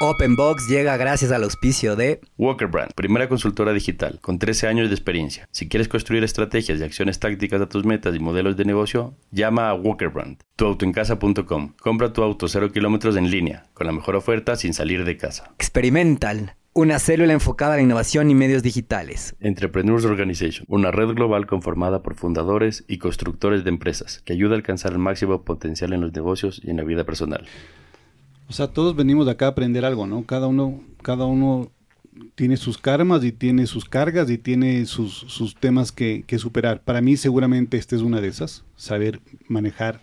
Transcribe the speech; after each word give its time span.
Openbox 0.00 0.68
llega 0.68 0.96
gracias 0.96 1.32
al 1.32 1.42
auspicio 1.42 1.96
de 1.96 2.20
Walker 2.36 2.68
Brand, 2.68 2.92
primera 2.94 3.28
consultora 3.28 3.72
digital 3.72 4.20
con 4.20 4.38
13 4.38 4.68
años 4.68 4.88
de 4.88 4.94
experiencia. 4.94 5.48
Si 5.50 5.68
quieres 5.68 5.88
construir 5.88 6.22
estrategias 6.22 6.78
y 6.78 6.84
acciones 6.84 7.18
tácticas 7.18 7.60
a 7.60 7.68
tus 7.68 7.84
metas 7.84 8.14
y 8.14 8.20
modelos 8.20 8.56
de 8.56 8.64
negocio, 8.64 9.14
llama 9.32 9.70
a 9.70 9.74
Walker 9.74 10.08
Brand. 10.08 10.38
Tuautoencasa.com. 10.54 11.74
Compra 11.80 12.12
tu 12.12 12.22
auto 12.22 12.46
0 12.46 12.70
kilómetros 12.70 13.16
en 13.16 13.28
línea, 13.28 13.64
con 13.74 13.88
la 13.88 13.92
mejor 13.92 14.14
oferta 14.14 14.54
sin 14.54 14.72
salir 14.72 15.04
de 15.04 15.16
casa. 15.16 15.50
Experimental, 15.58 16.54
una 16.74 17.00
célula 17.00 17.32
enfocada 17.32 17.74
a 17.74 17.76
la 17.78 17.82
innovación 17.82 18.30
y 18.30 18.36
medios 18.36 18.62
digitales. 18.62 19.34
Entrepreneurs 19.40 20.04
Organization, 20.04 20.64
una 20.68 20.92
red 20.92 21.08
global 21.08 21.48
conformada 21.48 22.04
por 22.04 22.14
fundadores 22.14 22.84
y 22.86 22.98
constructores 22.98 23.64
de 23.64 23.70
empresas 23.70 24.22
que 24.24 24.32
ayuda 24.32 24.52
a 24.52 24.58
alcanzar 24.58 24.92
el 24.92 24.98
máximo 24.98 25.42
potencial 25.42 25.92
en 25.92 26.02
los 26.02 26.12
negocios 26.12 26.60
y 26.62 26.70
en 26.70 26.76
la 26.76 26.84
vida 26.84 27.02
personal. 27.02 27.48
O 28.48 28.52
sea, 28.52 28.68
todos 28.68 28.96
venimos 28.96 29.26
de 29.26 29.32
acá 29.32 29.46
a 29.46 29.50
aprender 29.50 29.84
algo, 29.84 30.06
¿no? 30.06 30.24
Cada 30.24 30.46
uno, 30.46 30.82
cada 31.02 31.26
uno 31.26 31.70
tiene 32.34 32.56
sus 32.56 32.78
karmas 32.78 33.22
y 33.24 33.32
tiene 33.32 33.66
sus 33.66 33.84
cargas 33.84 34.30
y 34.30 34.38
tiene 34.38 34.86
sus, 34.86 35.12
sus 35.12 35.54
temas 35.54 35.92
que, 35.92 36.24
que, 36.26 36.38
superar. 36.38 36.82
Para 36.82 37.00
mí 37.00 37.16
seguramente 37.16 37.76
esta 37.76 37.94
es 37.94 38.02
una 38.02 38.20
de 38.20 38.28
esas, 38.28 38.64
saber 38.76 39.20
manejar 39.48 40.00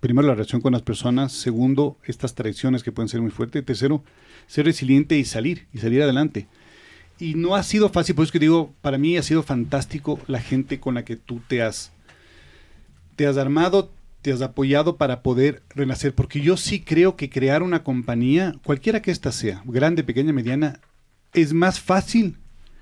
primero 0.00 0.28
la 0.28 0.34
relación 0.34 0.60
con 0.60 0.72
las 0.72 0.82
personas, 0.82 1.32
segundo 1.32 1.98
estas 2.04 2.34
traiciones 2.34 2.82
que 2.82 2.92
pueden 2.92 3.08
ser 3.08 3.20
muy 3.20 3.30
fuertes, 3.30 3.64
tercero 3.64 4.02
ser 4.46 4.64
resiliente 4.64 5.18
y 5.18 5.24
salir, 5.24 5.66
y 5.72 5.78
salir 5.78 6.02
adelante. 6.02 6.46
Y 7.18 7.34
no 7.34 7.56
ha 7.56 7.62
sido 7.62 7.88
fácil, 7.88 8.14
por 8.14 8.24
eso 8.24 8.32
que 8.32 8.38
digo, 8.38 8.72
para 8.80 8.98
mí 8.98 9.16
ha 9.16 9.22
sido 9.22 9.42
fantástico 9.42 10.20
la 10.26 10.40
gente 10.40 10.78
con 10.78 10.94
la 10.94 11.04
que 11.04 11.16
tú 11.16 11.40
te 11.48 11.62
has, 11.62 11.92
te 13.16 13.26
has 13.26 13.36
armado, 13.36 13.90
te 14.22 14.32
has 14.32 14.42
apoyado 14.42 14.96
para 14.96 15.22
poder 15.22 15.62
renacer, 15.70 16.14
porque 16.14 16.40
yo 16.40 16.56
sí 16.56 16.80
creo 16.82 17.16
que 17.16 17.30
crear 17.30 17.62
una 17.62 17.84
compañía, 17.84 18.54
cualquiera 18.64 19.02
que 19.02 19.10
ésta 19.10 19.32
sea, 19.32 19.62
grande, 19.64 20.04
pequeña, 20.04 20.32
mediana, 20.32 20.80
es 21.32 21.52
más 21.52 21.80
fácil 21.80 22.38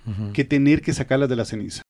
uh 0.06 0.10
-huh. 0.10 0.32
que 0.32 0.44
tener 0.44 0.80
que 0.82 0.94
sacarlas 0.94 1.28
de 1.28 1.36
la 1.36 1.44
ceniza. 1.44 1.82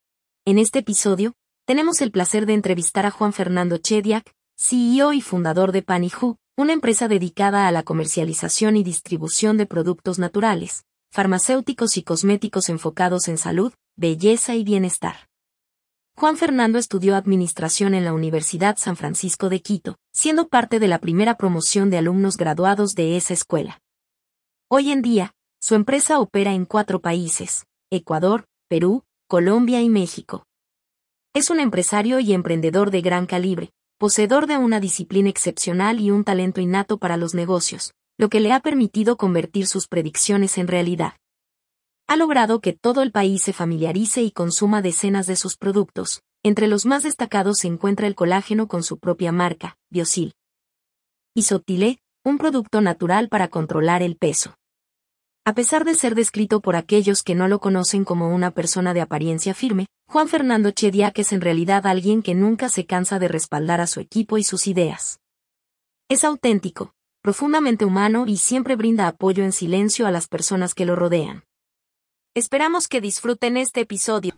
En 0.45 0.59
este 0.59 0.81
episodio, 0.81 1.33
tenemos 1.67 2.01
el 2.01 2.11
placer 2.11 2.47
de 2.47 2.55
entrevistar 2.55 3.07
a 3.07 3.11
Juan 3.11 3.33
Fernando 3.33 3.79
Chediak, 3.79 4.33
CEO 4.57 5.13
y 5.13 5.21
fundador 5.21 5.73
de 5.73 5.83
Panihu, 5.83 6.37
una 6.57 6.73
empresa 6.73 7.09
dedicada 7.09 7.69
a 7.69 7.73
la 7.73 7.83
comercialización 7.83 8.77
y 8.77 8.83
distribución 8.83 9.59
de 9.59 9.67
productos 9.67 10.19
naturales, 10.19 10.85
farmacéuticos 11.13 11.97
y 11.97 12.03
cosméticos 12.03 12.69
enfocados 12.69 13.29
en 13.29 13.37
salud, 13.37 13.73
belleza 13.97 14.55
y 14.55 14.65
bienestar. 14.65 15.29
Juan 16.19 16.39
Fernando 16.39 16.79
estudió 16.79 17.15
administración 17.15 17.93
en 17.93 18.07
la 18.07 18.15
Universidad 18.15 18.79
San 18.79 18.97
Francisco 18.97 19.51
de 19.51 19.61
Quito, 19.61 19.99
siendo 20.15 20.49
parte 20.49 20.81
de 20.81 20.89
la 20.89 20.99
primera 20.99 21.37
promoción 21.37 21.91
de 21.91 21.99
alumnos 21.99 22.39
graduados 22.39 22.95
de 22.95 23.19
esa 23.19 23.35
escuela. 23.35 23.83
Hoy 24.71 24.93
en 24.93 25.03
día, 25.03 25.35
su 25.61 25.75
empresa 25.75 26.19
opera 26.19 26.55
en 26.55 26.65
cuatro 26.65 27.03
países, 27.03 27.67
Ecuador, 27.91 28.47
Perú, 28.67 29.05
Colombia 29.29 29.83
y 29.83 29.91
México. 29.91 30.47
Es 31.35 31.51
un 31.51 31.61
empresario 31.61 32.19
y 32.19 32.33
emprendedor 32.33 32.91
de 32.91 33.03
gran 33.03 33.27
calibre, 33.27 33.73
poseedor 33.99 34.47
de 34.47 34.57
una 34.57 34.81
disciplina 34.81 35.29
excepcional 35.29 36.01
y 36.01 36.11
un 36.11 36.25
talento 36.25 36.63
innato 36.63 36.97
para 36.97 37.19
los 37.19 37.35
negocios, 37.35 37.93
lo 38.17 38.31
que 38.31 38.41
le 38.41 38.53
ha 38.53 38.61
permitido 38.61 39.19
convertir 39.19 39.67
sus 39.67 39.87
predicciones 39.87 40.57
en 40.57 40.69
realidad 40.69 41.13
ha 42.09 42.17
logrado 42.17 42.61
que 42.61 42.73
todo 42.73 43.03
el 43.03 43.11
país 43.11 43.43
se 43.43 43.53
familiarice 43.53 44.23
y 44.23 44.31
consuma 44.31 44.81
decenas 44.81 45.27
de 45.27 45.37
sus 45.37 45.57
productos. 45.57 46.23
Entre 46.45 46.69
los 46.69 46.87
más 46.87 47.03
destacados 47.03 47.59
se 47.59 47.67
encuentra 47.67 48.07
el 48.07 48.15
colágeno 48.15 48.69
con 48.69 48.85
su 48.85 48.99
propia 48.99 49.33
marca, 49.33 49.77
Biosil. 49.91 50.35
Isoptilé, 51.35 51.99
un 52.25 52.39
producto 52.39 52.81
natural 52.81 53.29
para 53.29 53.49
controlar 53.49 54.03
el 54.03 54.17
peso. 54.17 54.55
A 55.45 55.55
pesar 55.55 55.85
de 55.85 55.95
ser 55.95 56.15
descrito 56.15 56.61
por 56.61 56.77
aquellos 56.77 57.23
que 57.23 57.35
no 57.35 57.49
lo 57.49 57.59
conocen 57.59 58.05
como 58.05 58.33
una 58.33 58.53
persona 58.53 58.95
de 58.95 59.01
apariencia 59.01 59.55
firme, 59.55 59.87
Juan 60.09 60.29
Fernando 60.29 60.71
Chediak 60.71 61.19
es 61.19 61.33
en 61.33 61.41
realidad 61.41 61.87
alguien 61.87 62.23
que 62.23 62.35
nunca 62.35 62.69
se 62.69 62.87
cansa 62.87 63.19
de 63.19 63.29
respaldar 63.29 63.81
a 63.81 63.87
su 63.89 63.99
equipo 63.99 64.39
y 64.39 64.45
sus 64.45 64.69
ideas. 64.69 65.19
Es 66.09 66.23
auténtico, 66.23 66.93
profundamente 67.23 67.85
humano 67.85 68.25
y 68.29 68.37
siempre 68.37 68.77
brinda 68.77 69.09
apoyo 69.09 69.43
en 69.43 69.53
silencio 69.53 70.07
a 70.07 70.13
las 70.13 70.29
personas 70.29 70.75
que 70.75 70.85
lo 70.85 70.95
rodean. 70.95 71.43
Esperamos 72.37 72.87
que 72.87 73.01
disfruten 73.01 73.57
este 73.57 73.81
episodio. 73.81 74.37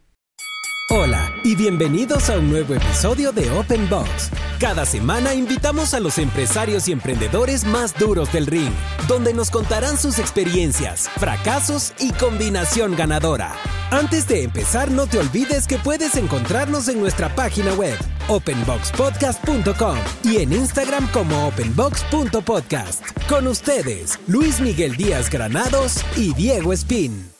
Hola 0.88 1.34
y 1.42 1.56
bienvenidos 1.56 2.30
a 2.30 2.38
un 2.38 2.48
nuevo 2.48 2.74
episodio 2.74 3.32
de 3.32 3.50
Open 3.50 3.90
Box. 3.90 4.30
Cada 4.60 4.86
semana 4.86 5.34
invitamos 5.34 5.94
a 5.94 6.00
los 6.00 6.18
empresarios 6.18 6.86
y 6.86 6.92
emprendedores 6.92 7.64
más 7.64 7.98
duros 7.98 8.32
del 8.32 8.46
ring, 8.46 8.70
donde 9.08 9.34
nos 9.34 9.50
contarán 9.50 9.98
sus 9.98 10.20
experiencias, 10.20 11.08
fracasos 11.08 11.92
y 11.98 12.12
combinación 12.12 12.94
ganadora. 12.94 13.56
Antes 13.90 14.28
de 14.28 14.44
empezar, 14.44 14.92
no 14.92 15.08
te 15.08 15.18
olvides 15.18 15.66
que 15.66 15.78
puedes 15.78 16.14
encontrarnos 16.14 16.86
en 16.86 17.00
nuestra 17.00 17.34
página 17.34 17.74
web, 17.74 17.98
openboxpodcast.com 18.28 19.98
y 20.22 20.36
en 20.36 20.52
Instagram 20.52 21.10
como 21.10 21.48
openbox.podcast. 21.48 23.02
Con 23.28 23.48
ustedes, 23.48 24.20
Luis 24.28 24.60
Miguel 24.60 24.96
Díaz 24.96 25.28
Granados 25.28 26.04
y 26.16 26.32
Diego 26.34 26.72
Espín. 26.72 27.37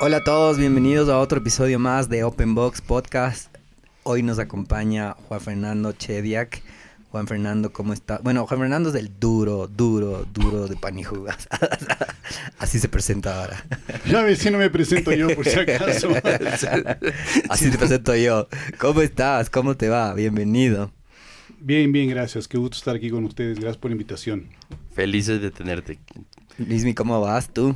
Hola 0.00 0.18
a 0.18 0.24
todos, 0.24 0.58
bienvenidos 0.58 1.08
a 1.08 1.18
otro 1.18 1.38
episodio 1.38 1.80
más 1.80 2.08
de 2.08 2.22
Open 2.22 2.54
Box 2.54 2.80
Podcast. 2.80 3.52
Hoy 4.04 4.22
nos 4.22 4.38
acompaña 4.38 5.16
Juan 5.26 5.40
Fernando 5.40 5.90
Chediak. 5.90 6.62
Juan 7.10 7.26
Fernando, 7.26 7.72
¿cómo 7.72 7.92
está? 7.92 8.18
Bueno, 8.22 8.46
Juan 8.46 8.60
Fernando 8.60 8.90
es 8.90 8.92
del 8.92 9.18
duro, 9.18 9.66
duro, 9.66 10.24
duro 10.32 10.68
de 10.68 10.76
Panijugas. 10.76 11.48
Así 12.58 12.78
se 12.78 12.88
presenta 12.88 13.42
ahora. 13.42 13.66
Ya 14.06 14.22
ves 14.22 14.38
si 14.38 14.52
no 14.52 14.58
me 14.58 14.70
presento 14.70 15.12
yo, 15.12 15.34
por 15.34 15.44
si 15.44 15.58
acaso. 15.58 16.10
Así 17.48 17.68
te 17.68 17.76
presento 17.76 18.14
yo. 18.14 18.46
¿Cómo 18.78 19.02
estás? 19.02 19.50
¿Cómo 19.50 19.76
te 19.76 19.88
va? 19.88 20.14
Bienvenido. 20.14 20.92
Bien, 21.58 21.90
bien, 21.90 22.08
gracias. 22.08 22.46
Qué 22.46 22.56
gusto 22.56 22.76
estar 22.76 22.94
aquí 22.94 23.10
con 23.10 23.24
ustedes. 23.24 23.58
Gracias 23.58 23.78
por 23.78 23.90
la 23.90 23.94
invitación. 23.94 24.46
Felices 24.92 25.42
de 25.42 25.50
tenerte. 25.50 25.98
Luismi, 26.56 26.94
¿cómo 26.94 27.20
vas 27.20 27.52
tú? 27.52 27.74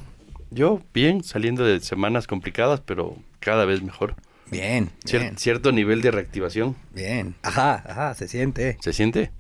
Yo, 0.55 0.81
bien, 0.93 1.25
saliendo 1.25 1.65
de 1.65 1.81
semanas 1.81 2.27
complicadas, 2.27 2.81
pero 2.81 3.17
cada 3.41 3.65
vez 3.65 3.83
mejor. 3.83 4.15
Bien, 4.51 4.91
Cier 5.05 5.23
bien. 5.23 5.39
Cierto 5.39 5.73
nivel 5.73 6.03
de 6.03 6.11
reactivación. 6.11 6.77
Bien. 6.95 7.35
Ajá, 7.43 7.83
ajá, 7.87 8.15
se 8.15 8.29
siente. 8.29 8.77
¿Se 8.81 8.93
siente? 8.93 9.31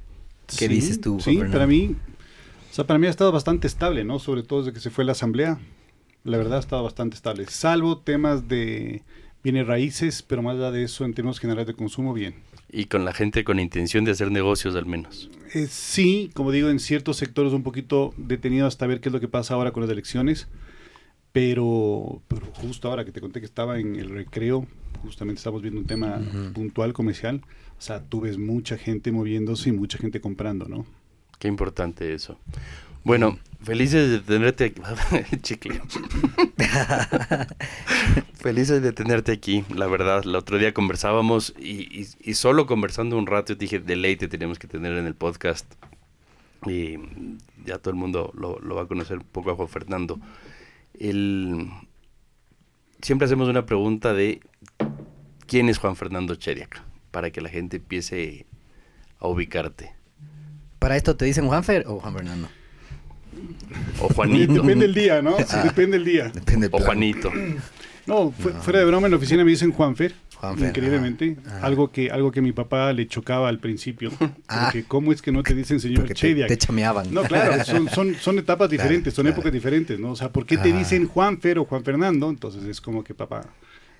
¿Qué 0.46 0.66
Sí, 0.66 0.68
dices 0.68 1.00
tú, 1.00 1.20
Sí, 1.20 1.32
Fernando? 1.34 1.52
para 1.52 1.66
mí, 1.66 1.96
o 2.70 2.74
sea, 2.74 2.86
para 2.86 2.98
mí 2.98 3.06
ha 3.06 3.10
estado 3.10 3.30
bastante 3.30 3.66
estable, 3.66 4.04
¿no? 4.04 4.18
Sobre 4.18 4.42
todo 4.42 4.60
desde 4.60 4.72
que 4.72 4.80
se 4.80 4.90
fue 4.90 5.04
la 5.04 5.12
asamblea. 5.12 5.58
La 6.24 6.38
verdad 6.38 6.56
ha 6.56 6.60
estado 6.60 6.82
bastante 6.82 7.16
estable. 7.16 7.46
Salvo 7.48 7.98
temas 7.98 8.48
de 8.48 9.02
bienes 9.42 9.66
raíces, 9.66 10.22
pero 10.22 10.40
más 10.40 10.56
allá 10.56 10.70
de 10.70 10.84
eso, 10.84 11.04
en 11.04 11.14
términos 11.14 11.40
generales 11.40 11.66
de 11.66 11.74
consumo, 11.74 12.14
bien. 12.14 12.36
Y 12.70 12.86
con 12.86 13.04
la 13.04 13.12
gente 13.12 13.44
con 13.44 13.60
intención 13.60 14.04
de 14.04 14.12
hacer 14.12 14.30
negocios 14.30 14.76
al 14.76 14.86
menos. 14.86 15.28
Eh, 15.52 15.66
sí, 15.68 16.30
como 16.32 16.52
digo, 16.52 16.70
en 16.70 16.78
ciertos 16.78 17.18
sectores 17.18 17.52
un 17.52 17.62
poquito 17.64 18.14
detenido 18.16 18.66
hasta 18.66 18.86
ver 18.86 19.00
qué 19.00 19.10
es 19.10 19.12
lo 19.12 19.20
que 19.20 19.28
pasa 19.28 19.54
ahora 19.54 19.72
con 19.72 19.82
las 19.82 19.90
elecciones. 19.90 20.48
Pero, 21.32 22.20
pero 22.28 22.46
justo 22.54 22.88
ahora 22.88 23.04
que 23.04 23.12
te 23.12 23.20
conté 23.20 23.40
que 23.40 23.46
estaba 23.46 23.78
en 23.78 23.96
el 23.96 24.10
recreo, 24.10 24.66
justamente 25.02 25.38
estamos 25.38 25.62
viendo 25.62 25.80
un 25.80 25.86
tema 25.86 26.20
puntual 26.54 26.92
comercial. 26.92 27.40
O 27.78 27.80
sea, 27.82 28.02
tú 28.02 28.20
ves 28.20 28.38
mucha 28.38 28.76
gente 28.76 29.10
moviéndose 29.12 29.70
y 29.70 29.72
mucha 29.72 29.98
gente 29.98 30.20
comprando, 30.20 30.66
¿no? 30.68 30.84
Qué 31.38 31.48
importante 31.48 32.12
eso. 32.14 32.38
Bueno, 33.04 33.38
felices 33.62 34.10
de 34.10 34.20
tenerte 34.20 34.64
aquí. 34.66 34.80
Chicle. 35.42 35.80
felices 38.34 38.82
de 38.82 38.92
tenerte 38.92 39.32
aquí, 39.32 39.64
la 39.74 39.86
verdad. 39.86 40.22
El 40.24 40.34
otro 40.36 40.58
día 40.58 40.72
conversábamos 40.74 41.54
y, 41.58 42.00
y- 42.02 42.08
y 42.22 42.34
solo 42.34 42.66
conversando 42.66 43.16
un 43.18 43.26
rato 43.26 43.54
dije, 43.54 43.78
deleite 43.80 44.28
tenemos 44.28 44.58
que 44.58 44.66
tener 44.68 44.92
en 44.96 45.06
el 45.06 45.14
podcast. 45.14 45.66
Y 46.66 46.94
ya 47.66 47.78
todo 47.78 47.90
el 47.90 47.96
mundo 47.96 48.32
lo, 48.36 48.60
lo 48.60 48.76
va 48.76 48.82
a 48.82 48.86
conocer 48.86 49.18
un 49.18 49.24
poco 49.24 49.50
a 49.50 49.56
Juan 49.56 49.68
Fernando. 49.68 50.20
El... 51.10 51.68
Siempre 53.00 53.26
hacemos 53.26 53.48
una 53.48 53.66
pregunta 53.66 54.12
de 54.14 54.40
quién 55.46 55.68
es 55.68 55.78
Juan 55.78 55.96
Fernando 55.96 56.36
Cheriak, 56.36 56.80
para 57.10 57.30
que 57.32 57.40
la 57.40 57.48
gente 57.48 57.78
empiece 57.78 58.46
a 59.18 59.26
ubicarte. 59.26 59.92
¿Para 60.78 60.96
esto 60.96 61.16
te 61.16 61.24
dicen 61.24 61.46
Juanfer 61.48 61.84
o 61.88 61.98
Juan 61.98 62.14
Fernando? 62.14 62.48
O 64.00 64.08
Juanito. 64.14 64.52
Depende 64.54 64.86
del 64.86 64.94
día, 64.94 65.20
¿no? 65.22 65.36
Sí, 65.38 65.56
depende 65.64 65.96
del 65.98 66.04
día. 66.04 66.28
Depende 66.28 66.68
del 66.68 66.80
O. 66.80 66.84
Juanito. 66.84 67.32
No, 68.06 68.30
fu- 68.30 68.50
fuera 68.50 68.78
de 68.80 68.84
broma, 68.84 69.06
en 69.08 69.10
la 69.12 69.16
oficina 69.16 69.44
me 69.44 69.50
dicen 69.50 69.72
Juanfer. 69.72 70.14
Juanfer, 70.48 70.68
increíblemente. 70.68 71.36
ajá, 71.46 71.56
ajá. 71.58 71.66
Algo 71.66 71.90
que 71.92 72.10
algo 72.10 72.30
que 72.32 72.42
mi 72.42 72.52
papá 72.52 72.92
le 72.92 73.06
chocaba 73.06 73.48
al 73.48 73.58
principio. 73.58 74.10
Ah. 74.48 74.64
Porque 74.64 74.84
¿cómo 74.84 75.12
es 75.12 75.22
que 75.22 75.32
no 75.32 75.42
te 75.42 75.54
dicen 75.54 75.80
señor 75.80 76.04
te, 76.06 76.14
Chediak? 76.14 76.48
te 76.48 76.56
chameaban. 76.58 77.12
No, 77.14 77.22
claro, 77.22 77.64
son, 77.66 77.88
son, 77.88 78.14
son 78.16 78.38
etapas 78.38 78.68
Claro, 78.68 78.82
diferentes, 78.82 79.14
son 79.14 79.22
claro. 79.24 79.34
épocas 79.36 79.52
diferentes, 79.52 79.98
¿no? 79.98 80.10
O 80.10 80.16
sea, 80.16 80.30
¿por 80.30 80.44
qué 80.44 80.58
te 80.58 80.72
dicen 80.72 81.06
Juanfer 81.08 81.58
o 81.58 81.64
Juan 81.64 81.82
Fernando? 81.84 82.28
Entonces 82.28 82.64
es 82.64 82.80
como 82.80 83.02
que, 83.02 83.14
papá, 83.14 83.42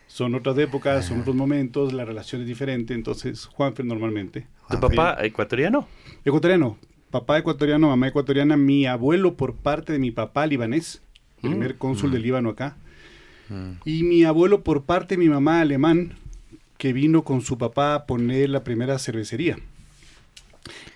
son 0.09 0.35
otras 0.35 0.59
épocas, 0.59 1.06
son 1.06 1.21
otros 1.23 1.35
momentos, 1.35 1.93
la 1.94 2.05
relación 2.05 2.43
es 2.43 2.47
diferente, 2.47 2.93
entonces 2.93 3.47
Juanfer 3.47 3.87
normalmente. 3.87 4.47
¿Tu 4.71 4.79
papá 4.79 5.17
ecuatoriano? 5.23 5.89
Ecuatoriano, 6.25 6.77
papá 7.11 7.39
ecuatoriano, 7.39 7.89
mamá 7.89 8.09
ecuatoriana, 8.09 8.56
mi 8.59 8.85
abuelo 8.87 9.35
por 9.37 9.55
parte 9.55 9.93
de 9.94 9.99
mi 9.99 10.11
papá 10.11 10.47
libanés, 10.47 11.00
primer 11.41 11.75
Mm. 11.75 11.79
cónsul 11.79 12.11
Mm. 12.11 12.12
del 12.12 12.23
Líbano 12.23 12.49
acá, 12.50 12.77
Mm. 13.49 13.71
y 13.87 14.03
mi 14.03 14.25
abuelo 14.25 14.62
por 14.62 14.83
parte 14.85 15.15
de 15.17 15.19
mi 15.19 15.29
mamá 15.31 15.61
alemán, 15.61 16.15
que 16.82 16.93
vino 16.93 17.23
con 17.23 17.43
su 17.43 17.58
papá 17.58 17.94
a 17.94 18.06
poner 18.06 18.50
la 18.50 18.64
primera 18.64 18.99
cervecería. 18.99 19.56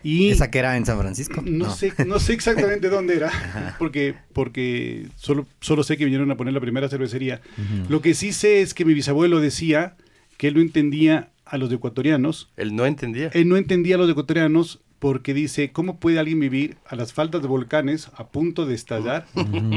Y 0.02 0.30
¿Esa 0.30 0.50
que 0.50 0.58
era 0.58 0.76
en 0.76 0.84
San 0.84 0.98
Francisco? 0.98 1.44
no, 1.46 1.70
sé, 1.70 1.92
no 2.08 2.18
sé 2.18 2.32
exactamente 2.32 2.88
dónde 2.96 3.14
era, 3.14 3.76
porque, 3.78 4.16
porque 4.32 5.06
solo, 5.14 5.46
solo 5.60 5.84
sé 5.84 5.96
que 5.96 6.04
vinieron 6.04 6.28
a 6.32 6.36
poner 6.36 6.54
la 6.54 6.60
primera 6.60 6.88
cervecería. 6.88 7.40
Ujú. 7.56 7.88
Lo 7.88 8.00
que 8.00 8.14
sí 8.14 8.32
sé 8.32 8.62
es 8.62 8.74
que 8.74 8.84
mi 8.84 8.94
bisabuelo 8.94 9.38
decía 9.38 9.94
que 10.38 10.48
él 10.48 10.54
no 10.54 10.60
entendía 10.60 11.28
a 11.44 11.56
los 11.56 11.70
ecuatorianos. 11.72 12.50
Él 12.56 12.74
no 12.74 12.84
entendía. 12.84 13.30
Él 13.32 13.48
no 13.48 13.56
entendía 13.56 13.94
a 13.94 13.98
los 13.98 14.10
ecuatorianos 14.10 14.80
porque 14.98 15.34
dice, 15.34 15.70
¿cómo 15.70 16.00
puede 16.00 16.18
alguien 16.18 16.40
vivir 16.40 16.78
a 16.88 16.96
las 16.96 17.12
faldas 17.12 17.42
de 17.42 17.46
volcanes 17.48 18.10
a 18.16 18.26
punto 18.26 18.66
de 18.66 18.74
estallar 18.74 19.26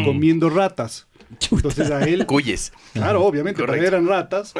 comiendo 0.06 0.50
ratas? 0.50 1.06
Entonces 1.51 1.91
a 1.91 2.01
él, 2.06 2.25
Cuyes. 2.25 2.73
claro, 2.94 3.23
obviamente, 3.23 3.61
Correcto. 3.61 3.85
eran 3.85 4.07
ratas. 4.07 4.56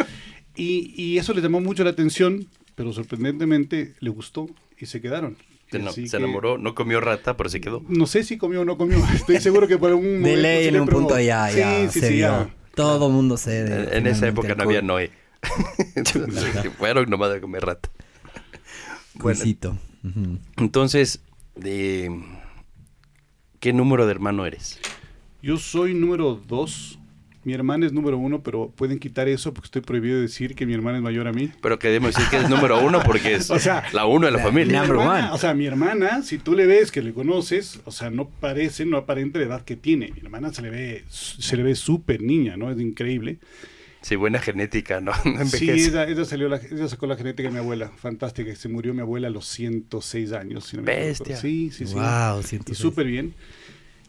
Y, 0.60 0.94
y 1.02 1.18
eso 1.18 1.34
le 1.34 1.42
llamó 1.42 1.62
mucho 1.62 1.84
la 1.84 1.92
atención, 1.92 2.48
pero 2.76 2.92
sorprendentemente 2.94 3.96
le 4.00 4.10
gustó 4.10 4.48
y 4.78 4.86
se 4.86 5.00
quedaron. 5.02 5.38
Se, 5.72 5.80
no- 5.80 5.94
que- 5.94 6.08
enamoró, 6.18 6.58
no 6.58 6.74
comió 6.76 7.00
rata, 7.00 7.38
pero 7.38 7.50
se 7.50 7.62
quedó. 7.62 7.84
no 7.88 8.06
sé 8.08 8.24
si 8.24 8.38
comió 8.38 8.62
o 8.62 8.66
no 8.66 8.78
comió. 8.78 8.98
Estoy 9.16 9.40
seguro 9.40 9.68
que 9.68 9.78
por 9.78 9.90
algún 9.90 10.04
De 10.06 10.20
momento 10.20 10.42
ley 10.42 10.64
sí 10.64 10.68
en 10.70 10.80
un 10.82 10.86
probó. 10.88 11.02
punto 11.08 11.20
ya, 11.20 11.50
ya 11.52 11.82
Sí, 11.82 11.88
sí, 11.94 12.00
se 12.02 12.08
sí, 12.08 12.14
vio. 12.16 12.28
ya. 12.28 12.56
Todo 12.76 13.10
mundo 13.10 13.38
se 13.38 13.62
En, 13.62 13.94
en 13.94 14.08
esa 14.08 14.28
época 14.28 14.56
no 14.56 14.64
había 14.64 14.82
Noé. 14.82 15.12
Entonces, 15.96 16.70
fueron 16.78 17.10
nomás 17.10 17.32
a 17.32 17.40
comer 17.42 17.64
rata. 17.66 17.90
Bueno, 19.16 19.40
entonces, 20.58 21.22
de, 21.56 22.10
¿qué 23.60 23.74
número 23.74 24.06
de 24.06 24.12
hermano 24.12 24.46
eres? 24.46 24.80
Yo 25.42 25.58
soy 25.58 25.94
número 25.94 26.36
dos. 26.48 26.99
Mi 27.46 27.54
hermana 27.54 27.86
es 27.86 27.94
número 27.94 28.18
uno, 28.18 28.44
pero 28.44 28.70
pueden 28.76 29.00
quitar 29.00 29.30
eso 29.30 29.54
porque 29.54 29.68
estoy 29.68 29.82
prohibido 29.82 30.18
de 30.18 30.24
decir 30.24 30.56
que 30.56 30.66
mi 30.66 30.74
hermana 30.74 30.98
es 30.98 31.04
mayor 31.04 31.26
a 31.28 31.32
mí. 31.32 31.50
Pero 31.62 31.80
queremos 31.80 32.14
decir 32.14 32.30
que 32.30 32.38
es 32.38 32.50
número 32.50 32.84
uno 32.86 33.02
porque 33.06 33.36
es 33.36 33.50
O 33.52 33.60
sea, 33.60 33.84
la 33.94 34.06
uno 34.06 34.26
de 34.26 34.32
la 34.34 34.38
la- 34.40 34.44
familia. 34.44 34.84
Hermana, 34.84 35.28
one. 35.28 35.36
O 35.36 35.38
sea, 35.38 35.54
mi 35.54 35.66
hermana, 35.66 36.22
si 36.22 36.38
tú 36.38 36.54
le 36.54 36.66
ves 36.66 36.92
que 36.92 37.02
le 37.02 37.14
conoces, 37.14 37.80
o 37.86 37.92
sea, 37.92 38.10
no 38.10 38.28
parece, 38.28 38.86
no 38.86 38.98
aparente 38.98 39.40
la 39.40 39.46
edad 39.46 39.62
que 39.64 39.78
tiene. 39.78 40.12
Mi 40.14 40.20
hermana 40.20 40.52
se 40.54 40.62
le 40.62 40.70
ve, 40.70 41.04
se 41.10 41.56
le 41.56 41.64
ve 41.64 41.76
súper 41.76 42.22
niña, 42.22 42.58
¿no? 42.58 42.70
Es 42.72 42.80
increíble. 42.80 43.38
Sí, 44.02 44.16
buena 44.16 44.40
genética, 44.40 45.00
¿no? 45.02 45.12
No 45.26 45.46
Sí, 45.46 45.70
ella, 45.70 46.08
ella 46.08 46.26
salió 46.26 46.50
la- 46.50 46.58
ella 46.72 46.88
sacó 46.90 47.08
la 47.08 47.16
genética 47.16 47.48
de 47.48 47.54
mi 47.54 47.60
abuela, 47.60 47.90
fantástica. 47.98 48.54
Se 48.56 48.68
murió 48.68 48.94
mi 48.94 49.00
abuela 49.02 49.28
a 49.28 49.32
los 49.32 49.46
106 49.48 50.34
años. 50.34 50.66
si 50.66 50.76
no 50.78 50.84
me. 50.84 50.94
Bestia. 50.94 51.38
Sí, 51.38 51.72
sí, 51.72 51.86
sí. 51.88 51.94
Wow, 51.96 52.42
Y 52.42 52.44
106. 52.44 52.78
súper 52.78 53.08
bien. 53.08 53.34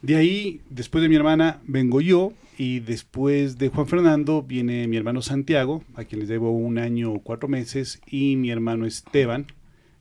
De 0.03 0.17
ahí, 0.17 0.61
después 0.69 1.03
de 1.03 1.09
mi 1.09 1.15
hermana, 1.17 1.61
vengo 1.67 2.01
yo. 2.01 2.33
Y 2.63 2.81
después 2.81 3.57
de 3.57 3.71
Juan 3.71 3.87
Fernando 3.87 4.43
viene 4.43 4.87
mi 4.87 4.99
hermano 4.99 5.23
Santiago, 5.23 5.83
a 5.95 6.05
quien 6.05 6.21
les 6.21 6.29
debo 6.29 6.51
un 6.51 6.77
año 6.77 7.11
o 7.11 7.23
cuatro 7.23 7.49
meses, 7.49 8.03
y 8.07 8.37
mi 8.37 8.51
hermano 8.51 8.85
Esteban, 8.85 9.47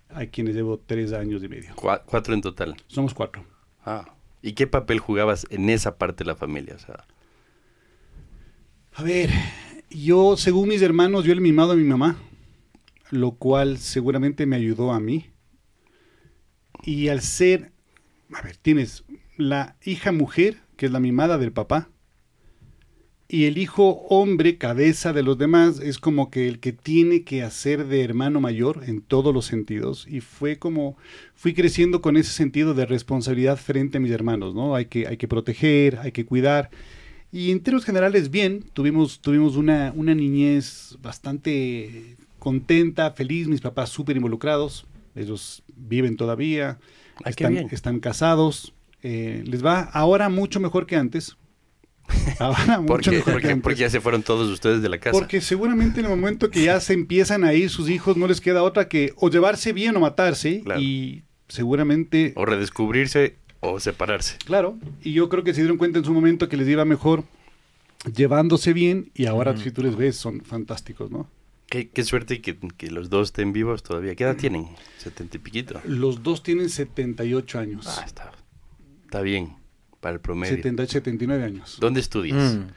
a 0.10 0.26
quien 0.26 0.46
les 0.48 0.56
debo 0.56 0.78
tres 0.78 1.14
años 1.14 1.42
y 1.42 1.48
medio. 1.48 1.74
Cua- 1.76 2.04
cuatro 2.06 2.34
en 2.34 2.42
total. 2.42 2.76
Somos 2.88 3.14
cuatro. 3.14 3.46
Ah. 3.86 4.14
¿Y 4.42 4.52
qué 4.56 4.68
papel 4.68 5.00
jugabas 5.00 5.48
en 5.52 5.70
esa 5.70 5.98
parte 5.98 6.26
de 6.26 6.28
la 6.32 6.36
familia? 6.36 6.76
O 6.76 6.80
sea, 6.80 7.06
A 8.96 9.04
ver, 9.04 9.30
yo, 9.90 10.36
según 10.36 10.68
mis 10.68 10.82
hermanos, 10.82 11.24
yo 11.24 11.32
el 11.32 11.40
mimado 11.40 11.70
de 11.72 11.78
mi 11.82 11.88
mamá, 11.88 12.18
lo 13.10 13.32
cual 13.36 13.78
seguramente 13.78 14.46
me 14.46 14.58
ayudó 14.58 14.92
a 14.92 15.00
mí. 15.00 15.28
Y 16.84 17.08
al 17.08 17.22
ser, 17.22 17.72
a 18.34 18.42
ver, 18.42 18.58
tienes 18.58 19.06
la 19.38 19.78
hija 19.86 20.12
mujer, 20.12 20.58
que 20.76 20.88
es 20.88 20.92
la 20.92 21.00
mimada 21.00 21.38
del 21.38 21.54
papá, 21.54 21.88
y 23.30 23.46
el 23.46 23.58
hijo 23.58 24.06
hombre, 24.10 24.58
cabeza 24.58 25.14
de 25.14 25.24
los 25.24 25.38
demás, 25.38 25.80
es 25.80 26.00
como 26.00 26.30
que 26.30 26.48
el 26.48 26.60
que 26.60 26.74
tiene 26.74 27.24
que 27.24 27.44
hacer 27.44 27.86
de 27.86 28.04
hermano 28.04 28.42
mayor 28.42 28.84
en 28.88 29.02
todos 29.02 29.34
los 29.34 29.46
sentidos. 29.46 30.06
Y 30.10 30.20
fue 30.20 30.58
como, 30.58 30.98
fui 31.36 31.54
creciendo 31.54 32.02
con 32.02 32.18
ese 32.18 32.32
sentido 32.32 32.74
de 32.74 32.86
responsabilidad 32.86 33.58
frente 33.58 33.98
a 33.98 34.02
mis 34.02 34.12
hermanos, 34.12 34.56
¿no? 34.56 34.76
Hay 34.76 34.86
que, 34.86 35.08
hay 35.08 35.18
que 35.18 35.28
proteger, 35.28 36.00
hay 36.00 36.12
que 36.12 36.26
cuidar. 36.26 36.72
Y 37.32 37.52
en 37.52 37.62
términos 37.62 37.86
generales, 37.86 38.32
bien, 38.32 38.66
tuvimos, 38.74 39.22
tuvimos 39.22 39.56
una, 39.56 39.94
una 39.96 40.16
niñez 40.16 40.98
bastante 41.02 42.16
contenta, 42.40 43.12
feliz, 43.12 43.48
mis 43.48 43.62
papás 43.62 43.90
súper 43.90 44.16
involucrados, 44.18 44.88
ellos 45.16 45.62
viven 45.76 46.18
todavía, 46.18 46.80
Ah, 47.24 47.30
están, 47.30 47.58
están 47.58 48.00
casados, 48.00 48.74
eh, 49.04 49.44
les 49.46 49.64
va 49.64 49.82
ahora 49.82 50.30
mucho 50.30 50.60
mejor 50.60 50.86
que 50.86 50.96
antes. 50.96 51.36
¿por 52.38 52.82
mucho 52.82 53.12
Porque, 53.24 53.56
porque 53.58 53.80
ya 53.80 53.90
se 53.90 54.02
fueron 54.02 54.24
todos 54.24 54.50
ustedes 54.50 54.82
de 54.82 54.90
la 54.90 55.00
casa. 55.00 55.18
Porque 55.18 55.42
seguramente 55.42 56.00
en 56.00 56.06
el 56.08 56.12
momento 56.12 56.50
que 56.50 56.64
ya 56.64 56.80
se 56.80 56.94
empiezan 56.94 57.44
a 57.44 57.54
ir 57.54 57.70
sus 57.70 57.90
hijos, 57.90 58.18
no 58.18 58.28
les 58.28 58.42
queda 58.42 58.64
otra 58.64 58.88
que 58.88 59.14
o 59.16 59.30
llevarse 59.30 59.74
bien 59.74 59.96
o 59.96 60.00
matarse. 60.00 60.62
Claro. 60.64 60.82
Y 60.82 61.24
seguramente 61.48 62.34
O 62.36 62.46
redescubrirse 62.46 63.36
o 63.60 63.80
separarse. 63.80 64.38
Claro, 64.46 64.78
y 65.02 65.14
yo 65.14 65.30
creo 65.30 65.44
que 65.44 65.54
se 65.54 65.62
dieron 65.62 65.78
cuenta 65.78 66.00
en 66.00 66.06
su 66.06 66.14
momento 66.14 66.48
que 66.48 66.58
les 66.58 66.68
iba 66.68 66.86
mejor 66.86 67.24
llevándose 68.16 68.72
bien 68.72 69.12
y 69.14 69.26
ahora 69.26 69.58
si 69.58 69.72
tú 69.72 69.84
les 69.84 69.98
ves 69.98 70.16
son 70.16 70.42
fantásticos, 70.42 71.12
¿no? 71.12 71.30
Qué, 71.68 71.90
qué 71.90 72.04
suerte 72.04 72.42
que, 72.42 72.58
que 72.78 72.90
los 72.90 73.10
dos 73.10 73.28
estén 73.28 73.54
vivos 73.54 73.84
todavía. 73.84 74.16
¿Qué 74.16 74.24
edad 74.24 74.38
tienen? 74.38 74.68
Setenta 74.98 75.38
y 75.38 75.40
piquito. 75.40 75.80
Los 75.86 76.24
dos 76.24 76.42
tienen 76.42 76.70
78 76.70 77.60
años. 77.60 77.86
Ah, 77.88 78.04
está, 78.06 78.32
está 79.06 79.22
bien 79.22 79.59
para 80.00 80.14
el 80.16 80.20
promedio. 80.22 80.56
70, 80.56 80.86
79 80.88 81.44
años. 81.44 81.78
¿Dónde 81.80 82.00
estudias? 82.00 82.56
Mm. 82.56 82.68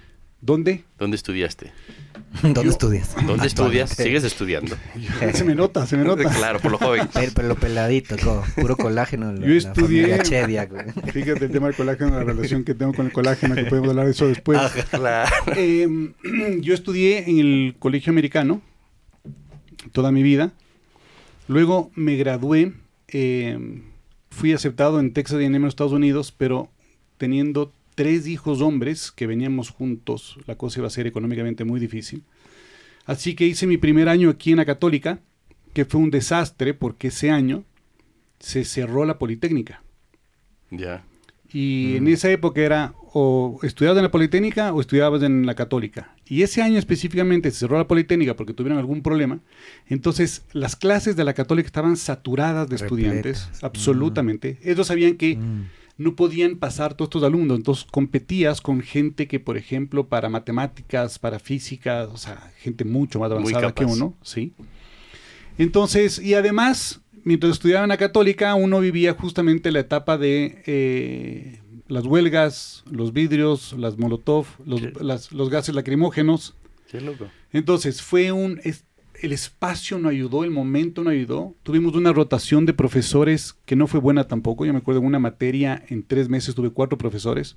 ¿Dónde? 0.40 0.82
¿Dónde 0.98 1.14
estudiaste? 1.16 1.70
¿Dónde 2.42 2.64
Yo- 2.64 2.70
estudias? 2.70 3.14
¿Dónde 3.26 3.46
estudias? 3.52 3.90
¿Sigues 3.90 4.24
estudiando? 4.24 4.76
se 5.34 5.44
me 5.44 5.54
nota, 5.54 5.86
se 5.86 5.96
me 5.96 6.02
nota. 6.04 6.28
claro, 6.30 6.58
por 6.58 6.72
lo 6.72 6.78
joven. 6.78 7.08
Pero, 7.14 7.30
pero 7.34 7.54
peladito, 7.54 8.16
co, 8.22 8.42
puro 8.60 8.76
colágeno. 8.76 9.32
la- 9.32 9.40
Yo 9.40 9.46
la 9.46 9.54
estudié- 9.54 10.68
güey. 10.68 11.12
Fíjate 11.12 11.44
el 11.44 11.52
tema 11.52 11.68
del 11.68 11.76
colágeno, 11.76 12.10
la 12.10 12.24
relación 12.24 12.64
que 12.64 12.74
tengo 12.74 12.92
con 12.92 13.06
el 13.06 13.12
colágeno, 13.12 13.54
que 13.54 13.64
podemos 13.66 13.90
hablar 13.90 14.06
de 14.06 14.10
eso 14.12 14.26
después. 14.26 14.58
Ajá, 14.58 14.82
claro. 14.90 15.30
Eh, 15.56 16.12
yo 16.60 16.74
estudié 16.74 17.30
en 17.30 17.38
el 17.38 17.76
colegio 17.78 18.10
americano 18.10 18.60
toda 19.92 20.10
mi 20.10 20.22
vida. 20.24 20.52
Luego 21.46 21.90
me 21.94 22.16
gradué. 22.16 22.72
eh, 23.08 23.80
fui 24.30 24.52
aceptado 24.54 24.98
en 24.98 25.12
Texas 25.12 25.38
A&M 25.38 25.68
Estados 25.68 25.92
Unidos, 25.92 26.32
pero 26.36 26.70
teniendo 27.22 27.72
tres 27.94 28.26
hijos 28.26 28.60
hombres 28.60 29.12
que 29.12 29.28
veníamos 29.28 29.70
juntos, 29.70 30.40
la 30.48 30.56
cosa 30.56 30.80
iba 30.80 30.88
a 30.88 30.90
ser 30.90 31.06
económicamente 31.06 31.62
muy 31.62 31.78
difícil. 31.78 32.24
Así 33.06 33.36
que 33.36 33.46
hice 33.46 33.68
mi 33.68 33.76
primer 33.76 34.08
año 34.08 34.28
aquí 34.28 34.50
en 34.50 34.56
la 34.56 34.64
Católica, 34.64 35.20
que 35.72 35.84
fue 35.84 36.00
un 36.00 36.10
desastre 36.10 36.74
porque 36.74 37.08
ese 37.08 37.30
año 37.30 37.62
se 38.40 38.64
cerró 38.64 39.04
la 39.04 39.20
Politécnica. 39.20 39.84
Ya. 40.72 41.04
Y 41.52 41.94
en 41.94 42.08
esa 42.08 42.28
época 42.28 42.60
era 42.60 42.92
o 43.12 43.60
estudiabas 43.62 43.98
en 43.98 44.04
la 44.04 44.10
Politécnica 44.10 44.72
o 44.72 44.80
estudiabas 44.80 45.22
en 45.22 45.46
la 45.46 45.54
Católica. 45.54 46.16
Y 46.26 46.42
ese 46.42 46.60
año 46.60 46.76
específicamente 46.76 47.52
se 47.52 47.58
cerró 47.58 47.78
la 47.78 47.86
Politécnica 47.86 48.34
porque 48.34 48.52
tuvieron 48.52 48.80
algún 48.80 49.00
problema. 49.00 49.38
Entonces 49.86 50.42
las 50.52 50.74
clases 50.74 51.14
de 51.14 51.22
la 51.22 51.34
Católica 51.34 51.66
estaban 51.66 51.96
saturadas 51.96 52.68
de 52.68 52.74
estudiantes, 52.74 53.48
absolutamente. 53.62 54.58
Ellos 54.64 54.88
sabían 54.88 55.14
que 55.14 55.36
Mm. 55.36 55.81
No 55.98 56.16
podían 56.16 56.56
pasar 56.56 56.94
todos 56.94 57.06
estos 57.08 57.22
alumnos. 57.24 57.58
Entonces 57.58 57.84
competías 57.90 58.60
con 58.60 58.80
gente 58.80 59.28
que, 59.28 59.38
por 59.40 59.56
ejemplo, 59.56 60.06
para 60.08 60.28
matemáticas, 60.28 61.18
para 61.18 61.38
física, 61.38 62.08
o 62.12 62.16
sea, 62.16 62.52
gente 62.58 62.84
mucho 62.84 63.18
más 63.20 63.30
avanzada 63.30 63.72
que 63.74 63.84
uno, 63.84 64.14
¿sí? 64.22 64.52
Entonces, 65.58 66.18
y 66.18 66.34
además, 66.34 67.00
mientras 67.24 67.52
estudiaba 67.52 67.84
en 67.84 67.90
la 67.90 67.96
católica, 67.98 68.54
uno 68.54 68.80
vivía 68.80 69.14
justamente 69.14 69.70
la 69.70 69.80
etapa 69.80 70.16
de 70.18 70.62
eh, 70.66 71.60
las 71.88 72.06
huelgas, 72.06 72.84
los 72.90 73.12
vidrios, 73.12 73.74
las 73.78 73.98
molotov, 73.98 74.46
los, 74.64 74.80
Sí. 74.80 74.88
las- 75.00 75.32
los 75.32 75.50
gases 75.50 75.74
lacrimógenos. 75.74 76.54
Qué 76.90 77.00
loco. 77.00 77.26
Entonces, 77.52 78.00
fue 78.02 78.32
un... 78.32 78.60
es- 78.64 78.84
el 79.22 79.32
espacio 79.32 79.98
no 79.98 80.08
ayudó, 80.08 80.42
el 80.42 80.50
momento 80.50 81.04
no 81.04 81.10
ayudó. 81.10 81.54
Tuvimos 81.62 81.94
una 81.94 82.12
rotación 82.12 82.66
de 82.66 82.74
profesores 82.74 83.54
que 83.64 83.76
no 83.76 83.86
fue 83.86 84.00
buena 84.00 84.26
tampoco. 84.26 84.66
Yo 84.66 84.72
me 84.72 84.80
acuerdo 84.80 85.00
en 85.00 85.06
una 85.06 85.20
materia, 85.20 85.84
en 85.88 86.02
tres 86.02 86.28
meses 86.28 86.56
tuve 86.56 86.70
cuatro 86.70 86.98
profesores. 86.98 87.56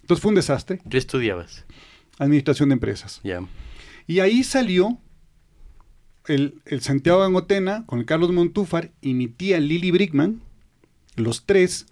Entonces 0.00 0.20
fue 0.20 0.30
un 0.30 0.34
desastre. 0.34 0.80
¿Qué 0.90 0.98
estudiabas? 0.98 1.64
Administración 2.18 2.70
de 2.70 2.74
empresas. 2.74 3.20
Ya. 3.22 3.40
Y 4.08 4.18
ahí 4.18 4.42
salió 4.42 4.98
el, 6.26 6.60
el 6.64 6.80
Santiago 6.80 7.22
Angotena 7.22 7.86
con 7.86 8.00
el 8.00 8.04
Carlos 8.04 8.32
Montúfar 8.32 8.90
y 9.00 9.14
mi 9.14 9.28
tía 9.28 9.60
Lili 9.60 9.92
Brickman, 9.92 10.40
los 11.14 11.46
tres, 11.46 11.86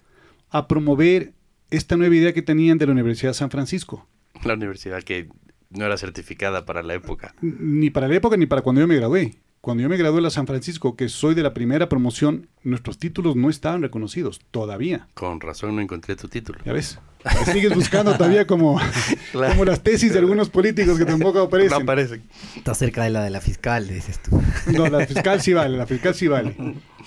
a 0.50 0.66
promover 0.66 1.34
esta 1.70 1.96
nueva 1.96 2.16
idea 2.16 2.32
que 2.32 2.42
tenían 2.42 2.78
de 2.78 2.86
la 2.86 2.92
Universidad 2.92 3.30
de 3.30 3.34
San 3.34 3.50
Francisco. 3.50 4.08
La 4.44 4.54
universidad 4.54 5.04
que 5.04 5.28
no 5.74 5.84
era 5.84 5.96
certificada 5.96 6.64
para 6.64 6.82
la 6.82 6.94
época. 6.94 7.34
Ni 7.40 7.90
para 7.90 8.08
la 8.08 8.14
época 8.16 8.36
ni 8.36 8.46
para 8.46 8.62
cuando 8.62 8.80
yo 8.80 8.86
me 8.86 8.96
gradué. 8.96 9.34
cuando 9.60 9.82
yo 9.82 9.88
me 9.88 9.96
gradué 9.96 10.16
de 10.16 10.22
la 10.22 10.30
San 10.30 10.46
Francisco, 10.46 10.94
que 10.94 11.08
soy 11.08 11.34
de 11.34 11.42
la 11.42 11.54
primera 11.54 11.88
promoción, 11.88 12.48
nuestros 12.62 12.98
títulos 12.98 13.34
no 13.34 13.48
estaban 13.48 13.80
reconocidos 13.82 14.40
todavía. 14.50 15.08
Con 15.14 15.40
razón 15.40 15.74
no 15.76 15.80
encontré 15.82 16.16
tu 16.16 16.28
título. 16.28 16.58
Ya 16.66 16.72
ves. 16.74 16.98
Me 17.24 17.52
sigues 17.54 17.74
buscando 17.74 18.12
todavía 18.14 18.46
como, 18.46 18.78
Claro. 19.32 19.52
como 19.54 19.64
las 19.64 19.82
tesis 19.82 20.12
de 20.12 20.18
algunos 20.18 20.50
políticos 20.50 20.98
que 20.98 21.06
tampoco 21.06 21.38
No 21.38 21.44
aparecen. 21.44 21.82
aparece. 21.82 22.20
Está 22.56 22.74
cerca 22.74 23.04
de 23.04 23.08
la 23.10 23.24
de 23.24 23.30
la 23.30 23.40
fiscal, 23.40 23.88
dices 23.88 24.20
tú. 24.22 24.38
No, 24.70 24.86
la 24.88 25.06
fiscal 25.06 25.40
sí 25.40 25.54
vale, 25.54 25.78
la 25.78 25.86
fiscal 25.86 26.14
sí 26.14 26.28
vale. 26.28 26.54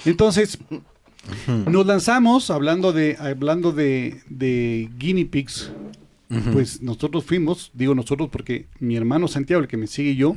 Entonces, 0.05 0.57
nos 1.67 1.85
lanzamos 1.85 2.49
hablando 2.49 2.91
de, 2.93 3.17
hablando 3.19 3.71
de, 3.71 4.21
de 4.29 4.89
guinea 4.97 5.25
pigs. 5.29 5.71
Pues 6.53 6.81
nosotros 6.81 7.23
fuimos, 7.23 7.71
digo 7.73 7.95
nosotros 7.95 8.29
porque 8.31 8.67
mi 8.79 8.95
hermano 8.97 9.27
Santiago, 9.27 9.61
el 9.61 9.67
que 9.67 9.77
me 9.77 9.87
sigue 9.87 10.11
y 10.11 10.15
yo, 10.17 10.35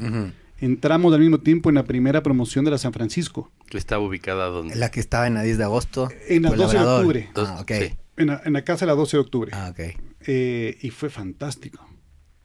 entramos 0.60 1.12
al 1.14 1.20
mismo 1.20 1.38
tiempo 1.38 1.68
en 1.68 1.74
la 1.76 1.84
primera 1.84 2.22
promoción 2.22 2.64
de 2.64 2.70
la 2.70 2.78
San 2.78 2.92
Francisco. 2.92 3.50
Que 3.68 3.78
estaba 3.78 4.04
ubicada 4.04 4.46
donde. 4.46 4.76
La 4.76 4.90
que 4.90 5.00
estaba 5.00 5.26
en 5.26 5.34
la 5.34 5.42
10 5.42 5.58
de 5.58 5.64
agosto. 5.64 6.08
En 6.28 6.42
la 6.42 6.48
fue 6.50 6.58
12 6.58 6.78
de 6.78 6.84
octubre. 6.84 7.30
Ah, 7.34 7.58
ok. 7.60 7.72
Sí. 7.72 7.94
En 8.16 8.26
la, 8.28 8.40
en 8.44 8.52
la 8.52 8.62
casa 8.64 8.84
de 8.84 8.92
la 8.92 8.94
12 8.96 9.16
de 9.16 9.20
octubre. 9.20 9.50
Ah, 9.54 9.70
ok. 9.72 9.80
Eh, 10.26 10.78
y 10.82 10.90
fue 10.90 11.08
fantástico. 11.10 11.84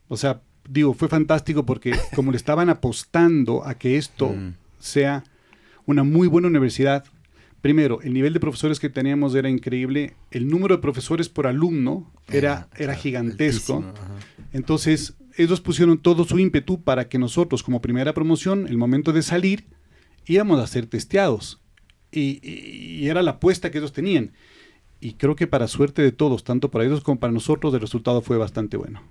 O 0.08 0.18
sea, 0.18 0.42
digo, 0.70 0.94
fue 0.94 1.08
fantástico 1.10 1.66
porque 1.66 1.94
como 2.16 2.32
le 2.32 2.38
estaban 2.38 2.70
apostando 2.70 3.66
a 3.66 3.76
que 3.76 3.98
esto 3.98 4.30
Mm. 4.30 4.54
sea 4.80 5.24
una 5.86 6.04
muy 6.04 6.28
buena 6.28 6.48
universidad, 6.48 7.04
primero, 7.66 8.00
el 8.04 8.14
nivel 8.14 8.32
de 8.32 8.40
profesores 8.40 8.80
que 8.80 8.90
teníamos 8.92 9.34
era 9.34 9.50
increíble, 9.50 10.14
el 10.30 10.48
número 10.48 10.76
de 10.76 10.82
profesores 10.84 11.30
por 11.30 11.48
alumno 11.48 12.12
era, 12.28 12.70
era 12.78 12.94
gigantesco. 12.94 13.84
Entonces, 14.54 15.16
ellos 15.36 15.62
pusieron 15.62 15.98
todo 15.98 16.26
su 16.26 16.38
ímpetu 16.38 16.84
para 16.84 17.10
que 17.10 17.18
nosotros, 17.18 17.64
como 17.64 17.82
primera 17.82 18.14
promoción, 18.14 18.68
el 18.68 18.78
momento 18.78 19.14
de 19.14 19.24
salir, 19.24 19.66
íbamos 20.28 20.60
a 20.60 20.68
ser 20.68 20.86
testeados. 20.86 21.60
Y, 22.12 22.40
y- 22.48 23.00
y 23.04 23.10
era 23.10 23.24
la 23.24 23.32
apuesta 23.32 23.72
que 23.72 23.80
ellos 23.80 23.94
tenían. 23.94 24.34
Y 25.02 25.14
creo 25.14 25.36
que 25.36 25.48
para 25.48 25.68
suerte 25.68 26.04
de 26.04 26.12
todos, 26.12 26.44
tanto 26.44 26.70
para 26.70 26.86
ellos 26.86 27.02
como 27.02 27.20
para 27.20 27.34
nosotros, 27.34 27.74
el 27.74 27.82
resultado 27.82 28.22
fue 28.22 28.38
bastante 28.38 28.78
bueno. 28.78 29.02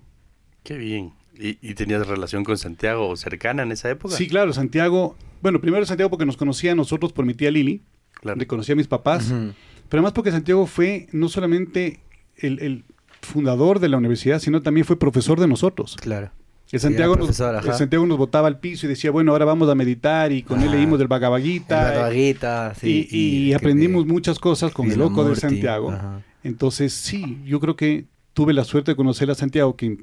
Qué 0.62 0.78
bien. 0.78 1.12
¿Y, 1.36 1.58
y 1.60 1.74
tenías 1.74 2.06
relación 2.06 2.44
con 2.44 2.56
Santiago 2.56 3.16
cercana 3.16 3.64
en 3.64 3.72
esa 3.72 3.90
época? 3.90 4.14
Sí, 4.14 4.28
claro, 4.28 4.52
Santiago. 4.52 5.16
Bueno, 5.42 5.60
primero 5.60 5.84
Santiago 5.86 6.08
porque 6.08 6.24
nos 6.24 6.36
conocía 6.36 6.70
a 6.70 6.74
nosotros 6.76 7.12
por 7.12 7.26
mi 7.26 7.34
tía 7.34 7.50
Lili, 7.50 7.82
Claro. 8.24 8.38
le 8.38 8.46
conocía 8.46 8.72
a 8.72 8.76
mis 8.76 8.88
papás, 8.88 9.26
pero 9.28 10.00
además 10.00 10.12
porque 10.12 10.32
Santiago 10.32 10.66
fue 10.66 11.08
no 11.12 11.28
solamente 11.28 12.00
el, 12.38 12.58
el 12.60 12.84
fundador 13.20 13.80
de 13.80 13.90
la 13.90 13.98
universidad, 13.98 14.38
sino 14.38 14.62
también 14.62 14.86
fue 14.86 14.98
profesor 14.98 15.38
de 15.38 15.46
nosotros. 15.46 15.96
Claro. 16.00 16.30
El 16.72 16.80
Santiago, 16.80 17.14
nos, 17.14 17.38
el 17.38 17.74
Santiago 17.74 18.06
nos 18.06 18.18
botaba 18.18 18.48
al 18.48 18.58
piso 18.58 18.86
y 18.86 18.88
decía, 18.88 19.10
bueno, 19.10 19.32
ahora 19.32 19.44
vamos 19.44 19.68
a 19.68 19.74
meditar 19.74 20.32
y 20.32 20.42
con 20.42 20.60
él 20.62 20.70
leímos 20.72 20.98
del 20.98 21.06
eh, 21.06 21.08
Barbaguita, 21.08 22.74
sí. 22.74 23.06
y, 23.10 23.52
aprendimos 23.52 24.06
muchas 24.06 24.38
cosas 24.38 24.72
con 24.72 24.90
el 24.90 24.98
loco 24.98 25.22
de 25.28 25.36
Santiago. 25.36 25.92
ajá. 25.92 26.22
Entonces, 26.42 26.92
sí, 26.92 27.40
yo 27.44 27.60
creo 27.60 27.76
que 27.76 28.06
tuve 28.32 28.52
la 28.52 28.64
suerte 28.64 28.92
de 28.92 28.96
conocer 28.96 29.30
a 29.30 29.34
Santiago, 29.34 29.76
que 29.76 29.98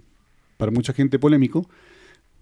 para 0.58 0.72
mucha 0.72 0.94
gente 0.94 1.20
polémico, 1.20 1.68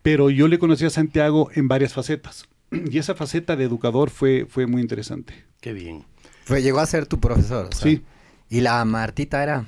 pero 0.01 0.29
yo 0.29 0.47
le 0.47 0.59
conocí 0.59 0.85
a 0.85 0.89
Santiago 0.89 1.49
en 1.53 1.67
varias 1.67 1.93
facetas. 1.93 2.47
Y 2.91 2.97
esa 2.97 3.15
faceta 3.15 3.55
de 3.55 3.65
educador 3.65 4.09
fue, 4.09 4.45
fue 4.47 4.67
muy 4.67 4.81
interesante. 4.81 5.48
Qué 5.61 5.73
bien. 5.73 6.05
Fue, 6.45 6.61
llegó 6.61 6.79
a 6.79 6.85
ser 6.85 7.05
tu 7.05 7.19
profesor. 7.19 7.67
o 7.71 7.75
sea. 7.75 7.83
Sí. 7.83 8.03
Y 8.49 8.61
la 8.61 8.83
Martita 8.85 9.43
era. 9.43 9.67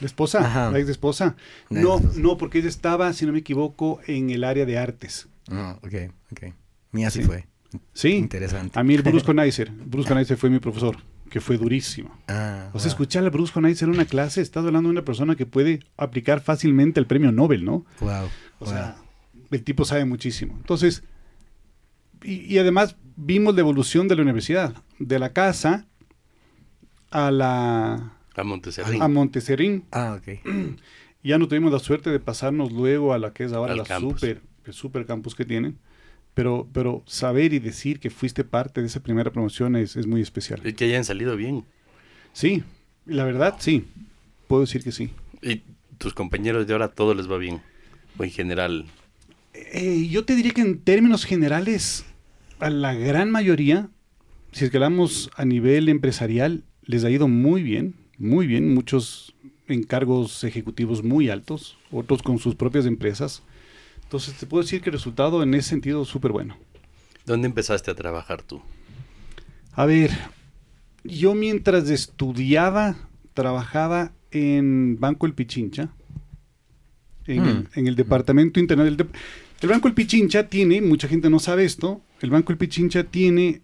¿La 0.00 0.06
esposa? 0.06 0.40
Ajá. 0.40 0.70
¿La 0.70 0.78
ex 0.78 0.88
esposa? 0.90 1.36
La 1.70 1.80
No, 1.80 2.00
no, 2.16 2.36
porque 2.36 2.58
ella 2.58 2.68
estaba, 2.68 3.12
si 3.14 3.24
no 3.26 3.32
me 3.32 3.38
equivoco, 3.38 4.00
en 4.06 4.30
el 4.30 4.44
área 4.44 4.66
de 4.66 4.78
artes. 4.78 5.28
Ah, 5.50 5.78
ok, 5.82 5.94
ok. 6.32 6.52
Mía 6.92 7.10
sí, 7.10 7.20
Sí. 7.22 7.26
fue. 7.26 7.46
Sí. 7.94 8.10
Interesante. 8.10 8.78
A 8.78 8.84
mí 8.84 8.94
el 8.94 9.02
Brusco 9.02 9.32
Neiser. 9.32 9.70
Brusco 9.70 10.14
Neiser 10.14 10.36
fue 10.36 10.50
mi 10.50 10.58
profesor, 10.60 10.96
que 11.30 11.40
fue 11.40 11.56
durísimo. 11.56 12.10
Ah, 12.28 12.68
O 12.74 12.78
sea, 12.78 12.88
wow. 12.88 12.92
escuchar 12.92 13.24
al 13.24 13.30
Brusco 13.30 13.60
Neiser 13.60 13.88
en 13.88 13.94
una 13.94 14.04
clase, 14.04 14.42
estás 14.42 14.64
hablando 14.66 14.88
de 14.88 14.92
una 14.92 15.04
persona 15.04 15.34
que 15.34 15.46
puede 15.46 15.80
aplicar 15.96 16.40
fácilmente 16.42 17.00
el 17.00 17.06
premio 17.06 17.32
Nobel, 17.32 17.64
¿no? 17.64 17.86
Wow. 18.00 18.10
O 18.58 18.64
wow. 18.66 18.68
sea, 18.68 18.96
el 19.50 19.64
tipo 19.64 19.84
sabe 19.86 20.04
muchísimo. 20.04 20.54
Entonces, 20.58 21.02
y, 22.26 22.54
y 22.54 22.58
además 22.58 22.96
vimos 23.16 23.54
la 23.54 23.60
evolución 23.60 24.08
de 24.08 24.16
la 24.16 24.22
universidad, 24.22 24.74
de 24.98 25.18
la 25.18 25.32
casa 25.32 25.86
a 27.10 27.30
la 27.30 28.12
A 28.34 28.44
Monteserrín. 28.44 29.02
a 29.02 29.08
Monteserrín. 29.08 29.84
Ah, 29.92 30.18
ok. 30.20 30.40
Ya 31.22 31.38
no 31.38 31.48
tuvimos 31.48 31.72
la 31.72 31.80
suerte 31.80 32.08
de 32.10 32.20
pasarnos 32.20 32.70
luego 32.70 33.12
a 33.12 33.18
la 33.18 33.32
que 33.32 33.42
es 33.42 33.52
ahora 33.52 33.72
Al 33.72 33.78
la 33.78 33.84
campus. 33.84 34.20
super, 34.20 34.42
el 34.64 34.72
super 34.72 35.06
campus 35.06 35.34
que 35.34 35.44
tienen. 35.44 35.76
Pero, 36.34 36.68
pero 36.72 37.02
saber 37.04 37.52
y 37.52 37.58
decir 37.58 37.98
que 37.98 38.10
fuiste 38.10 38.44
parte 38.44 38.80
de 38.80 38.86
esa 38.86 39.00
primera 39.00 39.32
promoción 39.32 39.74
es, 39.74 39.96
es 39.96 40.06
muy 40.06 40.20
especial. 40.20 40.60
Y 40.64 40.74
que 40.74 40.84
hayan 40.84 41.04
salido 41.04 41.34
bien. 41.34 41.64
Sí, 42.32 42.62
la 43.06 43.24
verdad, 43.24 43.56
sí. 43.58 43.86
Puedo 44.46 44.60
decir 44.60 44.84
que 44.84 44.92
sí. 44.92 45.10
Y 45.42 45.62
tus 45.98 46.14
compañeros 46.14 46.64
de 46.64 46.74
ahora 46.74 46.88
todo 46.92 47.12
les 47.12 47.28
va 47.28 47.38
bien. 47.38 47.60
O 48.18 48.22
en 48.22 48.30
general. 48.30 48.86
Eh, 49.52 50.06
yo 50.08 50.24
te 50.24 50.36
diría 50.36 50.52
que 50.52 50.60
en 50.60 50.78
términos 50.78 51.24
generales, 51.24 52.04
a 52.60 52.70
la 52.70 52.94
gran 52.94 53.30
mayoría, 53.30 53.88
si 54.52 54.64
es 54.64 54.70
que 54.70 54.76
hablamos 54.78 55.30
a 55.36 55.44
nivel 55.44 55.88
empresarial, 55.88 56.64
les 56.82 57.04
ha 57.04 57.10
ido 57.10 57.28
muy 57.28 57.62
bien, 57.62 57.94
muy 58.18 58.46
bien, 58.46 58.72
muchos 58.74 59.34
encargos 59.68 60.44
ejecutivos 60.44 61.02
muy 61.02 61.28
altos, 61.28 61.76
otros 61.90 62.22
con 62.22 62.38
sus 62.38 62.54
propias 62.54 62.86
empresas. 62.86 63.42
Entonces 64.04 64.34
te 64.34 64.46
puedo 64.46 64.62
decir 64.62 64.80
que 64.80 64.90
el 64.90 64.94
resultado 64.94 65.42
en 65.42 65.52
ese 65.54 65.70
sentido 65.70 66.02
es 66.02 66.08
súper 66.08 66.32
bueno. 66.32 66.56
¿Dónde 67.26 67.48
empezaste 67.48 67.90
a 67.90 67.94
trabajar 67.94 68.42
tú? 68.42 68.62
A 69.72 69.84
ver, 69.84 70.10
yo 71.02 71.34
mientras 71.34 71.90
estudiaba, 71.90 72.96
trabajaba 73.34 74.12
en 74.30 74.98
Banco 75.00 75.26
El 75.26 75.34
Pichincha, 75.34 75.88
en, 77.26 77.42
Mm. 77.42 77.46
el, 77.48 77.68
en 77.74 77.86
el 77.88 77.96
departamento 77.96 78.60
de- 78.60 79.06
el 79.60 79.68
Banco 79.68 79.88
El 79.88 79.94
Pichincha 79.94 80.48
tiene, 80.48 80.80
mucha 80.80 81.08
gente 81.08 81.30
no 81.30 81.38
sabe 81.38 81.64
esto, 81.64 82.02
el 82.20 82.30
Banco 82.30 82.52
El 82.52 82.58
Pichincha 82.58 83.04
tiene 83.04 83.62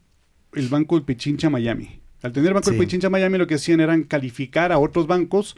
el 0.54 0.68
Banco 0.68 0.96
El 0.96 1.02
Pichincha 1.02 1.50
Miami. 1.50 2.00
Al 2.22 2.32
tener 2.32 2.54
Banco 2.54 2.70
El. 2.70 2.78
Pichincha 2.78 3.10
Miami 3.10 3.38
lo 3.38 3.46
que 3.46 3.56
hacían 3.56 3.80
eran 3.80 4.04
calificar 4.04 4.72
a 4.72 4.78
otros 4.78 5.06
bancos 5.06 5.56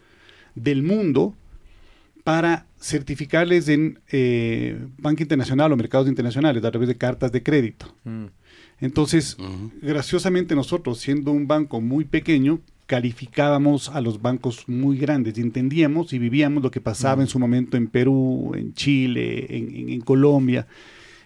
del 0.54 0.82
mundo 0.82 1.34
para 2.24 2.66
certificarles 2.80 3.68
en 3.68 4.00
eh, 4.10 4.78
banca 4.96 5.22
internacional 5.22 5.72
o 5.72 5.76
mercados 5.76 6.08
internacionales 6.08 6.64
a 6.64 6.70
través 6.70 6.88
de 6.88 6.96
cartas 6.96 7.32
de 7.32 7.42
crédito. 7.42 7.94
Mm. 8.04 8.26
Entonces, 8.80 9.36
graciosamente 9.82 10.54
nosotros, 10.54 10.98
siendo 10.98 11.32
un 11.32 11.46
banco 11.46 11.80
muy 11.80 12.04
pequeño, 12.04 12.60
calificábamos 12.86 13.88
a 13.88 14.00
los 14.00 14.20
bancos 14.20 14.68
muy 14.68 14.98
grandes 14.98 15.36
y 15.38 15.40
entendíamos 15.40 16.12
y 16.12 16.18
vivíamos 16.18 16.62
lo 16.62 16.70
que 16.70 16.80
pasaba 16.80 17.22
en 17.22 17.28
su 17.28 17.38
momento 17.38 17.76
en 17.76 17.86
Perú, 17.86 18.52
en 18.54 18.74
Chile, 18.74 19.46
en, 19.56 19.74
en- 19.74 19.88
en 19.90 20.00
Colombia. 20.00 20.66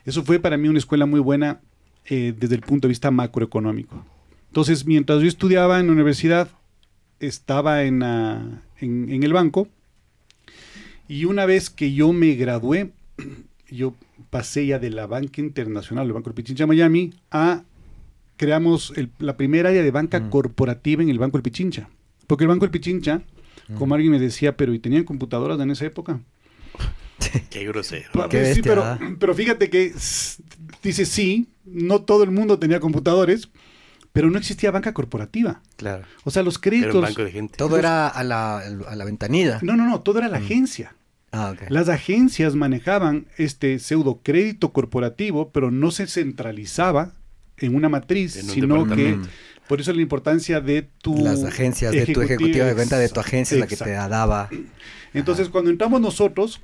Eso 0.04 0.22
fue 0.24 0.38
para 0.38 0.56
mí 0.56 0.68
una 0.68 0.78
escuela 0.78 1.06
muy 1.06 1.20
buena 1.20 1.60
eh, 2.06 2.32
desde 2.38 2.54
el 2.54 2.62
punto 2.62 2.86
de 2.86 2.90
vista 2.92 3.10
macroeconómico. 3.10 4.04
Entonces, 4.46 4.86
mientras 4.86 5.20
yo 5.20 5.28
estudiaba 5.28 5.78
en 5.80 5.86
la 5.88 5.92
universidad, 5.92 6.48
estaba 7.20 7.82
en, 7.84 8.02
en- 8.02 9.08
en 9.10 9.22
el 9.22 9.32
banco 9.32 9.68
y 11.08 11.24
una 11.24 11.46
vez 11.46 11.70
que 11.70 11.92
yo 11.92 12.12
me 12.12 12.34
gradué, 12.34 12.92
yo 13.70 13.94
pasé 14.30 14.66
ya 14.66 14.78
de 14.78 14.90
la 14.90 15.06
banca 15.06 15.40
internacional, 15.40 16.06
el 16.06 16.12
Banco 16.12 16.30
del 16.30 16.34
Pichincha 16.34 16.66
Miami, 16.66 17.12
a 17.30 17.64
creamos 18.38 18.92
el- 18.96 19.10
la 19.18 19.36
primera 19.36 19.68
área 19.68 19.82
de 19.82 19.90
banca 19.90 20.18
Mm. 20.20 20.30
corporativa 20.30 21.02
en 21.02 21.10
el 21.10 21.18
Banco 21.18 21.36
del 21.36 21.42
Pichincha. 21.42 21.90
Porque 22.26 22.44
el 22.44 22.48
Banco 22.48 22.64
del 22.64 22.70
Pichincha, 22.70 23.20
como 23.76 23.94
alguien 23.94 24.12
me 24.12 24.18
decía, 24.18 24.56
pero 24.56 24.72
¿y 24.72 24.78
tenían 24.78 25.04
computadoras 25.04 25.60
en 25.60 25.70
esa 25.70 25.84
época? 25.84 26.20
Qué 27.50 27.64
grosero. 27.66 28.08
Sí, 28.54 28.62
pero, 28.62 28.98
pero 29.18 29.34
fíjate 29.34 29.68
que 29.68 29.92
dice 30.82 31.04
sí, 31.04 31.48
no 31.64 32.02
todo 32.02 32.22
el 32.24 32.30
mundo 32.30 32.58
tenía 32.58 32.80
computadores, 32.80 33.48
pero 34.12 34.30
no 34.30 34.38
existía 34.38 34.70
banca 34.70 34.94
corporativa. 34.94 35.60
Claro. 35.76 36.04
O 36.24 36.30
sea, 36.30 36.42
los 36.42 36.54
Era 36.54 36.60
créditos... 36.62 36.94
un 36.94 37.02
banco 37.02 37.24
de 37.24 37.30
gente. 37.30 37.56
Todo 37.58 37.78
era 37.78 38.08
a 38.08 38.24
la, 38.24 38.58
a 38.58 38.96
la 38.96 39.04
ventanilla. 39.04 39.58
No, 39.62 39.76
no, 39.76 39.84
no, 39.86 40.00
todo 40.00 40.18
era 40.18 40.28
la 40.28 40.40
Mm. 40.40 40.44
agencia. 40.44 40.94
Ah, 41.30 41.50
ok. 41.54 41.68
Las 41.70 41.88
agencias 41.90 42.54
manejaban 42.54 43.26
este 43.36 43.78
pseudo 43.80 44.20
crédito 44.22 44.72
corporativo, 44.72 45.50
pero 45.52 45.70
no 45.70 45.90
se 45.90 46.06
centralizaba 46.06 47.12
en 47.60 47.74
una 47.74 47.88
matriz, 47.88 48.36
En 48.36 48.46
un 48.46 48.50
sino 48.52 48.86
que 48.86 49.18
por 49.68 49.80
eso 49.80 49.92
la 49.92 50.00
importancia 50.02 50.60
de 50.60 50.88
tu 51.02 51.16
Las 51.22 51.44
agencias 51.44 51.92
de 51.92 52.06
tu 52.06 52.22
ejecutiva 52.22 52.64
de 52.64 52.74
venta 52.74 52.98
de 52.98 53.08
tu 53.08 53.20
agencia 53.20 53.54
es 53.54 53.60
la 53.60 53.66
que 53.66 53.76
te 53.76 53.90
daba. 53.90 54.48
Entonces, 55.12 55.48
cuando 55.48 55.70
entramos 55.70 56.00
nosotros, 56.00 56.60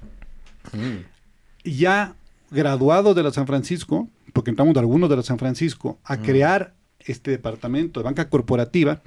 Mm. 0.73 1.05
ya 1.65 2.15
graduados 2.51 3.15
de 3.15 3.23
la 3.23 3.31
San 3.31 3.47
Francisco, 3.47 4.09
porque 4.33 4.51
entramos 4.51 4.75
de 4.75 4.81
algunos 4.81 5.11
de 5.11 5.17
la 5.17 5.23
San 5.23 5.39
Francisco, 5.39 5.99
a 6.05 6.17
crear 6.19 6.73
este 7.01 7.31
departamento 7.33 8.01
de 8.01 8.05
banca 8.05 8.29
corporativa, 8.31 9.03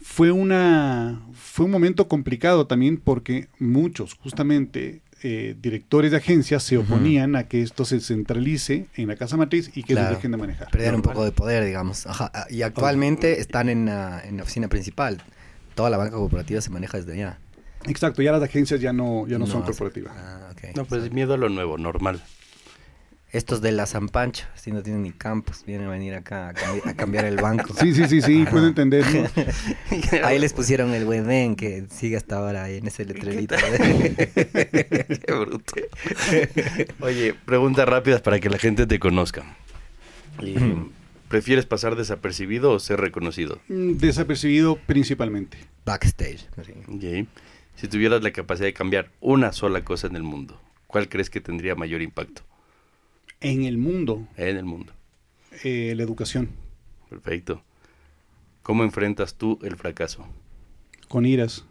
fue 0.00 0.32
una 0.32 1.22
fue 1.32 1.64
un 1.64 1.70
momento 1.70 2.08
complicado 2.08 2.66
también 2.66 2.98
porque 2.98 3.48
muchos, 3.58 4.14
justamente 4.14 5.00
eh, 5.22 5.54
directores 5.60 6.10
de 6.10 6.16
agencias 6.18 6.62
se 6.62 6.76
oponían 6.78 7.36
a 7.36 7.44
que 7.44 7.62
esto 7.62 7.84
se 7.84 8.00
centralice 8.00 8.86
en 8.96 9.08
la 9.08 9.16
casa 9.16 9.36
matriz 9.36 9.70
y 9.74 9.82
que 9.82 9.94
Claro. 9.94 10.08
ellos 10.08 10.18
dejen 10.18 10.32
de 10.32 10.36
manejar. 10.36 10.70
Perder 10.70 10.94
un 10.94 11.02
poco 11.02 11.24
de 11.24 11.32
poder, 11.32 11.64
digamos. 11.64 12.06
Ajá. 12.06 12.30
ah, 12.34 12.46
Y 12.50 12.62
actualmente 12.62 13.40
están 13.40 13.68
en 13.68 13.86
la, 13.86 14.20
en 14.24 14.36
la 14.36 14.42
oficina 14.42 14.68
principal. 14.68 15.22
Toda 15.74 15.90
la 15.90 15.96
banca 15.96 16.16
corporativa 16.16 16.60
se 16.60 16.70
maneja 16.70 16.98
desde 16.98 17.12
allá. 17.14 17.38
Exacto, 17.86 18.22
ya 18.22 18.32
las 18.32 18.42
agencias 18.42 18.80
ya 18.80 18.92
no, 18.92 19.26
ya 19.26 19.38
no, 19.38 19.46
son 19.46 19.62
corporativas. 19.62 20.12
Ah. 20.16 20.38
No, 20.76 20.84
pues 20.84 21.10
miedo 21.12 21.34
a 21.34 21.36
lo 21.36 21.48
nuevo, 21.48 21.76
normal. 21.78 22.22
Estos 23.32 23.62
de 23.62 23.72
la 23.72 23.86
San 23.86 24.10
Pancho, 24.10 24.44
si 24.54 24.72
no 24.72 24.82
tienen 24.82 25.02
ni 25.04 25.10
campus, 25.10 25.64
vienen 25.66 25.86
a 25.86 25.90
venir 25.90 26.12
acá 26.14 26.50
a, 26.50 26.52
cambi- 26.54 26.86
a 26.86 26.92
cambiar 26.94 27.24
el 27.24 27.36
banco. 27.36 27.72
Sí, 27.80 27.94
sí, 27.94 28.04
sí, 28.06 28.20
sí, 28.20 28.44
puedo 28.50 28.66
entender. 28.66 29.06
¿no? 29.06 29.26
Ahí 30.26 30.38
les 30.38 30.52
pusieron 30.52 30.92
el 30.92 31.06
Wedén 31.06 31.56
que 31.56 31.86
sigue 31.90 32.18
hasta 32.18 32.36
ahora 32.36 32.64
ahí 32.64 32.76
en 32.76 32.86
ese 32.88 33.06
letrerito. 33.06 33.54
Qué 34.36 35.32
bruto. 35.32 35.74
Oye, 37.00 37.34
preguntas 37.46 37.88
rápidas 37.88 38.20
para 38.20 38.38
que 38.38 38.50
la 38.50 38.58
gente 38.58 38.86
te 38.86 38.98
conozca. 38.98 39.44
Y, 40.42 40.54
¿Prefieres 41.28 41.64
pasar 41.64 41.96
desapercibido 41.96 42.72
o 42.72 42.78
ser 42.80 43.00
reconocido? 43.00 43.58
Mm, 43.68 43.92
Desapercibido 43.96 44.76
principalmente. 44.76 45.56
Backstage. 45.86 46.46
así. 46.58 46.72
Ok. 46.86 47.26
Si 47.76 47.88
tuvieras 47.88 48.22
la 48.22 48.30
capacidad 48.32 48.66
de 48.66 48.74
cambiar 48.74 49.08
una 49.22 49.52
sola 49.52 49.82
cosa 49.82 50.06
en 50.06 50.16
el 50.16 50.22
mundo, 50.22 50.60
¿cuál 50.86 51.08
crees 51.08 51.30
que 51.30 51.40
tendría 51.40 51.74
mayor 51.74 52.02
impacto 52.02 52.42
En 53.42 53.64
el 53.64 53.76
mundo, 53.78 54.26
en 54.36 54.56
el 54.56 54.64
mundo? 54.64 54.92
eh, 55.64 55.92
la 55.96 56.02
educación, 56.02 56.50
Perfecto. 57.10 57.62
¿Cómo 58.62 58.84
enfrentas 58.84 59.34
tú 59.34 59.58
el 59.62 59.76
fracaso? 59.76 60.26
con 61.08 61.26
iras, 61.26 61.64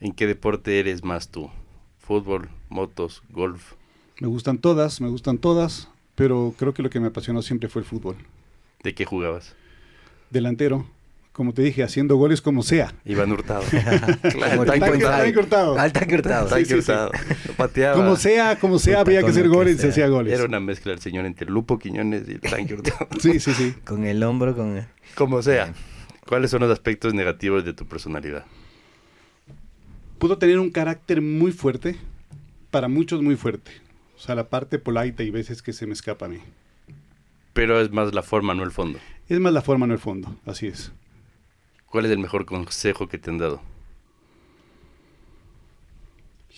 ¿En 0.00 0.12
qué 0.12 0.26
deporte 0.26 0.78
eres 0.80 1.02
más 1.04 1.28
tú? 1.30 1.50
¿Fútbol, 1.98 2.50
motos, 2.68 3.22
golf? 3.30 3.72
me 4.20 4.28
gustan 4.28 4.58
todas, 4.58 5.00
me 5.00 5.08
gustan 5.08 5.38
todas, 5.38 5.88
pero 6.14 6.54
creo 6.58 6.74
que 6.74 6.82
lo 6.82 6.90
que 6.90 7.00
me 7.00 7.06
apasionó 7.08 7.40
siempre 7.42 7.68
fue 7.70 7.80
el 7.82 7.86
fútbol. 7.88 8.16
¿De 8.82 8.94
qué 8.94 9.04
jugabas? 9.06 9.54
Delantero, 10.30 10.86
como 11.34 11.52
te 11.52 11.62
dije, 11.62 11.82
haciendo 11.82 12.14
goles 12.14 12.40
como 12.40 12.62
sea. 12.62 12.94
Iván 13.04 13.32
Hurtado. 13.32 13.62
Tanque- 13.72 14.94
inside. 14.94 15.36
Hurtado. 15.36 15.76
Al 15.76 15.92
tanque 15.92 16.14
hurtado. 16.14 16.48
Sí. 16.64 16.74
Hurtado. 16.74 17.10
Pateaba. 17.56 17.96
Como 17.96 18.14
sea, 18.14 18.56
como 18.60 18.78
sea, 18.78 19.00
había 19.00 19.20
que 19.20 19.30
hacer 19.30 19.48
goles 19.48 19.74
y 19.74 19.78
se 19.80 19.88
hacía 19.88 20.06
goles. 20.06 20.32
Era 20.32 20.44
una 20.44 20.60
mezcla 20.60 20.92
del 20.92 21.00
señor 21.00 21.26
entre 21.26 21.50
Lupo 21.50 21.76
Quiñones 21.80 22.22
y 22.28 22.34
el 22.34 22.40
Tanque 22.40 22.74
Hurtado. 22.74 23.08
Sí, 23.18 23.40
sí, 23.40 23.52
sí. 23.52 23.74
Con 23.84 24.04
el 24.06 24.22
hombro, 24.22 24.54
con 24.54 24.76
el... 24.76 24.84
Como 25.16 25.42
sea. 25.42 25.74
¿Cuáles 26.24 26.52
son 26.52 26.60
los 26.60 26.70
aspectos 26.70 27.14
negativos 27.14 27.64
de 27.64 27.72
tu 27.72 27.84
personalidad? 27.84 28.44
Pudo 30.20 30.38
tener 30.38 30.60
un 30.60 30.70
carácter 30.70 31.20
muy 31.20 31.50
fuerte, 31.50 31.96
para 32.70 32.86
muchos 32.86 33.22
muy 33.22 33.34
fuerte. 33.34 33.72
O 34.16 34.20
sea, 34.20 34.36
la 34.36 34.48
parte 34.48 34.78
polite 34.78 35.24
hay 35.24 35.30
veces 35.30 35.62
que 35.62 35.72
se 35.72 35.86
me 35.88 35.94
escapa 35.94 36.26
a 36.26 36.28
mí. 36.28 36.38
Pero 37.52 37.80
es 37.80 37.90
más 37.90 38.14
la 38.14 38.22
forma, 38.22 38.54
no 38.54 38.62
el 38.62 38.70
fondo. 38.70 39.00
Es 39.28 39.40
más 39.40 39.52
la 39.52 39.62
forma, 39.62 39.88
no 39.88 39.94
el 39.94 39.98
fondo. 39.98 40.36
Así 40.46 40.68
es. 40.68 40.92
¿Cuál 41.94 42.06
es 42.06 42.10
el 42.10 42.18
mejor 42.18 42.44
consejo 42.44 43.06
que 43.06 43.18
te 43.18 43.30
han 43.30 43.38
dado? 43.38 43.60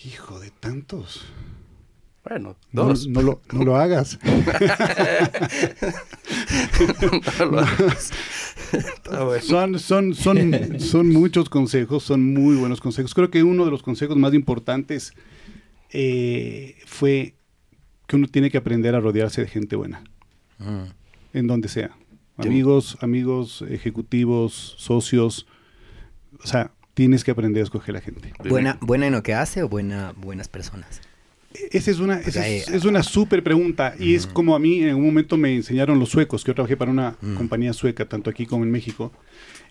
Hijo 0.03 0.39
de 0.39 0.49
tantos. 0.49 1.27
Bueno, 2.27 2.55
No, 2.71 2.85
dos. 2.85 3.05
no 3.07 3.21
lo, 3.21 3.41
no 3.51 3.63
lo 3.63 3.75
hagas. 3.77 4.17
No 7.39 7.45
lo 7.51 7.59
hagas. 7.59 8.11
Son, 9.45 9.77
son, 9.77 10.15
son, 10.15 10.79
son 10.79 11.09
muchos 11.09 11.49
consejos, 11.49 12.01
son 12.03 12.33
muy 12.33 12.55
buenos 12.55 12.81
consejos. 12.81 13.13
Creo 13.13 13.29
que 13.29 13.43
uno 13.43 13.63
de 13.63 13.69
los 13.69 13.83
consejos 13.83 14.17
más 14.17 14.33
importantes 14.33 15.13
eh, 15.91 16.77
fue 16.87 17.35
que 18.07 18.15
uno 18.15 18.27
tiene 18.27 18.49
que 18.49 18.57
aprender 18.57 18.95
a 18.95 18.99
rodearse 19.01 19.41
de 19.41 19.47
gente 19.49 19.75
buena, 19.75 20.03
Mm. 20.57 20.85
en 21.33 21.45
donde 21.45 21.67
sea. 21.69 21.95
Amigos, 22.37 22.97
amigos, 23.01 23.63
ejecutivos, 23.69 24.75
socios. 24.77 25.47
O 26.43 26.47
sea, 26.47 26.71
tienes 26.93 27.23
que 27.23 27.31
aprender 27.31 27.61
a 27.61 27.63
escoger 27.63 27.95
a 27.97 28.01
gente. 28.01 28.33
¿Buena, 28.47 28.77
¿Buena 28.81 29.07
en 29.07 29.13
lo 29.13 29.23
que 29.23 29.33
hace 29.33 29.63
o 29.63 29.69
buena, 29.69 30.13
buenas 30.17 30.47
personas? 30.47 31.01
Esa 31.71 31.89
es 31.89 31.99
una, 31.99 32.19
esa 32.19 32.47
es, 32.47 32.85
una 32.85 33.01
súper 33.01 33.41
pregunta 33.43 33.95
y 33.97 34.13
es 34.13 34.27
como 34.27 34.53
a 34.55 34.59
mí 34.59 34.83
en 34.83 34.95
un 34.95 35.05
momento 35.05 35.37
me 35.37 35.55
enseñaron 35.55 35.97
los 35.97 36.09
suecos, 36.09 36.43
que 36.43 36.49
yo 36.51 36.55
trabajé 36.55 36.77
para 36.77 36.91
una 36.91 37.15
Mm. 37.21 37.35
compañía 37.35 37.73
sueca, 37.73 38.05
tanto 38.07 38.29
aquí 38.29 38.45
como 38.45 38.63
en 38.63 38.69
México. 38.69 39.11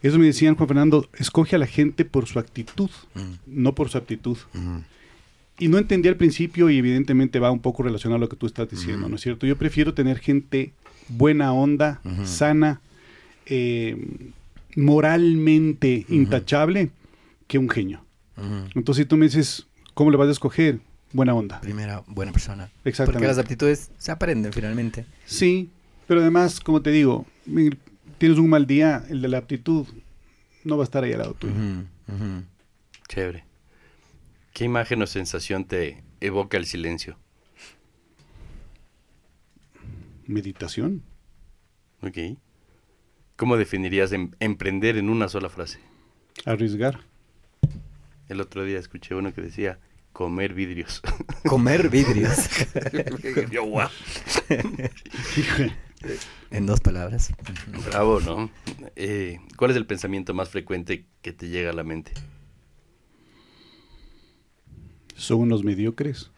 Eso 0.02 0.18
me 0.18 0.26
decían, 0.26 0.57
Juan 0.57 0.66
Fernando, 0.68 1.09
escoge 1.18 1.55
a 1.55 1.59
la 1.61 1.66
gente 1.66 2.05
por 2.05 2.26
su 2.26 2.38
actitud, 2.40 2.90
Mm. 3.14 3.20
no 3.46 3.74
por 3.74 3.88
su 3.88 3.98
aptitud. 3.98 4.37
Mm. 4.55 4.79
Y 5.59 5.68
no 5.68 5.79
entendí 5.79 6.09
al 6.09 6.16
principio 6.16 6.68
y 6.70 6.79
evidentemente 6.79 7.38
va 7.38 7.50
un 7.52 7.61
poco 7.61 7.83
relacionado 7.85 8.16
a 8.16 8.20
lo 8.20 8.29
que 8.29 8.37
tú 8.37 8.46
estás 8.46 8.68
diciendo. 8.68 9.09
¿no 9.09 9.14
es 9.16 9.20
cierto? 9.22 9.46
Yo 9.46 9.57
prefiero 9.57 9.94
tener 9.94 10.18
gente 10.18 10.72
buena 11.08 11.52
onda, 11.52 12.00
sana, 12.24 12.80
eh, 13.46 13.96
moralmente 14.76 16.04
intachable, 16.08 16.90
que 17.46 17.58
un 17.58 17.68
genio. 17.68 18.04
Entonces 18.74 19.04
si 19.04 19.08
tú 19.08 19.16
me 19.16 19.26
dices, 19.26 19.66
¿cómo 19.94 20.10
le 20.10 20.16
vas 20.16 20.28
a 20.28 20.32
escoger? 20.32 20.80
Buena 21.12 21.34
onda. 21.34 21.60
Primera, 21.60 22.02
buena 22.06 22.32
persona. 22.32 22.70
Exactamente. 22.84 23.12
Porque 23.12 23.26
las 23.28 23.38
aptitudes 23.38 23.90
se 23.96 24.10
aprenden 24.10 24.52
finalmente. 24.52 25.06
Sí, 25.24 25.70
pero 26.06 26.20
además, 26.20 26.60
como 26.60 26.82
te 26.82 26.90
digo, 26.90 27.26
tienes 28.18 28.38
un 28.38 28.50
mal 28.50 28.66
día, 28.66 29.04
el 29.08 29.22
de 29.22 29.28
la 29.28 29.38
aptitud 29.38 29.86
no 30.64 30.76
va 30.76 30.82
a 30.82 30.84
estar 30.84 31.04
ahí 31.04 31.12
al 31.12 31.20
lado 31.20 31.34
tuyo. 31.34 31.54
Chévere. 33.08 33.44
¿Qué 34.52 34.64
imagen 34.64 35.00
o 35.02 35.06
sensación 35.06 35.64
te 35.64 36.02
evoca 36.20 36.56
el 36.56 36.66
silencio? 36.66 37.18
Meditación. 40.26 41.02
Ok. 42.02 42.18
¿Cómo 43.36 43.56
definirías 43.56 44.12
em- 44.12 44.32
emprender 44.40 44.96
en 44.96 45.08
una 45.10 45.28
sola 45.28 45.48
frase? 45.48 45.78
Arriesgar. 46.44 47.00
El 48.28 48.40
otro 48.40 48.64
día 48.64 48.78
escuché 48.78 49.14
uno 49.14 49.32
que 49.32 49.40
decía 49.42 49.78
comer 50.12 50.54
vidrios. 50.54 51.02
Comer 51.46 51.90
vidrios. 51.90 52.48
Yo, 53.50 53.64
en 56.50 56.66
dos 56.66 56.80
palabras. 56.80 57.32
Bravo, 57.90 58.20
¿no? 58.20 58.50
Eh, 58.96 59.40
¿Cuál 59.56 59.72
es 59.72 59.76
el 59.76 59.86
pensamiento 59.86 60.34
más 60.34 60.48
frecuente 60.48 61.06
que 61.22 61.32
te 61.32 61.48
llega 61.48 61.70
a 61.70 61.74
la 61.74 61.84
mente? 61.84 62.12
Son 65.18 65.38
unos 65.40 65.64
mediocres. 65.64 66.31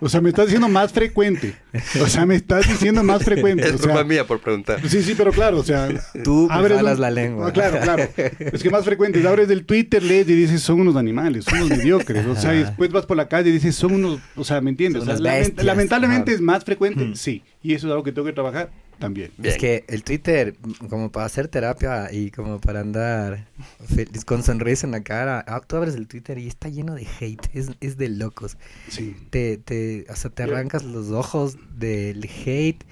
o 0.00 0.08
sea, 0.08 0.20
me 0.20 0.30
estás 0.30 0.46
diciendo 0.46 0.68
más 0.68 0.92
frecuente. 0.92 1.54
O 2.02 2.06
sea, 2.08 2.26
me 2.26 2.34
estás 2.34 2.66
diciendo 2.68 3.02
más 3.04 3.22
frecuente. 3.24 3.64
Es 3.68 3.74
o 3.74 3.78
sea, 3.78 3.86
culpa 3.92 4.04
mía 4.04 4.26
por 4.26 4.40
preguntar. 4.40 4.80
Sí, 4.88 5.02
sí, 5.02 5.14
pero 5.16 5.30
claro, 5.32 5.58
o 5.58 5.62
sea, 5.62 5.88
Tú 6.24 6.48
abres 6.50 6.82
un- 6.82 7.00
la 7.00 7.10
lengua. 7.10 7.48
Ah, 7.48 7.52
claro, 7.52 7.78
claro. 7.80 8.08
Es 8.38 8.62
que 8.62 8.70
más 8.70 8.84
frecuente, 8.84 9.26
abres 9.26 9.46
del 9.48 9.64
Twitter, 9.64 10.02
lees 10.02 10.28
y 10.28 10.34
dices, 10.34 10.60
son 10.60 10.80
unos 10.80 10.96
animales, 10.96 11.44
son 11.44 11.58
unos 11.62 11.78
mediocres. 11.78 12.26
O 12.26 12.34
sea, 12.34 12.54
y 12.54 12.58
después 12.64 12.90
vas 12.90 13.06
por 13.06 13.16
la 13.16 13.28
calle 13.28 13.50
y 13.50 13.52
dices, 13.52 13.76
son 13.76 13.94
unos, 13.94 14.18
o 14.36 14.42
sea, 14.44 14.60
¿me 14.60 14.70
entiendes? 14.70 15.02
O 15.02 15.06
sea, 15.06 15.14
lament- 15.16 15.38
bestias. 15.40 15.66
lamentablemente 15.66 16.30
Ajá. 16.32 16.36
es 16.36 16.40
más 16.40 16.64
frecuente, 16.64 17.04
Mm. 17.04 17.14
sí. 17.14 17.42
Y 17.62 17.74
eso 17.74 17.86
es 17.86 17.90
algo 17.92 18.02
que 18.02 18.12
tengo 18.12 18.26
que 18.26 18.32
trabajar 18.32 18.70
también. 18.98 19.30
Bien. 19.38 19.52
Es 19.52 19.58
que 19.58 19.84
el 19.88 20.02
Twitter, 20.04 20.54
como 20.88 21.10
para 21.12 21.26
hacer 21.26 21.48
terapia 21.48 22.12
y 22.12 22.30
como 22.30 22.60
para 22.60 22.80
andar 22.80 23.46
feliz, 23.86 24.24
con 24.24 24.42
sonrisa 24.42 24.86
en 24.86 24.92
la 24.92 25.02
cara, 25.02 25.44
ah, 25.46 25.60
tú 25.66 25.76
abres 25.76 25.94
el 25.94 26.06
Twitter 26.08 26.38
y 26.38 26.46
está 26.46 26.68
lleno 26.68 26.94
de 26.94 27.06
hate, 27.20 27.48
es, 27.54 27.70
es 27.80 27.96
de 27.96 28.08
locos. 28.08 28.56
Sí. 28.88 29.16
Te, 29.30 29.56
te, 29.58 30.06
o 30.10 30.16
sea, 30.16 30.30
te 30.30 30.42
arrancas 30.42 30.84
los 30.84 31.10
ojos 31.10 31.56
del 31.78 32.24
hate, 32.24 32.82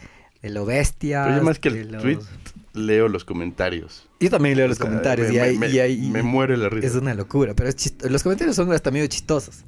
de 0.42 0.50
lo 0.50 0.64
bestia. 0.64 1.24
Pero 1.24 1.36
yo 1.38 1.42
más 1.42 1.58
que 1.58 1.68
el 1.68 1.92
los- 1.92 2.02
tweet 2.02 2.18
leo 2.74 3.08
los 3.08 3.24
comentarios. 3.24 4.08
Yo 4.20 4.30
también 4.30 4.56
leo 4.56 4.68
los 4.68 4.76
O 4.76 4.82
sea, 4.82 4.86
comentarios 4.86 5.28
me- 5.28 5.34
y, 5.34 5.38
hay, 5.38 5.58
me, 5.58 5.68
y 5.70 5.78
hay- 5.78 6.10
me 6.10 6.22
muero 6.22 6.56
la 6.56 6.68
risa. 6.68 6.86
Es 6.86 6.94
una 6.94 7.14
locura, 7.14 7.54
pero 7.54 7.68
es 7.68 7.76
chist- 7.76 8.06
los 8.08 8.22
comentarios 8.22 8.54
son 8.56 8.70
hasta 8.72 8.90
medio 8.90 9.06
chistosos. 9.06 9.64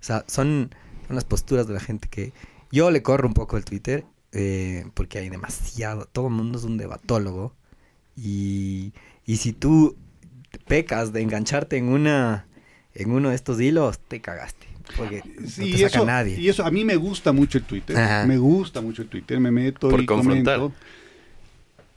O 0.00 0.04
sea, 0.06 0.24
son, 0.26 0.70
son 1.06 1.16
las 1.16 1.24
posturas 1.24 1.66
de 1.66 1.74
la 1.74 1.80
gente 1.80 2.08
que... 2.08 2.32
Yo 2.72 2.90
le 2.90 3.00
corro 3.02 3.28
un 3.28 3.34
poco 3.34 3.56
el 3.56 3.64
Twitter 3.64 4.04
eh, 4.32 4.84
porque 4.94 5.18
hay 5.18 5.28
demasiado... 5.28 6.06
Todo 6.06 6.28
el 6.28 6.34
mundo 6.34 6.58
es 6.58 6.64
un 6.64 6.76
debatólogo. 6.78 7.54
Y, 8.16 8.92
y 9.24 9.36
si 9.36 9.52
tú 9.52 9.96
pecas 10.66 11.12
de 11.12 11.22
engancharte 11.22 11.76
en 11.76 11.88
una 11.88 12.46
en 12.94 13.10
uno 13.10 13.28
de 13.28 13.34
estos 13.34 13.60
hilos, 13.60 13.98
te 14.08 14.20
cagaste. 14.22 14.66
Porque 14.96 15.22
Sí, 15.46 15.60
no 15.60 15.66
y 15.66 15.72
te 15.72 15.78
saca 15.78 15.96
eso, 15.98 16.06
nadie. 16.06 16.40
y 16.40 16.48
eso, 16.48 16.64
a 16.64 16.70
mí 16.70 16.84
me 16.84 16.96
gusta 16.96 17.32
mucho 17.32 17.58
el 17.58 17.64
Twitter. 17.64 17.96
Ajá. 17.96 18.24
Me 18.26 18.38
gusta 18.38 18.80
mucho 18.80 19.02
el 19.02 19.08
Twitter. 19.08 19.38
Me 19.38 19.50
meto 19.50 19.88
Por 19.90 20.00
y 20.00 20.06
confrontar. 20.06 20.58
comento. 20.60 20.76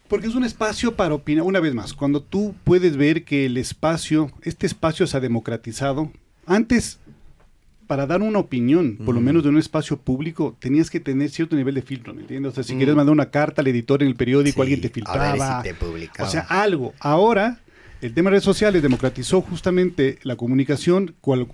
Porque 0.10 0.28
es 0.28 0.36
un 0.36 0.44
espacio 0.44 0.96
para 0.96 1.14
opinar. 1.14 1.44
Una 1.46 1.60
vez 1.60 1.74
más, 1.76 1.94
cuando 1.94 2.22
tú 2.22 2.56
puedes 2.64 2.98
ver 2.98 3.24
que 3.24 3.46
el 3.46 3.58
espacio, 3.58 4.32
este 4.42 4.66
espacio 4.66 5.06
se 5.08 5.16
ha 5.16 5.20
democratizado. 5.20 6.12
Antes, 6.48 7.00
para 7.90 8.06
dar 8.06 8.22
una 8.22 8.38
opinión, 8.38 8.98
por 9.04 9.16
lo 9.16 9.20
menos 9.22 9.42
de 9.42 9.50
un 9.50 9.58
espacio 9.58 9.98
público, 9.98 10.56
tenías 10.60 10.92
que 10.92 11.00
tener 11.00 11.32
cierto 11.32 11.56
nivel 11.56 11.74
de 11.74 11.82
filtro, 11.82 12.14
¿me 12.14 12.22
entiendes? 12.22 12.52
O 12.52 12.54
sea, 12.54 12.64
si 12.64 12.76
Mm. 12.76 12.78
quieres 12.78 12.96
mandar 12.96 13.12
una 13.14 13.32
carta 13.32 13.62
al 13.64 13.68
editor 13.68 14.04
en 14.04 14.10
el 14.10 14.16
periódico, 14.16 14.58
Sí, 14.58 14.62
alguien 14.62 14.82
te 14.82 14.90
filtraba. 14.90 15.64
si 15.64 15.70
te. 15.74 15.76
O 16.22 16.28
sea, 16.28 16.42
algo. 16.42 16.94
Ahora, 17.00 17.62
el 18.02 18.14
tema 18.14 18.30
de 18.30 18.34
redes 18.36 18.44
sociales 18.44 18.84
democratizó 18.84 19.42
justamente 19.42 20.20
la 20.22 20.36
comunicación, 20.36 21.16
cual 21.20 21.48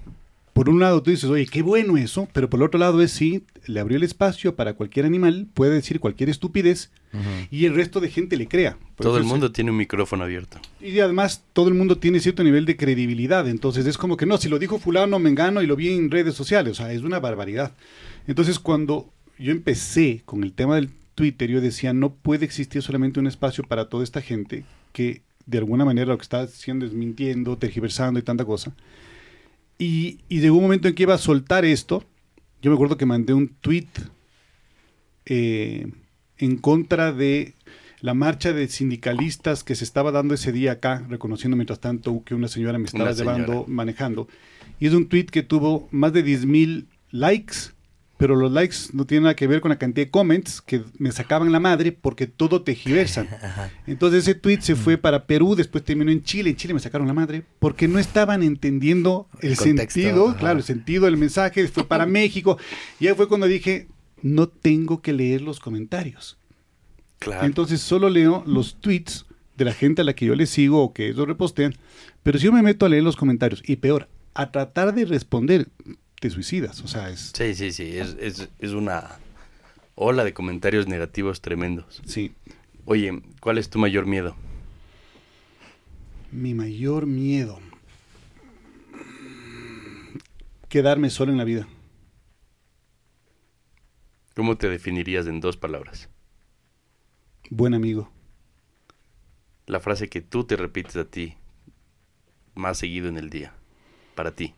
por 0.56 0.70
un 0.70 0.80
lado 0.80 1.04
tú 1.04 1.12
dices, 1.12 1.30
oye, 1.30 1.46
qué 1.48 1.62
bueno 1.62 1.98
eso, 1.98 2.30
pero 2.32 2.50
por 2.50 2.62
el 2.62 2.65
otro 2.65 2.80
lado 2.80 3.02
es 3.02 3.12
sí, 3.12 3.44
le 3.65 3.82
abrió 3.82 3.98
el 3.98 4.04
espacio 4.04 4.56
para 4.56 4.74
cualquier 4.74 5.06
animal, 5.06 5.50
puede 5.54 5.74
decir 5.74 6.00
cualquier 6.00 6.30
estupidez 6.30 6.91
y 7.52 7.65
el 7.65 7.76
resto 7.76 8.00
de 8.00 8.10
gente 8.10 8.38
le 8.38 8.48
crea. 8.48 8.78
Por 8.96 9.06
Todo 9.06 9.18
el 9.18 9.26
mundo 9.26 9.52
tiene 9.52 9.72
un 9.72 9.76
micrófono 9.76 10.24
abierto. 10.24 10.60
Y 10.80 10.98
además 11.02 11.44
todo 11.52 11.68
el 11.68 11.74
mundo 11.74 11.98
tiene 11.98 12.22
cierto 12.22 12.41
nivel 12.41 12.63
de 12.63 12.78
credibilidad, 12.78 13.50
entonces 13.50 13.86
es 13.86 13.98
como 13.98 14.15
que 14.15 14.26
no, 14.26 14.38
si 14.38 14.48
lo 14.48 14.58
dijo 14.58 14.80
fulano, 14.80 15.20
me 15.20 15.30
engano 15.30 15.62
y 15.62 15.68
lo 15.68 15.76
vi 15.76 15.89
en 15.89 16.10
redes 16.10 16.36
sociales, 16.36 16.72
o 16.72 16.76
sea, 16.76 16.94
es 16.94 17.02
una 17.02 17.20
barbaridad. 17.20 17.74
Entonces 18.26 18.58
cuando 18.58 19.12
yo 19.38 19.52
empecé 19.52 20.22
con 20.24 20.46
el 20.46 20.54
tema 20.54 20.76
del 20.76 20.89
Twitter, 21.15 21.50
yo 21.50 21.60
decía, 21.60 21.91
no 21.91 22.13
puede 22.13 22.46
existir 22.46 22.82
solamente 22.82 23.20
un 23.20 23.28
espacio 23.28 23.65
para 23.65 23.89
toda 23.89 24.06
esta 24.06 24.22
gente 24.22 24.63
que 24.94 25.22
de 25.48 25.58
alguna 25.58 25.84
manera 25.84 26.08
lo 26.08 26.18
que 26.18 26.24
está 26.24 26.44
haciendo 26.44 26.86
es 26.86 26.94
mintiendo, 26.94 27.58
tergiversando 27.58 28.22
y 28.22 28.24
tanta 28.24 28.46
cosa. 28.46 28.74
Y, 29.77 30.19
y 30.29 30.39
llegó 30.39 30.57
un 30.57 30.63
momento 30.63 30.88
en 30.88 30.95
que 30.95 31.03
iba 31.03 31.13
a 31.13 31.19
soltar 31.19 31.65
esto. 31.65 32.03
Yo 32.61 32.71
me 32.71 32.75
acuerdo 32.75 32.97
que 32.97 33.05
mandé 33.05 33.33
un 33.33 33.49
tweet 33.49 33.88
eh, 35.25 35.91
en 36.38 36.57
contra 36.57 37.11
de 37.11 37.53
la 38.01 38.13
marcha 38.13 38.53
de 38.53 38.67
sindicalistas 38.67 39.63
que 39.63 39.75
se 39.75 39.83
estaba 39.83 40.11
dando 40.11 40.33
ese 40.33 40.51
día 40.51 40.73
acá, 40.73 41.05
reconociendo 41.09 41.57
mientras 41.57 41.79
tanto 41.79 42.23
que 42.23 42.35
una 42.35 42.47
señora 42.47 42.77
me 42.77 42.85
estaba 42.85 43.11
llevando, 43.11 43.65
manejando. 43.67 44.27
Y 44.79 44.88
es 44.88 44.93
un 44.93 45.07
tweet 45.07 45.25
que 45.25 45.43
tuvo 45.43 45.88
más 45.91 46.13
de 46.13 46.23
10.000 46.23 46.85
likes, 47.11 47.55
pero 48.17 48.36
los 48.36 48.51
likes 48.51 48.75
no 48.93 49.06
tienen 49.06 49.23
nada 49.23 49.36
que 49.36 49.45
ver 49.47 49.60
con 49.62 49.69
la 49.69 49.78
cantidad 49.78 50.06
de 50.08 50.12
comments 50.12 50.62
que 50.62 50.84
me 50.97 51.12
sacaban 51.12 51.51
la 51.51 51.60
madre 51.60 51.91
porque 51.91 52.28
todo 52.28 52.62
tejiversan. 52.62 53.28
Entonces 53.88 54.23
ese 54.23 54.36
tweet 54.36 54.62
se 54.62 54.73
Mm. 54.73 54.78
fue 54.78 54.97
para 54.97 55.25
Perú, 55.28 55.56
después 55.56 55.84
terminó 55.84 56.12
en 56.12 56.23
Chile, 56.23 56.49
en 56.51 56.56
Chile 56.56 56.73
me 56.73 56.80
sacaron 56.80 57.08
la 57.08 57.13
madre 57.13 57.43
porque 57.60 57.88
no 57.88 57.99
estaban 57.99 58.41
entendiendo 58.43 59.28
el, 59.41 59.58
sentido, 59.58 60.30
ajá. 60.30 60.38
claro, 60.38 60.60
el 60.60 60.63
sentido 60.65 61.06
del 61.06 61.17
mensaje, 61.17 61.67
fue 61.67 61.86
para 61.88 62.06
México. 62.08 62.58
Y 62.99 63.08
ahí 63.08 63.15
fue 63.15 63.28
cuando 63.28 63.47
dije, 63.47 63.88
no 64.21 64.47
tengo 64.47 65.01
que 65.01 65.12
leer 65.13 65.41
los 65.41 65.60
comentarios. 65.60 66.38
Claro. 67.19 67.45
Entonces 67.45 67.82
solo 67.82 68.10
leo 68.10 68.43
los 68.45 68.75
tweets 68.80 69.25
de 69.58 69.65
la 69.65 69.73
gente 69.73 70.01
a 70.01 70.06
la 70.06 70.13
que 70.13 70.25
yo 70.25 70.36
le 70.36 70.45
sigo 70.45 70.82
o 70.84 70.93
que 70.93 71.08
ellos 71.10 71.28
repostean, 71.28 71.73
pero 72.23 72.38
si 72.39 72.45
yo 72.45 72.51
me 72.51 72.62
meto 72.62 72.86
a 72.86 72.89
leer 72.89 73.04
los 73.04 73.15
comentarios 73.15 73.62
y 73.65 73.75
peor, 73.78 74.10
a 74.34 74.51
tratar 74.51 74.93
de 74.93 75.06
responder, 75.06 75.67
te 76.19 76.30
suicidas, 76.30 76.82
o 76.82 76.88
sea, 76.88 77.10
es... 77.10 77.32
Sí, 77.36 77.54
sí, 77.56 77.71
sí. 77.71 77.97
Es, 77.97 78.15
es, 78.19 78.49
es 78.60 78.71
una 78.71 79.19
ola 79.95 80.23
de 80.23 80.34
comentarios 80.34 80.88
negativos 80.88 81.41
tremendos. 81.41 82.01
Sí, 82.06 82.34
Oye, 82.88 83.21
¿cuál 83.39 83.58
es 83.58 83.69
tu 83.69 83.80
mayor 83.80 84.06
miedo? 84.06 84.36
mi 86.32 86.54
mayor 86.54 87.06
miedo. 87.06 87.60
Quedarme 90.69 91.10
solo 91.10 91.32
en 91.32 91.38
la 91.38 91.45
vida. 91.45 91.67
¿Cómo 94.36 94.58
te 94.58 94.69
definirías 94.69 95.28
en 95.28 95.39
dos 95.39 95.56
palabras? 95.58 96.10
Buen 97.49 97.73
amigo. 97.73 98.12
La 99.65 99.80
frase 99.80 100.10
que 100.10 100.21
tú 100.21 100.43
te 100.43 100.58
repites 100.58 100.95
a 100.97 101.06
ti 101.06 101.36
más 102.54 102.78
seguido 102.78 103.08
en 103.08 103.17
el 103.17 103.30
día. 103.30 103.54
Para 104.13 104.32
ti. 104.36 104.54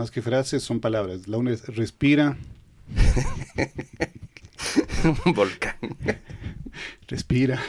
Más 0.00 0.10
que 0.10 0.22
frases 0.22 0.62
son 0.62 0.80
palabras. 0.80 1.28
La 1.28 1.36
una 1.36 1.50
es 1.52 1.66
respira, 1.76 2.38
Un 5.26 5.34
volcán. 5.34 5.76
respira. 7.06 7.60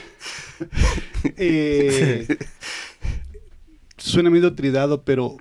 Eh, 1.36 2.26
suena 3.98 4.30
medio 4.30 4.56
tridado, 4.56 5.04
pero, 5.04 5.36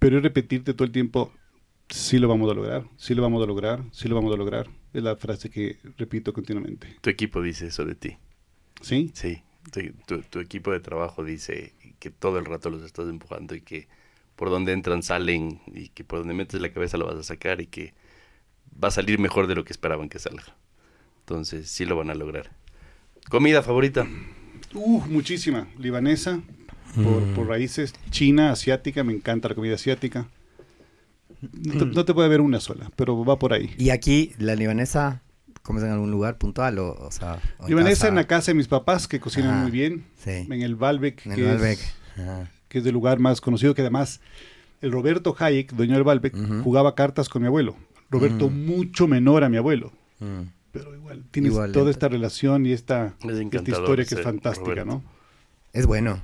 pero 0.00 0.16
es 0.16 0.24
repetirte 0.24 0.74
todo 0.74 0.86
el 0.86 0.90
tiempo, 0.90 1.32
sí 1.88 2.18
lo 2.18 2.26
vamos 2.26 2.50
a 2.50 2.54
lograr, 2.54 2.88
sí 2.96 3.14
lo 3.14 3.22
vamos 3.22 3.40
a 3.44 3.46
lograr, 3.46 3.84
sí 3.92 4.08
lo 4.08 4.16
vamos 4.16 4.34
a 4.34 4.36
lograr. 4.36 4.66
Es 4.92 5.04
la 5.04 5.14
frase 5.14 5.50
que 5.50 5.78
repito 5.98 6.32
continuamente. 6.32 6.96
Tu 7.00 7.10
equipo 7.10 7.40
dice 7.40 7.68
eso 7.68 7.84
de 7.84 7.94
ti. 7.94 8.16
¿Sí? 8.80 9.12
Sí. 9.14 9.40
Tu, 9.70 9.92
tu- 10.04 10.22
tu 10.22 10.40
equipo 10.40 10.72
de 10.72 10.80
trabajo 10.80 11.22
dice 11.22 11.74
que 12.00 12.10
todo 12.10 12.40
el 12.40 12.44
rato 12.44 12.70
los 12.70 12.82
estás 12.82 13.08
empujando 13.08 13.54
y 13.54 13.60
que 13.60 13.86
por 14.36 14.50
donde 14.50 14.72
entran 14.72 15.02
salen 15.02 15.60
y 15.66 15.88
que 15.88 16.04
por 16.04 16.18
donde 16.20 16.34
metes 16.34 16.60
la 16.60 16.70
cabeza 16.72 16.96
lo 16.98 17.06
vas 17.06 17.16
a 17.16 17.22
sacar 17.22 17.60
y 17.60 17.66
que 17.66 17.94
va 18.82 18.88
a 18.88 18.90
salir 18.90 19.18
mejor 19.18 19.46
de 19.46 19.54
lo 19.54 19.64
que 19.64 19.72
esperaban 19.72 20.08
que 20.08 20.18
salga. 20.18 20.44
Entonces 21.20 21.68
sí 21.68 21.84
lo 21.86 21.96
van 21.96 22.10
a 22.10 22.14
lograr. 22.14 22.50
¿Comida 23.28 23.62
favorita? 23.62 24.06
Uh, 24.74 25.00
muchísima. 25.06 25.66
Libanesa, 25.78 26.40
por, 26.94 27.22
por 27.34 27.48
raíces. 27.48 27.94
China, 28.10 28.52
asiática, 28.52 29.02
me 29.02 29.12
encanta 29.12 29.48
la 29.48 29.54
comida 29.54 29.74
asiática. 29.74 30.28
No 31.52 31.78
te, 31.78 31.84
no 31.86 32.04
te 32.04 32.14
puede 32.14 32.26
haber 32.26 32.40
una 32.40 32.60
sola, 32.60 32.90
pero 32.96 33.24
va 33.24 33.38
por 33.38 33.52
ahí. 33.52 33.74
Y 33.78 33.90
aquí, 33.90 34.32
la 34.38 34.54
libanesa, 34.54 35.22
¿comes 35.62 35.82
en 35.82 35.90
algún 35.90 36.10
lugar 36.10 36.38
puntual 36.38 36.78
o, 36.78 36.92
o 36.92 37.10
sea... 37.10 37.40
o 37.58 37.64
en 37.64 37.68
Libanesa 37.70 37.94
casa? 38.02 38.08
en 38.08 38.14
la 38.14 38.26
casa 38.26 38.50
de 38.52 38.54
mis 38.54 38.68
papás, 38.68 39.08
que 39.08 39.20
cocinan 39.20 39.58
Ah, 39.58 39.62
muy 39.62 39.70
bien. 39.70 40.04
sí. 40.16 40.30
En 40.30 40.62
el 40.62 40.76
Balbec, 40.76 41.24
En 41.26 41.32
el 41.32 41.38
que, 41.38 41.44
Malbec. 41.44 41.78
Es, 41.78 41.94
Ajá. 42.20 42.50
Que 42.68 42.78
es 42.78 42.86
el 42.86 42.92
lugar 42.92 43.18
más 43.18 43.40
conocido, 43.40 43.74
que 43.74 43.82
además 43.82 44.20
el 44.80 44.92
Roberto 44.92 45.34
Hayek, 45.38 45.72
dueño 45.72 45.94
del 45.94 46.04
Balbec, 46.04 46.34
jugaba 46.62 46.94
cartas 46.94 47.28
con 47.28 47.42
mi 47.42 47.48
abuelo. 47.48 47.76
Roberto 48.10 48.48
Mm. 48.50 48.66
mucho 48.66 49.06
menor 49.08 49.42
a 49.44 49.48
mi 49.48 49.56
abuelo. 49.56 49.92
Mm. 50.20 50.42
Pero 50.72 50.94
igual, 50.94 51.24
tienes 51.30 51.52
Igual, 51.52 51.72
toda 51.72 51.86
ent- 51.86 51.90
esta 51.90 52.08
relación 52.08 52.66
y 52.66 52.72
esta, 52.72 53.14
Es 53.24 53.30
esta 53.52 53.70
historia 53.70 54.04
que 54.04 54.14
es 54.14 54.20
fantástica, 54.22 54.70
Roberto. 54.70 54.84
¿no? 54.86 55.02
Es 55.72 55.86
bueno. 55.86 56.20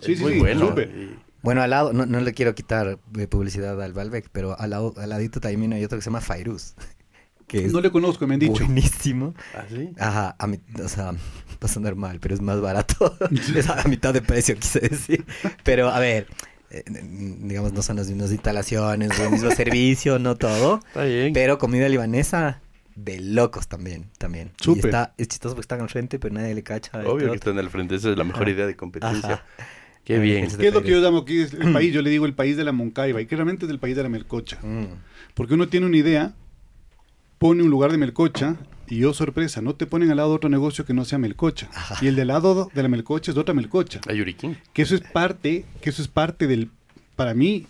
Sí, 0.00 0.12
Es 0.12 0.18
sí, 0.18 0.24
muy 0.24 0.32
sí, 0.34 0.38
bueno. 0.40 0.74
y- 0.78 1.16
Bueno, 1.42 1.62
al 1.62 1.70
lado, 1.70 1.92
no, 1.94 2.04
no 2.06 2.20
le 2.20 2.32
quiero 2.34 2.54
quitar 2.54 2.98
publicidad 3.30 3.80
al 3.82 3.92
Balbec, 3.94 4.28
pero 4.30 4.58
al, 4.58 4.70
lado, 4.70 4.92
al 4.98 5.08
ladito 5.10 5.40
también 5.40 5.72
hay 5.72 5.84
otro 5.84 5.96
que 5.98 6.02
se 6.02 6.10
llama 6.10 6.20
Fairuz, 6.20 6.74
que 7.50 7.66
es 7.66 7.72
No 7.72 7.80
le 7.80 7.90
conozco, 7.90 8.26
me 8.26 8.34
han 8.34 8.40
dicho. 8.40 8.52
buenísimo. 8.64 9.34
¿Ah, 9.54 9.64
sí? 9.68 9.90
Ajá, 9.98 10.36
a 10.38 10.46
mi- 10.46 10.60
o 10.82 10.88
sea, 10.88 11.12
va 11.12 11.16
a 11.62 11.68
sonar 11.68 11.96
mal, 11.96 12.18
pero 12.20 12.34
es 12.34 12.40
más 12.40 12.60
barato. 12.60 13.16
es 13.56 13.68
a 13.68 13.82
mitad 13.88 14.14
de 14.14 14.22
precio, 14.22 14.54
quise 14.56 14.80
decir. 14.80 15.24
Pero, 15.64 15.88
a 15.88 15.98
ver, 15.98 16.26
eh, 16.70 16.84
digamos, 17.40 17.72
no 17.72 17.82
son 17.82 17.96
las 17.96 18.08
mismas 18.08 18.30
instalaciones, 18.30 19.18
el 19.18 19.30
mismo 19.30 19.50
servicio, 19.56 20.18
no 20.18 20.36
todo. 20.36 20.80
Está 20.88 21.04
bien. 21.04 21.32
Pero 21.32 21.58
comida 21.58 21.88
libanesa 21.88 22.60
de 22.94 23.18
locos 23.20 23.66
también, 23.66 24.10
también. 24.18 24.52
Y 24.60 24.64
Súper. 24.64 24.86
está, 24.86 25.14
es 25.16 25.28
chistoso 25.28 25.54
porque 25.54 25.64
están 25.64 25.80
al 25.80 25.88
frente, 25.88 26.18
pero 26.18 26.34
nadie 26.34 26.54
le 26.54 26.62
cacha. 26.62 26.98
este 26.98 27.08
Obvio 27.10 27.30
que 27.30 27.36
están 27.36 27.58
al 27.58 27.70
frente. 27.70 27.94
Esa 27.96 28.10
es 28.10 28.16
la 28.18 28.24
mejor 28.24 28.42
Ajá. 28.42 28.50
idea 28.50 28.66
de 28.66 28.76
competencia. 28.76 29.34
Ajá. 29.34 29.44
Qué 30.04 30.14
Ay, 30.14 30.20
bien. 30.20 30.48
¿Qué 30.56 30.68
es 30.68 30.74
lo 30.74 30.82
que 30.82 30.90
yo 30.90 31.00
llamo 31.00 31.18
aquí 31.18 31.40
el 31.42 31.72
país? 31.72 31.92
Yo 31.94 32.02
le 32.02 32.10
digo 32.10 32.26
el 32.26 32.34
país 32.34 32.56
de 32.56 32.64
la 32.64 32.72
Moncaiba 32.72 33.20
y 33.20 33.26
que 33.26 33.36
realmente 33.36 33.64
es 33.66 33.70
el 33.70 33.78
país 33.78 33.96
de 33.96 34.02
la 34.02 34.08
melcocha. 34.08 34.58
Mm. 34.62 34.86
Porque 35.34 35.54
uno 35.54 35.68
tiene 35.68 35.86
una 35.86 35.96
idea, 35.96 36.34
pone 37.40 37.62
un 37.62 37.70
lugar 37.70 37.90
de 37.90 37.96
melcocha 37.96 38.56
y 38.86 39.02
oh 39.04 39.14
sorpresa, 39.14 39.62
no 39.62 39.74
te 39.74 39.86
ponen 39.86 40.10
al 40.10 40.18
lado 40.18 40.28
de 40.28 40.36
otro 40.36 40.50
negocio 40.50 40.84
que 40.84 40.92
no 40.92 41.06
sea 41.06 41.16
melcocha. 41.16 41.70
Y 42.02 42.06
el 42.06 42.14
del 42.14 42.28
lado 42.28 42.70
de 42.74 42.82
la 42.82 42.88
melcocha 42.88 43.30
es 43.30 43.38
otra 43.38 43.54
melcocha. 43.54 43.98
Ayuriquín. 44.06 44.58
Que 44.74 44.82
eso 44.82 44.94
es 44.94 45.00
parte, 45.00 45.64
que 45.80 45.88
eso 45.88 46.02
es 46.02 46.08
parte 46.08 46.46
del, 46.46 46.70
para 47.16 47.32
mí, 47.32 47.64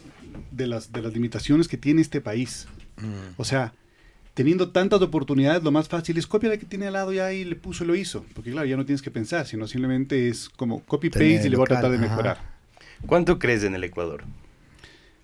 de 0.50 0.66
las, 0.66 0.90
de 0.90 1.02
las 1.02 1.12
limitaciones 1.12 1.68
que 1.68 1.76
tiene 1.76 2.02
este 2.02 2.20
país. 2.20 2.66
Mm. 2.96 3.34
O 3.36 3.44
sea, 3.44 3.72
teniendo 4.34 4.70
tantas 4.70 5.00
oportunidades, 5.02 5.62
lo 5.62 5.70
más 5.70 5.88
fácil 5.88 6.18
es 6.18 6.26
copia 6.26 6.48
la 6.48 6.56
que 6.56 6.66
tiene 6.66 6.88
al 6.88 6.94
lado 6.94 7.12
ya 7.12 7.32
y 7.32 7.44
le 7.44 7.54
puso 7.54 7.84
y 7.84 7.86
lo 7.86 7.94
hizo. 7.94 8.24
Porque 8.34 8.50
claro, 8.50 8.66
ya 8.66 8.76
no 8.76 8.84
tienes 8.84 9.02
que 9.02 9.12
pensar, 9.12 9.46
sino 9.46 9.68
simplemente 9.68 10.28
es 10.28 10.48
como 10.48 10.80
copy 10.80 11.10
Tener 11.10 11.36
paste 11.36 11.46
y 11.46 11.50
le 11.50 11.56
voy 11.56 11.64
a 11.64 11.68
tratar 11.68 11.92
de 11.92 11.98
ajá. 11.98 12.08
mejorar. 12.08 12.38
¿Cuánto 13.06 13.38
crees 13.38 13.62
en 13.62 13.76
el 13.76 13.84
Ecuador? 13.84 14.24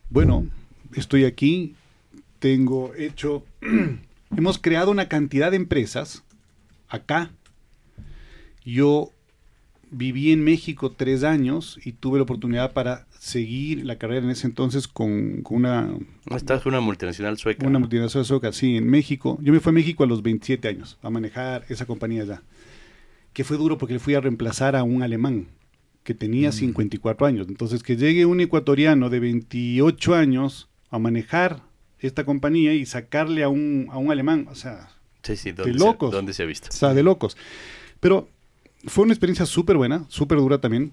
Bueno, 0.09 0.47
estoy 0.95 1.25
aquí, 1.25 1.75
tengo 2.39 2.95
hecho, 2.95 3.45
hemos 4.37 4.59
creado 4.59 4.91
una 4.91 5.09
cantidad 5.09 5.51
de 5.51 5.57
empresas 5.57 6.25
acá. 6.89 7.31
Yo 8.65 9.13
viví 9.91 10.33
en 10.33 10.43
México 10.43 10.93
tres 10.93 11.23
años 11.23 11.79
y 11.85 11.93
tuve 11.93 12.19
la 12.19 12.25
oportunidad 12.25 12.73
para 12.73 13.07
seguir 13.19 13.85
la 13.85 13.97
carrera 13.97 14.25
en 14.25 14.31
ese 14.31 14.47
entonces 14.47 14.89
con, 14.89 15.43
con 15.43 15.59
una, 15.59 15.97
estás 16.35 16.67
una 16.67 16.81
multinacional 16.81 17.39
sueca. 17.39 17.67
una 17.67 17.79
multinacional 17.79 18.25
soca, 18.25 18.53
sí, 18.53 18.77
en 18.77 18.89
México. 18.89 19.39
Yo 19.43 19.53
me 19.53 19.61
fui 19.61 19.71
a 19.71 19.75
México 19.75 20.05
a 20.05 20.07
los 20.07 20.23
27 20.23 20.69
años 20.69 20.99
a 21.03 21.11
manejar 21.11 21.65
esa 21.69 21.87
compañía 21.87 22.23
allá. 22.23 22.43
Que 23.33 23.45
fue 23.45 23.57
duro 23.57 23.79
porque 23.79 23.95
le 23.95 24.01
fui 24.01 24.15
a 24.15 24.21
reemplazar 24.21 24.77
a 24.77 24.83
un 24.83 25.03
alemán 25.03 25.49
que 26.03 26.15
tenía 26.15 26.53
54 26.53 27.27
años. 27.27 27.49
Entonces, 27.49 27.83
que 27.83 27.97
llegue 27.97 28.25
un 28.27 28.41
ecuatoriano 28.41 29.11
de 29.11 29.21
28 29.21 30.15
años 30.15 30.69
a 30.89 30.99
manejar 30.99 31.63
esta 32.01 32.25
compañía 32.25 32.75
y 32.75 32.87
sacarle 32.87 33.43
a 33.43 33.49
un, 33.49 33.89
a 33.91 33.99
un 33.99 34.11
alemán, 34.11 34.49
o 34.51 34.55
sea, 34.55 34.91
Sí, 35.23 35.37
sí. 35.37 35.51
de 35.51 35.63
¿dónde, 35.65 35.79
se, 35.79 35.85
locos. 35.85 36.13
¿Dónde 36.13 36.33
se 36.33 36.43
ha 36.43 36.47
visto? 36.47 36.69
o 36.71 36.73
sea, 36.73 36.95
de 36.95 37.03
locos. 37.03 37.37
Pero 38.01 38.29
fue 38.87 39.05
una 39.05 39.13
experiencia 39.13 39.47
súper 39.47 39.77
buena, 39.77 40.05
súper 40.09 40.39
dura 40.39 40.59
también. 40.61 40.93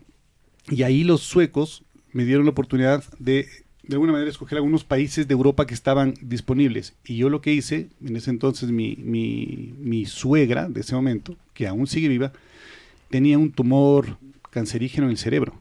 Y 0.70 0.84
ahí 0.84 1.04
los 1.04 1.22
suecos 1.22 1.84
me 2.12 2.26
dieron 2.26 2.46
la 2.46 2.52
oportunidad 2.52 3.04
de, 3.20 3.48
de 3.84 3.96
alguna 3.96 4.14
manera, 4.14 4.30
escoger 4.30 4.58
algunos 4.58 4.84
países 4.84 5.28
de 5.28 5.34
Europa 5.34 5.68
que 5.68 5.74
estaban 5.74 6.14
disponibles. 6.22 6.94
Y 7.06 7.18
yo 7.18 7.30
lo 7.30 7.42
que 7.42 7.54
hice, 7.54 7.90
en 8.04 8.16
ese 8.16 8.30
entonces 8.32 8.72
mi, 8.72 8.96
mi, 8.96 9.74
mi 9.78 10.06
suegra 10.06 10.70
de 10.70 10.82
ese 10.82 10.96
momento, 10.96 11.36
que 11.54 11.68
aún 11.68 11.86
sigue 11.86 12.08
viva, 12.08 12.32
tenía 13.10 13.38
un 13.38 13.52
tumor 13.52 14.18
cancerígeno 14.50 15.08
en 15.08 15.12
el 15.12 15.18
cerebro. 15.18 15.54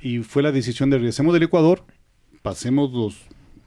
Y 0.00 0.18
fue 0.18 0.42
la 0.42 0.50
decisión 0.50 0.90
de 0.90 0.98
regresemos 0.98 1.32
del 1.32 1.44
Ecuador, 1.44 1.84
pasemos 2.42 2.92
los, 2.92 3.16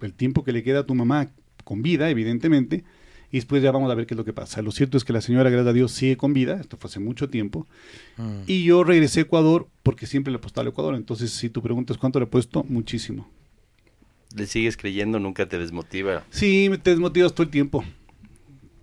el 0.02 0.14
tiempo 0.14 0.44
que 0.44 0.52
le 0.52 0.64
queda 0.64 0.80
a 0.80 0.86
tu 0.86 0.96
mamá 0.96 1.30
con 1.64 1.82
vida, 1.82 2.10
evidentemente, 2.10 2.84
y 3.32 3.38
después 3.38 3.62
ya 3.64 3.72
vamos 3.72 3.92
a 3.92 3.96
ver 3.96 4.06
qué 4.06 4.14
es 4.14 4.18
lo 4.18 4.24
que 4.26 4.34
pasa. 4.34 4.62
Lo 4.62 4.72
cierto 4.72 4.98
es 4.98 5.04
que 5.04 5.12
la 5.14 5.22
señora, 5.22 5.50
gracias 5.50 5.68
a 5.70 5.74
Dios, 5.74 5.92
sigue 5.92 6.16
con 6.16 6.34
vida, 6.34 6.60
esto 6.62 6.78
fue 6.78 6.90
hace 6.90 7.00
mucho 7.00 7.30
tiempo, 7.30 7.68
Mm. 8.18 8.42
y 8.48 8.64
yo 8.64 8.84
regresé 8.84 9.22
a 9.22 9.24
Ecuador 9.24 9.68
porque 9.84 10.06
siempre 10.06 10.32
le 10.32 10.38
apostaba 10.38 10.64
al 10.64 10.70
Ecuador, 10.72 10.96
entonces 10.96 11.32
si 11.32 11.50
tú 11.50 11.62
preguntas 11.62 11.98
cuánto 11.98 12.20
le 12.20 12.26
he 12.26 12.28
puesto, 12.28 12.64
muchísimo. 12.70 13.28
¿Le 14.36 14.48
sigues 14.48 14.76
creyendo? 14.78 15.20
¿Nunca 15.20 15.48
te 15.48 15.58
desmotiva? 15.58 16.24
Sí, 16.30 16.68
me- 16.70 16.78
te 16.78 16.90
desmotivas 16.92 17.34
todo 17.34 17.44
el 17.44 17.50
tiempo. 17.50 17.84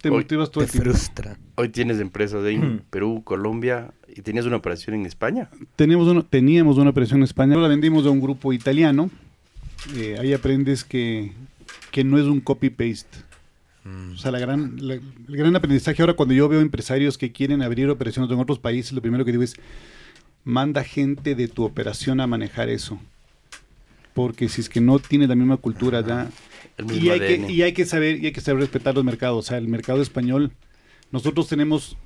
Te 0.01 0.09
Hoy 0.09 0.17
motivas 0.19 0.51
todo 0.51 0.65
Te 0.65 0.67
el 0.67 0.71
tiempo. 0.73 0.91
frustra. 0.91 1.39
Hoy 1.55 1.69
tienes 1.69 2.01
empresas 2.01 2.45
en 2.47 2.83
Perú, 2.91 3.23
Colombia 3.25 3.93
y 4.15 4.23
tenías 4.23 4.47
una 4.47 4.57
operación 4.57 4.97
en 4.97 5.07
España. 5.07 5.49
Tenemos 5.77 6.09
uno- 6.09 6.25
teníamos 6.25 6.79
una 6.79 6.91
operación 6.91 7.21
en 7.21 7.25
España, 7.25 7.57
la 7.57 7.69
vendimos 7.69 8.05
a 8.07 8.11
un 8.11 8.21
grupo 8.21 8.53
italiano. 8.53 9.11
Eh, 9.97 10.17
ahí 10.21 10.33
aprendes 10.33 10.85
que, 10.85 11.33
que 11.91 12.05
no 12.05 12.19
es 12.19 12.25
un 12.25 12.41
copy-paste. 12.41 13.19
Mm. 13.85 14.13
O 14.13 14.17
sea, 14.17 14.31
la 14.31 14.39
gran, 14.39 14.77
la- 14.87 14.95
el 14.95 15.03
gran 15.29 15.57
aprendizaje 15.57 16.03
ahora 16.03 16.15
cuando 16.15 16.35
yo 16.35 16.49
veo 16.49 16.61
empresarios 16.61 17.19
que 17.19 17.33
quieren 17.33 17.63
abrir 17.63 17.89
operaciones 17.91 18.31
en 18.31 18.39
otros 18.39 18.59
países, 18.59 18.93
lo 18.93 19.03
primero 19.03 19.25
que 19.25 19.33
digo 19.33 19.43
es, 19.43 19.55
manda 20.45 20.85
gente 20.85 21.35
de 21.35 21.49
tu 21.49 21.65
operación 21.65 22.21
a 22.21 22.27
manejar 22.27 22.69
eso. 22.69 23.01
Porque 24.15 24.49
si 24.49 24.61
es 24.61 24.69
que 24.69 24.81
no 24.81 24.99
tiene 24.99 25.27
la 25.27 25.35
misma 25.35 25.57
cultura 25.57 26.01
ya... 26.07 26.31
Y 26.93 27.09
hay, 27.11 27.21
ADN. 27.21 27.47
que, 27.47 27.53
y 27.53 27.63
hay 27.63 27.73
que 27.73 27.85
saber 27.85 28.23
y 28.23 28.27
hay 28.27 28.33
que 28.33 28.41
saber 28.41 28.61
respetar 28.61 28.95
los 28.95 29.05
mercados. 29.05 29.39
O 29.39 29.49
sea, 29.49 29.59
el 29.59 29.69
mercado 29.69 30.01
español, 30.03 30.53
nosotros 31.11 31.49
tenemos 31.49 31.97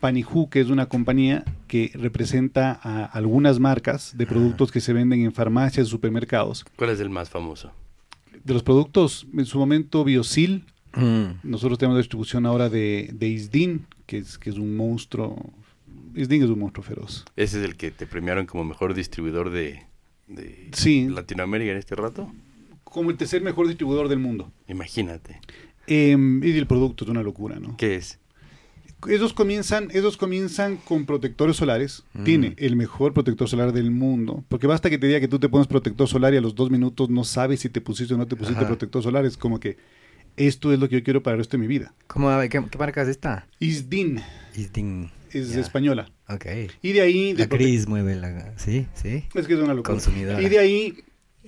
Paniju, 0.00 0.48
que 0.50 0.60
es 0.60 0.68
una 0.68 0.86
compañía 0.86 1.44
que 1.66 1.90
representa 1.94 2.78
a 2.82 3.04
algunas 3.04 3.58
marcas 3.60 4.16
de 4.16 4.26
productos 4.26 4.70
que 4.72 4.80
se 4.80 4.92
venden 4.92 5.22
en 5.22 5.32
farmacias, 5.32 5.88
supermercados. 5.88 6.64
¿Cuál 6.76 6.90
es 6.90 7.00
el 7.00 7.10
más 7.10 7.28
famoso? 7.30 7.72
De 8.44 8.52
los 8.54 8.62
productos, 8.62 9.26
en 9.36 9.44
su 9.46 9.58
momento, 9.58 10.04
Biosil, 10.04 10.64
Mm. 10.94 11.40
nosotros 11.42 11.78
tenemos 11.78 11.98
distribución 11.98 12.46
ahora 12.46 12.70
de, 12.70 13.10
de 13.12 13.28
Isdin, 13.28 13.86
que 14.06 14.16
es, 14.16 14.38
que 14.38 14.48
es 14.48 14.56
un 14.56 14.74
monstruo. 14.76 15.36
Isdin 16.14 16.42
es 16.42 16.48
un 16.48 16.58
monstruo 16.58 16.82
feroz. 16.82 17.26
Ese 17.36 17.58
es 17.58 17.64
el 17.66 17.76
que 17.76 17.90
te 17.90 18.06
premiaron 18.06 18.46
como 18.46 18.64
mejor 18.64 18.94
distribuidor 18.94 19.50
de, 19.50 19.82
de 20.26 20.70
Sí. 20.72 21.06
Latinoamérica 21.10 21.72
en 21.72 21.76
este 21.76 21.96
rato. 21.96 22.32
Como 22.84 23.10
el 23.10 23.18
tercer 23.18 23.42
mejor 23.42 23.66
distribuidor 23.68 24.08
del 24.08 24.20
mundo. 24.20 24.50
Imagínate. 24.68 25.38
Em, 25.86 26.42
y 26.42 26.56
el 26.56 26.66
producto 26.66 27.04
es 27.04 27.10
una 27.10 27.22
locura, 27.22 27.60
¿no? 27.60 27.76
¿Qué 27.76 27.96
es? 27.96 28.18
Esos 29.08 29.32
comienzan, 29.32 29.88
comienzan 30.18 30.76
con 30.76 31.06
protectores 31.06 31.56
solares. 31.56 32.04
Mm. 32.14 32.24
Tiene 32.24 32.54
el 32.58 32.76
mejor 32.76 33.12
protector 33.12 33.48
solar 33.48 33.72
del 33.72 33.90
mundo. 33.90 34.44
Porque 34.48 34.66
basta 34.66 34.90
que 34.90 34.98
te 34.98 35.06
diga 35.06 35.20
que 35.20 35.28
tú 35.28 35.38
te 35.38 35.48
pones 35.48 35.66
protector 35.66 36.08
solar 36.08 36.34
y 36.34 36.36
a 36.36 36.40
los 36.40 36.54
dos 36.54 36.70
minutos 36.70 37.10
no 37.10 37.24
sabes 37.24 37.60
si 37.60 37.68
te 37.68 37.80
pusiste 37.80 38.14
o 38.14 38.16
no 38.16 38.26
te 38.26 38.36
pusiste 38.36 38.58
Ajá. 38.58 38.68
protector 38.68 39.02
solar. 39.02 39.24
Es 39.24 39.36
como 39.36 39.60
que 39.60 39.76
esto 40.36 40.72
es 40.72 40.78
lo 40.78 40.88
que 40.88 40.96
yo 40.96 41.02
quiero 41.02 41.22
para 41.22 41.34
el 41.34 41.38
resto 41.38 41.56
de 41.56 41.62
mi 41.62 41.66
vida. 41.66 41.94
¿Cómo, 42.06 42.30
qué, 42.42 42.48
qué 42.48 42.78
marca 42.78 43.02
es 43.02 43.08
esta? 43.08 43.46
Isdin 43.58 44.20
Isdin. 44.54 45.10
es 45.32 45.56
española. 45.56 46.10
Ok. 46.28 46.46
Y 46.82 46.92
de 46.92 47.00
ahí... 47.00 47.32
de 47.32 47.40
La 47.44 47.48
Cris 47.48 47.86
mueve 47.86 48.16
la... 48.16 48.52
Sí, 48.58 48.86
sí. 48.94 49.24
Es 49.34 49.46
que 49.46 49.54
es 49.54 49.60
una 49.60 49.74
locura. 49.74 49.94
Consumidora. 49.94 50.42
Y 50.42 50.48
de 50.48 50.58
ahí, 50.58 50.94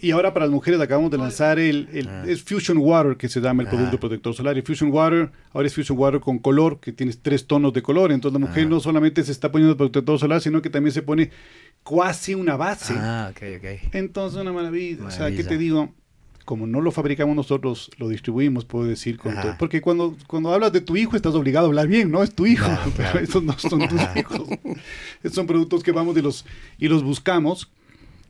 y 0.01 0.11
ahora 0.13 0.33
para 0.33 0.47
las 0.47 0.53
mujeres 0.55 0.81
acabamos 0.81 1.11
de 1.11 1.19
lanzar 1.19 1.59
el, 1.59 1.89
el- 1.93 2.09
Ah. 2.09 2.25
es 2.27 2.43
Fusion 2.43 2.79
Water, 2.79 3.17
que 3.17 3.29
se 3.29 3.41
llama 3.41 3.63
el 3.63 3.69
producto 3.69 3.97
Ah. 3.97 4.01
protector 4.01 4.35
solar. 4.35 4.57
Y 4.59 4.63
Fusion 4.63 4.91
Water, 4.93 5.31
ahora 5.53 5.67
es 5.67 5.75
Fusion 5.75 5.99
Water 5.99 6.21
con 6.21 6.39
color, 6.39 6.81
que 6.81 6.93
tienes 6.93 7.21
tres 7.23 7.47
tonos 7.47 7.73
de 7.73 7.83
color. 7.83 8.13
Entonces 8.13 8.41
la 8.41 8.47
mujer 8.47 8.65
Ah. 8.67 8.71
no 8.71 8.81
solamente 8.81 9.23
se 9.25 9.33
está 9.33 9.51
poniendo 9.53 9.73
el 9.73 9.77
protector 9.77 10.19
solar, 10.19 10.41
sino 10.41 10.63
que 10.63 10.71
también 10.71 10.93
se 10.93 11.03
pone 11.03 11.31
casi 11.85 12.35
una 12.35 12.57
base. 12.57 12.95
Ah, 12.97 13.31
ok, 13.31 13.43
ok. 13.59 13.95
Entonces 13.95 14.41
una 14.41 14.53
maravilla. 14.53 15.05
O 15.07 15.11
sea, 15.11 15.31
¿qué 15.31 15.45
te 15.45 15.57
digo? 15.59 15.95
Como 16.45 16.67
no 16.67 16.81
lo 16.81 16.91
fabricamos 16.93 17.37
nosotros, 17.37 17.91
lo 17.99 18.09
distribuimos, 18.09 18.65
puedo 18.65 18.87
decir 18.87 19.19
con 19.19 19.35
todo. 19.35 19.55
Porque 19.59 19.83
cuando, 19.83 20.17
cuando 20.27 20.51
hablas 20.55 20.73
de 20.73 20.81
tu 20.81 20.97
hijo, 20.97 21.15
estás 21.15 21.35
obligado 21.35 21.67
a 21.67 21.69
hablar 21.69 21.89
bien, 21.89 22.11
¿no? 22.11 22.23
Es 22.23 22.35
tu 22.35 22.47
hijo. 22.47 22.67
Claro. 22.97 23.19
esos 23.21 23.43
no 23.43 23.53
son 23.59 23.87
tus 23.87 24.01
Ajá. 24.01 24.15
hijos. 24.19 24.49
Estos 25.17 25.35
son 25.35 25.47
productos 25.47 25.83
que 25.83 25.93
vamos 25.93 26.17
y 26.17 26.23
los, 26.23 26.47
y 26.79 26.89
los 26.89 27.03
buscamos. 27.03 27.71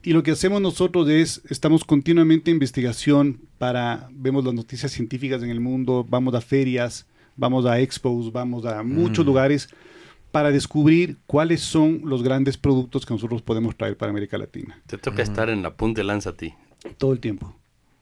Y 0.03 0.13
lo 0.13 0.23
que 0.23 0.31
hacemos 0.31 0.61
nosotros 0.61 1.09
es, 1.09 1.43
estamos 1.51 1.85
continuamente 1.85 2.51
en 2.51 2.57
investigación 2.57 3.41
para, 3.59 4.09
vemos 4.13 4.45
las 4.45 4.55
noticias 4.55 4.93
científicas 4.93 5.43
en 5.43 5.51
el 5.51 5.61
mundo, 5.61 6.07
vamos 6.09 6.35
a 6.35 6.41
ferias, 6.41 7.07
vamos 7.37 7.67
a 7.67 7.81
expos, 7.81 8.33
vamos 8.33 8.65
a 8.65 8.83
muchos 8.83 9.25
Mm. 9.25 9.29
lugares 9.29 9.69
para 10.31 10.51
descubrir 10.51 11.17
cuáles 11.27 11.61
son 11.63 12.03
los 12.05 12.23
grandes 12.23 12.57
productos 12.57 13.05
que 13.07 13.15
nosotros 13.15 13.43
podemos 13.43 13.77
traer 13.77 13.97
para 13.97 14.11
América 14.11 14.37
Latina 14.39 14.81
Te 14.87 14.99
toca 14.99 15.23
estar 15.23 15.49
en 15.51 15.63
la 15.63 15.75
punta 15.75 16.01
de 16.01 16.05
lanza 16.05 16.31
a 16.31 16.37
ti. 16.37 16.55
todo 16.97 17.13
el 17.13 17.19
tiempo. 17.21 17.55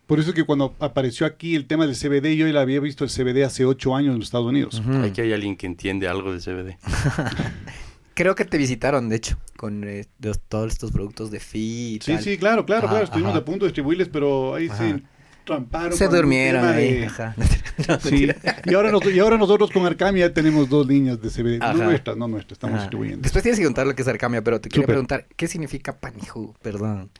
Por 0.06 0.20
eso 0.20 0.28
es 0.30 0.34
que 0.36 0.44
cuando 0.44 0.74
apareció 0.78 1.26
aquí 1.26 1.56
el 1.56 1.66
tema 1.66 1.86
del 1.86 1.96
CBD, 1.96 2.36
yo 2.36 2.46
ya 2.46 2.60
había 2.60 2.78
visto 2.78 3.02
el 3.04 3.10
CBD 3.10 3.42
hace 3.44 3.64
ocho 3.64 3.96
años 3.96 4.12
en 4.12 4.18
los 4.18 4.26
Estados 4.28 4.46
Unidos. 4.46 4.78
Ujú. 4.80 4.98
Aquí 5.02 5.20
hay 5.20 5.32
alguien 5.32 5.56
que 5.56 5.66
entiende 5.66 6.06
algo 6.06 6.32
de 6.32 6.38
CBD. 6.40 6.78
Creo 8.16 8.34
que 8.34 8.44
te 8.46 8.56
visitaron, 8.58 9.08
de 9.08 9.16
hecho, 9.16 9.38
con 9.56 9.84
eh, 9.84 10.06
los- 10.20 10.40
todos 10.40 10.72
estos 10.72 10.90
productos 10.90 11.30
de 11.30 11.38
FI 11.38 11.58
y 11.60 12.00
Sí, 12.02 12.12
tal. 12.14 12.22
sí, 12.24 12.38
claro, 12.38 12.64
claro, 12.66 12.86
Ajá, 12.86 12.90
claro. 12.90 13.04
Estuvimos 13.04 13.30
ajá. 13.30 13.38
a 13.40 13.44
punto 13.44 13.66
de 13.66 13.68
distribuirles, 13.68 14.08
pero 14.08 14.54
ahí 14.54 14.68
Ajá. 14.68 14.78
se 14.78 15.02
tramparon. 15.44 15.96
Se 15.96 16.08
durmieron 16.08 16.64
ahí. 16.64 16.94
de- 16.94 17.06
Ajá. 17.06 17.34
No, 17.88 18.00
Sí, 18.00 18.26
y 18.64 18.72
ahora, 18.74 18.90
nos- 18.90 19.04
y 19.04 19.18
ahora 19.18 19.36
nosotros 19.36 19.70
con 19.70 19.84
Arcamia 19.84 20.32
tenemos 20.32 20.66
dos 20.70 20.86
líneas 20.86 21.20
de 21.20 21.28
CBD. 21.28 21.58
Ajá. 21.62 21.74
No 21.74 21.84
nuestras, 21.84 22.16
no 22.16 22.26
nuestras, 22.26 22.52
estamos 22.56 22.80
distribuyendo. 22.80 23.20
Después 23.20 23.42
tienes 23.42 23.58
que 23.60 23.66
contar 23.66 23.86
lo 23.86 23.94
que 23.94 24.00
es 24.00 24.08
Arcamia, 24.08 24.42
pero 24.42 24.62
te 24.62 24.70
quería 24.70 24.84
Súper. 24.84 24.94
preguntar, 24.94 25.26
¿qué 25.36 25.46
significa 25.46 25.94
Paniju? 26.00 26.54
Perdón. 26.62 27.10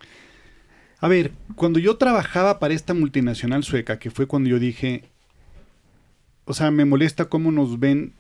A 0.99 1.09
ver, 1.09 1.33
cuando 1.57 1.79
yo 1.79 1.99
trabajaba 1.99 2.59
para 2.59 2.73
esta 2.73 2.95
multinacional 2.95 3.65
sueca, 3.65 3.99
que 3.99 4.11
fue 4.11 4.27
cuando 4.27 4.49
yo 4.49 4.59
dije, 4.59 5.05
o 6.47 6.55
sea, 6.55 6.71
me 6.71 6.87
molesta 6.87 7.27
cómo 7.27 7.53
nos 7.53 7.79
ven 7.79 8.15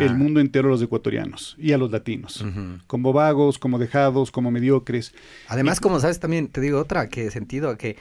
El 0.00 0.16
mundo 0.16 0.40
entero 0.40 0.68
los 0.68 0.82
ecuatorianos 0.82 1.54
y 1.58 1.72
a 1.72 1.78
los 1.78 1.92
latinos. 1.92 2.44
Como 2.88 3.12
vagos, 3.12 3.58
como 3.58 3.78
dejados, 3.78 4.30
como 4.32 4.50
mediocres. 4.50 5.14
Además, 5.48 5.78
como 5.80 6.00
sabes, 6.00 6.18
también 6.18 6.48
te 6.48 6.60
digo 6.60 6.80
otra, 6.80 7.08
que 7.08 7.30
sentido, 7.30 7.76
que 7.78 7.96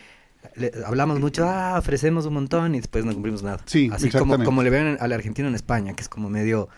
le- 0.56 0.72
hablamos 0.86 1.20
mucho, 1.20 1.46
ah, 1.48 1.76
ofrecemos 1.78 2.26
un 2.26 2.34
montón 2.34 2.74
y 2.74 2.80
después 2.80 3.06
no 3.06 3.14
cumplimos 3.14 3.44
nada. 3.44 3.60
Sí, 3.66 3.90
Así 3.94 4.10
como, 4.10 4.64
le 4.64 4.70
ven 4.72 4.98
al 5.00 5.12
argentino 5.14 5.48
en 5.48 5.56
España, 5.56 5.94
que 5.94 6.02
es 6.02 6.10
como 6.10 6.30
medio... 6.30 6.70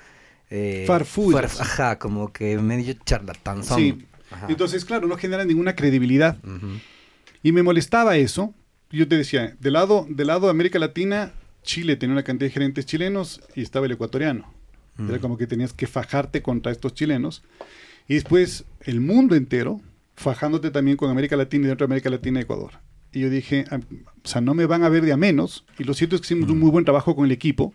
Eh, 0.49 0.83
Farfullas. 0.87 1.59
Ajá, 1.59 1.99
como 1.99 2.31
que 2.31 2.57
medio 2.57 2.93
charlatanzón. 3.05 3.77
Sí. 3.79 4.05
Ajá. 4.31 4.47
Entonces, 4.49 4.83
claro, 4.85 5.07
no 5.07 5.15
genera 5.17 5.45
ninguna 5.45 5.75
credibilidad. 5.75 6.37
Y 7.43 7.51
me 7.53 7.63
molestaba 7.63 8.17
eso. 8.17 8.53
Yo 8.89 9.07
te 9.07 9.15
decía, 9.17 9.55
del 9.59 9.73
lado, 9.73 10.05
del 10.09 10.27
lado 10.27 10.47
de 10.47 10.51
América 10.51 10.79
Latina, 10.79 11.31
Chile 11.63 11.95
tenía 11.97 12.13
una 12.13 12.23
cantidad 12.23 12.47
de 12.49 12.53
gerentes 12.53 12.85
chilenos 12.85 13.41
y 13.55 13.61
estaba 13.61 13.85
el 13.85 13.91
ecuatoriano. 13.93 14.53
Era 14.99 15.17
Mm. 15.17 15.21
como 15.21 15.37
que 15.37 15.47
tenías 15.47 15.73
que 15.73 15.87
fajarte 15.87 16.41
contra 16.41 16.71
estos 16.71 16.93
chilenos. 16.93 17.43
Y 18.07 18.15
después 18.15 18.65
el 18.81 18.99
mundo 19.01 19.35
entero, 19.35 19.81
fajándote 20.15 20.71
también 20.71 20.97
con 20.97 21.09
América 21.11 21.35
Latina 21.35 21.65
y 21.65 21.67
dentro 21.67 21.85
de 21.85 21.89
América 21.91 22.09
Latina 22.09 22.39
Ecuador. 22.39 22.71
Y 23.13 23.21
yo 23.21 23.29
dije, 23.29 23.65
ah, 23.71 23.79
o 24.23 24.27
sea, 24.27 24.41
no 24.41 24.53
me 24.53 24.65
van 24.65 24.83
a 24.83 24.89
ver 24.89 25.03
de 25.05 25.13
a 25.13 25.17
menos. 25.17 25.65
Y 25.79 25.83
lo 25.83 25.93
cierto 25.93 26.15
es 26.15 26.21
que 26.21 26.25
hicimos 26.33 26.49
un 26.49 26.59
muy 26.59 26.69
buen 26.71 26.85
trabajo 26.85 27.15
con 27.15 27.25
el 27.25 27.31
equipo. 27.31 27.73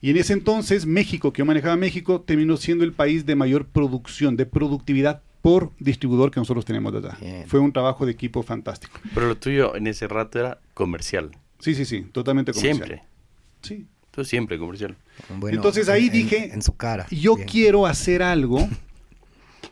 Y 0.00 0.10
en 0.10 0.16
ese 0.18 0.32
entonces, 0.34 0.86
México, 0.86 1.32
que 1.32 1.38
yo 1.40 1.46
manejaba 1.46 1.76
México, 1.76 2.20
terminó 2.20 2.56
siendo 2.56 2.84
el 2.84 2.92
país 2.92 3.24
de 3.26 3.34
mayor 3.34 3.66
producción, 3.66 4.36
de 4.36 4.44
productividad 4.46 5.22
por 5.42 5.70
distribuidor 5.78 6.30
que 6.30 6.40
nosotros 6.40 6.64
tenemos 6.64 6.92
de 6.92 6.98
allá. 6.98 7.16
Bien. 7.20 7.44
Fue 7.46 7.60
un 7.60 7.72
trabajo 7.72 8.04
de 8.04 8.12
equipo 8.12 8.42
fantástico. 8.42 8.98
Pero 9.14 9.28
lo 9.28 9.36
tuyo 9.36 9.74
en 9.76 9.86
ese 9.86 10.08
rato 10.08 10.38
era 10.38 10.58
comercial. 10.74 11.30
Sí, 11.60 11.74
sí, 11.74 11.84
sí, 11.84 12.02
totalmente 12.12 12.52
comercial. 12.52 12.76
Siempre. 12.76 13.02
Sí. 13.62 13.86
Tú 14.16 14.24
siempre 14.24 14.58
comercial. 14.58 14.96
Bueno, 15.38 15.56
Entonces 15.58 15.88
ahí 15.88 16.06
en- 16.06 16.12
dije, 16.12 16.50
En, 16.52 16.62
su 16.62 16.74
cara. 16.76 17.06
Yo 17.10 17.36
Bien. 17.36 17.46
quiero 17.48 17.86
hacer 17.86 18.22
algo, 18.22 18.68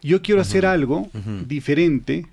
yo 0.02 0.20
quiero 0.22 0.40
hacer 0.42 0.66
algo 0.66 1.08
ujú. 1.14 1.44
diferente, 1.46 2.26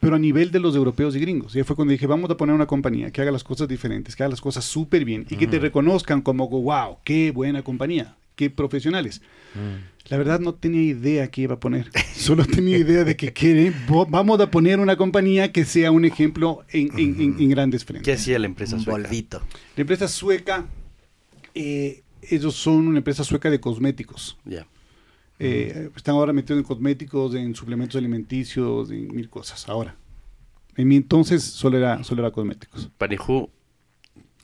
pero 0.00 0.14
a 0.16 0.18
nivel 0.18 0.50
de 0.52 0.60
los 0.60 0.76
europeos 0.76 1.16
y 1.16 1.18
gringos. 1.18 1.54
Y 1.54 1.58
ahí 1.58 1.64
fue 1.64 1.74
cuando 1.74 1.92
dije, 1.92 2.06
vamos 2.06 2.30
a 2.30 2.36
poner 2.36 2.54
una 2.54 2.66
compañía 2.66 3.10
que 3.10 3.20
haga 3.20 3.32
las 3.32 3.42
cosas 3.42 3.66
diferentes, 3.68 4.14
que 4.14 4.22
haga 4.22 4.30
las 4.30 4.40
cosas 4.40 4.64
súper 4.64 5.04
bien 5.04 5.26
y 5.28 5.36
que 5.36 5.46
te 5.46 5.58
reconozcan 5.58 6.22
como, 6.22 6.46
wow, 6.48 6.98
qué 7.04 7.32
buena 7.32 7.62
compañía, 7.62 8.14
qué 8.36 8.48
profesionales. 8.48 9.20
Mm. 9.54 9.92
La 10.10 10.18
verdad 10.18 10.38
no 10.38 10.52
tenía 10.54 10.82
idea 10.82 11.28
qué 11.32 11.40
iba 11.42 11.54
a 11.54 11.58
poner. 11.60 11.90
Solo 12.14 12.44
tenía 12.44 12.76
idea 12.76 13.02
de 13.04 13.16
que 13.16 13.32
quiere, 13.32 13.72
vamos 14.08 14.38
a 14.40 14.50
poner 14.50 14.78
una 14.78 14.96
compañía 14.96 15.50
que 15.50 15.64
sea 15.64 15.90
un 15.90 16.04
ejemplo 16.04 16.62
en, 16.70 16.90
en- 16.98 17.20
en- 17.20 17.36
en 17.40 17.48
grandes 17.50 17.84
frentes. 17.84 18.04
¿Qué 18.04 18.12
hacía 18.12 18.38
la 18.38 18.46
empresa 18.46 18.78
sueca? 18.78 19.08
La 19.76 19.80
empresa 19.80 20.06
sueca, 20.06 20.66
eh, 21.54 22.02
ellos 22.22 22.54
son 22.54 22.86
una 22.88 22.98
empresa 22.98 23.24
sueca 23.24 23.50
de 23.50 23.60
cosméticos. 23.60 24.38
Ya. 24.44 24.66
Eh, 25.38 25.90
Están 25.96 26.14
ahora 26.14 26.32
metidos 26.32 26.58
en 26.58 26.64
cosméticos, 26.64 27.34
en 27.34 27.54
suplementos 27.54 27.96
alimenticios, 27.96 28.90
en 28.90 29.14
mil 29.14 29.28
cosas. 29.28 29.68
Ahora. 29.68 29.96
En 30.76 30.88
mi 30.88 30.96
entonces 30.96 31.42
solo 31.44 31.76
era, 31.78 32.02
solo 32.04 32.22
era 32.22 32.30
cosméticos. 32.32 32.90
Panijú 32.98 33.50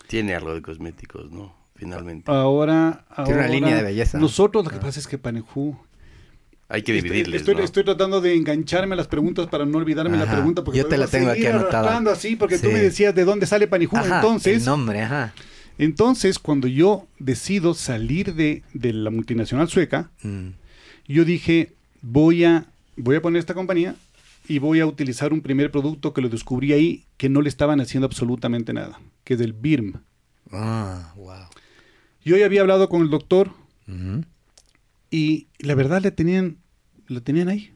tiene 0.06 0.34
algo 0.34 0.54
de 0.54 0.62
cosméticos, 0.62 1.30
¿no? 1.30 1.54
Finalmente. 1.74 2.30
Ahora, 2.30 3.06
Tiene 3.24 3.40
una 3.40 3.48
línea 3.48 3.76
de 3.76 3.82
belleza. 3.82 4.18
Nosotros 4.18 4.64
lo 4.64 4.70
que 4.70 4.76
Ah. 4.76 4.80
pasa 4.80 5.00
es 5.00 5.06
que 5.06 5.16
Panejú 5.16 5.76
Hay 6.68 6.82
que 6.82 6.92
dividirles, 6.92 7.40
Estoy, 7.40 7.56
¿no? 7.56 7.62
estoy 7.62 7.82
tratando 7.84 8.20
de 8.20 8.36
engancharme 8.36 8.92
a 8.94 8.96
las 8.96 9.08
preguntas 9.08 9.48
para 9.48 9.64
no 9.66 9.78
olvidarme 9.78 10.16
la 10.16 10.30
pregunta. 10.30 10.62
Porque 10.62 10.78
Yo 10.78 10.86
te 10.86 10.98
la 10.98 11.08
tengo 11.08 11.30
aquí 11.30 11.44
anotada. 11.46 11.98
así, 12.12 12.36
porque 12.36 12.58
tú 12.58 12.68
me 12.70 12.78
decías 12.80 13.12
de 13.14 13.24
dónde 13.24 13.46
sale 13.46 13.66
Panijú. 13.66 13.96
Ajá, 13.96 14.16
entonces, 14.16 14.58
el 14.58 14.64
nombre, 14.66 15.00
ajá. 15.02 15.32
Entonces, 15.84 16.38
cuando 16.38 16.68
yo 16.68 17.06
decido 17.18 17.74
salir 17.74 18.34
de, 18.34 18.62
de 18.74 18.92
la 18.92 19.10
multinacional 19.10 19.68
sueca, 19.68 20.10
Mm. 20.22 20.48
yo 21.08 21.24
dije, 21.24 21.72
voy 22.02 22.44
a, 22.44 22.66
voy 22.96 23.16
a 23.16 23.22
poner 23.22 23.40
esta 23.40 23.54
compañía 23.54 23.94
y 24.48 24.58
voy 24.58 24.80
a 24.80 24.86
utilizar 24.86 25.32
un 25.32 25.40
primer 25.40 25.70
producto 25.70 26.12
que 26.12 26.20
lo 26.20 26.28
descubrí 26.28 26.72
ahí, 26.72 27.04
que 27.16 27.28
no 27.28 27.40
le 27.42 27.48
estaban 27.48 27.80
haciendo 27.80 28.06
absolutamente 28.06 28.72
nada, 28.72 29.00
que 29.24 29.34
es 29.34 29.40
el 29.40 29.52
BIRM. 29.52 29.94
Ah, 30.52 31.12
wow. 31.16 31.44
Yo 32.24 32.36
ya 32.36 32.46
había 32.46 32.60
hablado 32.60 32.88
con 32.88 33.02
el 33.02 33.10
doctor 33.10 33.50
y 35.10 35.48
la 35.58 35.74
verdad 35.74 36.00
le 36.02 36.10
tenían, 36.10 36.58
le 37.08 37.20
tenían 37.20 37.48
ahí. 37.48 37.72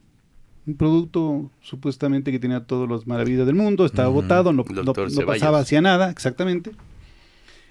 Un 0.66 0.76
producto 0.76 1.50
supuestamente 1.60 2.30
que 2.32 2.38
tenía 2.38 2.64
todas 2.64 2.88
las 2.88 3.06
maravillas 3.06 3.46
del 3.46 3.54
mundo, 3.56 3.84
estaba 3.84 4.08
botado, 4.08 4.52
no, 4.52 4.64
no- 4.84 4.92
pasaba 5.26 5.58
hacia 5.60 5.80
nada, 5.82 6.10
exactamente. 6.10 6.70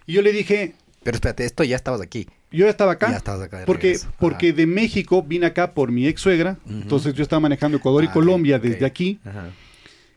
Y 0.05 0.13
yo 0.13 0.21
le 0.21 0.31
dije, 0.31 0.75
Pero 1.03 1.15
espérate, 1.15 1.45
esto 1.45 1.63
ya 1.63 1.75
estabas 1.75 2.01
aquí. 2.01 2.27
yo 2.51 2.65
ya 2.65 2.69
estaba 2.71 2.93
acá. 2.93 3.11
Ya 3.11 3.17
estabas 3.17 3.41
acá 3.41 3.59
de 3.59 3.65
porque. 3.65 3.95
Ajá. 3.95 4.11
porque 4.19 4.53
de 4.53 4.65
México 4.65 5.23
vine 5.23 5.45
acá 5.47 5.73
por 5.73 5.91
mi 5.91 6.07
ex 6.07 6.21
suegra, 6.21 6.57
entonces 6.69 7.13
yo 7.13 7.23
estaba 7.23 7.39
manejando 7.39 7.77
Ecuador 7.77 8.03
y 8.03 8.07
Ah, 8.07 8.11
Colombia 8.13 8.59
desde 8.59 8.85
aquí. 8.85 9.19
Ajá. 9.25 9.49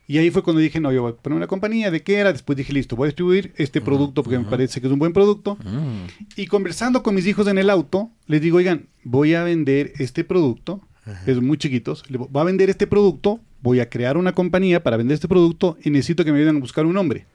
Y 0.08 0.18
ahí 0.18 0.30
fue 0.30 0.44
cuando 0.44 0.60
dije, 0.60 0.78
no, 0.78 0.92
yo 0.92 1.02
voy 1.02 1.12
a 1.12 1.16
poner 1.16 1.36
una 1.36 1.48
compañía, 1.48 1.90
¿de 1.90 2.00
qué 2.04 2.14
era? 2.18 2.32
Después 2.32 2.56
dije, 2.56 2.72
listo, 2.72 2.94
voy 2.94 3.06
a 3.06 3.08
distribuir 3.08 3.52
este 3.56 3.80
producto 3.80 4.22
porque 4.22 4.38
me 4.38 4.44
parece 4.44 4.80
que 4.80 4.86
es 4.86 4.92
un 4.92 5.00
buen 5.00 5.12
producto. 5.12 5.56
Mm. 5.64 6.06
Y 6.36 6.46
conversando 6.46 7.02
con 7.02 7.16
mis 7.16 7.26
hijos 7.26 7.48
en 7.48 7.58
el 7.58 7.68
auto, 7.70 8.12
les 8.28 8.40
digo, 8.40 8.58
oigan, 8.58 8.86
voy 9.02 9.34
a 9.34 9.42
vender 9.42 9.92
este 9.98 10.22
producto, 10.22 10.80
es 11.26 11.40
muy 11.40 11.58
chiquitos, 11.58 12.04
voy 12.08 12.40
a 12.40 12.44
vender 12.44 12.70
este 12.70 12.86
producto, 12.86 13.40
voy 13.62 13.80
a 13.80 13.88
crear 13.90 14.16
una 14.16 14.32
compañía 14.32 14.80
para 14.84 14.96
vender 14.96 15.14
este 15.16 15.26
producto 15.26 15.76
y 15.82 15.90
necesito 15.90 16.24
que 16.24 16.30
me 16.30 16.38
ayuden 16.38 16.56
a 16.58 16.60
buscar 16.60 16.86
un 16.86 16.94
nombre. 16.94 17.26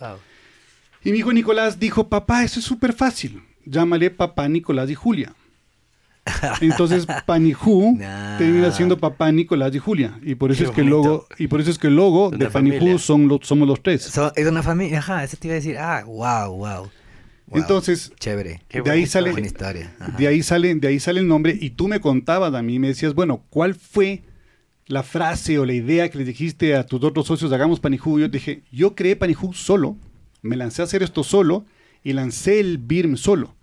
Wow. 0.00 0.16
Y 1.08 1.12
mi 1.12 1.18
hijo 1.18 1.32
Nicolás 1.32 1.78
dijo, 1.80 2.08
papá, 2.08 2.44
eso 2.44 2.60
es 2.60 2.66
súper 2.66 2.92
fácil, 2.92 3.42
llámale 3.64 4.10
papá 4.10 4.48
Nicolás 4.48 4.90
y 4.90 4.94
Julia. 4.94 5.32
Entonces 6.60 7.06
Panijú 7.26 7.98
Ah. 8.02 8.36
termina 8.38 8.70
siendo 8.70 8.98
papá 8.98 9.32
Nicolás 9.32 9.74
y 9.74 9.78
Julia. 9.78 10.18
Y 10.22 10.34
por 10.34 10.50
eso 10.52 10.64
Qué 10.64 10.68
es 10.70 10.74
que 10.74 10.80
el 10.82 10.88
logo, 10.88 11.26
y 11.38 11.46
por 11.46 11.60
eso 11.60 11.70
es 11.70 11.78
que 11.78 11.86
el 11.86 11.96
logo 11.96 12.28
Una 12.28 12.36
de 12.38 12.46
Panijú 12.50 12.98
son 12.98 13.28
somos 13.42 13.66
los 13.66 13.82
tres. 13.82 14.02
So- 14.02 14.32
es 14.36 14.46
una 14.46 14.62
familia, 14.62 14.98
ajá, 14.98 15.24
eso 15.24 15.36
te 15.38 15.48
iba 15.48 15.52
a 15.52 15.56
decir. 15.56 15.78
Ah, 15.78 16.04
wow, 16.06 16.50
wow. 16.54 16.90
Wow. 17.46 17.60
Entonces, 17.62 18.12
Chévere. 18.20 18.60
Qué 18.68 18.82
de 18.82 18.90
ahí 18.90 19.06
sale, 19.06 19.30
Buena 19.30 19.46
historia. 19.46 19.90
Ajá. 19.98 20.12
de 20.18 20.26
ahí 20.28 20.42
sale, 20.42 20.74
de 20.74 20.86
ahí 20.88 21.00
sale 21.00 21.20
el 21.20 21.28
nombre. 21.28 21.56
Y 21.58 21.70
tú 21.70 21.88
me 21.88 21.98
contabas 21.98 22.52
a 22.52 22.60
mí, 22.60 22.78
me 22.78 22.88
decías, 22.88 23.14
bueno, 23.14 23.42
¿cuál 23.48 23.74
fue 23.74 24.22
la 24.86 25.02
frase 25.02 25.58
o 25.58 25.64
la 25.64 25.72
idea 25.72 26.10
que 26.10 26.18
les 26.18 26.26
dijiste 26.26 26.74
a 26.76 26.84
tus 26.84 27.02
otros 27.02 27.26
socios, 27.26 27.50
hagamos 27.52 27.80
Panijú? 27.80 28.20
Yo 28.20 28.28
dije, 28.28 28.60
yo 28.70 28.94
creé 28.94 29.16
Panijú 29.16 29.54
solo, 29.54 29.96
me 30.42 30.56
lancé 30.56 30.82
a 30.82 30.84
hacer 30.84 31.02
esto 31.02 31.22
solo 31.24 31.64
y 32.02 32.12
lancé 32.12 32.60
el 32.60 32.78
BIRM 32.78 33.16
solo. 33.16 33.54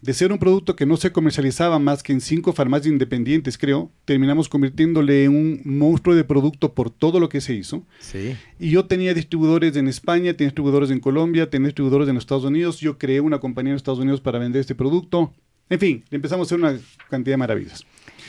De 0.00 0.14
ser 0.14 0.32
un 0.32 0.38
producto 0.38 0.74
que 0.74 0.84
no 0.84 0.96
se 0.96 1.12
comercializaba 1.12 1.78
más 1.78 2.02
que 2.02 2.12
en 2.12 2.20
cinco 2.20 2.52
farmacias 2.52 2.92
independientes, 2.92 3.56
creo, 3.56 3.92
terminamos 4.04 4.48
convirtiéndole 4.48 5.24
en 5.24 5.30
un 5.30 5.60
monstruo 5.64 6.16
de 6.16 6.24
producto 6.24 6.74
por 6.74 6.90
todo 6.90 7.20
lo 7.20 7.28
que 7.28 7.40
se 7.40 7.54
hizo. 7.54 7.84
Sí. 8.00 8.36
Y 8.58 8.70
yo 8.70 8.86
tenía 8.86 9.14
distribuidores 9.14 9.76
en 9.76 9.86
España, 9.86 10.32
tenía 10.32 10.48
distribuidores 10.48 10.90
en 10.90 10.98
Colombia, 10.98 11.48
tenía 11.48 11.68
distribuidores 11.68 12.08
en 12.08 12.16
los 12.16 12.22
Estados 12.22 12.42
Unidos. 12.42 12.80
Yo 12.80 12.98
creé 12.98 13.20
una 13.20 13.38
compañía 13.38 13.70
en 13.70 13.76
Estados 13.76 14.00
Unidos 14.00 14.20
para 14.20 14.40
vender 14.40 14.60
este 14.60 14.74
producto. 14.74 15.32
En 15.70 15.78
fin, 15.78 16.04
empezamos 16.10 16.46
a 16.46 16.48
hacer 16.48 16.58
una 16.58 16.80
cantidad 17.08 17.34
de 17.34 17.38
maravillas. 17.38 17.86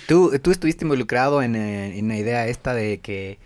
¿Tú, 0.08 0.32
tú 0.44 0.52
estuviste 0.52 0.86
involucrado 0.86 1.42
en, 1.42 1.56
eh, 1.56 1.98
en 1.98 2.08
la 2.08 2.18
idea 2.18 2.48
esta 2.48 2.76
de 2.76 3.00
que 3.00 3.40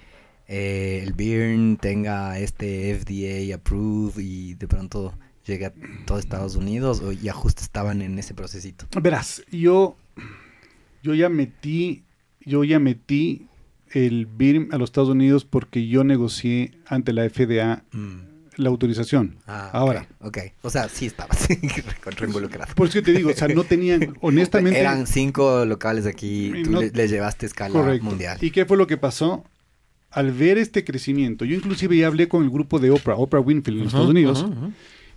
eh, 0.48 1.02
el 1.04 1.14
BIRN 1.14 1.78
tenga 1.78 2.40
este 2.40 2.96
FDA 2.98 3.54
approved 3.56 4.20
y 4.24 4.54
de 4.54 4.68
pronto 4.68 5.14
llegue 5.46 5.66
a 5.68 5.74
todo 6.06 6.20
Estados 6.20 6.56
Unidos 6.56 7.02
o 7.02 7.12
ya 7.12 7.34
justo 7.34 7.62
estaban 7.64 8.02
en 8.02 8.18
ese 8.20 8.34
procesito? 8.34 8.86
Verás, 9.02 9.42
yo, 9.52 9.96
yo 11.04 11.14
ya 11.14 11.30
metí, 11.30 12.04
yo 12.42 12.64
ya 12.64 12.80
metí 12.80 13.48
el 13.92 14.26
BIRM 14.26 14.70
a 14.74 14.78
los 14.78 14.90
Estados 14.90 15.10
Unidos 15.10 15.46
porque 15.46 15.88
yo 15.88 16.04
negocié 16.04 16.72
ante 16.88 17.14
la 17.14 17.24
FDA 17.30 17.84
Mm. 17.94 18.20
la 18.58 18.70
autorización. 18.70 19.38
Ah, 19.48 19.70
Ahora, 19.72 20.08
Ok, 20.20 20.40
o 20.64 20.70
sea, 20.70 20.90
sí 20.90 21.06
estabas 21.06 21.48
involucrado. 22.22 22.74
por 22.76 22.88
eso 22.88 23.02
te 23.02 23.12
digo, 23.14 23.30
o 23.30 23.34
sea, 23.34 23.48
no 23.48 23.64
tenían, 23.64 24.16
honestamente... 24.22 24.80
Eran 24.80 25.08
cinco 25.08 25.64
locales 25.66 26.06
aquí, 26.06 26.52
tú 26.64 26.72
no- 26.72 26.82
le, 26.82 26.90
le 26.90 27.08
llevaste 27.08 27.46
escala 27.46 27.72
Correcto. 27.74 28.04
mundial. 28.06 28.38
¿Y 28.42 28.52
qué 28.52 28.66
fue 28.66 28.76
lo 28.78 28.88
que 28.88 28.98
pasó? 28.98 29.46
Al 30.12 30.32
ver 30.32 30.58
este 30.58 30.84
crecimiento, 30.84 31.44
yo 31.46 31.56
inclusive 31.56 31.98
ya 31.98 32.08
hablé 32.08 32.28
con 32.28 32.44
el 32.44 32.50
grupo 32.50 32.80
de 32.80 32.92
Oprah, 32.92 33.16
Oprah 33.18 33.40
Winfield 33.42 33.82
en 33.82 33.88
Estados 33.88 34.10
Unidos, 34.10 34.46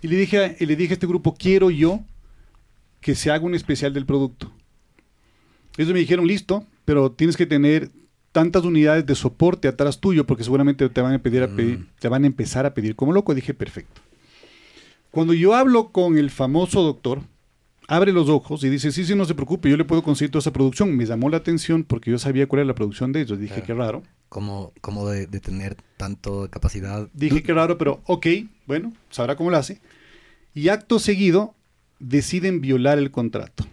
y 0.01 0.07
le 0.07 0.17
dije, 0.17 0.37
a- 0.37 0.55
y 0.59 0.65
le 0.65 0.75
dije 0.75 0.91
a 0.93 0.95
este 0.95 1.07
grupo, 1.07 1.33
quiero 1.33 1.69
yo 1.71 2.01
que 2.99 3.15
se 3.15 3.31
haga 3.31 3.45
un 3.45 3.55
especial 3.55 3.93
del 3.93 4.05
producto. 4.05 4.51
Ellos 5.77 5.93
me 5.93 5.99
dijeron, 5.99 6.27
listo, 6.27 6.65
pero 6.85 7.11
tienes 7.11 7.37
que 7.37 7.45
tener 7.45 7.89
tantas 8.33 8.63
unidades 8.63 9.05
de 9.05 9.15
soporte 9.15 9.67
atrás 9.67 9.99
tuyo, 9.99 10.25
porque 10.25 10.43
seguramente 10.43 10.87
te 10.89 11.01
van 11.01 11.13
a 11.13 11.19
pedir, 11.19 11.41
a 11.43 11.47
pedir- 11.47 11.79
Mm. 11.79 11.87
te 11.99 12.07
van 12.09 12.23
a 12.23 12.27
empezar 12.27 12.65
a 12.65 12.73
pedir 12.73 12.95
como 12.95 13.11
loco. 13.13 13.33
Dije, 13.33 13.53
perfecto. 13.53 14.01
Cuando 15.09 15.33
yo 15.33 15.55
hablo 15.55 15.89
con 15.91 16.17
el 16.17 16.29
famoso 16.29 16.81
doctor, 16.83 17.21
abre 17.87 18.13
los 18.13 18.29
ojos 18.29 18.63
y 18.63 18.69
dice, 18.69 18.91
sí, 18.91 19.03
sí, 19.05 19.15
no 19.15 19.25
se 19.25 19.35
preocupe, 19.35 19.69
yo 19.69 19.75
le 19.77 19.83
puedo 19.85 20.03
conseguir 20.03 20.31
toda 20.31 20.39
esa 20.41 20.53
producción. 20.53 20.95
Me 20.95 21.05
llamó 21.05 21.29
la 21.29 21.37
atención 21.37 21.83
porque 21.83 22.11
yo 22.11 22.19
sabía 22.19 22.47
cuál 22.47 22.59
era 22.61 22.67
la 22.67 22.75
producción 22.75 23.11
de 23.11 23.21
ellos. 23.21 23.39
Dije, 23.39 23.55
Claro. 23.55 23.65
qué 23.65 23.73
raro. 23.73 24.03
Como, 24.31 24.71
como 24.79 25.09
de, 25.09 25.27
de 25.27 25.41
tener 25.41 25.75
tanto 25.97 26.47
capacidad. 26.49 27.09
Dije, 27.11 27.43
qué 27.43 27.53
raro, 27.53 27.77
pero 27.77 27.99
ok, 28.05 28.27
bueno, 28.65 28.93
sabrá 29.09 29.35
cómo 29.35 29.51
lo 29.51 29.57
hace. 29.57 29.81
Y 30.53 30.69
acto 30.69 30.99
seguido, 30.99 31.53
deciden 31.99 32.61
violar 32.61 32.97
el 32.97 33.11
contrato. 33.11 33.65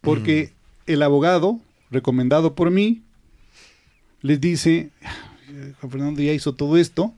Porque 0.00 0.54
el 0.86 1.02
abogado, 1.02 1.60
recomendado 1.90 2.54
por 2.54 2.70
mí, 2.70 3.02
les 4.22 4.40
dice, 4.40 4.88
Juan 5.80 5.90
Fernando 5.90 6.22
ya 6.22 6.32
hizo 6.32 6.54
todo 6.54 6.78
esto, 6.78 7.12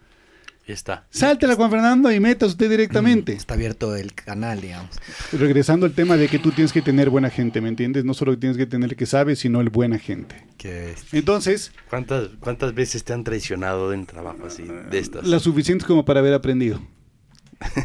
Ya 0.66 0.74
está. 0.74 1.06
sáltela 1.10 1.54
Juan 1.54 1.70
Fernando 1.70 2.10
y 2.10 2.18
meta 2.18 2.44
usted 2.44 2.68
directamente. 2.68 3.32
Está 3.32 3.54
abierto 3.54 3.94
el 3.94 4.14
canal, 4.14 4.60
digamos. 4.60 4.90
Regresando 5.32 5.86
al 5.86 5.92
tema 5.92 6.16
de 6.16 6.26
que 6.26 6.40
tú 6.40 6.50
tienes 6.50 6.72
que 6.72 6.82
tener 6.82 7.08
buena 7.08 7.30
gente, 7.30 7.60
¿me 7.60 7.68
entiendes? 7.68 8.04
No 8.04 8.14
solo 8.14 8.36
tienes 8.36 8.56
que 8.56 8.66
tener 8.66 8.90
el 8.90 8.96
que 8.96 9.06
sabe, 9.06 9.36
sino 9.36 9.60
el 9.60 9.70
buena 9.70 9.98
gente. 9.98 10.44
Que 10.58 10.94
Entonces, 11.12 11.70
¿Cuántas, 11.88 12.30
¿Cuántas 12.40 12.74
veces 12.74 13.04
te 13.04 13.12
han 13.12 13.22
traicionado 13.22 13.92
en 13.92 14.06
trabajo 14.06 14.46
así 14.46 14.64
de 14.90 14.98
estas? 14.98 15.24
las 15.26 15.42
suficientes 15.42 15.86
como 15.86 16.04
para 16.04 16.18
haber 16.18 16.34
aprendido. 16.34 16.80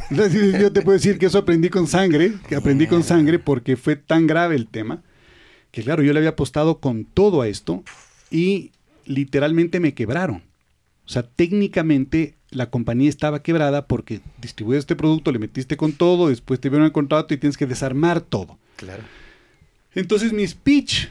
Yo 0.09 0.73
te 0.73 0.81
puedo 0.81 0.97
decir 0.97 1.17
que 1.17 1.27
eso 1.27 1.37
aprendí 1.37 1.69
con 1.69 1.87
sangre, 1.87 2.33
que 2.49 2.55
aprendí 2.55 2.87
con 2.87 3.03
sangre 3.03 3.39
porque 3.39 3.77
fue 3.77 3.95
tan 3.95 4.27
grave 4.27 4.55
el 4.55 4.67
tema, 4.67 5.03
que 5.71 5.83
claro, 5.83 6.03
yo 6.03 6.11
le 6.13 6.19
había 6.19 6.31
apostado 6.31 6.79
con 6.79 7.05
todo 7.05 7.41
a 7.41 7.47
esto 7.47 7.83
y 8.29 8.71
literalmente 9.05 9.79
me 9.79 9.93
quebraron. 9.93 10.43
O 11.05 11.09
sea, 11.09 11.23
técnicamente 11.23 12.35
la 12.51 12.69
compañía 12.69 13.09
estaba 13.09 13.41
quebrada 13.41 13.87
porque 13.87 14.21
distribuyes 14.39 14.79
este 14.79 14.95
producto, 14.95 15.31
le 15.31 15.39
metiste 15.39 15.77
con 15.77 15.93
todo, 15.93 16.29
después 16.29 16.59
te 16.59 16.69
vieron 16.69 16.85
el 16.85 16.91
contrato 16.91 17.33
y 17.33 17.37
tienes 17.37 17.57
que 17.57 17.65
desarmar 17.65 18.21
todo. 18.21 18.57
Claro. 18.75 19.03
Entonces 19.93 20.33
mi 20.33 20.45
speech 20.47 21.07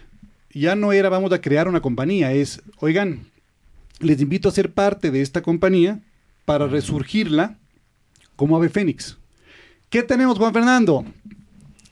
ya 0.52 0.74
no 0.74 0.92
era 0.92 1.08
vamos 1.08 1.32
a 1.32 1.40
crear 1.40 1.66
una 1.68 1.80
compañía, 1.80 2.32
es, 2.32 2.62
oigan, 2.78 3.26
les 4.00 4.20
invito 4.20 4.48
a 4.48 4.52
ser 4.52 4.72
parte 4.72 5.10
de 5.10 5.22
esta 5.22 5.42
compañía 5.42 6.00
para 6.44 6.66
resurgirla 6.66 7.56
como 8.36 8.56
ave 8.56 8.68
fénix. 8.68 9.16
¿Qué 9.88 10.02
tenemos, 10.02 10.38
Juan 10.38 10.52
Fernando? 10.52 11.04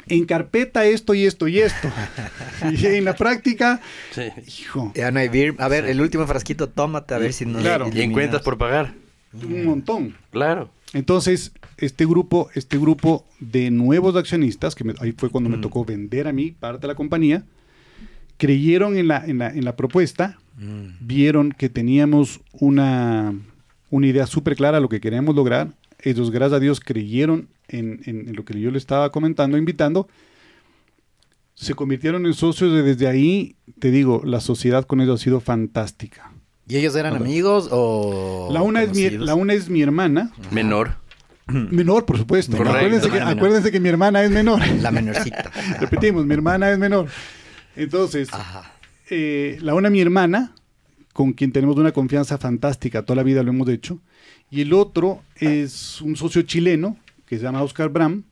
En 0.06 0.24
carpeta 0.24 0.86
esto 0.86 1.12
y 1.14 1.24
esto 1.26 1.48
y 1.48 1.58
esto. 1.58 1.90
y 2.72 2.86
en 2.86 3.04
la 3.04 3.14
práctica, 3.14 3.80
Sí. 4.12 4.22
hijo, 4.46 4.92
Ya 4.94 5.10
no 5.10 5.20
hay 5.20 5.28
beer. 5.28 5.54
A 5.58 5.68
ver, 5.68 5.84
el 5.84 6.00
último 6.00 6.26
frasquito, 6.26 6.68
tómate 6.68 7.14
a 7.14 7.18
ver 7.18 7.32
si 7.32 7.44
no. 7.44 7.58
Claro. 7.58 7.90
Y 7.92 8.00
en 8.00 8.12
cuentas 8.12 8.40
por 8.42 8.56
pagar. 8.56 8.94
Un 9.32 9.64
montón. 9.64 10.14
Claro. 10.30 10.70
Entonces, 10.94 11.52
este 11.76 12.06
grupo, 12.06 12.48
este 12.54 12.78
grupo 12.78 13.26
de 13.40 13.70
nuevos 13.70 14.16
accionistas, 14.16 14.74
que 14.74 14.84
me- 14.84 14.94
ahí 15.00 15.12
fue 15.12 15.28
cuando 15.28 15.50
me 15.50 15.58
tocó 15.58 15.84
vender 15.84 16.26
a 16.28 16.32
mí 16.32 16.50
parte 16.52 16.82
de 16.82 16.86
la 16.88 16.94
compañía, 16.94 17.44
creyeron 18.38 18.96
en 18.96 19.08
la, 19.08 19.24
en 19.26 19.38
la, 19.38 19.48
en 19.50 19.64
la 19.64 19.76
propuesta, 19.76 20.38
Mm. 20.60 20.96
vieron 21.06 21.52
que 21.52 21.68
teníamos 21.68 22.40
una, 22.52 23.32
una 23.90 24.06
idea 24.08 24.26
súper 24.26 24.56
clara 24.56 24.78
de 24.78 24.82
lo 24.82 24.88
que 24.88 25.00
queríamos 25.00 25.36
lograr. 25.36 25.68
Ellos, 26.02 26.30
gracias 26.32 26.56
a 26.56 26.60
Dios, 26.60 26.80
creyeron 26.80 27.48
en, 27.68 28.00
en- 28.06 28.28
en 28.28 28.34
lo 28.34 28.44
que 28.44 28.58
yo 28.60 28.70
le 28.72 28.78
estaba 28.78 29.12
comentando, 29.12 29.56
invitando. 29.58 30.08
Se 31.54 31.74
convirtieron 31.74 32.24
en 32.26 32.34
socios 32.34 32.72
y 32.72 32.82
desde 32.82 33.06
ahí, 33.08 33.56
te 33.78 33.90
digo, 33.90 34.22
la 34.24 34.40
sociedad 34.40 34.84
con 34.84 35.00
ellos 35.00 35.20
ha 35.20 35.24
sido 35.24 35.40
fantástica. 35.40 36.32
¿Y 36.68 36.76
ellos 36.76 36.94
eran 36.96 37.16
amigos 37.16 37.68
o.? 37.72 38.48
La 38.52 38.62
una, 38.62 38.82
es 38.82 38.94
mi, 38.94 39.08
la 39.10 39.34
una 39.34 39.54
es 39.54 39.68
mi 39.70 39.82
hermana, 39.82 40.30
Menor. 40.50 40.92
Menor, 41.46 42.04
por 42.04 42.18
supuesto. 42.18 42.56
Correcto. 42.56 42.76
Acuérdense, 42.78 43.08
que, 43.08 43.18
Menor. 43.18 43.32
acuérdense 43.36 43.72
que 43.72 43.80
mi 43.80 43.88
hermana 43.88 44.22
es 44.22 44.30
menor. 44.30 44.60
La 44.82 44.90
menorcita. 44.90 45.50
Repetimos, 45.80 46.26
mi 46.26 46.34
hermana 46.34 46.70
es 46.70 46.78
menor. 46.78 47.08
Entonces, 47.74 48.28
Ajá. 48.32 48.72
eh, 49.08 49.56
la 49.62 49.74
una 49.74 49.88
mi 49.88 50.00
hermana, 50.00 50.52
con 51.14 51.32
quien 51.32 51.52
tenemos 51.52 51.76
una 51.78 51.92
confianza 51.92 52.36
fantástica, 52.38 53.02
toda 53.02 53.16
la 53.16 53.22
vida 53.22 53.42
lo 53.42 53.50
hemos 53.50 53.68
hecho, 53.70 53.98
y 54.50 54.60
el 54.60 54.72
otro 54.74 55.22
es 55.36 56.00
un 56.02 56.16
socio 56.16 56.42
chileno 56.42 56.96
que 57.26 57.38
se 57.38 57.44
llama 57.44 57.62
Oscar 57.62 57.88
Bram, 57.88 58.24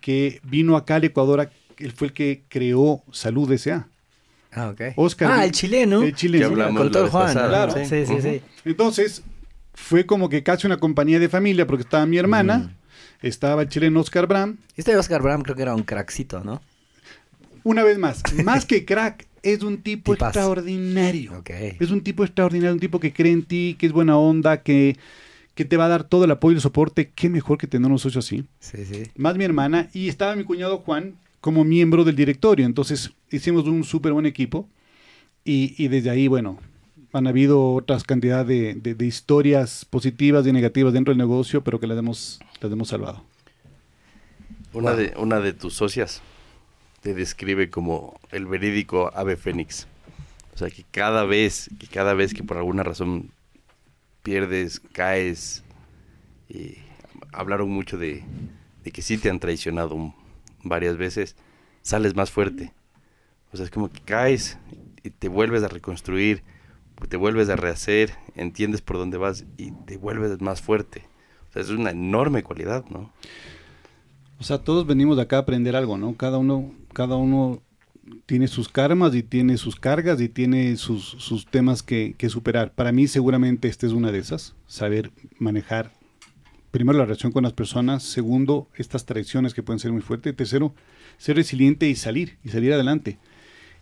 que 0.00 0.40
vino 0.42 0.76
acá 0.76 0.96
al 0.96 1.04
Ecuador, 1.04 1.40
a- 1.40 1.50
él 1.78 1.92
fue 1.92 2.08
el 2.08 2.12
que 2.12 2.42
creó 2.48 3.02
Salud 3.12 3.50
S.A. 3.52 3.86
Ah. 4.52 4.74
Oscar. 4.96 5.30
Ah, 5.30 5.44
el 5.44 5.52
chileno. 5.52 6.02
El 6.02 6.14
chileno. 6.14 6.46
Que 6.46 6.52
hablamos 6.52 6.90
Con 6.90 7.08
Juan. 7.08 7.26
pasada. 7.26 7.48
Claro. 7.48 7.84
Sí, 7.84 8.06
sí, 8.06 8.20
sí. 8.22 8.40
Entonces, 8.64 9.22
fue 9.74 10.06
como 10.06 10.28
que 10.28 10.42
casi 10.42 10.66
una 10.66 10.78
compañía 10.78 11.18
de 11.18 11.28
familia, 11.28 11.66
porque 11.66 11.82
estaba 11.82 12.04
mi 12.06 12.18
hermana, 12.18 12.76
estaba 13.22 13.62
el 13.62 13.68
chileno 13.68 14.00
Oscar 14.00 14.26
Bram, 14.26 14.58
Este 14.76 14.96
Oscar 14.96 15.22
Bram 15.22 15.42
creo 15.42 15.56
que 15.56 15.62
era 15.62 15.74
un 15.74 15.82
crackcito, 15.82 16.42
¿no? 16.42 16.60
Una 17.64 17.84
vez 17.84 17.98
más, 17.98 18.22
más 18.44 18.64
que 18.64 18.84
crack, 18.84 19.26
es 19.42 19.62
un 19.62 19.78
tipo 19.82 20.14
extraordinario. 20.14 21.38
Ok. 21.38 21.50
Es 21.78 21.90
un 21.90 22.02
tipo 22.02 22.24
extraordinario, 22.24 22.72
un 22.72 22.80
tipo 22.80 22.98
que 23.00 23.12
cree 23.12 23.32
en 23.32 23.44
ti, 23.44 23.76
que 23.78 23.86
es 23.86 23.92
buena 23.92 24.16
onda, 24.18 24.62
que, 24.62 24.96
que 25.54 25.64
te 25.64 25.76
va 25.76 25.86
a 25.86 25.88
dar 25.88 26.04
todo 26.04 26.24
el 26.24 26.30
apoyo 26.30 26.52
y 26.52 26.56
el 26.56 26.62
soporte. 26.62 27.10
Qué 27.14 27.28
mejor 27.28 27.58
que 27.58 27.66
tener 27.66 27.90
un 27.90 27.98
socio 27.98 28.20
así. 28.20 28.46
Sí, 28.60 28.84
sí. 28.84 29.04
Más 29.16 29.36
mi 29.36 29.44
hermana, 29.44 29.88
y 29.92 30.08
estaba 30.08 30.34
mi 30.34 30.44
cuñado 30.44 30.78
Juan 30.78 31.14
como 31.40 31.64
miembro 31.64 32.04
del 32.04 32.16
directorio. 32.16 32.66
Entonces 32.66 33.12
hicimos 33.30 33.66
un 33.66 33.84
súper 33.84 34.12
buen 34.12 34.26
equipo. 34.26 34.68
Y, 35.44 35.74
y 35.82 35.88
desde 35.88 36.10
ahí, 36.10 36.28
bueno, 36.28 36.58
han 37.12 37.26
habido 37.26 37.74
otras 37.74 38.04
cantidad 38.04 38.46
de, 38.46 38.74
de- 38.74 38.94
de 38.94 39.06
historias 39.06 39.84
positivas 39.86 40.46
y 40.46 40.52
negativas 40.52 40.92
dentro 40.92 41.12
del 41.12 41.18
negocio, 41.18 41.64
pero 41.64 41.80
que 41.80 41.86
las 41.86 41.98
hemos, 41.98 42.40
las 42.60 42.72
hemos 42.72 42.88
salvado. 42.88 43.24
Una, 44.72 44.92
Wow. 44.92 44.94
de, 44.94 45.14
una 45.16 45.40
de 45.40 45.52
tus 45.52 45.74
socias 45.74 46.22
te 47.02 47.14
describe 47.14 47.70
como 47.70 48.20
el 48.30 48.46
verídico 48.46 49.12
ave 49.14 49.36
fénix. 49.36 49.88
O 50.54 50.58
sea, 50.58 50.70
que 50.70 50.84
cada 50.90 51.24
vez, 51.24 51.70
que 51.78 51.86
cada 51.88 52.14
vez 52.14 52.34
que 52.34 52.44
por 52.44 52.58
alguna 52.58 52.82
razón 52.82 53.30
pierdes, 54.22 54.80
caes, 54.92 55.64
y 56.48 56.76
hablaron 57.32 57.70
mucho 57.70 57.98
de, 57.98 58.24
de 58.84 58.90
que 58.92 59.02
sí 59.02 59.18
te 59.18 59.30
han 59.30 59.40
traicionado 59.40 59.94
un- 59.94 60.14
varias 60.62 60.96
veces, 60.96 61.36
sales 61.82 62.14
más 62.14 62.30
fuerte. 62.30 62.72
O 63.52 63.56
sea, 63.56 63.64
es 63.64 63.70
como 63.70 63.90
que 63.90 64.00
caes 64.00 64.58
y 65.02 65.10
te 65.10 65.28
vuelves 65.28 65.62
a 65.62 65.68
reconstruir, 65.68 66.42
te 67.08 67.16
vuelves 67.16 67.48
a 67.48 67.56
rehacer, 67.56 68.12
entiendes 68.34 68.82
por 68.82 68.96
dónde 68.96 69.18
vas 69.18 69.44
y 69.56 69.70
te 69.70 69.96
vuelves 69.96 70.40
más 70.40 70.60
fuerte. 70.60 71.04
O 71.48 71.52
sea, 71.52 71.62
es 71.62 71.70
una 71.70 71.90
enorme 71.90 72.42
cualidad, 72.42 72.84
¿no? 72.90 73.12
O 74.40 74.44
sea, 74.44 74.58
todos 74.58 74.86
venimos 74.86 75.16
de 75.16 75.22
acá 75.22 75.36
a 75.36 75.40
aprender 75.40 75.74
algo, 75.74 75.98
¿no? 75.98 76.16
Cada 76.16 76.38
uno, 76.38 76.72
cada 76.92 77.16
uno 77.16 77.60
tiene 78.26 78.48
sus 78.48 78.68
karmas 78.68 79.14
y 79.14 79.22
tiene 79.22 79.56
sus 79.56 79.76
cargas 79.76 80.20
y 80.20 80.28
tiene 80.28 80.76
sus, 80.76 81.04
sus 81.04 81.46
temas 81.46 81.82
que, 81.82 82.14
que 82.16 82.28
superar. 82.28 82.72
Para 82.72 82.92
mí 82.92 83.06
seguramente 83.06 83.68
esta 83.68 83.86
es 83.86 83.92
una 83.92 84.12
de 84.12 84.18
esas, 84.18 84.54
saber 84.66 85.10
manejar 85.38 85.97
primero 86.70 86.98
la 86.98 87.04
relación 87.04 87.32
con 87.32 87.44
las 87.44 87.52
personas, 87.52 88.02
segundo, 88.02 88.68
estas 88.74 89.06
traiciones 89.06 89.54
que 89.54 89.62
pueden 89.62 89.78
ser 89.78 89.92
muy 89.92 90.02
fuertes, 90.02 90.36
tercero, 90.36 90.74
ser 91.16 91.36
resiliente 91.36 91.88
y 91.88 91.94
salir, 91.94 92.38
y 92.44 92.50
salir 92.50 92.72
adelante. 92.72 93.18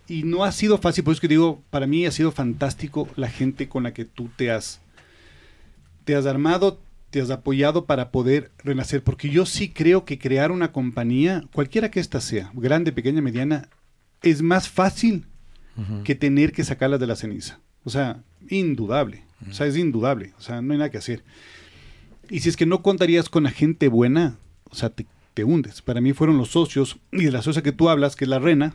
Y 0.09 0.23
no 0.23 0.45
ha 0.45 0.53
sido 0.53 0.79
fácil, 0.79 1.05
por 1.05 1.13
eso 1.13 1.21
que 1.21 1.29
digo, 1.29 1.63
para 1.71 1.87
mí 1.87 2.07
ha 2.07 2.11
sido 2.11 2.31
fantástico 2.31 3.09
la 3.17 3.29
gente 3.29 3.69
con 3.69 3.83
la 3.83 3.93
que 3.93 4.05
tú 4.05 4.31
te 4.37 4.51
has, 4.51 4.81
te 6.05 6.15
has 6.15 6.27
armado, 6.27 6.81
te 7.11 7.21
has 7.21 7.31
apoyado 7.31 7.87
para 7.87 8.11
poder 8.11 8.51
renacer, 8.63 9.03
porque 9.03 9.31
yo 9.31 9.47
sí 9.47 9.69
creo 9.69 10.05
que 10.05 10.19
crear 10.19 10.53
una 10.53 10.71
compañía, 10.73 11.45
cualquiera 11.53 11.91
que 11.91 12.01
ésta 12.01 12.21
sea, 12.21 12.51
grande, 12.55 12.93
pequeña, 12.93 13.21
mediana, 13.21 13.69
es 14.23 14.43
más 14.43 14.69
fácil 14.69 15.27
que 16.05 16.15
tener 16.15 16.53
que 16.53 16.65
sacarlas 16.65 17.01
de 17.01 17.07
la 17.07 17.17
ceniza. 17.17 17.61
O 17.85 17.91
sea, 17.91 18.23
indudable. 18.49 19.25
O 19.49 19.53
sea, 19.53 19.67
es 19.67 19.77
indudable. 19.77 20.33
O 20.39 20.41
sea, 20.41 20.63
no 20.63 20.73
hay 20.73 20.79
nada 20.79 20.91
que 20.91 20.99
hacer. 20.99 21.23
Y 22.31 22.41
si 22.41 22.49
es 22.49 22.57
que 22.57 22.67
no 22.67 22.83
contarías 22.83 23.29
con 23.29 23.45
la 23.45 23.51
gente 23.51 23.89
buena, 23.89 24.39
o 24.71 24.75
sea, 24.75 24.91
te, 24.91 25.07
te 25.35 25.45
hundes. 25.45 25.83
Para 25.83 26.01
mí 26.01 26.13
fueron 26.13 26.39
los 26.39 26.49
socios, 26.49 26.99
y 27.13 27.25
de 27.25 27.31
la 27.31 27.43
socia 27.43 27.63
que 27.63 27.73
tú 27.73 27.89
hablas, 27.89 28.17
que 28.17 28.25
es 28.25 28.29
la 28.29 28.39
Rena, 28.39 28.75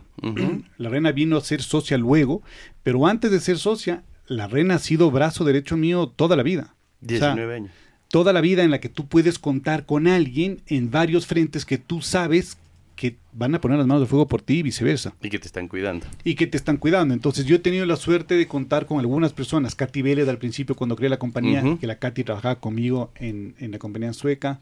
la 0.78 0.90
Rena 0.90 1.12
vino 1.12 1.36
a 1.38 1.42
ser 1.42 1.62
socia 1.64 1.98
luego, 1.98 2.44
pero 2.84 3.08
antes 3.08 3.32
de 3.32 3.40
ser 3.40 3.58
socia, 3.58 4.04
la 4.28 4.48
Rena 4.48 4.76
ha 4.76 4.80
sido 4.80 5.10
brazo 5.10 5.44
derecho 5.44 5.76
mío 5.76 6.08
toda 6.08 6.36
la 6.36 6.44
vida. 6.44 6.76
O 7.04 7.10
sea, 7.10 7.34
19 7.34 7.56
años. 7.56 7.72
toda 8.10 8.32
la 8.32 8.42
vida 8.42 8.64
en 8.64 8.70
la 8.70 8.80
que 8.80 8.90
tú 8.90 9.08
puedes 9.08 9.40
contar 9.40 9.88
con 9.88 10.08
alguien 10.08 10.62
en 10.68 10.92
varios 10.92 11.26
frentes 11.26 11.66
que 11.66 11.80
tú 11.80 12.02
sabes 12.02 12.58
que 13.02 13.18
van 13.34 13.56
a 13.56 13.60
poner 13.62 13.80
las 13.80 13.88
manos 13.88 14.02
de 14.04 14.08
fuego 14.08 14.28
por 14.28 14.44
ti 14.44 14.60
y 14.60 14.62
viceversa 14.62 15.16
Y 15.24 15.30
que 15.30 15.40
te 15.40 15.48
están 15.48 15.68
cuidando. 15.68 16.06
y 16.24 16.36
que 16.36 16.46
te 16.46 16.56
están 16.56 16.78
cuidando. 16.78 17.16
Entonces 17.16 17.46
yo 17.46 17.56
he 17.56 17.60
tenido 17.60 17.84
la 17.88 17.96
suerte 17.96 18.36
de 18.36 18.46
contar 18.48 18.86
con 18.86 19.00
algunas 19.00 19.34
personas, 19.34 19.74
Katy 19.74 20.04
Vélez 20.04 20.30
al 20.30 20.38
principio 20.38 20.76
cuando 20.76 20.96
creé 20.96 21.10
la 21.10 21.18
compañía, 21.18 21.64
que 21.80 21.88
la 21.88 21.98
Katy 21.98 22.24
trabajaba 22.24 22.60
conmigo 22.60 23.12
en, 23.16 23.56
en 23.58 23.72
la 23.72 23.80
compañía 23.80 24.10
en 24.10 24.14
sueca, 24.14 24.60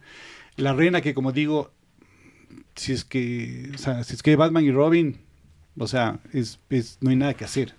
la 0.55 0.71
Rena 0.71 1.01
que 1.01 1.13
como 1.13 1.33
digo, 1.33 1.71
si 2.75 2.93
es 2.93 3.03
que, 3.03 3.71
o 3.75 3.77
sea, 3.77 4.05
si 4.05 4.13
es 4.15 4.23
que 4.23 4.37
Batman 4.37 4.63
y 4.63 4.71
Robin, 4.71 5.17
o 5.77 5.87
sea, 5.87 6.19
es, 6.31 6.59
es- 6.69 6.97
no 7.01 7.09
hay 7.09 7.17
nada 7.17 7.33
que 7.33 7.43
hacer. 7.43 7.73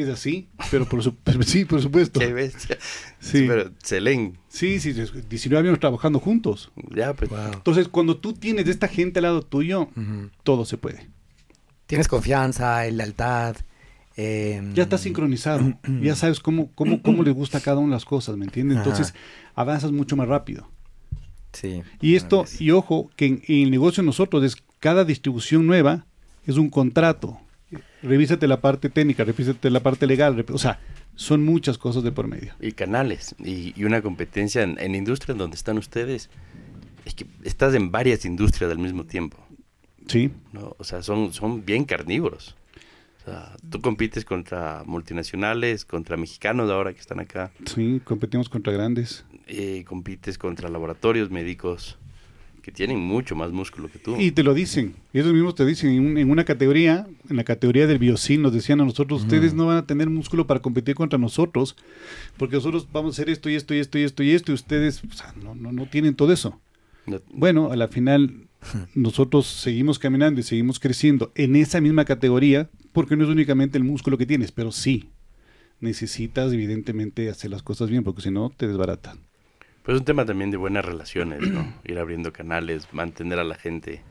Es 0.00 0.08
así, 0.08 0.48
pero 0.70 0.84
por 0.88 1.02
su- 1.02 1.16
sí, 1.44 1.64
por 1.64 1.82
supuesto. 1.82 2.20
Qué 2.20 2.32
bestia. 2.32 2.78
Sí. 3.18 3.46
Pero 3.48 3.72
se 3.82 4.00
leen. 4.00 4.38
Sí, 4.48 4.78
sí, 4.78 4.92
19 4.92 5.68
años 5.68 5.80
trabajando 5.80 6.20
juntos. 6.20 6.70
Ya, 6.94 7.14
pues. 7.14 7.30
Wow. 7.30 7.52
Entonces, 7.54 7.88
cuando 7.88 8.16
tú 8.16 8.32
tienes 8.32 8.64
de 8.66 8.70
esta 8.70 8.86
gente 8.86 9.18
al 9.18 9.24
lado 9.24 9.42
tuyo, 9.42 9.88
todo 10.44 10.64
se 10.64 10.76
puede. 10.78 11.08
Tienes 11.86 12.06
confianza, 12.06 12.84
lealtad. 12.84 13.56
eh, 14.16 14.62
Ya 14.74 14.84
estás 14.84 15.00
sincronizado. 15.00 15.74
ya 16.02 16.14
sabes 16.14 16.38
cómo, 16.38 16.70
cómo, 16.76 17.02
cómo 17.02 17.22
le 17.24 17.32
gusta 17.32 17.58
a 17.58 17.60
cada 17.60 17.78
una 17.78 17.94
las 17.96 18.04
cosas, 18.04 18.36
¿me 18.36 18.44
entiendes? 18.44 18.78
Ajá. 18.78 18.88
Entonces, 18.88 19.14
avanzas 19.56 19.90
mucho 19.90 20.14
más 20.16 20.28
rápido. 20.28 20.68
Sí. 21.52 21.82
Y 22.00 22.14
esto, 22.14 22.44
y 22.60 22.70
ojo, 22.70 23.10
que 23.16 23.26
en, 23.26 23.42
en 23.48 23.64
el 23.64 23.70
negocio 23.72 24.02
de 24.02 24.06
nosotros 24.06 24.44
es 24.44 24.56
cada 24.78 25.04
distribución 25.04 25.66
nueva 25.66 26.06
es 26.46 26.56
un 26.56 26.70
contrato. 26.70 27.40
Revísate 28.02 28.46
la 28.46 28.60
parte 28.60 28.88
técnica, 28.90 29.24
revísate 29.24 29.70
la 29.70 29.80
parte 29.80 30.06
legal, 30.06 30.44
o 30.52 30.58
sea, 30.58 30.80
son 31.16 31.44
muchas 31.44 31.78
cosas 31.78 32.02
de 32.04 32.12
por 32.12 32.28
medio. 32.28 32.54
Y 32.60 32.72
canales. 32.72 33.34
Y, 33.44 33.72
y 33.80 33.84
una 33.84 34.02
competencia 34.02 34.62
en, 34.62 34.78
en 34.78 34.94
industria 34.94 35.32
en 35.32 35.38
donde 35.38 35.56
están 35.56 35.78
ustedes. 35.78 36.30
Es 37.04 37.14
que 37.14 37.26
estás 37.42 37.74
en 37.74 37.90
varias 37.90 38.24
industrias 38.24 38.70
al 38.70 38.78
mismo 38.78 39.04
tiempo. 39.04 39.38
Sí, 40.06 40.30
¿no? 40.52 40.76
O 40.78 40.84
sea, 40.84 41.02
son, 41.02 41.32
son 41.32 41.64
bien 41.64 41.84
carnívoros. 41.84 42.54
O 43.20 43.30
sea, 43.30 43.56
tú 43.70 43.80
compites 43.80 44.24
contra 44.24 44.82
multinacionales, 44.86 45.84
contra 45.84 46.16
mexicanos 46.16 46.70
ahora 46.70 46.92
que 46.94 47.00
están 47.00 47.20
acá. 47.20 47.50
sí, 47.66 48.00
competimos 48.04 48.48
contra 48.48 48.72
grandes. 48.72 49.24
eh, 49.48 49.84
compites 49.86 50.38
contra 50.38 50.68
laboratorios 50.68 51.30
médicos 51.30 51.98
que 52.62 52.72
tienen 52.72 52.98
mucho 53.00 53.34
más 53.36 53.50
músculo 53.52 53.88
que 53.90 53.98
tú. 53.98 54.16
Y 54.18 54.32
te 54.32 54.42
lo 54.42 54.52
dicen, 54.54 54.94
ellos 55.12 55.32
mismos 55.32 55.54
te 55.54 55.64
dicen, 55.64 55.90
en, 55.90 56.06
un- 56.06 56.18
en 56.18 56.30
una 56.30 56.44
categoría, 56.44 57.06
en 57.30 57.36
la 57.36 57.44
categoría 57.44 57.86
del 57.86 57.98
biocin, 57.98 58.42
nos 58.42 58.52
decían 58.52 58.80
a 58.80 58.84
nosotros, 58.84 59.22
ustedes 59.22 59.54
no 59.54 59.66
van 59.66 59.78
a 59.78 59.86
tener 59.86 60.10
músculo 60.10 60.46
para 60.46 60.60
competir 60.60 60.94
contra 60.94 61.18
nosotros, 61.18 61.76
porque 62.36 62.56
nosotros 62.56 62.86
vamos 62.92 63.12
a 63.12 63.22
hacer 63.22 63.30
esto 63.30 63.48
y 63.50 63.54
esto 63.54 63.74
y 63.74 63.78
esto 63.78 63.98
y 63.98 64.02
esto 64.02 64.22
y 64.22 64.30
esto, 64.32 64.52
y 64.52 64.54
ustedes 64.54 65.02
o 65.04 65.12
sea, 65.12 65.34
no, 65.42 65.54
no, 65.54 65.72
no 65.72 65.86
tienen 65.86 66.14
todo 66.14 66.32
eso. 66.32 66.60
No- 67.06 67.20
Bueno, 67.32 67.70
a 67.72 67.76
la 67.76 67.88
final 67.88 68.48
nosotros 68.94 69.46
seguimos 69.46 69.98
caminando 69.98 70.40
y 70.40 70.42
seguimos 70.42 70.78
creciendo 70.80 71.32
en 71.34 71.56
esa 71.56 71.80
misma 71.80 72.04
categoría, 72.04 72.68
porque 72.92 73.16
no 73.16 73.24
es 73.24 73.30
únicamente 73.30 73.78
el 73.78 73.84
músculo 73.84 74.18
que 74.18 74.26
tienes, 74.26 74.52
pero 74.52 74.72
sí 74.72 75.10
necesitas 75.80 76.52
evidentemente 76.52 77.30
hacer 77.30 77.50
las 77.50 77.62
cosas 77.62 77.88
bien, 77.90 78.02
porque 78.02 78.22
si 78.22 78.30
no 78.30 78.50
te 78.56 78.66
desbaratan. 78.66 79.20
Pero 79.88 79.96
es 79.96 80.00
un 80.02 80.04
tema 80.04 80.26
también 80.26 80.50
de 80.50 80.58
buenas 80.58 80.84
relaciones, 80.84 81.40
¿no? 81.50 81.66
Ir 81.86 81.98
abriendo 81.98 82.30
canales, 82.30 82.86
mantener 82.92 83.38
a 83.38 83.44
la 83.44 83.54
gente. 83.54 84.02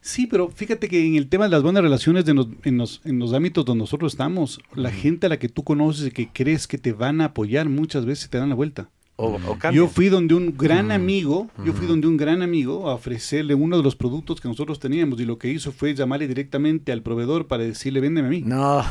Sí, 0.00 0.28
pero 0.28 0.48
fíjate 0.48 0.86
que 0.88 1.04
en 1.04 1.16
el 1.16 1.28
tema 1.28 1.46
de 1.46 1.50
las 1.50 1.64
buenas 1.64 1.82
relaciones 1.82 2.24
de 2.24 2.34
nos- 2.34 2.46
en, 2.62 2.78
los, 2.78 3.00
en 3.04 3.18
los 3.18 3.32
ámbitos 3.32 3.64
donde 3.64 3.82
nosotros 3.82 4.12
estamos, 4.12 4.60
la 4.76 4.92
gente 4.92 5.26
a 5.26 5.28
la 5.28 5.40
que 5.40 5.48
tú 5.48 5.64
conoces 5.64 6.06
y 6.06 6.10
que 6.12 6.28
crees 6.32 6.68
que 6.68 6.78
te 6.78 6.92
van 6.92 7.20
a 7.20 7.24
apoyar 7.24 7.68
muchas 7.68 8.06
veces 8.06 8.30
te 8.30 8.38
dan 8.38 8.48
la 8.50 8.54
vuelta. 8.54 8.90
O, 9.16 9.34
o. 9.44 9.72
Yo 9.72 9.88
fui 9.88 10.08
donde 10.08 10.34
un 10.36 10.56
gran 10.56 10.92
amigo, 10.92 11.50
yo 11.66 11.72
fui 11.72 11.88
donde 11.88 12.06
un 12.06 12.16
gran 12.16 12.40
amigo 12.40 12.88
a 12.88 12.94
ofrecerle 12.94 13.56
uno 13.56 13.76
de 13.76 13.82
los 13.82 13.96
productos 13.96 14.40
que 14.40 14.46
nosotros 14.46 14.78
teníamos 14.78 15.20
y 15.20 15.24
lo 15.24 15.36
que 15.36 15.50
hizo 15.50 15.72
fue 15.72 15.96
llamarle 15.96 16.28
directamente 16.28 16.92
al 16.92 17.02
proveedor 17.02 17.48
para 17.48 17.64
decirle, 17.64 17.98
véndeme 17.98 18.28
a 18.28 18.30
mí. 18.30 18.42
No. 18.46 18.84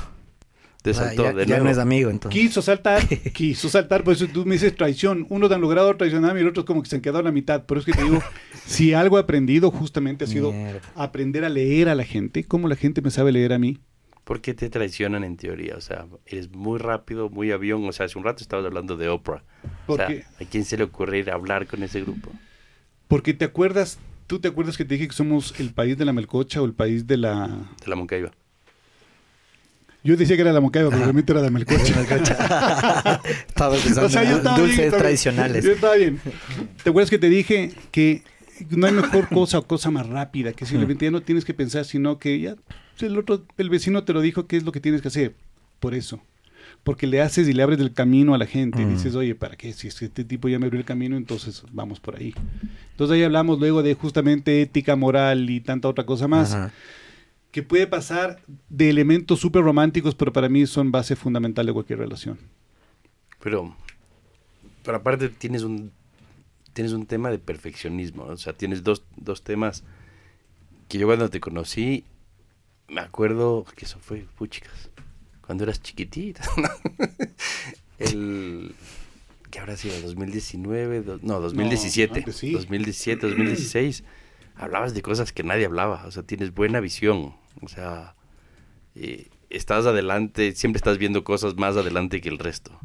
Te 0.92 0.94
sea, 0.94 1.08
saltó 1.08 1.24
ya, 1.24 1.34
de 1.34 1.46
ya 1.46 1.60
no 1.60 1.70
es 1.70 1.78
amigo, 1.78 2.10
entonces. 2.10 2.40
Quiso 2.40 2.62
saltar, 2.62 3.02
quiso 3.34 3.70
saltar, 3.70 4.04
por 4.04 4.14
eso 4.14 4.28
tú 4.28 4.46
me 4.46 4.54
dices 4.56 4.76
traición. 4.76 5.26
Unos 5.30 5.52
han 5.52 5.62
logrado 5.62 5.96
traicionarme 5.96 6.42
y 6.42 6.44
otros 6.46 6.66
como 6.66 6.82
que 6.84 6.90
se 6.90 6.96
han 6.96 7.02
quedado 7.02 7.20
a 7.20 7.24
la 7.24 7.32
mitad. 7.32 7.66
Pero 7.66 7.80
es 7.80 7.86
que 7.86 7.94
te 7.94 8.04
digo, 8.04 8.22
si 8.66 8.94
algo 8.94 9.18
he 9.18 9.22
aprendido 9.22 9.72
justamente 9.72 10.26
ha 10.26 10.28
sido 10.28 10.52
Mierda. 10.52 10.82
aprender 10.96 11.46
a 11.46 11.50
leer 11.50 11.90
a 11.90 11.96
la 11.96 12.04
gente, 12.04 12.44
como 12.46 12.68
la 12.68 12.76
gente 12.76 13.02
me 13.02 13.12
sabe 13.12 13.32
leer 13.32 13.54
a 13.54 13.60
mí. 13.60 13.80
¿Por 14.24 14.42
qué 14.42 14.54
te 14.54 14.70
traicionan 14.70 15.24
en 15.24 15.38
teoría? 15.38 15.76
O 15.78 15.82
sea, 15.82 16.06
eres 16.26 16.52
muy 16.52 16.80
rápido, 16.80 17.30
muy 17.30 17.52
avión. 17.52 17.86
O 17.88 17.94
sea, 17.94 18.08
hace 18.08 18.18
un 18.18 18.26
rato 18.26 18.44
estabas 18.44 18.66
hablando 18.66 18.98
de 18.98 19.08
Oprah. 19.08 19.44
O 19.88 19.96
sea, 19.96 20.08
Porque- 20.08 20.26
¿a 20.42 20.46
quién 20.50 20.66
se 20.66 20.76
le 20.78 20.84
ocurre 20.84 21.20
ir 21.20 21.30
a 21.32 21.36
hablar 21.36 21.66
con 21.66 21.82
ese 21.82 22.02
grupo? 22.02 22.32
Porque 23.08 23.34
te 23.34 23.46
acuerdas, 23.46 24.00
tú 24.28 24.40
te 24.40 24.50
acuerdas 24.50 24.76
que 24.76 24.84
te 24.84 24.96
dije 24.96 25.08
que 25.08 25.14
somos 25.16 25.58
el 25.62 25.74
país 25.74 25.98
de 25.98 26.04
la 26.04 26.12
melcocha 26.12 26.62
o 26.62 26.66
el 26.66 26.74
país 26.74 27.08
de 27.08 27.16
la... 27.16 27.48
De 27.82 27.88
la 27.88 27.96
Moncaiba. 27.96 28.32
Yo 30.08 30.16
decía 30.16 30.38
que 30.38 30.42
era 30.42 30.54
la 30.54 30.62
Moncaiba, 30.62 30.90
pero 30.90 31.02
realmente 31.02 31.34
era 31.34 31.42
la 31.42 31.50
melcocha. 31.50 31.84
Estaba 33.48 33.76
pensando 33.76 34.06
O 34.06 34.10
sea, 34.10 34.24
yo 34.24 34.30
en 34.32 34.38
estaba 34.38 34.56
bien, 34.56 34.68
dulces 34.68 34.86
estaba- 34.86 35.02
tradicionales. 35.04 35.66
Yo 35.66 35.72
estaba 35.74 35.96
bien. 35.96 36.20
¿Te 36.82 36.90
acuerdas 36.90 37.10
que 37.10 37.18
te 37.20 37.28
dije 37.30 37.74
que 37.92 38.24
no 38.70 38.88
hay 38.88 38.94
mejor 38.94 39.28
cosa 39.28 39.60
o 39.60 39.68
cosa 39.68 39.92
más 39.92 40.08
rápida 40.08 40.54
que 40.54 40.66
simplemente 40.66 41.04
ya 41.06 41.12
no 41.12 41.22
tienes 41.22 41.44
que 41.44 41.54
pensar, 41.54 41.84
sino 41.84 42.20
que 42.20 42.40
ya 42.40 42.56
el 43.02 43.18
otro, 43.18 43.44
el 43.58 43.70
vecino 43.70 44.06
te 44.06 44.14
lo 44.14 44.22
dijo, 44.22 44.48
qué 44.48 44.56
es 44.56 44.64
lo 44.64 44.72
que 44.72 44.80
tienes 44.80 45.02
que 45.02 45.10
hacer? 45.10 45.36
Por 45.82 45.94
eso. 45.94 46.22
Porque 46.86 47.06
le 47.06 47.22
haces 47.22 47.48
y 47.50 47.54
le 47.54 47.62
abres 47.64 47.80
el 47.80 47.92
camino 47.92 48.34
a 48.34 48.38
la 48.38 48.46
gente. 48.46 48.82
Y 48.82 48.86
dices, 48.86 49.14
oye, 49.14 49.36
¿para 49.36 49.58
qué? 49.58 49.74
Si 49.74 49.90
este 49.90 50.24
tipo 50.24 50.48
ya 50.48 50.58
me 50.58 50.68
abrió 50.68 50.80
el 50.80 50.86
camino, 50.86 51.18
entonces 51.18 51.64
vamos 51.74 52.00
por 52.00 52.16
ahí. 52.16 52.34
Entonces 52.92 53.16
ahí 53.16 53.24
hablamos 53.24 53.60
luego 53.60 53.84
de 53.84 53.94
justamente 53.94 54.62
ética, 54.62 54.96
moral 54.96 55.50
y 55.50 55.60
tanta 55.60 55.90
otra 55.90 56.06
cosa 56.06 56.30
más 56.30 56.54
Ajá. 56.54 56.72
Que 57.58 57.64
puede 57.64 57.88
pasar 57.88 58.44
de 58.70 58.88
elementos 58.88 59.40
súper 59.40 59.64
románticos, 59.64 60.14
pero 60.14 60.32
para 60.32 60.48
mí 60.48 60.68
son 60.68 60.92
base 60.92 61.16
fundamental 61.16 61.66
de 61.66 61.74
cualquier 61.74 61.98
relación. 61.98 62.38
Pero, 63.42 63.76
pero 64.84 64.98
aparte 64.98 65.28
tienes 65.30 65.64
un 65.64 65.92
tienes 66.74 66.94
un 66.94 67.08
tema 67.08 67.32
de 67.32 67.40
perfeccionismo, 67.40 68.28
¿no? 68.28 68.34
o 68.34 68.38
sea, 68.38 68.54
tienes 68.54 68.84
dos, 68.84 69.02
dos 69.16 69.44
temas 69.44 69.84
que 70.88 71.00
yo 71.00 71.08
cuando 71.08 71.32
te 71.32 71.40
conocí 71.40 72.04
me 72.90 73.02
acuerdo 73.02 73.66
que 73.76 73.86
eso 73.86 73.98
fue 73.98 74.28
puchicas, 74.38 74.92
cuando 75.44 75.64
eras 75.64 75.82
chiquitita. 75.82 76.44
¿no? 76.58 76.70
El 77.98 78.76
que 79.50 79.58
habrá 79.60 79.78
sido 79.78 80.00
2019, 80.02 81.02
do- 81.02 81.20
no, 81.24 81.40
2017, 81.40 82.20
antes 82.20 82.36
sí. 82.36 82.52
2017, 82.52 83.26
2016. 83.30 84.04
Hablabas 84.58 84.94
de 84.94 85.02
cosas 85.02 85.34
que 85.34 85.42
nadie 85.42 85.66
hablaba, 85.66 86.06
o 86.06 86.12
sea, 86.12 86.22
tienes 86.22 86.54
buena 86.54 86.80
visión, 86.82 87.34
o 87.62 87.68
sea, 87.68 88.16
eh, 88.96 89.28
estás 89.50 89.86
adelante, 89.86 90.54
siempre 90.54 90.78
estás 90.78 90.98
viendo 90.98 91.24
cosas 91.24 91.56
más 91.56 91.76
adelante 91.78 92.22
que 92.22 92.30
el 92.30 92.40
resto. 92.40 92.78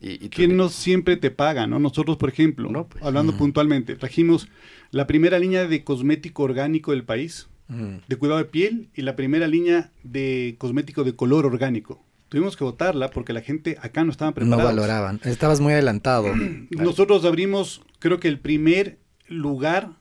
Y, 0.00 0.12
y 0.12 0.28
tú- 0.28 0.36
que 0.36 0.48
no 0.48 0.68
siempre 0.68 1.16
te 1.16 1.30
paga, 1.30 1.66
¿no? 1.66 1.78
Nosotros, 1.78 2.16
por 2.16 2.28
ejemplo, 2.28 2.70
No, 2.70 2.86
pues. 2.86 3.02
hablando 3.04 3.36
puntualmente, 3.36 3.96
trajimos 3.96 4.48
la 4.90 5.06
primera 5.06 5.38
línea 5.38 5.66
de 5.66 5.82
cosmético 5.84 6.44
orgánico 6.44 6.92
del 6.92 7.04
país, 7.04 7.48
Mm. 7.68 7.96
de 8.08 8.16
cuidado 8.16 8.38
de 8.38 8.44
piel, 8.46 8.88
y 8.94 9.02
la 9.02 9.14
primera 9.16 9.46
línea 9.46 9.90
de 10.02 10.54
cosmético 10.58 11.04
de 11.04 11.14
color 11.16 11.44
orgánico. 11.46 12.02
Tuvimos 12.30 12.56
que 12.56 12.64
votarla 12.64 13.10
porque 13.10 13.32
la 13.32 13.40
gente 13.42 13.76
acá 13.82 14.04
no 14.04 14.10
estaba 14.10 14.30
No 14.30 14.34
preparada. 14.36 14.64
valoraban. 14.64 15.20
Estabas 15.24 15.60
muy 15.60 15.72
adelantado. 15.72 16.32
Nosotros 16.70 17.24
abrimos, 17.24 17.82
creo 17.98 18.20
que 18.20 18.28
el 18.28 18.38
primer 18.38 18.98
lugar, 19.28 19.96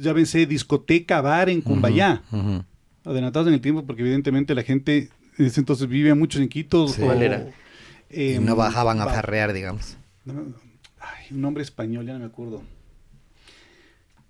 llámense 0.00 0.46
discoteca, 0.46 1.20
bar 1.20 1.48
en 1.48 1.60
Cumbayá. 1.60 2.22
Ujú. 2.32 2.64
Adelantados 3.04 3.48
en 3.48 3.54
el 3.54 3.60
tiempo 3.60 3.84
porque 3.84 4.02
evidentemente 4.02 4.54
la 4.54 4.62
gente 4.62 5.10
en 5.38 5.46
ese 5.46 5.60
entonces 5.60 5.88
vivía 5.88 6.14
muchos 6.14 6.40
en 6.40 6.48
Quito. 6.48 6.88
Sí. 6.88 7.02
o- 7.02 7.12
em, 8.10 8.44
no 8.44 8.54
bajaban 8.56 9.00
a 9.00 9.06
farrear, 9.06 9.52
digamos. 9.52 9.96
Ay, 10.26 11.26
un 11.32 11.40
nombre 11.40 11.62
español, 11.62 12.06
ya 12.06 12.12
no 12.14 12.20
me 12.20 12.24
acuerdo. 12.26 12.62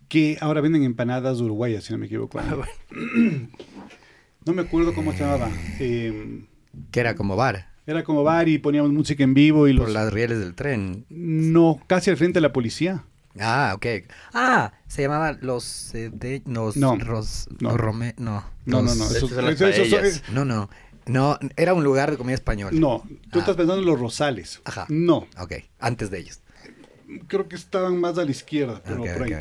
Que 0.08 0.38
ahora 0.40 0.60
venden 0.60 0.82
empanadas 0.84 1.40
uruguayas, 1.40 1.84
si 1.84 1.92
no 1.92 1.98
me 1.98 2.06
equivoco. 2.06 2.38
Ah, 2.38 2.56
no 4.46 4.52
me 4.52 4.62
acuerdo 4.62 4.94
cómo 4.94 5.12
se 5.12 5.20
llamaba. 5.20 5.50
Eh, 5.80 6.44
Que 6.90 7.00
era 7.00 7.14
como 7.14 7.36
bar. 7.36 7.68
era 7.86 8.04
como 8.04 8.22
bar 8.22 8.48
y 8.48 8.58
poníamos 8.58 8.92
música 8.92 9.22
en 9.24 9.34
vivo 9.34 9.68
y 9.68 9.74
Por 9.76 9.84
los... 9.86 9.92
las 9.94 10.12
rieles 10.12 10.38
del 10.40 10.54
tren. 10.54 11.04
No, 11.08 11.80
casi 11.86 12.10
al 12.10 12.16
frente 12.16 12.38
de 12.38 12.42
la 12.42 12.52
policía. 12.52 13.04
Ah, 13.40 13.72
ok. 13.74 13.86
Ah, 14.32 14.72
se 14.86 15.02
llamaba 15.02 15.32
los... 15.40 15.94
eh, 15.94 16.10
de, 16.12 16.42
los 16.46 16.76
No. 16.76 16.96
Ros- 16.96 17.48
No. 17.60 17.70
los 17.70 17.78
Rome- 17.80 18.14
no. 18.16 18.44
No, 18.64 18.82
no, 18.82 18.94
los- 18.94 18.98
no. 18.98 19.58
Eh, 19.68 20.12
No, 20.32 20.44
no. 20.44 20.70
No, 21.06 21.38
era 21.56 21.74
un 21.74 21.84
lugar 21.84 22.10
de 22.10 22.16
comida 22.16 22.34
española. 22.34 22.78
no, 22.78 23.02
tú 23.30 23.38
Ah. 23.38 23.40
estás 23.40 23.56
pensando 23.56 23.80
en 23.82 23.86
los 23.86 23.98
rosales. 24.00 24.60
Ajá. 24.64 24.86
No, 24.88 25.26
Ok, 25.38 25.52
antes 25.78 26.10
de 26.10 26.18
ellos. 26.20 26.40
creo 27.28 27.46
que 27.48 27.56
estaban 27.56 27.98
más 28.00 28.16
a 28.18 28.24
la 28.24 28.30
izquierda. 28.30 28.80
Pero, 28.84 28.98
por 29.04 29.22
ahí. 29.24 29.32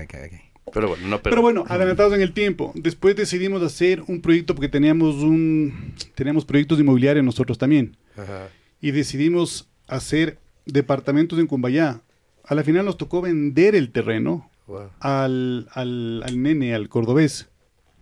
Pero 0.73 0.87
bueno, 0.89 1.07
no, 1.07 1.21
pero, 1.21 1.33
Pero 1.35 1.41
bueno, 1.41 1.63
adelantados 1.67 2.13
en 2.13 2.21
el 2.21 2.33
tiempo. 2.33 2.71
Después 2.75 3.15
decidimos 3.15 3.61
hacer 3.63 4.01
un 4.07 4.21
proyecto 4.21 4.55
porque 4.55 4.69
teníamos 4.69 5.15
un 5.15 5.93
teníamos 6.15 6.45
proyectos 6.45 6.79
inmobiliarios 6.79 7.23
nosotros 7.23 7.57
también. 7.57 7.95
Ajá. 8.17 8.47
Y 8.81 8.91
decidimos 8.91 9.69
hacer 9.87 10.39
departamentos 10.65 11.37
en 11.39 11.47
Cumbayá. 11.47 12.01
A 12.45 12.55
la 12.55 12.63
final 12.63 12.85
nos 12.85 12.97
tocó 12.97 13.21
vender 13.21 13.75
el 13.75 13.91
terreno 13.91 14.49
Wow. 14.65 14.89
al, 15.01 15.67
al, 15.73 16.23
al 16.25 16.41
nene, 16.41 16.73
al 16.73 16.87
cordobés, 16.87 17.49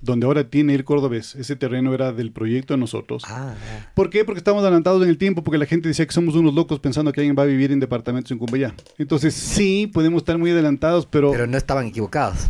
donde 0.02 0.28
ahora 0.28 0.44
tiene 0.50 0.76
el 0.76 0.84
cordobés. 0.84 1.34
Ese 1.36 1.56
terreno 1.56 1.92
era 1.94 2.12
del 2.12 2.32
proyecto 2.32 2.76
de 2.76 2.80
nosotros. 2.80 3.24
Ah, 3.28 3.56
ah. 3.56 3.92
¿Por 3.96 4.12
qué? 4.12 4.26
Porque 4.26 4.38
estamos 4.40 4.62
adelantados 4.64 5.02
en 5.04 5.10
el 5.10 5.18
tiempo, 5.18 5.44
porque 5.44 5.58
la 5.58 5.66
gente 5.66 5.88
decía 5.88 6.06
que 6.06 6.14
somos 6.14 6.36
unos 6.36 6.54
locos 6.54 6.80
pensando 6.80 7.12
que 7.12 7.22
alguien 7.22 7.36
va 7.38 7.44
a 7.44 7.48
vivir 7.48 7.72
en 7.72 7.80
departamentos 7.80 8.32
en 8.32 8.38
Cumbayá. 8.38 8.76
Entonces 9.00 9.34
sí, 9.34 9.90
podemos 9.92 10.22
estar 10.22 10.38
muy 10.38 10.52
adelantados, 10.52 11.08
pero, 11.08 11.32
pero 11.32 11.48
no 11.48 11.58
estaban 11.58 11.88
equivocados. 11.88 12.48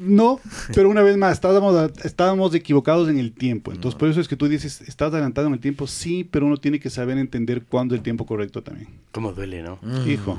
no, 0.00 0.40
pero 0.74 0.88
una 0.88 1.02
vez 1.02 1.16
más, 1.16 1.34
estábamos, 1.34 1.90
estábamos 2.04 2.54
equivocados 2.54 3.08
en 3.08 3.18
el 3.18 3.32
tiempo. 3.32 3.72
Entonces 3.72 3.96
por 3.98 4.08
eso 4.08 4.20
es 4.20 4.26
que 4.26 4.36
tú 4.36 4.48
dices, 4.48 4.80
estás 4.82 5.12
adelantado 5.12 5.46
en 5.46 5.54
el 5.54 5.60
tiempo, 5.60 5.86
sí, 5.86 6.24
pero 6.28 6.46
uno 6.46 6.56
tiene 6.56 6.80
que 6.80 6.90
saber 6.90 7.18
entender 7.18 7.62
cuándo 7.64 7.94
es 7.94 7.98
el 8.00 8.02
tiempo 8.02 8.26
correcto 8.26 8.62
también. 8.62 8.88
¿Cómo 9.12 9.32
duele, 9.32 9.62
no? 9.62 9.78
Mm. 9.82 10.10
Hijo, 10.10 10.38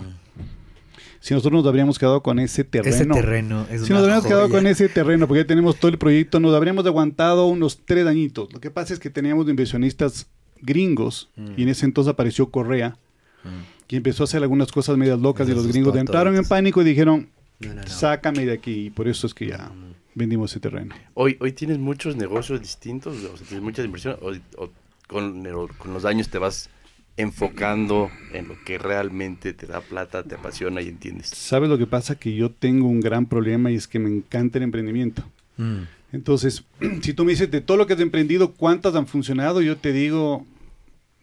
si 1.21 1.33
nosotros 1.33 1.61
nos 1.63 1.67
habríamos 1.69 1.97
quedado 1.97 2.21
con 2.21 2.37
ese 2.39 2.65
terreno... 2.65 2.95
Ese 2.95 3.05
terreno 3.05 3.65
es 3.71 3.83
Si 3.83 3.93
una 3.93 3.99
nos 4.01 4.03
habríamos 4.09 4.25
quedado 4.25 4.49
con 4.49 4.67
ese 4.67 4.89
terreno, 4.89 5.27
porque 5.27 5.43
ya 5.43 5.47
tenemos 5.47 5.77
todo 5.77 5.89
el 5.89 5.97
proyecto, 5.97 6.39
nos 6.41 6.53
habríamos 6.53 6.85
aguantado 6.85 7.45
unos 7.47 7.79
tres 7.85 8.05
añitos. 8.07 8.51
Lo 8.51 8.59
que 8.59 8.69
pasa 8.71 8.93
es 8.93 8.99
que 8.99 9.09
teníamos 9.09 9.47
inversionistas 9.47 10.27
gringos 10.61 11.29
y 11.57 11.63
en 11.63 11.69
ese 11.69 11.85
entonces 11.85 12.11
apareció 12.11 12.49
Correa 12.51 12.97
Mm. 13.43 13.49
y 13.89 13.95
empezó 13.95 14.21
a 14.21 14.25
hacer 14.25 14.43
algunas 14.43 14.71
cosas 14.71 14.97
medias 14.97 15.19
locas 15.19 15.49
y 15.49 15.53
Los 15.53 15.65
gringos 15.65 15.95
entraron 15.95 16.35
en 16.35 16.43
pánico 16.45 16.81
y 16.81 16.85
dijeron, 16.85 17.29
No, 17.59 17.69
no, 17.73 17.81
no. 17.81 17.87
sácame 17.87 18.45
de 18.45 18.51
aquí 18.53 18.85
y 18.85 18.89
por 18.91 19.07
eso 19.07 19.25
es 19.25 19.33
que 19.33 19.47
ya 19.47 19.71
vendimos 20.13 20.51
ese 20.51 20.59
terreno. 20.59 20.93
Hoy, 21.15 21.37
hoy 21.39 21.51
tienes 21.51 21.79
muchos 21.79 22.15
negocios 22.15 22.61
distintos, 22.61 23.15
o 23.17 23.37
sea, 23.37 23.47
tienes 23.47 23.63
muchas 23.63 23.83
inversiones, 23.85 24.19
o, 24.21 24.63
o 24.63 24.69
con, 25.07 25.43
el- 25.45 25.75
con 25.79 25.91
los 25.93 26.05
años 26.05 26.29
te 26.29 26.37
vas 26.37 26.69
enfocando 27.17 28.09
en 28.33 28.47
lo 28.47 28.55
que 28.63 28.77
realmente 28.77 29.53
te 29.53 29.67
da 29.67 29.81
plata, 29.81 30.23
te 30.23 30.35
apasiona 30.35 30.81
y 30.81 30.87
entiendes. 30.87 31.27
¿Sabes 31.27 31.69
lo 31.69 31.77
que 31.77 31.87
pasa? 31.87 32.15
Que 32.15 32.33
yo 32.33 32.51
tengo 32.51 32.87
un 32.87 32.99
gran 32.99 33.25
problema 33.25 33.71
y 33.71 33.75
es 33.75 33.87
que 33.87 33.99
me 33.99 34.09
encanta 34.09 34.57
el 34.57 34.63
emprendimiento. 34.63 35.23
Mm. 35.57 35.81
Entonces, 36.13 36.63
si 37.01 37.13
tú 37.13 37.25
me 37.25 37.31
dices 37.31 37.51
de 37.51 37.61
todo 37.61 37.77
lo 37.77 37.87
que 37.87 37.93
has 37.93 37.99
emprendido, 37.99 38.53
¿cuántas 38.53 38.95
han 38.95 39.07
funcionado? 39.07 39.61
Yo 39.61 39.77
te 39.77 39.93
digo 39.93 40.45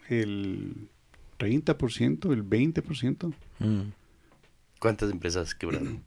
el 0.08 0.74
30%, 1.38 2.32
el 2.32 2.44
20%. 2.44 3.32
Mm. 3.58 3.80
¿Cuántas 4.78 5.10
empresas 5.10 5.54
quebraron? 5.54 6.02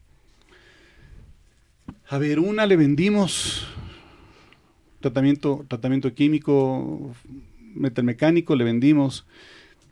A 2.08 2.18
ver, 2.18 2.40
una 2.40 2.66
le 2.66 2.78
vendimos 2.78 3.68
tratamiento, 5.02 5.66
tratamiento 5.68 6.14
químico, 6.14 7.14
metalmecánico, 7.74 8.56
le 8.56 8.64
vendimos. 8.64 9.26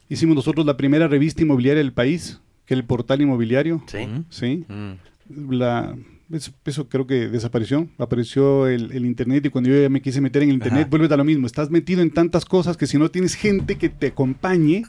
Hicimos 0.09 0.35
nosotros 0.35 0.65
la 0.65 0.75
primera 0.75 1.07
revista 1.07 1.43
inmobiliaria 1.43 1.83
del 1.83 1.93
país, 1.93 2.41
que 2.65 2.73
es 2.73 2.79
el 2.79 2.85
portal 2.85 3.21
inmobiliario. 3.21 3.83
¿Sí? 3.87 4.07
Sí. 4.29 4.65
Mm. 4.67 5.51
La, 5.51 5.95
eso, 6.31 6.51
eso 6.65 6.89
creo 6.89 7.07
que 7.07 7.27
desapareció. 7.27 7.87
Apareció 7.97 8.67
el, 8.67 8.91
el 8.91 9.05
internet 9.05 9.45
y 9.45 9.49
cuando 9.49 9.69
yo 9.69 9.81
ya 9.81 9.89
me 9.89 10.01
quise 10.01 10.21
meter 10.21 10.43
en 10.43 10.49
el 10.49 10.55
internet, 10.55 10.81
Ajá. 10.81 10.89
vuelves 10.89 11.11
a 11.11 11.17
lo 11.17 11.23
mismo. 11.23 11.47
Estás 11.47 11.69
metido 11.69 12.01
en 12.01 12.11
tantas 12.11 12.45
cosas 12.45 12.77
que 12.77 12.87
si 12.87 12.97
no 12.97 13.09
tienes 13.09 13.35
gente 13.35 13.77
que 13.77 13.89
te 13.89 14.07
acompañe, 14.07 14.83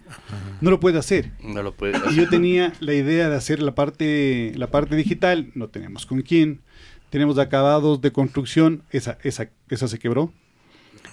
no 0.61 0.71
lo 0.71 0.81
puedes 0.81 0.99
hacer. 0.99 1.33
No 1.43 1.62
lo 1.62 1.75
puedes 1.75 2.01
Y 2.11 2.16
yo 2.16 2.29
tenía 2.29 2.73
la 2.81 2.95
idea 2.95 3.29
de 3.29 3.37
hacer 3.37 3.62
la 3.62 3.75
parte, 3.75 4.53
la 4.57 4.71
parte 4.71 4.97
digital, 4.97 5.51
no 5.55 5.68
tenemos 5.68 6.07
con 6.07 6.23
quién. 6.23 6.61
Tenemos 7.11 7.39
acabados 7.39 8.01
de 8.01 8.12
construcción, 8.12 8.83
esa, 8.91 9.18
esa, 9.23 9.51
esa 9.68 9.89
se 9.89 9.99
quebró. 9.99 10.33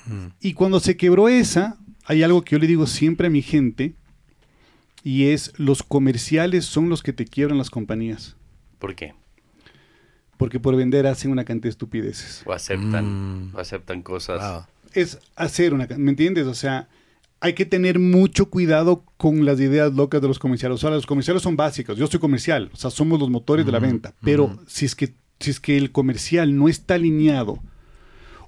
Mm. 0.05 0.27
Y 0.41 0.53
cuando 0.53 0.79
se 0.79 0.95
quebró 0.95 1.27
esa, 1.27 1.77
hay 2.07 2.23
algo 2.23 2.41
que 2.43 2.55
yo 2.55 2.59
le 2.59 2.67
digo 2.67 2.87
siempre 2.87 3.27
a 3.27 3.29
mi 3.29 3.41
gente, 3.41 3.93
y 5.03 5.27
es 5.27 5.53
los 5.57 5.83
comerciales 5.83 6.65
son 6.65 6.89
los 6.89 7.03
que 7.03 7.13
te 7.13 7.25
quiebran 7.25 7.57
las 7.57 7.69
compañías. 7.69 8.35
¿Por 8.79 8.95
qué? 8.95 9.13
Porque 10.37 10.59
por 10.59 10.75
vender 10.75 11.07
hacen 11.07 11.31
una 11.31 11.45
cantidad 11.45 11.63
de 11.63 11.69
estupideces. 11.69 12.43
O 12.45 12.53
aceptan, 12.53 13.49
Mm. 13.49 13.55
o 13.55 13.59
aceptan 13.59 14.01
cosas. 14.01 14.39
Wow. 14.41 14.63
Es 14.93 15.19
hacer 15.35 15.73
una... 15.73 15.87
¿Me 15.97 16.11
entiendes? 16.11 16.45
O 16.47 16.53
sea, 16.53 16.87
hay 17.39 17.53
que 17.53 17.65
tener 17.65 17.99
mucho 17.99 18.49
cuidado 18.49 19.03
con 19.17 19.45
las 19.45 19.59
ideas 19.59 19.93
locas 19.93 20.21
de 20.21 20.27
los 20.27 20.39
comerciales. 20.39 20.75
O 20.75 20.77
sea, 20.77 20.89
los 20.91 21.05
comerciales 21.05 21.41
son 21.43 21.55
básicos. 21.55 21.97
Yo 21.97 22.07
soy 22.07 22.19
comercial. 22.19 22.69
O 22.73 22.77
sea, 22.77 22.89
somos 22.91 23.19
los 23.19 23.29
motores 23.29 23.65
de 23.65 23.71
la 23.71 23.77
Ujú, 23.79 23.87
venta. 23.87 24.13
Pero 24.23 24.45
ujú. 24.45 24.59
si, 24.67 24.85
es 24.85 24.95
que, 24.95 25.13
si 25.39 25.51
es 25.51 25.59
que 25.59 25.77
el 25.77 25.91
comercial 25.91 26.55
no 26.55 26.67
está 26.69 26.95
alineado 26.95 27.59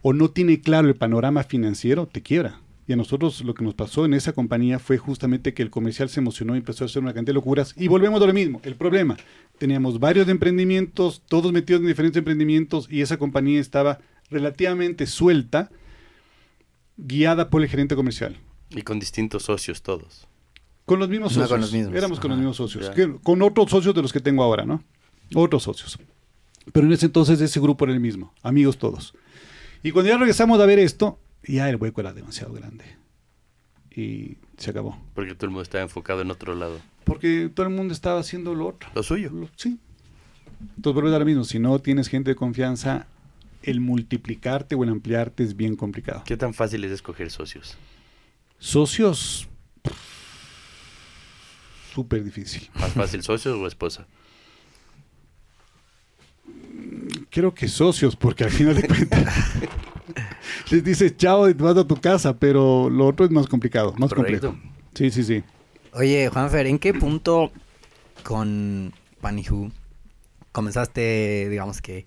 o 0.01 0.13
no 0.13 0.29
tiene 0.29 0.61
claro 0.61 0.87
el 0.87 0.95
panorama 0.95 1.43
financiero, 1.43 2.07
te 2.07 2.21
quiebra. 2.21 2.59
Y 2.89 2.93
a 2.93 2.95
nosotros 2.95 3.43
lo 3.43 3.53
que 3.53 3.63
nos 3.63 3.75
pasó 3.75 4.05
en 4.05 4.15
esa 4.15 4.33
compañía 4.33 4.79
fue 4.79 4.97
justamente 4.97 5.53
que 5.53 5.61
el 5.61 5.69
comercial 5.69 6.09
se 6.09 6.21
emocionó 6.21 6.55
y 6.55 6.57
empezó 6.57 6.83
a 6.83 6.87
hacer 6.87 7.03
una 7.03 7.13
cantidad 7.13 7.27
de 7.27 7.35
locuras. 7.35 7.75
Y 7.77 7.87
volvemos 7.87 8.19
a 8.19 8.25
lo 8.25 8.33
mismo. 8.33 8.61
El 8.63 8.73
problema, 8.73 9.15
teníamos 9.59 9.99
varios 9.99 10.27
emprendimientos, 10.27 11.21
todos 11.27 11.51
metidos 11.51 11.81
en 11.83 11.87
diferentes 11.87 12.17
emprendimientos 12.17 12.87
y 12.89 13.01
esa 13.01 13.17
compañía 13.17 13.61
estaba 13.61 13.99
relativamente 14.31 15.05
suelta, 15.05 15.69
guiada 16.97 17.51
por 17.51 17.61
el 17.61 17.67
gerente 17.69 17.95
comercial. 17.95 18.37
Y 18.71 18.81
con 18.81 18.99
distintos 18.99 19.43
socios 19.43 19.83
todos. 19.83 20.27
Con 20.85 20.97
los 20.97 21.09
mismos 21.09 21.31
No, 21.37 21.43
socios. 21.43 21.49
con 21.51 21.61
los 21.61 21.71
mismos. 21.71 21.95
Éramos 21.95 22.19
con 22.19 22.29
los 22.31 22.39
mismos 22.39 22.57
socios. 22.57 22.89
Que- 22.89 23.17
con 23.21 23.39
otros 23.43 23.69
socios 23.69 23.93
de 23.93 24.01
los 24.01 24.11
que 24.11 24.19
tengo 24.19 24.41
ahora, 24.43 24.65
¿no? 24.65 24.83
Otros 25.35 25.61
socios. 25.61 25.99
Pero 26.73 26.87
en 26.87 26.93
ese 26.93 27.05
entonces 27.05 27.39
ese 27.39 27.59
grupo 27.59 27.85
era 27.85 27.93
el 27.93 27.99
mismo. 27.99 28.33
Amigos 28.41 28.79
todos. 28.79 29.13
Y 29.83 29.91
cuando 29.91 30.09
ya 30.09 30.17
regresamos 30.17 30.59
a 30.59 30.65
ver 30.65 30.79
esto, 30.79 31.19
ya 31.43 31.69
el 31.69 31.75
hueco 31.77 32.01
era 32.01 32.13
demasiado 32.13 32.53
grande. 32.53 32.85
Y 33.91 34.37
se 34.57 34.69
acabó. 34.71 35.01
Porque 35.15 35.33
todo 35.35 35.45
el 35.45 35.51
mundo 35.51 35.63
estaba 35.63 35.83
enfocado 35.83 36.21
en 36.21 36.31
otro 36.31 36.53
lado. 36.55 36.79
Porque 37.03 37.49
todo 37.53 37.65
el 37.67 37.73
mundo 37.73 37.93
estaba 37.93 38.19
haciendo 38.19 38.53
lo 38.55 38.67
otro. 38.67 38.89
Lo 38.93 39.03
suyo. 39.03 39.31
Lo- 39.31 39.49
sí. 39.55 39.79
Entonces 40.75 40.93
vuelve 41.01 41.15
a 41.15 41.19
lo 41.19 41.25
mismo. 41.25 41.43
Si 41.43 41.57
no 41.59 41.79
tienes 41.79 42.07
gente 42.07 42.31
de 42.31 42.35
confianza, 42.35 43.07
el 43.63 43.79
multiplicarte 43.81 44.75
o 44.75 44.83
el 44.83 44.89
ampliarte 44.89 45.43
es 45.43 45.55
bien 45.55 45.75
complicado. 45.75 46.23
¿Qué 46.25 46.37
tan 46.37 46.53
fácil 46.53 46.83
es 46.83 46.91
escoger 46.91 47.31
socios? 47.31 47.77
Socios, 48.59 49.47
súper 51.93 52.23
difícil. 52.23 52.69
¿Más 52.75 52.91
fácil 52.93 53.23
socios 53.23 53.57
o 53.57 53.65
esposa? 53.67 54.05
Creo 57.29 57.53
que 57.53 57.67
socios, 57.67 58.15
porque 58.15 58.43
al 58.43 58.49
final 58.51 58.75
de 58.75 58.87
cuentas 58.87 59.51
les 60.71 60.83
dices 60.83 61.15
chao 61.17 61.49
y 61.49 61.53
te 61.53 61.63
vas 61.63 61.77
a 61.77 61.87
tu 61.87 61.95
casa, 61.99 62.37
pero 62.37 62.89
lo 62.89 63.07
otro 63.07 63.25
es 63.25 63.31
más 63.31 63.47
complicado, 63.47 63.93
más 63.97 64.13
Correcto. 64.13 64.49
complejo. 64.51 64.69
Sí, 64.95 65.09
sí, 65.11 65.23
sí. 65.23 65.43
Oye, 65.93 66.29
Juanfer, 66.29 66.67
¿en 66.67 66.77
qué 66.79 66.93
punto 66.93 67.51
con 68.23 68.93
Panihu 69.21 69.71
comenzaste, 70.51 71.47
digamos 71.49 71.81
que 71.81 72.05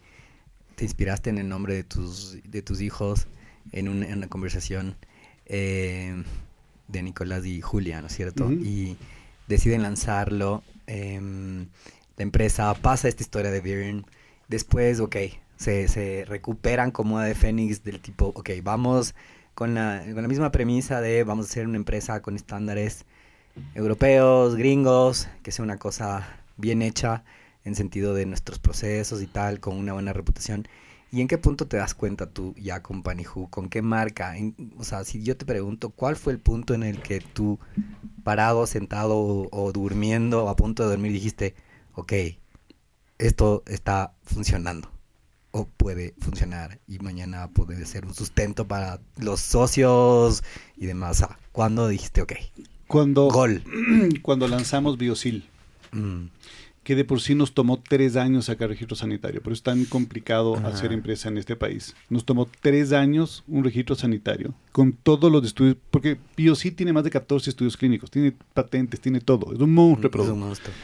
te 0.77 0.85
inspiraste 0.85 1.31
en 1.31 1.39
el 1.39 1.49
nombre 1.49 1.75
de 1.75 1.85
tus, 1.85 2.39
de 2.45 2.63
tus 2.63 2.81
hijos 2.81 3.27
en, 3.73 3.89
un- 3.89 4.03
en 4.03 4.19
una 4.19 4.29
conversación 4.29 4.97
eh, 5.47 6.23
de 6.89 7.03
Nicolás 7.03 7.45
y 7.47 7.61
Julia, 7.61 8.01
¿no 8.01 8.07
es 8.09 8.15
cierto? 8.15 8.51
Y 8.53 8.97
deciden 9.49 9.83
lanzarlo. 9.83 10.63
em, 10.87 11.67
la 12.17 12.23
empresa 12.25 12.75
pasa 12.75 13.09
esta 13.09 13.23
historia 13.23 13.51
de 13.51 13.61
Byrne. 13.61 14.03
Después, 14.49 15.01
ok, 15.01 15.17
se, 15.63 15.89
se 15.89 16.25
recuperan 16.27 16.91
como 16.91 17.21
de 17.21 17.35
Fénix 17.35 17.83
del 17.85 18.01
tipo, 18.01 18.27
ok, 18.35 18.51
vamos 18.63 19.15
con 19.55 19.75
la, 19.75 20.03
con 20.13 20.23
la 20.23 20.29
misma 20.29 20.51
premisa 20.51 21.01
de 21.01 21.25
vamos 21.25 21.47
a 21.47 21.51
hacer 21.51 21.67
una 21.67 21.77
empresa 21.77 22.21
con 22.21 22.37
estándares 22.37 23.05
europeos, 23.75 24.57
gringos, 24.57 25.29
que 25.43 25.53
sea 25.53 25.65
una 25.65 25.79
cosa 25.79 26.41
bien 26.57 26.83
hecha 26.83 27.25
en 27.65 27.75
sentido 27.75 28.15
de 28.15 28.27
nuestros 28.27 28.59
procesos 28.59 29.23
y 29.23 29.27
tal, 29.27 29.61
con 29.61 29.77
una 29.77 29.93
buena 29.93 30.13
reputación. 30.13 30.67
¿Y 31.13 31.21
en 31.21 31.29
qué 31.29 31.37
punto 31.39 31.69
te 31.69 31.77
das 31.77 31.95
cuenta 31.95 32.31
tú 32.31 32.55
ya 32.59 32.83
con 32.83 33.03
Panihu? 33.03 33.49
¿Con 33.51 33.69
qué 33.69 33.83
marca? 33.83 34.35
O 34.79 34.85
sea, 34.85 35.05
si 35.05 35.23
yo 35.23 35.37
te 35.37 35.45
pregunto, 35.45 35.91
¿cuál 35.91 36.17
fue 36.17 36.33
el 36.33 36.39
punto 36.39 36.75
en 36.75 36.83
el 36.83 37.03
que 37.03 37.21
tú, 37.21 37.59
parado, 38.25 38.67
sentado 38.67 39.17
o, 39.17 39.49
o 39.53 39.73
durmiendo, 39.73 40.49
a 40.49 40.57
punto 40.57 40.83
de 40.83 40.89
dormir, 40.91 41.13
dijiste, 41.13 41.55
ok, 41.95 42.13
esto 43.19 43.63
está 43.67 44.15
funcionando? 44.23 44.92
O 45.53 45.67
puede 45.67 46.15
funcionar 46.19 46.81
y 46.89 46.99
mañana 46.99 47.49
puede 47.49 47.85
ser 47.87 48.07
un 48.07 48.15
sustento 48.15 48.67
para 48.67 49.01
los 49.19 49.41
socios 49.41 50.43
y 50.77 50.87
demás. 50.87 51.19
Sea, 51.19 51.39
¿Cuándo 51.53 51.89
dijiste, 51.89 52.23
ok, 52.23 52.33
Cuando, 52.87 53.29
gol? 53.29 53.63
cuando 54.23 54.49
lanzamos 54.49 54.99
Biosil, 54.99 55.49
Mm, 55.93 56.29
que 56.85 56.97
de 56.97 57.05
por 57.05 57.21
sí 57.21 57.37
nos 57.37 57.53
tomó 57.53 57.81
tres 57.81 58.17
años 58.17 58.47
sacar 58.47 58.69
registro 58.69 58.97
sanitario, 58.97 59.41
pero 59.41 59.55
es 59.55 59.63
tan 59.63 59.85
complicado 59.85 60.57
hacer 60.67 60.93
empresa 60.93 61.29
en 61.29 61.39
este 61.39 61.55
país. 61.55 61.95
Nos 62.09 62.25
tomó 62.25 62.49
tres 62.61 62.93
años 62.93 63.45
un 63.47 63.63
registro 63.63 63.95
sanitario, 63.95 64.53
con 64.73 64.93
todos 64.93 65.31
los 65.31 65.45
estudios, 65.45 65.77
porque 65.91 66.19
Biosil 66.37 66.75
tiene 66.75 66.93
más 66.93 67.05
de 67.05 67.11
14 67.11 67.51
estudios 67.51 67.77
clínicos, 67.77 68.11
tiene 68.11 68.33
patentes, 68.55 69.01
tiene 69.01 69.21
todo, 69.21 69.53
es 69.53 69.61
un 69.61 69.73
monstruo 69.73 70.11
de 70.11 70.29
es 70.29 70.33
un 70.33 70.41
monstruo. 70.41 70.75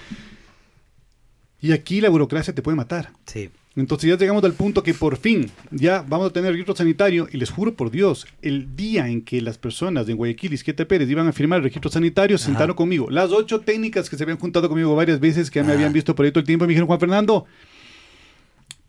Y 1.60 1.72
aquí 1.72 2.00
la 2.00 2.10
burocracia 2.10 2.54
te 2.54 2.62
puede 2.62 2.76
matar. 2.76 3.12
Sí. 3.26 3.50
Entonces 3.78 4.10
ya 4.10 4.16
llegamos 4.16 4.42
al 4.42 4.54
punto 4.54 4.82
que 4.82 4.92
por 4.92 5.18
fin 5.18 5.52
ya 5.70 6.04
vamos 6.06 6.30
a 6.30 6.32
tener 6.32 6.50
registro 6.50 6.74
sanitario 6.74 7.28
y 7.30 7.36
les 7.36 7.50
juro 7.50 7.74
por 7.74 7.92
Dios, 7.92 8.26
el 8.42 8.74
día 8.74 9.06
en 9.06 9.22
que 9.22 9.40
las 9.40 9.56
personas 9.56 10.04
de 10.08 10.14
Guayaquil 10.14 10.50
y 10.50 10.56
Izquieta 10.56 10.84
Pérez 10.84 11.08
iban 11.08 11.28
a 11.28 11.32
firmar 11.32 11.58
el 11.58 11.62
registro 11.62 11.88
sanitario, 11.88 12.34
Ajá. 12.36 12.44
sentaron 12.44 12.74
conmigo. 12.74 13.08
Las 13.08 13.30
ocho 13.30 13.60
técnicas 13.60 14.10
que 14.10 14.16
se 14.16 14.24
habían 14.24 14.38
juntado 14.38 14.68
conmigo 14.68 14.96
varias 14.96 15.20
veces, 15.20 15.48
que 15.48 15.60
ya 15.60 15.64
me 15.64 15.74
habían 15.74 15.92
visto 15.92 16.16
por 16.16 16.26
ahí 16.26 16.32
todo 16.32 16.40
el 16.40 16.46
tiempo, 16.46 16.64
me 16.64 16.70
dijeron, 16.70 16.88
Juan 16.88 16.98
Fernando, 16.98 17.46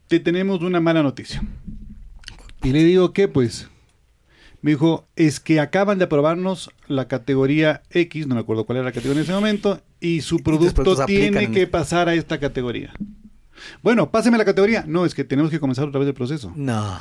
te 0.07 0.19
tenemos 0.19 0.61
una 0.61 0.81
mala 0.81 1.03
noticia. 1.03 1.43
Y 2.63 2.71
le 2.71 2.83
digo, 2.83 3.13
¿qué 3.13 3.27
pues? 3.27 3.69
Me 4.63 4.71
dijo, 4.71 5.07
es 5.15 5.39
que 5.39 5.59
acaban 5.59 5.99
de 5.99 6.05
aprobarnos 6.05 6.71
la 6.87 7.07
categoría 7.07 7.83
X, 7.91 8.25
no 8.25 8.33
me 8.33 8.41
acuerdo 8.41 8.65
cuál 8.65 8.77
era 8.77 8.85
la 8.85 8.91
categoría 8.91 9.21
en 9.21 9.25
ese 9.25 9.33
momento, 9.33 9.81
y 9.99 10.21
su 10.21 10.39
producto 10.39 10.93
aplican 10.93 11.05
tiene 11.05 11.43
en 11.43 11.51
que 11.51 11.67
pasar 11.67 12.09
a 12.09 12.15
esta 12.15 12.39
categoría. 12.39 12.91
Bueno, 13.81 14.11
páseme 14.11 14.37
la 14.37 14.45
categoría. 14.45 14.83
No, 14.87 15.05
es 15.05 15.13
que 15.13 15.23
tenemos 15.23 15.51
que 15.51 15.59
comenzar 15.59 15.87
otra 15.87 15.99
vez 15.99 16.07
el 16.07 16.13
proceso. 16.13 16.51
No. 16.55 16.99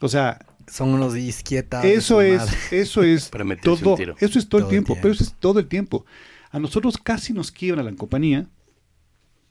O 0.00 0.08
sea, 0.08 0.38
Son 0.70 0.90
unos 0.90 1.16
izquietas. 1.16 1.82
de 1.82 1.94
eso 1.94 2.20
es, 2.20 2.42
eso 2.72 3.02
es 3.02 3.30
todo, 3.62 3.96
tiro. 3.96 4.14
eso 4.20 4.38
es 4.38 4.48
todo, 4.48 4.60
Todo 4.60 4.60
el 4.60 4.64
el 4.66 4.70
tiempo, 4.70 4.96
pero 5.00 5.14
eso 5.14 5.24
es 5.24 5.34
todo 5.38 5.58
el 5.60 5.66
tiempo. 5.66 6.04
A 6.50 6.58
nosotros 6.58 6.96
casi 6.98 7.32
nos 7.32 7.50
quiebra 7.50 7.82
la 7.82 7.92
compañía. 7.94 8.46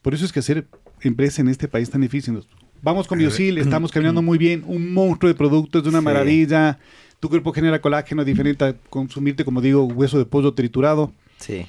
Por 0.02 0.14
eso 0.14 0.26
es 0.26 0.32
que 0.32 0.40
hacer 0.40 0.68
empresa 1.02 1.42
en 1.42 1.50
este 1.50 1.68
país 1.68 1.84
es 1.88 1.92
tan 1.92 2.02
difícil. 2.02 2.42
Vamos 2.82 3.08
con 3.08 3.18
Biosil, 3.20 3.58
estamos 3.58 3.92
caminando 3.94 4.22
muy 4.22 4.38
bien, 4.38 4.64
un 4.68 4.94
monstruo 4.94 5.28
de 5.28 5.36
productos, 5.36 5.82
es 5.82 5.88
una 5.88 6.00
Sí. 6.00 6.06
maravilla. 6.06 6.80
Tu 7.20 7.30
cuerpo 7.30 7.52
genera 7.52 7.82
colágeno 7.82 8.24
diferente 8.24 8.64
a 8.64 8.76
consumirte, 8.90 9.44
como 9.44 9.60
digo, 9.60 9.84
hueso 9.86 10.20
de 10.20 10.26
pollo 10.26 10.54
triturado. 10.54 11.12
Sí. 11.40 11.66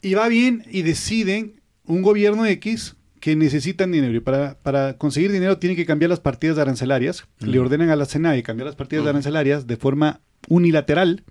Y 0.00 0.14
va 0.14 0.28
bien 0.28 0.64
y 0.70 0.82
deciden 0.82 1.60
un 1.86 2.02
gobierno 2.02 2.46
X 2.46 2.96
que 3.20 3.36
necesitan 3.36 3.92
dinero 3.92 4.14
y 4.14 4.20
para, 4.20 4.58
para 4.58 4.98
conseguir 4.98 5.30
dinero 5.30 5.58
tienen 5.58 5.76
que 5.76 5.86
cambiar 5.86 6.10
las 6.10 6.20
partidas 6.20 6.58
arancelarias. 6.58 7.24
Le 7.38 7.58
ordenan 7.58 7.90
a 7.90 7.96
la 7.96 8.04
SENAE 8.04 8.42
cambiar 8.42 8.66
las 8.66 8.74
partidas 8.76 9.06
arancelarias 9.06 9.66
de 9.66 9.76
forma 9.76 10.20
unilateral. 10.48 11.22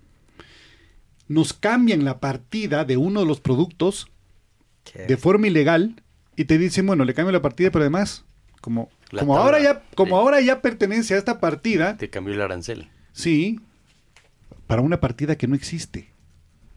Nos 1.28 1.52
cambian 1.52 2.04
la 2.04 2.18
partida 2.20 2.84
de 2.84 2.96
uno 2.96 3.20
de 3.20 3.26
los 3.26 3.40
productos 3.40 4.08
Qué- 4.84 5.06
de 5.06 5.16
forma 5.16 5.46
ilegal 5.46 6.02
y 6.36 6.44
te 6.46 6.58
dicen, 6.58 6.86
bueno, 6.86 7.04
le 7.04 7.14
cambio 7.14 7.32
la 7.32 7.42
partida, 7.42 7.70
pero 7.70 7.82
además, 7.82 8.24
como, 8.60 8.88
La 9.10 9.20
como, 9.20 9.34
tabla. 9.34 9.44
ahora 9.44 9.62
ya, 9.62 9.82
como 9.94 10.16
ahora 10.18 10.40
ya 10.40 10.62
pertenece 10.62 11.14
a 11.14 11.18
esta 11.18 11.40
partida, 11.40 11.96
Te 11.98 12.08
cambió 12.10 12.34
el 12.34 12.40
arancel. 12.40 12.88
Sí, 13.12 13.60
para 14.66 14.80
una 14.82 14.98
partida 15.00 15.36
que 15.36 15.46
no 15.46 15.54
existe. 15.54 16.11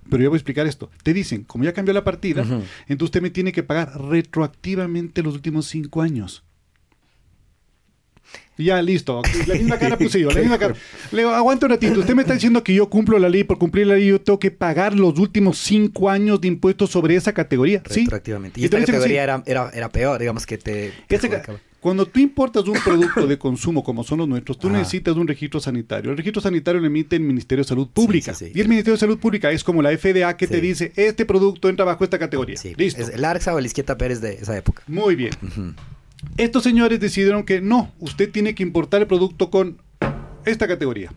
Pero 0.10 0.24
yo 0.24 0.30
voy 0.30 0.38
a 0.38 0.40
explicar 0.40 0.68
esto. 0.68 0.90
Te 1.04 1.14
dicen, 1.14 1.44
como 1.44 1.64
ya 1.64 1.74
cambió 1.74 1.94
la 1.94 2.04
partida, 2.04 2.42
entonces 2.42 3.02
usted 3.02 3.22
me 3.22 3.30
tiene 3.30 3.52
que 3.52 3.64
pagar 3.64 4.00
retroactivamente 4.00 5.24
los 5.24 5.36
últimos 5.36 5.66
cinco 5.66 6.02
años. 6.02 6.44
Y 8.58 8.66
Ya, 8.66 8.82
listo. 8.82 9.22
La 9.48 9.56
misma 9.56 9.78
cara 9.78 9.98
puse 9.98 10.20
yo, 10.20 10.32
la 10.32 10.40
misma 10.40 10.58
cara. 10.58 10.76
Le 11.12 11.18
digo, 11.20 11.32
aguanta 11.32 11.66
un 11.66 11.72
ratito. 11.72 12.00
Usted 12.00 12.16
me 12.16 12.22
está 12.22 12.34
diciendo 12.34 12.64
que 12.64 12.74
yo 12.74 12.90
cumplo 12.90 13.20
la 13.20 13.30
ley. 13.30 13.44
Por 13.44 13.58
cumplir 13.58 13.88
la 13.88 13.96
ley, 13.96 14.08
yo 14.08 14.22
tengo 14.22 14.40
que 14.40 14.52
pagar 14.52 14.94
los 14.94 15.20
últimos 15.20 15.58
cinco 15.58 16.10
años 16.10 16.40
de 16.42 16.48
impuestos 16.48 16.90
sobre 16.90 17.16
esa 17.16 17.34
categoría. 17.34 17.82
Sí. 17.90 18.02
Retroactivamente. 18.02 18.62
Y, 18.62 18.66
esta 18.66 18.80
categoría 18.80 19.24
era, 19.24 19.44
era, 19.46 19.70
era 19.74 19.90
peor, 19.90 20.20
digamos 20.20 20.46
que 20.46 20.58
te... 20.58 20.94
te. 21.08 21.20
Cuando 21.86 22.08
tú 22.08 22.20
importas 22.20 22.68
un 22.68 22.80
producto 22.84 23.28
de 23.28 23.38
consumo 23.38 23.84
como 23.84 24.04
son 24.04 24.18
los 24.18 24.28
nuestros, 24.28 24.58
tú 24.58 24.70
Ajá. 24.70 24.80
necesitas 24.80 25.16
un 25.18 25.28
registro 25.28 25.60
sanitario. 25.60 26.10
El 26.10 26.18
registro 26.18 26.42
sanitario 26.42 26.82
lo 26.82 26.88
emite 26.88 27.16
el 27.16 27.22
Ministerio 27.22 27.64
de 27.64 27.68
Salud 27.68 27.88
Pública. 27.90 28.34
sí, 28.34 28.46
sí. 28.48 28.52
Y 28.56 28.60
el 28.60 28.68
Ministerio 28.68 28.94
de 28.94 29.00
Salud 29.02 29.20
Pública 29.20 29.52
es 29.52 29.64
como 29.64 29.84
la 29.84 29.96
FDA 29.96 30.36
que 30.36 30.48
te 30.48 30.60
dice, 30.62 30.94
este 30.96 31.28
producto 31.28 31.70
entra 31.70 31.86
bajo 31.86 32.04
esta 32.04 32.18
categoría. 32.18 32.58
Sí. 32.58 32.74
Listo. 32.76 33.04
Es 33.04 33.10
el 33.10 33.24
Arxa 33.24 33.54
o 33.54 33.60
el 33.60 33.68
Izquieta 33.68 34.00
Pérez 34.00 34.20
de 34.20 34.34
esa 34.34 34.58
época. 34.58 34.82
Muy 34.88 35.16
bien. 35.16 35.30
Estos 36.38 36.64
señores 36.64 37.00
decidieron 37.00 37.44
que 37.44 37.62
no, 37.62 37.92
usted 38.00 38.32
tiene 38.32 38.56
que 38.56 38.64
importar 38.64 39.02
el 39.02 39.08
producto 39.08 39.52
con 39.52 39.78
esta 40.44 40.68
categoría. 40.68 41.14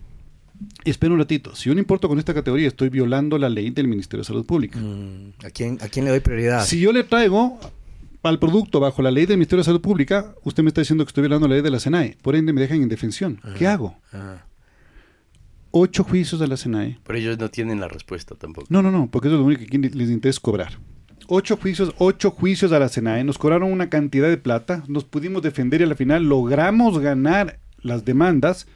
Espera 0.84 1.14
un 1.14 1.18
ratito, 1.18 1.56
si 1.56 1.70
yo 1.70 1.74
no 1.74 1.80
importo 1.80 2.10
con 2.10 2.18
esta 2.18 2.34
categoría, 2.34 2.68
estoy 2.68 2.90
violando 2.90 3.38
la 3.38 3.48
ley 3.48 3.70
del 3.70 3.88
Ministerio 3.88 4.20
de 4.20 4.26
Salud 4.26 4.44
Pública. 4.44 4.78
Mm, 4.78 5.46
¿a, 5.46 5.50
quién, 5.50 5.78
¿A 5.80 5.88
quién 5.88 6.04
le 6.04 6.10
doy 6.10 6.20
prioridad? 6.20 6.62
Si 6.66 6.78
yo 6.78 6.92
le 6.92 7.04
traigo 7.04 7.58
al 8.22 8.38
producto 8.38 8.80
bajo 8.80 9.00
la 9.02 9.10
ley 9.10 9.26
del 9.26 9.36
Ministerio 9.38 9.60
de 9.60 9.64
Salud 9.66 9.80
Pública, 9.80 10.34
usted 10.44 10.62
me 10.62 10.68
está 10.68 10.80
diciendo 10.80 11.04
que 11.04 11.08
estoy 11.10 11.22
violando 11.22 11.46
la 11.48 11.54
ley 11.54 11.62
de 11.62 11.70
la 11.70 11.78
SENAE. 11.80 12.16
Por 12.22 12.34
ende, 12.36 12.52
me 12.52 12.60
dejan 12.60 12.78
en 12.78 12.82
indefensión. 12.84 13.40
¿Qué 13.56 13.66
hago? 13.66 13.96
Ah, 14.12 14.44
Ocho 15.70 16.02
juicios 16.02 16.40
de 16.40 16.48
la 16.48 16.56
SENAE. 16.56 16.98
Pero 17.04 17.18
ellos 17.18 17.38
no 17.38 17.50
tienen 17.50 17.78
la 17.80 17.88
respuesta 17.88 18.34
tampoco. 18.34 18.66
No, 18.70 18.82
no, 18.82 18.90
no, 18.90 19.08
porque 19.10 19.28
eso 19.28 19.36
es 19.36 19.40
lo 19.40 19.46
único 19.46 19.64
que 19.66 19.78
les 19.78 20.10
interesa 20.10 20.40
cobrar. 20.42 20.78
Ocho 21.28 21.58
juicios, 21.58 21.92
ocho 21.98 22.30
juicios 22.30 22.72
a 22.72 22.78
la 22.78 22.88
SENAE, 22.88 23.22
nos 23.22 23.36
cobraron 23.36 23.70
una 23.70 23.90
cantidad 23.90 24.28
de 24.28 24.38
plata, 24.38 24.82
nos 24.88 25.04
pudimos 25.04 25.42
defender 25.42 25.82
y 25.82 25.84
al 25.84 25.94
final 25.94 26.24
logramos 26.24 26.98
ganar 26.98 27.58
las 27.82 28.04
demandas, 28.04 28.66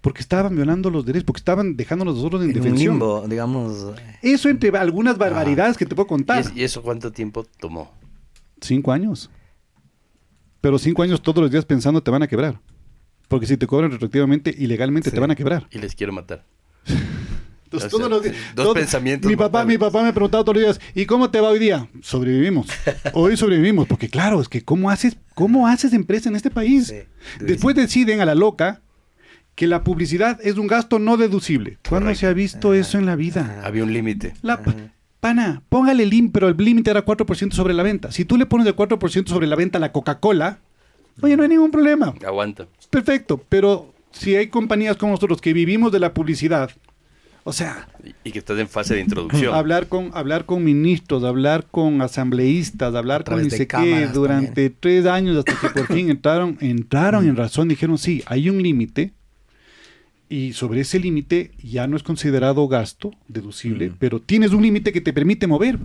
Porque 0.00 0.20
estaban 0.20 0.54
violando 0.56 0.90
los 0.90 1.04
derechos, 1.06 1.24
porque 1.24 1.38
estaban 1.40 1.76
dejándonos 1.76 2.16
nosotros 2.16 2.42
en, 2.42 2.50
En 2.50 2.56
un 2.56 2.62
defensión. 2.62 2.94
limbo, 2.94 3.24
digamos. 3.28 3.86
Eso 4.20 4.48
entre 4.50 4.68
algunas 4.76 5.16
barbaridades 5.16 5.76
que 5.78 5.86
te 5.86 5.94
puedo 5.94 6.06
¿Y, 6.06 6.08
contar. 6.08 6.44
y 6.54 6.62
eso 6.62 6.82
cuánto 6.82 7.10
tiempo 7.12 7.46
tomó? 7.58 7.90
Cinco 8.64 8.92
años. 8.92 9.30
Pero 10.60 10.78
cinco 10.78 11.02
años 11.02 11.22
todos 11.22 11.42
los 11.42 11.50
días 11.50 11.64
pensando 11.66 12.02
te 12.02 12.10
van 12.10 12.22
a 12.22 12.26
quebrar. 12.26 12.60
Porque 13.28 13.46
si 13.46 13.56
te 13.56 13.66
cobran 13.66 13.90
retroactivamente, 13.90 14.54
ilegalmente 14.56 15.10
Sí. 15.10 15.14
te 15.14 15.20
van 15.20 15.30
a 15.30 15.34
quebrar. 15.34 15.66
Y 15.70 15.78
les 15.78 15.94
quiero 15.94 16.12
matar. 16.12 16.44
Entonces, 16.86 17.12
O 17.72 17.80
sea, 17.80 17.88
todos 17.90 18.10
los 18.10 18.22
días- 18.22 18.36
dos 18.54 18.72
pensamientos 18.74 19.28
Mi 19.28 19.36
papá, 19.36 19.64
mi 19.64 19.76
papá 19.78 20.02
me 20.02 20.12
preguntaba 20.12 20.44
todos 20.44 20.56
los 20.62 20.64
días, 20.78 20.80
¿y 20.94 21.06
cómo 21.06 21.30
te 21.30 21.40
va 21.40 21.48
hoy 21.48 21.58
día? 21.58 21.88
Sobrevivimos. 22.02 22.68
Hoy 23.14 23.36
sobrevivimos, 23.36 23.88
porque 23.88 24.08
claro, 24.08 24.40
es 24.40 24.48
que 24.48 24.62
¿cómo 24.62 24.90
haces, 24.90 25.16
cómo 25.34 25.66
haces 25.66 25.92
empresa 25.92 26.28
en 26.28 26.36
este 26.36 26.50
país? 26.50 26.86
Sí, 26.88 27.44
Después 27.44 27.74
deciden 27.74 28.20
a 28.20 28.24
la 28.26 28.34
loca 28.36 28.80
que 29.56 29.66
la 29.66 29.82
publicidad 29.82 30.38
es 30.42 30.56
un 30.56 30.66
gasto 30.68 30.98
no 31.00 31.16
deducible. 31.16 31.78
¿Cuándo 31.88 32.06
Correcto. 32.06 32.20
se 32.20 32.26
ha 32.28 32.32
visto 32.32 32.74
eso 32.74 32.96
en 32.98 33.06
la 33.06 33.16
vida? 33.16 33.60
Había 33.64 33.82
un 33.84 33.92
límite. 33.92 34.34
La, 34.42 34.60
pana, 35.24 35.62
póngale 35.70 36.02
el 36.02 36.10
límite, 36.10 36.32
pero 36.34 36.48
el 36.48 36.56
límite 36.58 36.90
era 36.90 37.02
4% 37.02 37.52
sobre 37.54 37.72
la 37.72 37.82
venta. 37.82 38.12
Si 38.12 38.26
tú 38.26 38.36
le 38.36 38.44
pones 38.44 38.66
el 38.66 38.76
4% 38.76 39.26
sobre 39.26 39.46
la 39.46 39.56
venta 39.56 39.78
a 39.78 39.80
la 39.80 39.90
Coca-Cola, 39.90 40.58
oye, 41.22 41.34
no 41.34 41.44
hay 41.44 41.48
ningún 41.48 41.70
problema. 41.70 42.12
Aguanta. 42.26 42.66
Perfecto, 42.90 43.42
pero 43.48 43.94
si 44.10 44.36
hay 44.36 44.48
compañías 44.48 44.98
como 44.98 45.12
nosotros 45.12 45.40
que 45.40 45.54
vivimos 45.54 45.90
de 45.92 46.00
la 46.00 46.12
publicidad, 46.12 46.70
o 47.42 47.54
sea, 47.54 47.88
Y, 48.22 48.32
que 48.32 48.38
estás 48.38 48.58
en 48.58 48.68
fase 48.68 48.96
de 48.96 49.00
introducción. 49.00 49.54
hablar 49.54 49.88
con 49.88 50.10
hablar 50.12 50.44
con 50.44 50.62
ministros, 50.62 51.24
hablar 51.24 51.68
con 51.70 52.02
asambleístas, 52.02 52.94
hablar 52.94 53.24
con 53.24 53.42
ni 53.42 53.48
sé 53.48 53.66
qué 53.66 54.06
durante 54.12 54.68
tres 54.68 55.06
años 55.06 55.38
hasta 55.38 55.58
que 55.58 55.70
por 55.70 55.86
fin 55.94 56.10
entraron 56.10 56.58
entraron 56.60 57.26
en 57.26 57.36
razón, 57.36 57.68
dijeron 57.68 57.96
sí, 57.96 58.22
hay 58.26 58.50
un 58.50 58.62
límite 58.62 59.14
y 60.28 60.52
sobre 60.54 60.80
ese 60.80 60.98
límite 60.98 61.52
ya 61.62 61.86
no 61.86 61.96
es 61.96 62.02
considerado 62.02 62.66
gasto 62.68 63.12
deducible, 63.28 63.90
Mm. 63.90 63.96
pero 63.98 64.20
tienes 64.20 64.52
un 64.52 64.62
límite 64.62 64.92
que 64.92 65.00
te 65.00 65.12
permite 65.12 65.46
mover 65.46 65.78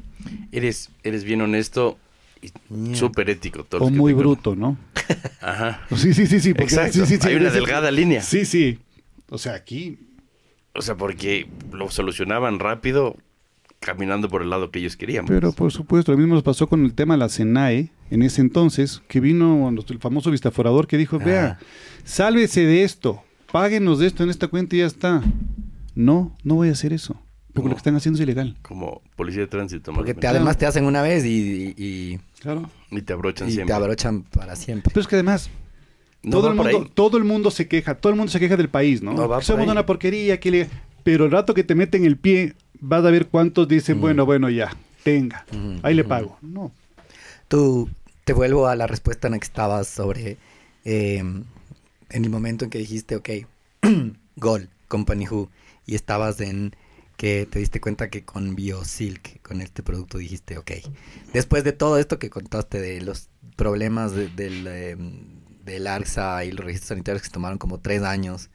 Eres, 0.52 0.90
eres 1.04 1.24
bien 1.24 1.42
honesto 1.42 1.98
y 2.42 2.50
Mierda. 2.74 2.98
súper 2.98 3.30
ético. 3.30 3.64
todos 3.66 3.88
o 3.88 3.92
muy 3.92 4.14
bruto, 4.14 4.56
¿no? 4.56 4.78
Ajá. 5.42 5.82
Sí, 5.96 6.14
sí, 6.14 6.26
sí, 6.28 6.40
sí, 6.40 6.54
porque 6.54 6.74
Exacto. 6.74 7.06
sí, 7.06 7.16
sí, 7.16 7.22
sí, 7.22 7.28
Hay 7.28 7.36
una 7.36 7.50
sí, 7.50 7.56
delgada 7.56 7.92
línea. 7.92 8.22
Sí, 8.22 8.46
sí. 8.46 8.80
O 9.30 9.38
sea, 9.38 9.54
aquí 9.56 9.98
O 10.74 10.82
sea, 10.82 10.96
porque 10.96 11.48
lo 11.74 11.90
solucionaban 11.92 12.60
rápido 12.60 13.18
caminando 13.80 14.30
por 14.30 14.42
el 14.42 14.50
lado 14.50 14.72
que 14.72 14.80
ellos 14.80 14.96
querían. 14.98 15.26
Pero 15.26 15.52
por 15.52 15.72
supuesto, 15.72 16.12
lo 16.12 16.18
mismo 16.18 16.34
nos 16.36 16.44
pasó 16.44 16.68
con 16.68 16.84
el 16.86 16.94
tema 16.94 17.14
de 17.16 17.20
la 17.20 17.30
SENAE 17.30 17.90
en 18.12 18.22
ese 18.24 18.42
entonces, 18.42 19.02
que 19.08 19.20
vino 19.20 19.70
el 19.70 20.00
famoso 20.00 20.32
vistaforador 20.32 20.86
que 20.88 20.98
dijo, 20.98 21.18
vea, 21.20 21.60
Ah. 21.62 21.66
sálvese 22.04 22.66
de 22.66 22.84
esto, 22.84 23.24
páguenos 23.52 24.00
de 24.00 24.08
esto 24.08 24.24
en 24.24 24.30
esta 24.30 24.48
cuenta 24.48 24.76
y 24.76 24.80
ya 24.80 24.86
está. 24.86 25.22
No, 25.96 26.36
no 26.44 26.56
voy 26.56 26.70
a 26.70 26.72
hacer 26.74 26.94
eso, 26.94 27.16
porque 27.54 27.70
lo 27.70 27.76
que 27.76 27.80
están 27.80 27.96
haciendo 27.96 28.18
es 28.20 28.24
ilegal. 28.24 28.56
Como 28.62 29.02
policía 29.16 29.42
de 29.42 29.48
tránsito. 29.48 29.92
Porque 29.94 30.14
te, 30.14 30.28
además 30.28 30.58
te 30.58 30.66
hacen 30.66 30.86
una 30.86 31.02
vez 31.02 31.26
y, 31.26 31.74
y, 31.78 32.20
Claro. 32.40 32.70
Y 32.92 33.02
te 33.02 33.14
abrochan 33.14 33.48
y 33.50 33.52
siempre. 33.52 33.68
te 33.68 33.74
abrochan 33.74 34.24
para 34.24 34.56
siempre. 34.56 34.92
Pero 34.94 35.02
es 35.02 35.08
que 35.08 35.16
además, 35.16 35.50
No 36.24 36.38
todo, 36.38 36.50
el 36.50 36.56
mundo, 36.56 36.78
ahí. 36.80 36.92
todo 36.94 37.18
el 37.18 37.24
mundo 37.26 37.52
se 37.52 37.68
queja, 37.68 37.96
todo 37.96 38.12
el 38.12 38.18
mundo 38.18 38.32
se 38.32 38.40
queja 38.40 38.56
del 38.56 38.70
país, 38.70 39.02
¿no? 39.02 39.14
No 39.14 39.42
Somos 39.42 39.68
una 39.68 39.86
porquería, 39.86 40.40
que 40.40 40.52
le... 40.52 40.70
pero 41.04 41.26
el 41.26 41.32
rato 41.32 41.54
que 41.54 41.64
te 41.64 41.76
meten 41.76 42.06
el 42.06 42.18
pie, 42.18 42.56
vas 42.80 43.04
a 43.04 43.10
ver 43.12 43.28
cuántos 43.28 43.68
dicen, 43.68 43.98
Mm. 43.98 44.02
bueno, 44.02 44.26
bueno, 44.26 44.50
ya, 44.50 44.74
tenga, 45.04 45.46
ahí 45.84 45.94
le 45.96 46.04
pago. 46.06 46.38
No, 46.42 46.72
Tú, 47.50 47.90
te 48.26 48.32
vuelvo 48.34 48.68
a 48.68 48.76
la 48.76 48.86
respuesta 48.88 49.28
en 49.28 49.32
la 49.34 49.40
que 49.40 49.46
estabas 49.46 49.88
sobre 49.88 50.38
eh, 50.86 51.24
en 52.10 52.24
el 52.26 52.30
momento 52.30 52.66
en 52.66 52.72
que 52.72 52.78
dijiste, 52.80 53.16
ok, 53.16 53.30
gol, 54.36 54.70
Company 54.88 55.28
Who, 55.28 55.50
y 55.86 55.96
estabas 55.96 56.40
en 56.42 56.76
que 57.18 57.46
te 57.50 57.60
diste 57.60 57.82
cuenta 57.82 58.10
que 58.10 58.24
con 58.24 58.56
BioSilk, 58.56 59.42
con 59.42 59.62
este 59.62 59.84
producto, 59.84 60.18
dijiste, 60.18 60.58
ok, 60.58 60.72
después 61.34 61.64
de 61.64 61.74
todo 61.74 61.98
esto 61.98 62.18
que 62.18 62.30
contaste 62.30 62.80
de 62.80 63.02
los 63.02 63.30
problemas 63.58 64.14
de- 64.14 64.30
del, 64.30 65.88
ARSA 65.88 66.46
y 66.46 66.52
los 66.52 66.66
registros 66.66 66.90
sanitarios 66.90 67.22
que 67.22 67.28
se 67.28 67.34
tomaron 67.34 67.58
como 67.58 67.80
tres 67.80 68.02
años, 68.04 68.50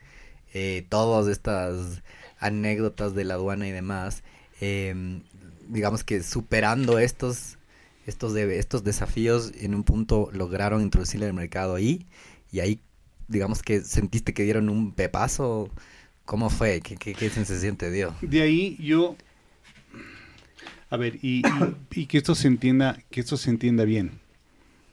eh, 0.53 0.85
todas 0.89 1.27
estas 1.27 2.01
anécdotas 2.39 3.13
de 3.15 3.23
la 3.23 3.35
aduana 3.35 3.67
y 3.67 3.71
demás, 3.71 4.23
eh, 4.61 5.21
digamos 5.69 6.03
que 6.03 6.23
superando 6.23 6.99
estos 6.99 7.57
estos, 8.05 8.33
de- 8.33 8.59
estos 8.59 8.83
desafíos 8.83 9.51
en 9.59 9.73
un 9.73 9.83
punto 9.83 10.29
lograron 10.31 10.81
introducirle 10.81 11.25
al 11.25 11.33
mercado 11.33 11.75
ahí 11.75 12.05
y 12.51 12.59
ahí 12.59 12.79
digamos 13.27 13.61
que 13.63 13.81
sentiste 13.81 14.33
que 14.33 14.43
dieron 14.43 14.69
un 14.69 14.91
pepazo. 14.91 15.69
¿Cómo 16.25 16.49
fue? 16.49 16.81
¿Qué, 16.81 16.95
qué, 16.95 17.13
qué 17.13 17.29
sensación 17.29 17.75
te 17.77 17.91
dio? 17.91 18.15
De 18.21 18.41
ahí 18.41 18.77
yo, 18.79 19.15
a 20.89 20.97
ver, 20.97 21.15
y, 21.21 21.41
y- 21.45 21.75
y 22.01 22.05
que 22.07 22.17
esto 22.17 22.35
se 22.35 22.47
entienda, 22.47 22.97
que 23.11 23.19
esto 23.19 23.37
se 23.37 23.49
entienda 23.49 23.83
bien. 23.85 24.11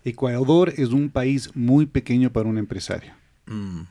Ecuador 0.04 0.72
es 0.76 0.88
un 0.90 1.10
país 1.10 1.50
muy 1.54 1.86
pequeño 1.86 2.32
para 2.32 2.48
un 2.48 2.58
empresario. 2.58 3.12
Mm, 3.46 3.82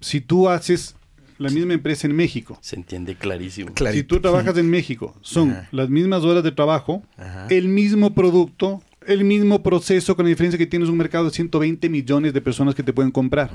Si 0.00 0.20
tú 0.20 0.48
haces 0.48 0.96
la 1.38 1.48
misma 1.50 1.72
empresa 1.74 2.06
en 2.06 2.14
México, 2.14 2.58
Se 2.60 2.76
entiende 2.76 3.16
clarísimo. 3.16 3.72
si 3.92 4.02
tú 4.04 4.20
trabajas 4.20 4.56
en 4.58 4.68
México, 4.70 5.16
son 5.22 5.50
Ajá. 5.52 5.68
las 5.72 5.88
mismas 5.88 6.22
horas 6.24 6.44
de 6.44 6.52
trabajo, 6.52 7.02
Ajá. 7.16 7.46
el 7.50 7.68
mismo 7.68 8.14
producto, 8.14 8.82
el 9.06 9.24
mismo 9.24 9.62
proceso, 9.62 10.16
con 10.16 10.24
la 10.24 10.30
diferencia 10.30 10.58
que 10.58 10.66
tienes 10.66 10.88
un 10.88 10.96
mercado 10.96 11.26
de 11.26 11.30
120 11.30 11.88
millones 11.88 12.32
de 12.32 12.40
personas 12.40 12.74
que 12.74 12.82
te 12.82 12.92
pueden 12.92 13.10
comprar. 13.10 13.50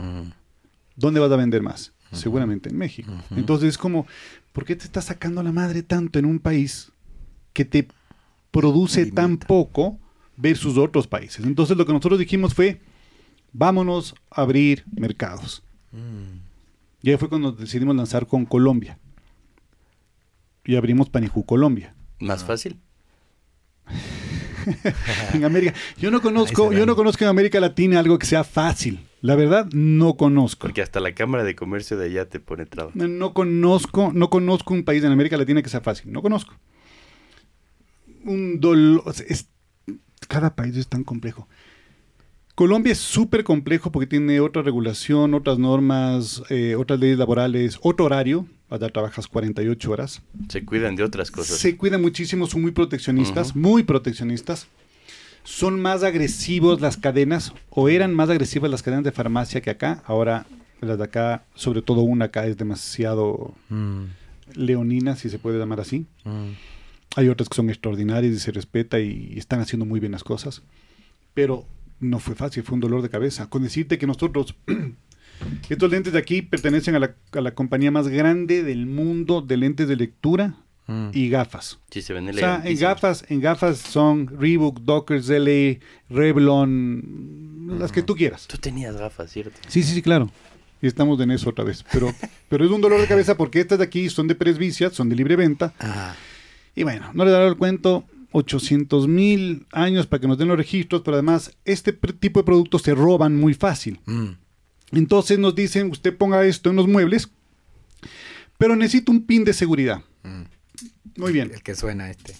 ¿Dónde 0.96 1.20
vas 1.20 1.32
a 1.32 1.36
vender 1.36 1.62
más? 1.62 1.94
Seguramente 2.12 2.70
en 2.70 2.78
México. 2.78 3.12
Entonces 3.36 3.70
es 3.70 3.78
como, 3.78 4.08
¿por 4.54 4.66
qué 4.66 4.76
te 4.76 4.86
estás 4.86 5.06
sacando 5.06 5.44
la 5.44 5.52
madre 5.52 5.84
tanto 5.84 6.20
en 6.20 6.26
un 6.26 6.40
país 6.40 6.92
que 7.54 7.66
te 7.66 7.88
produce 8.52 9.02
Limita. 9.02 9.22
tan 9.22 9.38
poco 9.38 10.00
versus 10.38 10.78
otros 10.78 11.08
países? 11.08 11.46
Entonces 11.46 11.78
lo 11.78 11.86
que 11.86 11.94
nosotros 11.94 12.20
dijimos 12.20 12.54
fue, 12.54 12.82
vámonos 13.54 14.16
a 14.32 14.42
abrir 14.42 14.84
mercados. 14.92 15.64
mm. 15.92 16.50
Y 17.02 17.12
ahí 17.12 17.18
fue 17.18 17.30
cuando 17.30 17.54
decidimos 17.54 17.96
lanzar 17.96 18.28
con 18.28 18.46
Colombia. 18.46 19.00
Y 20.66 20.76
abrimos 20.76 21.10
Panijú 21.10 21.46
Colombia. 21.46 21.96
Más 22.20 22.44
fácil. 22.44 22.78
en 25.34 25.44
América. 25.46 25.74
Yo 25.98 26.12
no 26.12 26.22
conozco, 26.22 26.72
yo 26.74 26.86
no 26.86 26.96
conozco 26.96 27.24
en 27.24 27.30
América 27.30 27.60
Latina 27.60 28.00
algo 28.00 28.18
que 28.20 28.26
sea 28.26 28.44
fácil. 28.44 29.06
La 29.22 29.36
verdad, 29.36 29.68
no 29.74 30.16
conozco. 30.16 30.62
Porque 30.68 30.82
hasta 30.82 31.00
la 31.00 31.14
Cámara 31.14 31.44
de 31.44 31.56
Comercio 31.56 31.98
de 31.98 32.06
allá 32.06 32.30
te 32.30 32.40
pone 32.40 32.66
trabas. 32.66 32.96
No, 32.96 33.08
no 33.08 33.34
conozco, 33.34 34.12
no 34.14 34.30
conozco 34.30 34.74
un 34.74 34.84
país 34.84 35.04
en 35.04 35.12
América 35.12 35.36
Latina 35.38 35.62
que 35.62 35.70
sea 35.70 35.82
fácil. 35.82 36.12
No 36.12 36.22
conozco. 36.22 36.54
Un 38.24 38.60
dolor. 38.60 39.04
o 39.06 39.14
sea, 39.14 39.26
es- 39.30 39.50
cada 40.28 40.56
país 40.56 40.76
es 40.78 40.88
tan 40.88 41.04
complejo. 41.04 41.48
Colombia 42.60 42.92
es 42.92 42.98
súper 43.00 43.46
complejo 43.46 43.90
porque 43.90 44.06
tiene 44.06 44.42
otra 44.42 44.62
regulación, 44.62 45.34
otras 45.34 45.58
normas, 45.58 46.44
eh, 46.50 46.76
otras 46.76 47.00
leyes 47.00 47.18
laborales, 47.18 47.80
otro 47.82 48.04
horario. 48.08 48.48
Allá 48.70 48.90
trabajas 48.90 49.28
48 49.28 49.90
horas. 49.90 50.22
Se 50.50 50.66
cuidan 50.66 50.98
de 50.98 51.04
otras 51.04 51.32
cosas. 51.32 51.58
Se 51.58 51.78
cuidan 51.78 52.02
muchísimo, 52.02 52.48
son 52.48 52.62
muy 52.62 52.72
proteccionistas, 52.72 53.52
Ujú. 53.52 53.60
muy 53.60 53.84
proteccionistas. 53.84 54.68
Son 55.46 55.82
más 55.82 56.04
agresivos 56.04 56.82
las 56.82 56.98
cadenas, 56.98 57.54
o 57.70 57.88
eran 57.88 58.14
más 58.14 58.30
agresivas 58.30 58.70
las 58.70 58.84
cadenas 58.84 59.06
de 59.06 59.14
farmacia 59.14 59.62
que 59.62 59.70
acá. 59.70 60.04
Ahora, 60.06 60.46
las 60.82 60.98
de 60.98 61.06
acá, 61.06 61.46
sobre 61.56 61.82
todo 61.82 62.02
una 62.02 62.26
acá, 62.26 62.46
es 62.46 62.58
demasiado 62.58 63.54
Mm, 63.70 64.04
leonina, 64.56 65.16
si 65.16 65.30
se 65.30 65.40
puede 65.40 65.60
llamar 65.60 65.80
así. 65.80 66.08
mm. 66.26 66.50
Hay 67.16 67.30
otras 67.30 67.48
que 67.48 67.56
son 67.56 67.70
extraordinarias 67.70 68.34
y 68.34 68.40
se 68.40 68.52
respeta 68.52 69.00
y 69.00 69.36
están 69.38 69.62
haciendo 69.62 69.86
muy 69.86 70.02
bien 70.02 70.12
las 70.12 70.26
cosas. 70.26 70.62
Pero 71.34 71.64
no 72.00 72.20
fue 72.20 72.36
fácil, 72.36 72.64
fue 72.64 72.76
un 72.76 72.82
dolor 72.82 73.02
de 73.02 73.10
cabeza. 73.10 73.50
Con 73.50 73.64
decirte 73.64 73.98
que 73.98 74.08
nosotros, 74.08 74.56
estos 75.70 75.92
lentes 75.92 76.14
de 76.14 76.20
aquí 76.20 76.42
pertenecen 76.42 76.96
a 76.96 77.00
la, 77.00 77.16
a 77.34 77.42
la 77.42 77.54
compañía 77.54 77.92
más 77.92 78.08
grande 78.08 78.64
del 78.64 78.86
mundo 78.86 79.42
de 79.42 79.58
lentes 79.58 79.88
de 79.88 79.96
lectura 79.96 80.56
Mm. 80.90 81.12
y 81.14 81.30
gafas. 81.30 81.78
Sí, 81.92 82.02
se 82.02 82.14
ven 82.14 82.28
O 82.28 82.34
sea, 82.34 82.64
en 82.66 82.76
gafas, 82.80 83.24
en 83.30 83.42
gafas 83.42 83.78
son 83.78 84.26
Reebok, 84.40 84.80
Dockers, 84.80 85.30
LA, 85.30 85.78
Revlon, 86.10 87.78
las 87.80 87.92
que 87.92 88.02
tú 88.02 88.16
quieras. 88.16 88.48
Tú 88.48 88.58
tenías 88.58 88.98
gafas, 88.98 89.32
¿cierto? 89.32 89.52
Sí, 89.68 89.84
sí, 89.84 89.94
sí, 89.94 90.02
claro. 90.02 90.32
Y 90.82 90.88
estamos 90.88 91.20
en 91.22 91.30
eso 91.30 91.52
otra 91.52 91.64
vez. 91.64 91.86
Pero, 91.92 92.12
pero 92.50 92.66
es 92.66 92.72
un 92.72 92.82
dolor 92.82 93.00
de 93.00 93.06
cabeza 93.08 93.38
porque 93.38 93.60
estas 93.60 93.78
de 93.78 93.84
aquí 93.84 94.10
son 94.10 94.28
de 94.28 94.34
presbicia, 94.34 94.90
son 94.90 95.10
de 95.10 95.16
libre 95.16 95.36
venta. 95.36 95.76
Ajá. 95.78 96.16
Y 96.76 96.82
bueno, 96.82 97.12
no 97.14 97.24
le 97.24 97.30
daré 97.30 97.48
el 97.48 97.56
cuento. 97.58 98.06
800 98.32 99.08
mil 99.08 99.66
años 99.72 100.06
para 100.08 100.22
que 100.22 100.28
nos 100.28 100.38
den 100.38 100.48
los 100.50 100.58
registros, 100.58 101.02
pero 101.04 101.16
además 101.16 101.56
este 101.66 101.94
tipo 101.94 102.40
de 102.40 102.44
productos 102.46 102.82
se 102.84 102.94
roban 102.94 103.36
muy 103.36 103.54
fácil. 103.54 104.00
Mm, 104.06 104.30
Entonces 104.92 105.40
nos 105.40 105.56
dicen, 105.56 105.90
usted 105.92 106.16
ponga 106.16 106.46
esto 106.46 106.70
en 106.70 106.76
los 106.76 106.88
muebles, 106.88 107.30
pero 108.58 108.76
necesito 108.76 109.12
un 109.12 109.26
pin 109.26 109.44
de 109.44 109.54
seguridad. 109.54 110.02
mm. 110.24 110.44
Muy 111.18 111.34
bien. 111.34 111.52
El 111.54 111.62
que 111.62 111.76
suena 111.76 112.10
este. 112.10 112.34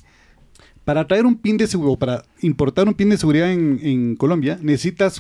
Para 0.86 1.06
traer 1.06 1.26
un 1.26 1.36
pin 1.38 1.58
de 1.58 1.68
seguridad, 1.68 1.98
para 2.00 2.26
importar 2.42 2.88
un 2.88 2.94
pin 2.94 3.10
de 3.10 3.18
seguridad 3.18 3.52
en, 3.52 3.80
en 3.84 4.16
Colombia, 4.16 4.58
necesitas 4.62 5.20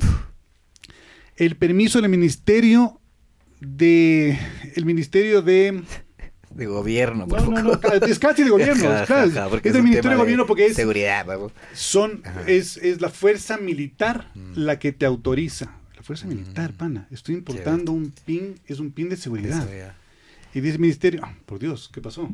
el 1.36 1.56
permiso 1.58 2.00
del 2.02 2.10
Ministerio 2.10 3.00
de 3.60 4.38
el 4.76 4.86
Ministerio 4.86 5.42
de 5.42 5.84
De 6.52 6.66
gobierno, 6.66 7.28
por 7.28 7.42
no, 7.44 7.62
no, 7.62 7.62
no, 7.62 8.06
es 8.06 8.20
casi 8.20 8.44
de 8.44 8.50
gobierno, 8.50 8.84
Ja, 8.84 9.04
es, 9.04 9.34
ja, 9.34 9.48
es 9.64 9.74
del 9.74 9.84
Ministerio 9.84 10.12
de 10.12 10.18
Gobierno 10.18 10.46
porque 10.48 10.66
es 10.66 10.76
Seguridad, 10.76 11.26
son 11.74 12.24
es, 12.48 12.78
es 12.78 13.02
la 13.02 13.10
fuerza 13.10 13.58
militar 13.58 14.32
Mm. 14.34 14.54
la 14.56 14.80
que 14.80 14.92
te 14.92 15.06
autoriza. 15.06 15.76
La 15.96 16.04
fuerza 16.04 16.28
militar, 16.28 16.74
pana. 16.74 17.08
Estoy 17.12 17.36
importando 17.36 17.92
un 17.92 18.12
pin, 18.26 18.56
es 18.66 18.80
un 18.80 18.92
pin 18.92 19.10
de 19.10 19.18
seguridad. 19.18 19.68
Y 20.54 20.62
dice 20.62 20.76
el 20.76 20.80
ministerio, 20.80 21.22
ah, 21.24 21.36
por 21.46 21.60
Dios, 21.60 21.90
¿qué 21.94 22.02
pasó? 22.02 22.28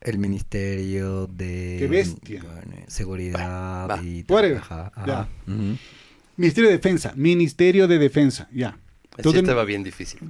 El 0.00 0.18
Ministerio 0.18 1.26
de... 1.26 1.76
Qué 1.80 1.86
bestia. 1.88 2.42
bueno, 2.42 2.84
Seguridad 2.86 4.00
y... 4.02 4.24
Ajá, 4.56 4.92
Ya. 5.06 5.28
Ministerio 6.36 6.70
de 6.70 6.76
Defensa, 6.76 7.12
Ministerio 7.16 7.88
de 7.88 7.98
Defensa, 7.98 8.48
ya. 8.52 8.78
Así 9.18 9.22
Entonces, 9.28 9.42
estaba 9.42 9.64
bien 9.64 9.82
difícil. 9.82 10.20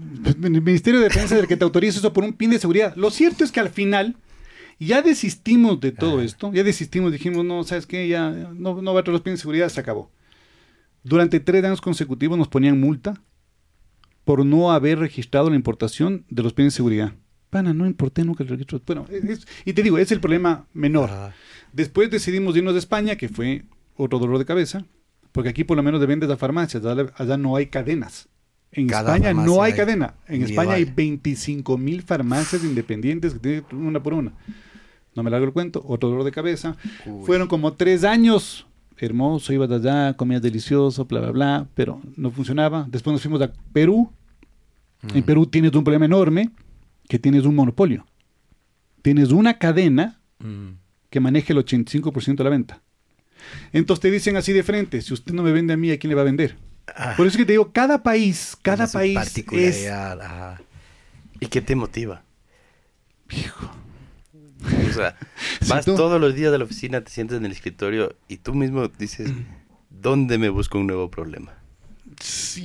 el 0.42 0.62
Ministerio 0.62 1.00
de 1.00 1.08
Defensa 1.08 1.34
es 1.36 1.42
el 1.42 1.46
que 1.46 1.56
te 1.58 1.64
autoriza 1.64 1.98
eso 1.98 2.12
por 2.12 2.24
un 2.24 2.32
pin 2.32 2.50
de 2.50 2.58
seguridad. 2.58 2.94
Lo 2.96 3.10
cierto 3.10 3.44
es 3.44 3.52
que 3.52 3.60
al 3.60 3.68
final 3.68 4.16
ya 4.78 5.02
desistimos 5.02 5.78
de 5.80 5.92
todo 5.92 6.22
esto, 6.22 6.52
ya 6.54 6.64
desistimos, 6.64 7.12
dijimos, 7.12 7.44
no, 7.44 7.64
¿sabes 7.64 7.86
qué? 7.86 8.08
Ya 8.08 8.30
no, 8.30 8.80
no 8.80 8.94
va 8.94 9.00
a 9.00 9.02
traer 9.04 9.12
los 9.12 9.20
pines 9.22 9.38
de 9.38 9.42
seguridad, 9.42 9.68
se 9.68 9.80
acabó. 9.80 10.10
Durante 11.04 11.38
tres 11.40 11.62
años 11.64 11.80
consecutivos 11.82 12.38
nos 12.38 12.48
ponían 12.48 12.80
multa 12.80 13.20
por 14.24 14.44
no 14.44 14.72
haber 14.72 14.98
registrado 14.98 15.50
la 15.50 15.56
importación 15.56 16.24
de 16.30 16.42
los 16.42 16.52
pines 16.54 16.72
de 16.72 16.76
seguridad. 16.76 17.12
Pana, 17.50 17.72
no 17.74 17.86
importé 17.86 18.24
nunca 18.24 18.42
el 18.42 18.48
registro. 18.48 18.80
Bueno, 18.86 19.06
es- 19.10 19.46
y 19.64 19.72
te 19.74 19.82
digo, 19.82 19.98
es 19.98 20.12
el 20.12 20.20
problema 20.20 20.66
menor. 20.72 21.10
Después 21.72 22.10
decidimos 22.10 22.56
irnos 22.56 22.74
de 22.74 22.78
España, 22.80 23.16
que 23.16 23.28
fue 23.28 23.64
otro 23.96 24.18
dolor 24.18 24.38
de 24.38 24.44
cabeza, 24.44 24.84
porque 25.32 25.48
aquí 25.50 25.64
por 25.64 25.76
lo 25.76 25.82
menos 25.82 26.00
de 26.00 26.06
vendes 26.06 26.30
a 26.30 26.36
farmacias, 26.36 26.84
allá, 26.84 27.12
allá 27.16 27.36
no 27.36 27.56
hay 27.56 27.66
cadenas. 27.66 28.28
En 28.72 28.86
Cada 28.86 29.14
España 29.16 29.32
no 29.34 29.62
hay 29.62 29.72
hay 29.72 29.76
cadena. 29.78 30.14
En. 30.26 30.42
España 30.42 30.74
hay 30.74 30.84
25 30.84 31.78
mil 31.78 32.02
farmacias 32.02 32.62
independientes 32.64 33.34
que 33.34 33.40
tienen 33.62 33.86
una 33.86 34.02
por 34.02 34.14
una. 34.14 34.32
No 35.14 35.22
me 35.22 35.30
largo 35.30 35.46
el 35.46 35.52
cuento, 35.52 35.82
otro 35.86 36.10
dolor 36.10 36.24
de 36.24 36.30
cabeza. 36.32 36.76
Uy. 37.06 37.24
Fueron 37.26 37.48
como 37.48 37.72
tres 37.74 38.04
años. 38.04 38.66
Hermoso, 39.00 39.52
ibas 39.52 39.70
allá, 39.70 40.14
comías 40.16 40.42
delicioso, 40.42 41.04
bla, 41.04 41.20
bla, 41.20 41.30
bla, 41.30 41.68
pero 41.74 42.00
no 42.16 42.30
funcionaba. 42.32 42.86
Después 42.90 43.12
nos 43.12 43.22
fuimos 43.22 43.40
a 43.42 43.52
Perú. 43.72 44.12
En 45.14 45.20
Mm. 45.20 45.22
Perú 45.22 45.46
tienes 45.46 45.72
un 45.74 45.84
problema 45.84 46.04
enorme, 46.06 46.50
que 47.08 47.18
tienes 47.20 47.44
un 47.44 47.54
monopolio. 47.54 48.04
Tienes 49.02 49.30
una 49.30 49.58
cadena 49.58 50.20
Mm. 50.40 50.70
que 51.10 51.20
maneje 51.20 51.52
el 51.52 51.58
85% 51.60 52.42
de 52.42 52.44
la 52.44 52.50
venta. 52.50 52.82
Entonces 53.72 54.00
te 54.02 54.10
dicen 54.10 54.36
así 54.36 54.52
de 54.52 54.62
frente, 54.64 55.00
si 55.00 55.14
usted 55.14 55.32
no 55.32 55.42
me 55.44 55.52
vende 55.52 55.72
a 55.74 55.76
mí, 55.76 55.90
¿a 55.92 55.98
quién 55.98 56.08
le 56.10 56.14
va 56.16 56.22
a 56.22 56.24
vender? 56.24 56.56
Ah, 56.96 57.14
Por 57.16 57.26
eso 57.26 57.34
es 57.34 57.38
que 57.38 57.46
te 57.46 57.52
digo, 57.52 57.72
cada 57.72 58.02
país, 58.02 58.56
cada 58.62 58.86
país 58.86 59.18
es... 59.52 59.88
ajá. 59.90 60.60
¿Y 61.40 61.46
qué 61.46 61.60
te 61.60 61.76
motiva? 61.76 62.22
Hijo, 63.30 63.70
O 64.88 64.92
sea, 64.92 65.16
Si 65.60 65.68
vas 65.70 65.84
tú- 65.84 65.94
todos 65.96 66.20
los 66.20 66.34
días 66.34 66.52
a 66.52 66.58
la 66.58 66.64
oficina, 66.64 67.00
te 67.02 67.10
sientas 67.10 67.38
en 67.38 67.44
el 67.44 67.52
escritorio 67.52 68.16
y 68.28 68.38
tú 68.38 68.54
mismo 68.54 68.88
dices, 68.88 69.30
¿dónde 69.90 70.38
me 70.38 70.48
busco 70.48 70.78
un 70.78 70.86
nuevo 70.86 71.10
problema? 71.10 71.54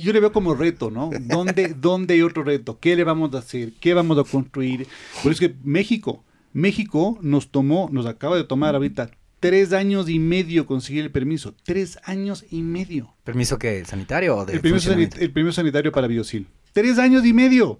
yo 0.00 0.12
le 0.12 0.18
veo 0.20 0.32
como 0.32 0.54
reto, 0.54 0.90
¿no? 0.90 1.10
¿Dónde, 1.20 1.74
¿Dónde 1.80 2.14
hay 2.14 2.22
otro 2.22 2.42
reto? 2.42 2.78
¿Qué 2.80 2.96
le 2.96 3.04
vamos 3.04 3.34
a 3.34 3.38
hacer? 3.38 3.72
¿Qué 3.78 3.94
vamos 3.94 4.18
a 4.18 4.24
construir? 4.28 4.88
Por 5.22 5.30
eso 5.30 5.44
es 5.44 5.50
que 5.52 5.56
México, 5.62 6.24
México 6.52 7.18
nos 7.20 7.50
tomó, 7.50 7.88
nos 7.92 8.06
acaba 8.06 8.36
de 8.36 8.44
tomar 8.44 8.74
ahorita 8.74 9.10
tres 9.48 9.72
años 9.74 10.08
y 10.08 10.18
medio 10.18 10.66
conseguir 10.66 11.04
el 11.04 11.10
permiso. 11.10 11.54
Tres 11.64 11.98
años 12.04 12.46
y 12.50 12.62
medio. 12.62 13.14
¿Permiso 13.24 13.58
qué? 13.58 13.84
¿Sanitario 13.84 14.36
o 14.38 14.44
de 14.46 14.54
El 14.54 14.60
permiso, 14.60 14.90
sanit- 14.94 15.18
el 15.18 15.30
permiso 15.32 15.56
sanitario 15.56 15.92
para 15.92 16.06
Biosil. 16.06 16.46
Tres 16.72 16.98
años 16.98 17.26
y 17.26 17.32
medio. 17.34 17.78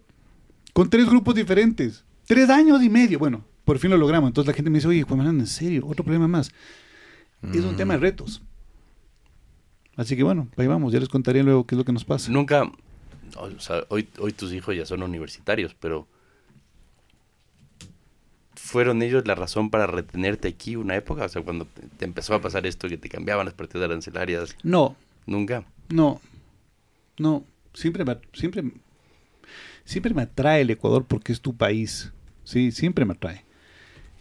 Con 0.74 0.90
tres 0.90 1.06
grupos 1.06 1.34
diferentes. 1.34 2.04
Tres 2.26 2.50
años 2.50 2.82
y 2.82 2.90
medio. 2.90 3.18
Bueno, 3.18 3.44
por 3.64 3.78
fin 3.78 3.90
lo 3.90 3.96
logramos. 3.96 4.28
Entonces 4.28 4.48
la 4.48 4.54
gente 4.54 4.68
me 4.70 4.76
dice, 4.78 4.88
oye, 4.88 5.02
Juan 5.04 5.18
Manuel, 5.18 5.38
en 5.40 5.46
serio, 5.46 5.86
otro 5.86 6.04
problema 6.04 6.28
más. 6.28 6.50
Es 7.52 7.64
un 7.64 7.74
Mm. 7.74 7.76
tema 7.76 7.94
de 7.94 8.00
retos. 8.00 8.42
Así 9.96 10.16
que 10.16 10.22
bueno, 10.22 10.48
ahí 10.56 10.66
vamos. 10.66 10.92
Ya 10.92 11.00
les 11.00 11.08
contaré 11.08 11.42
luego 11.42 11.66
qué 11.66 11.74
es 11.74 11.78
lo 11.78 11.84
que 11.84 11.92
nos 11.92 12.04
pasa. 12.04 12.30
Nunca, 12.30 12.70
o 13.36 13.60
sea, 13.60 13.84
hoy, 13.88 14.08
hoy 14.18 14.32
tus 14.32 14.52
hijos 14.52 14.76
ya 14.76 14.84
son 14.84 15.02
universitarios, 15.02 15.74
pero 15.78 16.06
¿fueron 18.64 19.02
ellos 19.02 19.26
la 19.26 19.34
razón 19.34 19.68
para 19.70 19.86
retenerte 19.86 20.48
aquí 20.48 20.74
una 20.76 20.96
época? 20.96 21.24
O 21.24 21.28
sea, 21.28 21.42
cuando 21.42 21.66
te 21.98 22.04
empezó 22.04 22.34
a 22.34 22.40
pasar 22.40 22.66
esto, 22.66 22.88
que 22.88 22.96
te 22.96 23.08
cambiaban 23.10 23.44
las 23.44 23.54
partidas 23.54 23.84
arancelarias, 23.88 24.56
No, 24.62 24.96
nunca. 25.26 25.64
no, 25.90 26.20
no. 27.18 27.44
Siempre 27.74 28.04
me, 28.04 28.16
siempre, 28.32 28.62
siempre 29.84 30.14
me 30.14 30.22
atrae 30.22 30.62
el 30.62 30.70
Ecuador 30.70 31.04
porque 31.04 31.32
es 31.32 31.40
tu 31.40 31.54
país. 31.56 32.12
Sí, 32.44 32.72
siempre 32.72 33.04
me 33.04 33.12
atrae. 33.14 33.44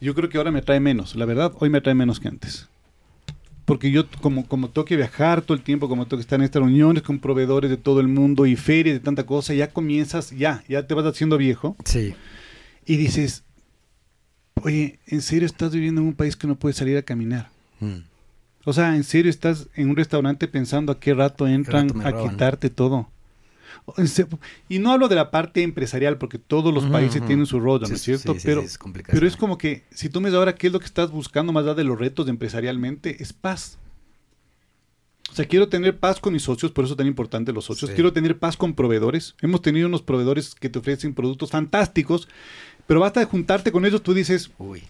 Yo 0.01 0.13
creo 0.15 0.27
que 0.29 0.37
ahora 0.37 0.51
me 0.51 0.59
atrae 0.59 0.79
menos. 0.79 1.15
La 1.15 1.25
verdad, 1.25 1.53
hoy 1.59 1.69
me 1.69 1.77
atrae 1.77 1.93
menos 1.95 2.19
que 2.19 2.27
antes. 2.27 2.67
Porque 3.65 3.91
yo, 3.91 4.09
como, 4.21 4.45
como 4.47 4.69
tengo 4.69 4.83
que 4.85 4.97
viajar 4.97 5.41
todo 5.41 5.55
el 5.55 5.63
tiempo, 5.63 5.87
como 5.87 6.05
tengo 6.05 6.17
que 6.17 6.21
estar 6.23 6.37
en 6.39 6.43
estas 6.43 6.61
reuniones 6.63 7.03
con 7.03 7.19
proveedores 7.19 7.69
de 7.69 7.77
todo 7.77 8.01
el 8.01 8.09
mundo 8.09 8.45
y 8.45 8.57
ferias 8.57 8.95
de 8.95 8.99
tanta 8.99 9.25
cosa, 9.25 9.53
ya 9.53 9.69
comienzas, 9.69 10.31
ya, 10.31 10.63
ya 10.67 10.85
te 10.85 10.93
vas 10.93 11.05
haciendo 11.05 11.37
viejo 11.37 11.77
Sí. 11.85 12.13
y 12.85 12.97
dices, 12.97 13.45
oye, 14.61 14.99
¿en 15.07 15.21
serio 15.21 15.45
estás 15.45 15.73
viviendo 15.73 16.01
en 16.01 16.07
un 16.07 16.13
país 16.13 16.35
que 16.35 16.47
no 16.47 16.55
puedes 16.55 16.77
salir 16.77 16.97
a 16.97 17.01
caminar? 17.01 17.49
Mm. 17.79 17.99
O 18.65 18.73
sea, 18.73 18.95
¿en 18.95 19.03
serio 19.03 19.29
estás 19.29 19.67
en 19.75 19.89
un 19.89 19.95
restaurante 19.95 20.47
pensando 20.47 20.91
a 20.91 20.99
qué 20.99 21.13
rato 21.13 21.47
entran 21.47 21.89
rato 21.89 22.07
a 22.07 22.11
roban? 22.11 22.29
quitarte 22.31 22.69
todo? 22.69 23.09
Y 24.69 24.79
no 24.79 24.91
hablo 24.91 25.09
de 25.09 25.15
la 25.15 25.31
parte 25.31 25.61
empresarial, 25.63 26.17
porque 26.17 26.37
todos 26.37 26.73
los 26.73 26.85
países 26.85 27.25
tienen 27.25 27.45
su 27.45 27.59
rollo, 27.59 27.85
Sí, 27.85 27.91
¿no 27.91 27.95
es 27.95 28.01
cierto? 28.01 28.33
sí, 28.33 28.39
sí, 28.39 28.45
pero, 28.45 28.61
es 28.61 28.77
complicado. 28.77 29.13
pero 29.13 29.27
es 29.27 29.35
como 29.35 29.57
que, 29.57 29.83
si 29.91 30.09
tú 30.09 30.21
me 30.21 30.29
das 30.29 30.37
ahora 30.37 30.55
qué 30.55 30.67
es 30.67 30.73
lo 30.73 30.79
que 30.79 30.85
estás 30.85 31.11
buscando 31.11 31.51
más 31.51 31.65
allá 31.65 31.73
de 31.73 31.83
los 31.83 31.99
retos 31.99 32.27
empresarialmente, 32.29 33.21
es 33.21 33.33
paz. 33.33 33.77
O 35.31 35.35
sea, 35.35 35.45
quiero 35.45 35.67
tener 35.67 35.97
paz 35.97 36.19
con 36.19 36.33
mis 36.33 36.43
socios, 36.43 36.71
por 36.71 36.85
eso 36.85 36.93
es 36.93 36.97
tan 36.97 37.07
importante 37.07 37.51
los 37.51 37.65
socios. 37.65 37.89
Quiero 37.91 38.13
tener 38.13 38.37
paz 38.37 38.55
con 38.55 38.75
proveedores. 38.75 39.35
Hemos 39.41 39.63
tenido 39.63 39.87
unos 39.87 40.03
proveedores 40.03 40.53
que 40.53 40.69
te 40.69 40.77
ofrecen 40.77 41.15
productos 41.15 41.49
fantásticos, 41.49 42.27
pero 42.88 42.99
basta 42.99 43.19
de 43.19 43.25
juntarte 43.25 43.71
con 43.71 43.86
ellos, 43.86 44.03
tú 44.03 44.13
dices, 44.13 44.51
Uy. 44.57 44.84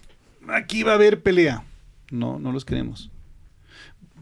aquí 0.48 0.82
va 0.82 0.92
a 0.92 0.96
haber 0.96 1.22
pelea. 1.22 1.64
No, 2.10 2.38
no 2.38 2.52
los 2.52 2.64
queremos. 2.64 3.10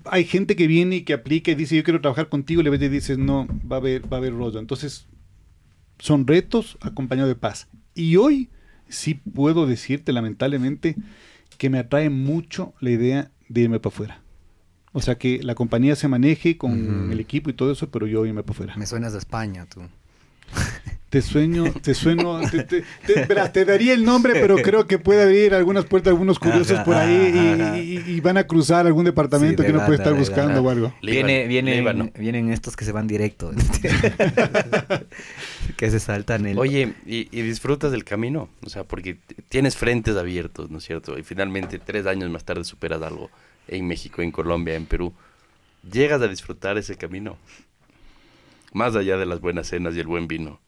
Hay 0.05 0.25
gente 0.25 0.57
que 0.57 0.67
viene 0.67 0.97
y 0.97 1.03
que 1.03 1.13
aplica 1.13 1.51
y 1.51 1.55
dice 1.55 1.77
yo 1.77 1.85
quiero 1.85 2.01
trabajar 2.01 2.29
contigo 2.29 2.61
y 2.61 2.65
le 2.65 2.71
ves 2.71 2.83
y 2.83 2.89
dices 2.89 3.19
no, 3.19 3.47
va 3.71 3.77
a 3.77 3.79
haber, 3.79 4.13
va 4.13 4.17
a 4.17 4.21
haber 4.21 4.35
rollo. 4.35 4.59
Entonces, 4.59 5.07
son 5.99 6.27
retos 6.27 6.77
acompañados 6.81 7.29
de 7.29 7.37
paz. 7.37 7.69
Y 7.95 8.17
hoy 8.17 8.51
sí 8.89 9.15
puedo 9.15 9.67
decirte 9.67 10.13
lamentablemente 10.13 10.97
que 11.59 11.71
me 11.71 11.79
atrae 11.79 12.11
mucho 12.11 12.75
la 12.81 12.91
idea 12.91 13.31
de 13.49 13.61
irme 13.61 13.79
para 13.79 13.95
afuera. 13.95 14.23
O 14.93 15.01
sea 15.01 15.17
que 15.17 15.43
la 15.43 15.55
compañía 15.55 15.97
se 15.97 16.09
maneje 16.09 16.59
con 16.59 17.11
el 17.11 17.21
equipo 17.21 17.49
y 17.49 17.55
todo 17.55 17.73
eso, 17.73 17.91
pero 17.91 18.07
yo 18.07 18.27
irme 18.27 18.43
para 18.43 18.53
afuera. 18.53 18.77
Me 18.77 18.87
suenas 18.87 19.13
de 19.13 19.19
España, 19.19 19.67
tú. 19.67 19.81
Te 21.13 21.21
sueño, 21.21 21.65
te 21.83 21.93
sueno, 21.93 22.41
te, 22.51 22.63
te- 22.65 22.85
te- 23.07 23.27
verás, 23.27 23.53
te 23.53 23.67
daría 23.67 23.93
el 23.93 24.03
nombre, 24.03 24.33
pero 24.33 24.57
creo 24.63 24.87
que 24.87 24.99
puede 24.99 25.23
abrir 25.25 25.53
algunas 25.53 25.85
puertas 25.85 26.11
algunos 26.11 26.39
curiosos 26.39 26.81
por 26.87 26.95
ahí 26.97 27.59
Ajá. 27.61 27.77
y, 27.79 27.99
y- 27.99 28.13
y 28.13 28.21
van 28.21 28.39
a 28.39 28.45
cruzar 28.45 28.87
algún 28.87 29.05
departamento 29.05 29.63
Sí, 29.63 29.67
que 29.67 29.75
no 29.75 29.81
de 29.81 29.85
puede 29.85 29.99
estar 29.99 30.15
buscando 30.15 30.63
o 30.63 30.71
algo. 30.71 30.95
Viene, 31.03 31.41
Líbano, 31.47 31.49
vienen, 31.51 31.77
Líbano. 31.81 32.11
vienen 32.19 32.51
estos 32.51 32.77
que 32.77 32.87
se 32.87 32.93
van 32.93 33.07
directo. 33.09 33.53
que 35.77 35.91
se 35.91 36.01
saltan 36.01 36.47
el... 36.47 36.59
Oye, 36.59 36.95
¿y, 37.05 37.29
y 37.31 37.43
disfrutas 37.43 37.93
del 37.93 38.05
camino? 38.05 38.49
O 38.65 38.71
sea, 38.71 38.85
porque 38.85 39.19
tienes 39.51 39.77
frentes 39.77 40.17
abiertos, 40.17 40.71
¿no 40.71 40.79
es 40.79 40.85
cierto? 40.85 41.19
Y 41.19 41.23
finalmente, 41.25 41.79
tres 41.79 42.07
años 42.07 42.31
más 42.31 42.45
tarde 42.47 42.65
superas 42.65 43.03
algo 43.03 43.31
en 43.69 43.87
México, 43.87 44.23
en 44.23 44.31
Colombia, 44.31 44.77
en 44.77 44.87
Perú. 44.87 45.13
¿Llegas 45.93 46.23
a 46.23 46.29
disfrutar 46.29 46.79
ese 46.79 46.97
camino? 46.97 47.37
Más 48.73 48.97
allá 48.97 49.19
de 49.19 49.27
las 49.27 49.41
buenas 49.41 49.67
cenas 49.67 49.95
y 49.95 50.01
el 50.01 50.07
buen 50.07 50.27
vino. 50.27 50.59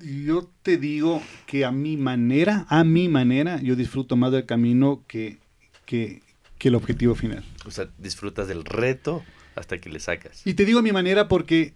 Yo 0.00 0.48
te 0.62 0.76
digo 0.76 1.22
que 1.46 1.64
a 1.64 1.72
mi 1.72 1.96
manera, 1.96 2.66
a 2.68 2.84
mi 2.84 3.08
manera, 3.08 3.60
yo 3.60 3.76
disfruto 3.76 4.16
más 4.16 4.32
del 4.32 4.46
camino 4.46 5.04
que, 5.08 5.38
que, 5.86 6.22
que 6.58 6.68
el 6.68 6.74
objetivo 6.74 7.14
final. 7.14 7.44
O 7.66 7.70
sea, 7.70 7.90
disfrutas 7.98 8.48
del 8.48 8.64
reto 8.64 9.24
hasta 9.54 9.80
que 9.80 9.90
le 9.90 10.00
sacas. 10.00 10.46
Y 10.46 10.54
te 10.54 10.64
digo 10.64 10.78
a 10.78 10.82
mi 10.82 10.92
manera 10.92 11.28
porque 11.28 11.74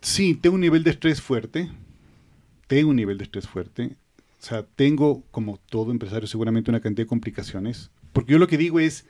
sí, 0.00 0.34
tengo 0.34 0.54
un 0.54 0.60
nivel 0.60 0.84
de 0.84 0.90
estrés 0.90 1.20
fuerte. 1.20 1.70
Tengo 2.66 2.90
un 2.90 2.96
nivel 2.96 3.18
de 3.18 3.24
estrés 3.24 3.46
fuerte. 3.46 3.96
O 4.40 4.46
sea, 4.46 4.62
tengo, 4.62 5.22
como 5.30 5.58
todo 5.68 5.90
empresario, 5.90 6.26
seguramente 6.26 6.70
una 6.70 6.80
cantidad 6.80 7.04
de 7.04 7.08
complicaciones. 7.08 7.90
Porque 8.12 8.32
yo 8.32 8.38
lo 8.38 8.46
que 8.46 8.58
digo 8.58 8.80
es, 8.80 9.06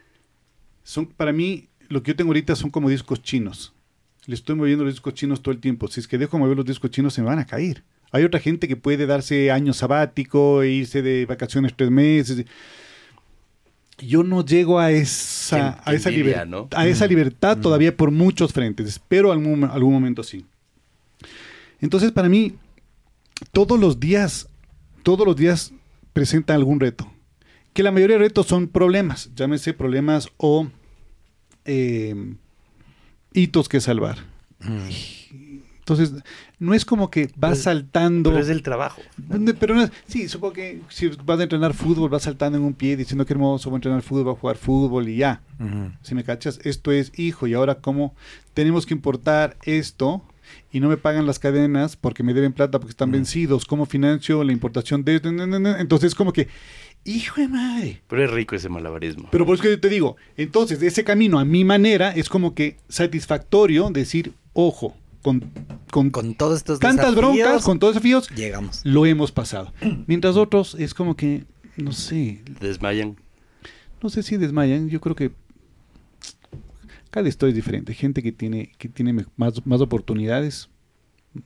son 0.83 1.07
para 1.07 1.33
mí, 1.33 1.69
lo 1.89 2.03
que 2.03 2.13
yo 2.13 2.17
tengo 2.17 2.31
ahorita 2.31 2.57
son 2.57 2.71
como 2.71 2.89
discos 2.89 3.23
chinos. 3.23 3.75
Le 4.27 4.35
estoy 4.35 4.55
moviendo 4.57 4.85
los 4.85 4.95
discos 4.95 5.15
chinos 5.15 5.43
todo 5.43 5.53
el 5.53 5.61
tiempo. 5.61 5.89
Si 5.89 6.01
es 6.01 6.09
que 6.09 6.19
dejo 6.19 6.39
mover 6.39 6.57
los 6.57 6.65
discos 6.67 6.91
chinos, 6.91 7.15
se 7.15 7.21
me 7.23 7.29
van 7.29 7.39
a 7.39 7.47
caer. 7.47 7.83
Hay 8.11 8.25
otra 8.25 8.41
gente 8.41 8.69
que 8.69 8.77
puede 8.77 9.07
darse 9.07 9.51
año 9.51 9.73
sabático 9.73 10.63
e 10.63 10.71
irse 10.71 11.03
de 11.03 11.27
vacaciones 11.27 11.75
tres 11.77 11.91
meses. 11.91 12.45
Yo 13.99 14.23
no 14.23 14.45
llego 14.45 14.79
a 14.79 14.91
esa, 14.91 15.81
a 15.85 15.95
esa, 15.95 16.09
envidia, 16.11 16.45
liber- 16.45 16.49
¿no? 16.49 16.69
a 16.75 16.87
esa 16.87 17.07
libertad 17.07 17.59
todavía 17.59 17.97
por 17.97 18.11
muchos 18.11 18.53
frentes. 18.53 18.89
Espero 18.89 19.31
algún, 19.33 19.65
algún 19.65 19.93
momento 19.93 20.23
sí. 20.23 20.45
Entonces, 21.81 22.13
para 22.13 22.29
mí, 22.29 22.55
todos 23.53 23.79
los 23.79 24.01
días, 24.01 24.49
todos 25.03 25.27
los 25.27 25.37
días 25.37 25.73
presentan 26.13 26.57
algún 26.57 26.81
reto. 26.81 27.11
Que 27.73 27.83
la 27.83 27.91
mayoría 27.91 28.17
de 28.17 28.25
retos 28.25 28.47
son 28.47 28.69
problemas, 28.69 29.31
llámese 29.35 29.75
problemas 29.75 30.29
o 30.37 30.69
eh, 31.65 32.35
hitos 33.35 33.69
que 33.69 33.81
salvar. 33.81 34.19
Entonces, 35.81 36.15
no 36.59 36.73
es 36.73 36.87
como 36.87 37.11
que 37.11 37.31
vas 37.37 37.59
saltando. 37.59 38.31
Pero 38.31 38.43
es 38.43 38.49
el 38.49 38.63
trabajo. 38.63 39.03
Pero 39.61 39.75
no 39.75 39.87
sí, 40.07 40.29
supongo 40.29 40.55
que 40.55 40.81
si 40.89 41.09
vas 41.09 41.39
a 41.39 41.43
entrenar 41.43 41.75
fútbol, 41.75 42.09
vas 42.09 42.23
saltando 42.23 42.57
en 42.57 42.65
un 42.65 42.73
pie 42.73 42.97
diciendo 42.97 43.27
que 43.27 43.35
hermoso, 43.35 43.69
voy 43.69 43.77
a 43.77 43.79
entrenar 43.79 44.01
fútbol, 44.01 44.25
voy 44.25 44.35
a 44.35 44.41
jugar 44.41 44.57
fútbol 44.57 45.07
y 45.11 45.17
ya. 45.17 45.43
Si 46.01 46.15
me 46.15 46.25
cachas, 46.25 46.59
esto 46.65 46.91
es, 46.91 47.13
hijo, 47.19 47.47
y 47.47 47.53
ahora 47.53 47.75
cómo 47.75 48.15
tenemos 48.55 48.87
que 48.87 48.95
importar 48.95 49.59
esto 49.65 50.23
y 50.73 50.81
no 50.81 50.89
me 50.89 50.97
pagan 50.97 51.27
las 51.27 51.39
cadenas 51.39 51.97
porque 51.97 52.23
me 52.23 52.33
deben 52.33 52.53
plata 52.53 52.79
porque 52.79 52.93
están 52.93 53.11
vencidos, 53.11 53.67
¿cómo 53.67 53.85
financio 53.85 54.43
la 54.43 54.53
importación 54.53 55.05
de 55.05 55.17
esto? 55.17 55.29
Entonces, 55.29 56.15
como 56.15 56.33
que, 56.33 56.49
hijo 57.05 57.41
de 57.41 57.49
madre. 57.49 58.03
Pero 58.09 58.25
es 58.25 58.31
rico 58.31 58.55
ese 58.57 58.69
malabarismo. 58.69 59.29
Pero 59.31 59.45
por 59.47 59.55
eso 59.55 59.63
que 59.65 59.71
yo 59.71 59.81
te 59.81 59.89
digo, 59.89 60.17
entonces, 60.37 60.83
ese 60.83 61.05
camino 61.05 61.39
a 61.39 61.45
mi 61.45 61.65
manera 61.65 62.11
es 62.13 62.29
como 62.29 62.55
que 62.55 62.77
satisfactorio 62.89 63.91
decir, 63.91 64.33
ojo, 64.53 64.97
con, 65.23 65.41
con, 65.91 66.11
Con 66.11 66.35
todos 66.35 66.59
estos 66.59 66.79
tantas 66.81 67.15
desafíos, 67.15 67.35
broncas, 67.47 67.65
con 67.65 67.79
todos 67.79 67.95
desafíos, 67.95 68.29
llegamos. 68.31 68.81
lo 68.85 69.07
hemos 69.07 69.33
pasado. 69.33 69.73
Mientras 70.07 70.37
otros 70.37 70.75
es 70.79 70.93
como 70.95 71.17
que, 71.17 71.45
no 71.77 71.93
sé, 71.93 72.43
Desmayan. 72.61 73.17
no 74.03 74.11
sé 74.11 74.23
si 74.23 74.37
desmayan, 74.37 74.89
yo 74.91 75.01
creo 75.01 75.17
que 75.17 75.31
cada 77.11 77.29
historia 77.29 77.51
es 77.51 77.57
diferente. 77.57 77.95
Gente 77.95 78.23
que 78.23 78.33
tiene, 78.33 78.73
que 78.77 78.89
tiene 78.89 79.13
más, 79.37 79.65
más 79.67 79.81
oportunidades, 79.81 80.69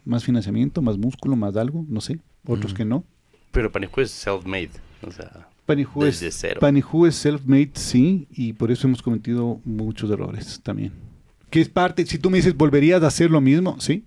más 0.05 0.25
financiamiento, 0.25 0.83
más 0.83 0.97
músculo, 0.99 1.37
más 1.37 1.57
algo, 1.57 1.85
no 1.89 2.01
sé. 2.01 2.19
Otros 2.47 2.73
Mm. 2.73 2.77
que 2.77 2.85
no. 2.85 3.05
Pero 3.53 3.71
Panijú 3.71 4.01
es 4.01 4.11
self-made. 4.11 4.71
O 5.07 5.11
sea, 5.13 5.49
Panijú 5.67 6.05
es, 6.05 6.21
Desde 6.21 6.33
cero. 6.33 6.61
Panijú 6.61 7.07
es 7.07 7.15
self-made, 7.25 7.71
sí, 7.75 8.27
y 8.33 8.53
por 8.55 8.71
eso 8.71 8.87
hemos 8.87 9.03
cometido 9.03 9.61
muchos 9.65 10.11
errores 10.11 10.61
también. 10.63 10.93
Que 11.51 11.61
es 11.61 11.69
parte, 11.69 12.05
si 12.07 12.19
tú 12.19 12.31
me 12.31 12.39
dices, 12.39 12.57
¿volverías 12.57 13.03
a 13.03 13.07
hacer 13.09 13.31
lo 13.31 13.41
mismo? 13.41 13.81
Sí, 13.81 14.05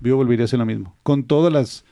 yo 0.00 0.16
volvería 0.16 0.44
a 0.44 0.46
hacer 0.46 0.58
lo 0.58 0.66
mismo. 0.66 0.94
Con 1.02 1.24
todas 1.24 1.52
las... 1.52 1.84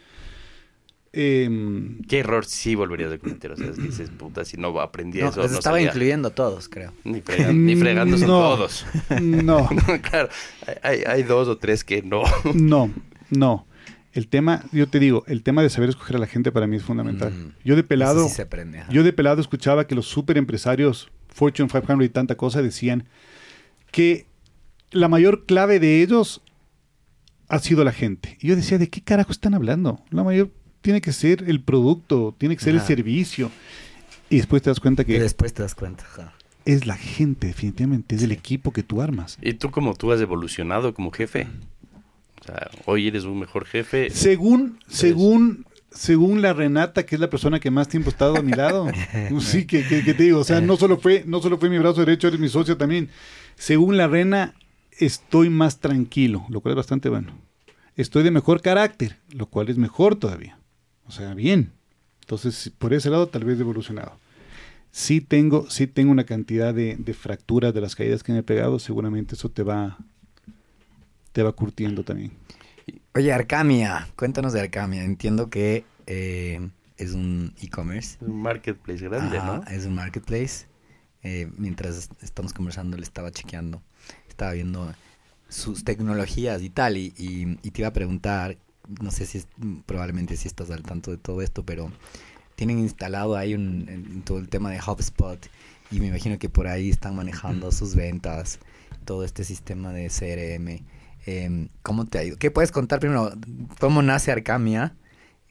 em, 1.12 2.02
¿qué 2.02 2.18
error 2.20 2.44
sí 2.44 2.74
volverías 2.74 3.12
a 3.12 3.18
cometer? 3.18 3.52
O 3.52 3.56
sea, 3.56 3.70
dices, 3.70 4.10
puta, 4.10 4.44
si 4.44 4.56
no 4.56 4.78
aprendí 4.80 5.20
No, 5.20 5.28
eso. 5.30 5.40
no 5.40 5.46
estaba 5.46 5.62
sabía. 5.76 5.86
incluyendo 5.88 6.28
a 6.28 6.34
todos, 6.34 6.68
creo. 6.68 6.92
Ni, 7.04 7.20
frega- 7.22 7.52
ni 7.54 7.76
fregando 7.76 8.18
son 8.18 8.28
No. 8.28 8.40
todos. 8.40 8.86
no. 9.20 9.68
claro, 10.10 10.28
hay, 10.82 11.00
hay 11.06 11.22
dos 11.22 11.48
o 11.48 11.56
tres 11.56 11.82
que 11.82 12.02
no. 12.02 12.22
No, 12.54 12.90
no. 13.30 13.66
El 14.18 14.26
tema, 14.26 14.64
yo 14.72 14.88
te 14.88 14.98
digo, 14.98 15.22
el 15.28 15.44
tema 15.44 15.62
de 15.62 15.70
saber 15.70 15.90
escoger 15.90 16.16
a 16.16 16.18
la 16.18 16.26
gente 16.26 16.50
para 16.50 16.66
mí 16.66 16.74
es 16.74 16.82
fundamental. 16.82 17.32
Mm. 17.32 17.52
Yo 17.64 17.76
de 17.76 17.84
pelado, 17.84 18.26
sí 18.26 18.34
se 18.34 18.42
aprende. 18.42 18.82
yo 18.90 19.04
de 19.04 19.12
pelado 19.12 19.40
escuchaba 19.40 19.86
que 19.86 19.94
los 19.94 20.08
super 20.08 20.36
empresarios, 20.36 21.08
Fortune 21.28 21.68
500 21.68 22.04
y 22.04 22.08
tanta 22.08 22.34
cosa, 22.34 22.60
decían 22.60 23.04
que 23.92 24.26
la 24.90 25.06
mayor 25.06 25.46
clave 25.46 25.78
de 25.78 26.02
ellos 26.02 26.42
ha 27.46 27.60
sido 27.60 27.84
la 27.84 27.92
gente. 27.92 28.36
Y 28.40 28.48
yo 28.48 28.56
decía, 28.56 28.76
¿de 28.76 28.88
qué 28.88 29.02
carajo 29.02 29.30
están 29.30 29.54
hablando? 29.54 30.02
La 30.10 30.24
mayor 30.24 30.50
tiene 30.80 31.00
que 31.00 31.12
ser 31.12 31.44
el 31.46 31.62
producto, 31.62 32.34
tiene 32.38 32.56
que 32.56 32.64
ser 32.64 32.74
el 32.74 32.80
servicio. 32.80 33.52
Y 34.30 34.38
después 34.38 34.62
te 34.62 34.70
das 34.70 34.80
cuenta 34.80 35.02
Y 35.02 35.04
que 35.04 35.20
después 35.20 35.54
te 35.54 35.62
das 35.62 35.76
cuenta. 35.76 36.02
ajá. 36.02 36.34
es 36.64 36.86
la 36.86 36.96
gente, 36.96 37.46
definitivamente, 37.46 38.16
es 38.16 38.24
el 38.24 38.32
equipo 38.32 38.72
que 38.72 38.82
tú 38.82 39.00
armas. 39.00 39.38
¿Y 39.40 39.54
tú 39.54 39.70
como 39.70 39.94
tú 39.94 40.10
has 40.10 40.20
evolucionado 40.20 40.92
como 40.92 41.12
jefe? 41.12 41.46
O 42.40 42.44
sea, 42.44 42.70
hoy 42.86 43.08
eres 43.08 43.24
un 43.24 43.38
mejor 43.40 43.66
jefe. 43.66 44.10
Según, 44.10 44.78
según, 44.88 45.66
según 45.90 46.40
la 46.42 46.52
Renata, 46.52 47.04
que 47.04 47.16
es 47.16 47.20
la 47.20 47.30
persona 47.30 47.60
que 47.60 47.70
más 47.70 47.88
tiempo 47.88 48.08
ha 48.10 48.12
estado 48.12 48.36
a 48.36 48.42
mi 48.42 48.52
lado, 48.52 48.86
sí, 49.40 49.66
que, 49.66 49.84
que- 49.86 50.04
que 50.04 50.14
te 50.14 50.22
digo, 50.24 50.38
o 50.40 50.44
sea, 50.44 50.60
no 50.60 50.76
solo 50.76 50.98
fue, 50.98 51.24
no 51.26 51.40
solo 51.40 51.58
fue 51.58 51.68
mi 51.70 51.78
brazo 51.78 52.00
derecho, 52.00 52.28
eres 52.28 52.40
mi 52.40 52.48
socio 52.48 52.76
también. 52.76 53.08
Según 53.56 53.96
la 53.96 54.06
Rena, 54.06 54.54
estoy 54.98 55.50
más 55.50 55.78
tranquilo, 55.80 56.46
lo 56.48 56.60
cual 56.60 56.72
es 56.72 56.76
bastante 56.76 57.08
bueno. 57.08 57.32
Estoy 57.96 58.22
de 58.22 58.30
mejor 58.30 58.62
carácter, 58.62 59.16
lo 59.32 59.46
cual 59.46 59.68
es 59.68 59.76
mejor 59.78 60.14
todavía. 60.16 60.58
O 61.06 61.10
sea, 61.10 61.34
bien. 61.34 61.72
Entonces, 62.20 62.70
por 62.78 62.92
ese 62.94 63.10
lado, 63.10 63.26
tal 63.28 63.44
vez 63.44 63.58
he 63.58 63.62
evolucionado. 63.62 64.12
Sí 64.92 65.20
tengo, 65.20 65.68
sí 65.70 65.86
tengo 65.86 66.12
una 66.12 66.24
cantidad 66.24 66.72
de, 66.72 66.96
de 66.96 67.14
fracturas 67.14 67.74
de 67.74 67.80
las 67.80 67.96
caídas 67.96 68.22
que 68.22 68.32
me 68.32 68.38
he 68.38 68.42
pegado, 68.42 68.78
seguramente 68.78 69.34
eso 69.34 69.48
te 69.50 69.62
va, 69.62 69.98
te 71.38 71.44
va 71.44 71.52
curtiendo 71.52 72.02
también. 72.02 72.32
Oye, 73.14 73.32
Arcamia, 73.32 74.08
cuéntanos 74.16 74.52
de 74.52 74.60
Arcamia. 74.60 75.04
Entiendo 75.04 75.50
que 75.50 75.84
eh, 76.08 76.68
es 76.96 77.12
un 77.12 77.54
e-commerce. 77.62 78.16
Es 78.20 78.22
un 78.22 78.42
marketplace 78.42 79.04
grande, 79.04 79.38
Ajá, 79.38 79.58
¿no? 79.58 79.62
Es 79.70 79.86
un 79.86 79.94
marketplace. 79.94 80.66
Eh, 81.22 81.48
mientras 81.56 81.96
est- 81.96 82.22
estamos 82.24 82.52
conversando, 82.52 82.96
le 82.96 83.04
estaba 83.04 83.30
chequeando, 83.30 83.80
estaba 84.28 84.50
viendo 84.50 84.92
sus 85.48 85.84
tecnologías 85.84 86.60
y 86.60 86.70
tal, 86.70 86.96
y, 86.96 87.14
y- 87.16 87.56
y 87.62 87.70
te 87.70 87.82
iba 87.82 87.88
a 87.88 87.92
preguntar, 87.92 88.56
no 89.00 89.12
sé 89.12 89.24
si 89.24 89.38
es, 89.38 89.46
probablemente 89.86 90.36
si 90.36 90.48
estás 90.48 90.72
al 90.72 90.82
tanto 90.82 91.12
de 91.12 91.18
todo 91.18 91.40
esto, 91.40 91.64
pero 91.64 91.92
tienen 92.56 92.80
instalado 92.80 93.36
ahí 93.36 93.54
un, 93.54 93.88
en 93.88 94.22
todo 94.22 94.38
el 94.38 94.48
tema 94.48 94.72
de 94.72 94.80
HubSpot, 94.80 95.38
y 95.92 96.00
me 96.00 96.08
imagino 96.08 96.36
que 96.40 96.48
por 96.48 96.66
ahí 96.66 96.90
están 96.90 97.14
manejando 97.14 97.70
sus 97.70 97.94
ventas, 97.94 98.58
todo 99.04 99.22
este 99.22 99.44
sistema 99.44 99.92
de 99.92 100.10
CRM. 100.10 100.82
Em, 101.30 101.68
¿Cómo 101.82 102.06
te 102.06 102.18
ha 102.18 102.24
ido? 102.24 102.38
¿Qué 102.38 102.50
puedes 102.50 102.72
contar 102.72 103.00
primero? 103.00 103.30
¿Cómo 103.80 104.00
nace 104.00 104.32
Arcamia? 104.32 104.94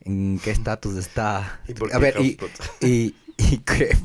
¿En 0.03 0.39
qué 0.43 0.49
estatus 0.49 0.95
está? 0.97 1.59
¿Y 1.67 1.73
por 1.75 1.89
A 1.89 1.97
qué 1.97 1.99
ver, 1.99 2.15
y, 2.19 2.31
HubSpot? 2.41 2.49
y, 2.81 3.13
y 3.37 3.57
que, 3.59 3.95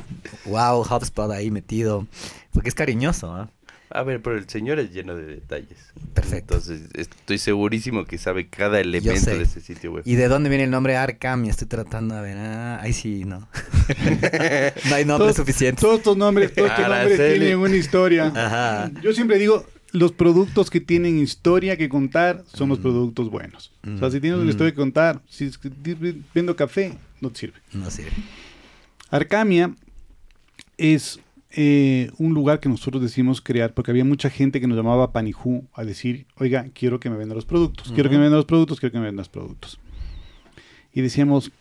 wow, 0.44 0.82
HubSpot 0.82 1.30
ahí 1.30 1.50
metido. 1.50 2.06
Porque 2.52 2.68
es 2.68 2.74
cariñoso, 2.74 3.32
¿ah? 3.34 3.48
A 3.88 4.02
ver, 4.02 4.20
pero 4.22 4.36
el 4.36 4.46
señor 4.50 4.78
es 4.80 4.90
lleno 4.92 5.14
de 5.16 5.24
detalles. 5.24 5.78
Perfecto. 6.12 6.54
Entonces, 6.56 6.88
estoy 6.94 7.38
segurísimo 7.38 8.04
que 8.04 8.18
sabe 8.18 8.48
cada 8.48 8.78
elemento 8.80 9.30
de 9.30 9.42
ese 9.42 9.60
sitio 9.62 9.92
web. 9.92 10.02
¿Y 10.06 10.14
de 10.16 10.28
dónde 10.28 10.50
viene 10.50 10.64
el 10.64 10.70
nombre 10.70 10.96
Arcamia? 10.96 11.50
Estoy 11.50 11.68
tratando 11.68 12.14
de 12.16 12.20
ver. 12.22 12.36
Ah, 12.38 12.80
ahí 12.82 12.92
sí, 12.92 13.24
no. 13.24 13.40
no 14.88 14.94
hay 14.94 15.04
nombre 15.04 15.26
Todos- 15.28 15.36
suficiente. 15.36 15.80
Todos 15.80 15.98
estos 15.98 16.16
nombres, 16.18 16.54
todos 16.54 16.70
estos 16.70 16.88
nombres 16.88 17.16
tienen 17.18 17.58
una 17.58 17.76
historia. 17.76 18.26
Ajá. 18.34 18.90
Yo 19.02 19.12
siempre 19.12 19.38
digo, 19.38 19.64
los 19.92 20.12
productos 20.12 20.70
que 20.70 20.80
tienen 20.80 21.18
historia 21.18 21.76
que 21.76 21.88
contar 21.88 22.44
son 22.52 22.68
los 22.70 22.78
Mm. 22.78 22.82
productos 22.82 23.30
buenos. 23.30 23.72
O 23.94 23.98
sea, 23.98 24.10
si 24.10 24.20
tienes 24.20 24.36
una 24.38 24.46
Mm. 24.46 24.50
historia 24.50 24.72
que 24.72 24.76
contar, 24.76 25.20
si 25.28 25.50
vendo 26.34 26.56
café, 26.56 26.96
no 27.20 27.30
te 27.30 27.38
sirve. 27.40 27.58
No 27.72 27.90
sirve. 27.90 28.10
Arcamia 29.10 29.74
es 30.78 31.20
eh, 31.54 32.10
un 32.16 32.32
lugar 32.32 32.60
que 32.60 32.68
nosotros 32.70 33.02
decidimos 33.02 33.42
crear 33.42 33.74
porque 33.74 33.90
había 33.90 34.06
mucha 34.06 34.30
gente 34.30 34.58
que 34.58 34.66
nos 34.66 34.74
llamaba 34.74 35.12
Panijú 35.12 35.66
a 35.74 35.84
decir, 35.84 36.24
oiga, 36.38 36.66
quiero 36.72 36.98
que 36.98 37.10
me 37.10 37.18
vendan 37.18 37.36
los 37.36 37.44
productos, 37.44 37.92
quiero 37.92 38.08
que 38.08 38.16
me 38.16 38.22
vendan 38.22 38.38
los 38.38 38.46
productos, 38.46 38.80
quiero 38.80 38.92
que 38.94 38.98
me 38.98 39.04
vendan 39.04 39.18
los 39.18 39.28
productos. 39.28 39.78
Y 40.94 41.02
decíamos, 41.02 41.52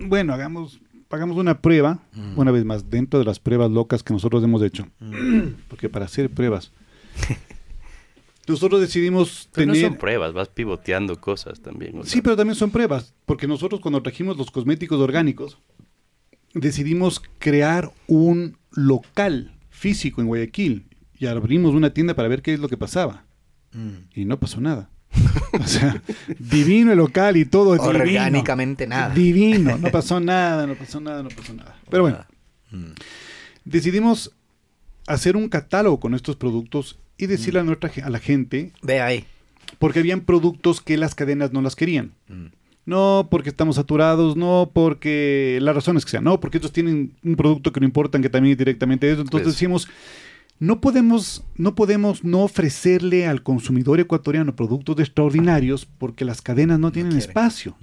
bueno, 0.00 0.34
hagamos, 0.34 0.80
hagamos 1.08 1.38
una 1.38 1.62
prueba, 1.62 2.00
Mm. 2.14 2.38
una 2.38 2.50
vez 2.50 2.66
más, 2.66 2.90
dentro 2.90 3.18
de 3.18 3.24
las 3.24 3.38
pruebas 3.40 3.70
locas 3.70 4.02
que 4.02 4.12
nosotros 4.12 4.44
hemos 4.44 4.62
hecho. 4.62 4.86
Porque 5.68 5.88
para 5.88 6.04
hacer 6.04 6.28
pruebas, 6.28 6.70
nosotros 8.48 8.80
decidimos 8.80 9.48
Pero 9.52 9.68
no 9.68 9.72
tener... 9.74 9.88
son 9.90 9.98
pruebas, 9.98 10.32
vas 10.32 10.48
pivoteando 10.48 11.20
cosas 11.20 11.60
también. 11.60 11.98
o 11.98 12.04
Sí, 12.04 12.20
pero 12.22 12.36
también 12.36 12.56
son 12.56 12.70
pruebas, 12.70 13.14
porque 13.26 13.46
nosotros 13.46 13.80
cuando 13.80 14.02
trajimos 14.02 14.36
los 14.36 14.50
cosméticos 14.50 14.98
orgánicos, 15.00 15.58
decidimos 16.54 17.22
crear 17.38 17.92
un 18.06 18.56
local 18.72 19.52
físico 19.70 20.20
en 20.20 20.26
Guayaquil 20.26 20.86
y 21.18 21.26
abrimos 21.26 21.74
una 21.74 21.90
tienda 21.94 22.14
para 22.14 22.28
ver 22.28 22.42
qué 22.42 22.54
es 22.54 22.60
lo 22.60 22.68
que 22.68 22.76
pasaba. 22.76 23.24
Mm. 23.72 23.90
Y 24.20 24.24
no 24.24 24.38
pasó 24.40 24.60
nada. 24.60 24.90
O 25.60 25.66
sea, 25.66 26.02
divino 26.38 26.92
el 26.92 26.98
local 26.98 27.36
y 27.36 27.44
todo. 27.44 27.72
divino. 27.74 27.88
Orgánicamente 27.88 28.86
nada. 28.86 29.14
Divino, 29.14 29.76
no 29.78 29.90
pasó 29.92 30.18
nada, 30.20 30.66
no 30.66 30.74
pasó 30.74 31.00
nada, 31.00 31.22
no 31.22 31.28
pasó 31.28 31.52
nada. 31.54 31.76
Pero 31.88 32.02
bueno, 32.04 32.18
Mm. 32.72 32.92
decidimos 33.64 34.30
hacer 35.08 35.36
un 35.36 35.48
catálogo 35.48 35.98
con 35.98 36.14
estos 36.14 36.36
productos 36.36 36.99
y 37.20 37.26
decirle 37.26 37.60
a, 37.60 37.62
nuestra, 37.64 37.90
a 38.04 38.10
la 38.10 38.18
gente, 38.18 38.72
Ve 38.82 39.00
ahí. 39.00 39.24
porque 39.78 39.98
habían 40.00 40.20
productos 40.22 40.80
que 40.80 40.96
las 40.96 41.14
cadenas 41.14 41.52
no 41.52 41.62
las 41.62 41.76
querían. 41.76 42.12
Mm. 42.28 42.46
No 42.86 43.28
porque 43.30 43.50
estamos 43.50 43.76
saturados, 43.76 44.36
no 44.36 44.70
porque 44.72 45.58
las 45.60 45.74
razones 45.74 46.04
que 46.04 46.10
sean, 46.12 46.24
no 46.24 46.40
porque 46.40 46.56
estos 46.58 46.72
tienen 46.72 47.12
un 47.22 47.36
producto 47.36 47.72
que 47.72 47.78
no 47.80 47.86
importan, 47.86 48.22
que 48.22 48.30
también 48.30 48.52
es 48.52 48.58
directamente 48.58 49.10
eso. 49.10 49.20
Entonces 49.20 49.44
Pues- 49.44 49.54
decimos, 49.54 49.88
no 50.58 50.80
podemos, 50.80 51.44
no 51.56 51.74
podemos 51.74 52.24
no 52.24 52.40
ofrecerle 52.42 53.26
al 53.26 53.42
consumidor 53.42 54.00
ecuatoriano 54.00 54.56
productos 54.56 54.98
extraordinarios 54.98 55.86
porque 55.86 56.24
las 56.24 56.42
cadenas 56.42 56.78
no 56.78 56.90
tienen 56.92 57.16
espacio. 57.16 57.76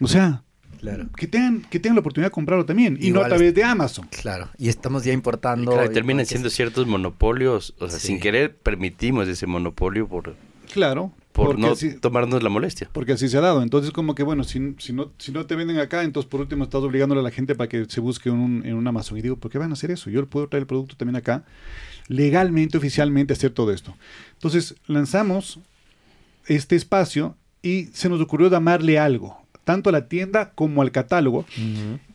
O 0.00 0.06
sea, 0.08 0.42
Claro. 0.78 1.08
que 1.16 1.26
tengan, 1.26 1.62
que 1.70 1.78
tengan 1.80 1.96
la 1.96 2.00
oportunidad 2.00 2.28
de 2.28 2.32
comprarlo 2.32 2.64
también, 2.64 2.98
y 3.00 3.10
no 3.10 3.20
a 3.20 3.28
través 3.28 3.54
de 3.54 3.62
Amazon. 3.64 4.08
Claro. 4.10 4.48
Y 4.58 4.68
estamos 4.68 5.04
ya 5.04 5.12
y 5.12 5.14
importando. 5.14 5.72
claro, 5.72 5.90
y 5.90 5.94
terminan 5.94 6.24
siendo 6.26 6.48
es- 6.48 6.54
ciertos 6.54 6.86
monopolios. 6.86 7.74
O 7.78 7.88
sea, 7.88 7.98
Sí. 7.98 8.08
sin 8.08 8.20
querer 8.20 8.54
permitimos 8.56 9.28
ese 9.28 9.46
monopolio 9.46 10.06
por, 10.08 10.34
Claro. 10.72 11.12
por 11.32 11.58
no 11.58 11.72
así- 11.72 11.94
tomarnos 11.94 12.42
la 12.42 12.48
molestia. 12.50 12.88
Porque 12.92 13.12
así 13.12 13.28
se 13.28 13.36
ha 13.38 13.40
dado. 13.40 13.62
Entonces, 13.62 13.90
como 13.92 14.14
que 14.14 14.22
bueno, 14.22 14.44
si, 14.44 14.74
si, 14.78 14.92
no, 14.92 15.12
si 15.18 15.32
no 15.32 15.46
te 15.46 15.54
venden 15.56 15.78
acá, 15.78 16.02
entonces 16.02 16.28
por 16.28 16.40
último 16.40 16.64
estás 16.64 16.82
obligándole 16.82 17.20
a 17.20 17.24
la 17.24 17.30
gente 17.30 17.54
para 17.54 17.68
que 17.68 17.84
se 17.86 18.00
busque 18.00 18.28
un, 18.30 18.62
en 18.66 18.74
un 18.74 18.86
Amazon. 18.86 19.18
Y 19.18 19.22
digo, 19.22 19.36
¿por 19.36 19.50
qué 19.50 19.58
van 19.58 19.70
a 19.70 19.74
hacer 19.74 19.90
eso? 19.90 20.10
Yo 20.10 20.20
le 20.20 20.26
puedo 20.26 20.48
traer 20.48 20.62
el 20.62 20.66
producto 20.66 20.96
también 20.96 21.16
acá, 21.16 21.44
legalmente, 22.08 22.76
oficialmente, 22.78 23.32
hacer 23.32 23.50
todo 23.52 23.72
esto. 23.72 23.94
Entonces, 24.34 24.74
lanzamos 24.86 25.58
este 26.46 26.76
espacio 26.76 27.36
y 27.62 27.86
se 27.92 28.08
nos 28.08 28.20
ocurrió 28.20 28.48
llamarle 28.50 28.98
algo, 28.98 29.36
tanto 29.68 29.90
a 29.90 29.92
la 29.92 30.08
tienda 30.08 30.52
como 30.54 30.80
al 30.80 30.90
catálogo. 30.92 31.44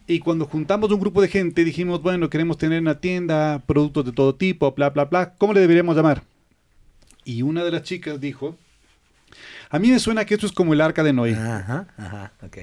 Y 0.08 0.18
cuando 0.18 0.46
juntamos 0.48 0.90
un 0.92 1.00
grupo 1.00 1.22
de 1.22 1.28
gente, 1.28 1.64
dijimos, 1.64 2.02
bueno, 2.02 2.28
queremos 2.28 2.58
tener 2.58 2.82
una 2.82 3.00
tienda, 3.00 3.62
productos 3.68 4.06
de 4.06 4.12
todo 4.12 4.34
tipo, 4.34 4.72
bla, 4.72 4.90
bla, 4.90 5.06
bla. 5.06 5.36
¿Cómo 5.38 5.54
le 5.54 5.60
deberíamos 5.60 5.96
llamar? 5.96 6.24
Y 7.24 7.44
una 7.44 7.64
de 7.64 7.70
las 7.70 7.84
chicas 7.84 8.20
dijo, 8.20 8.58
a 9.70 9.78
mí 9.78 9.92
me 9.92 10.00
suena 10.00 10.26
que 10.26 10.34
esto 10.34 10.48
es 10.48 10.52
como 10.52 10.74
el 10.74 10.82
arca 10.82 11.04
de 11.04 11.14
Noé, 11.14 11.36
Ajá, 11.36 11.86
ajá, 11.96 12.32
ok. 12.42 12.58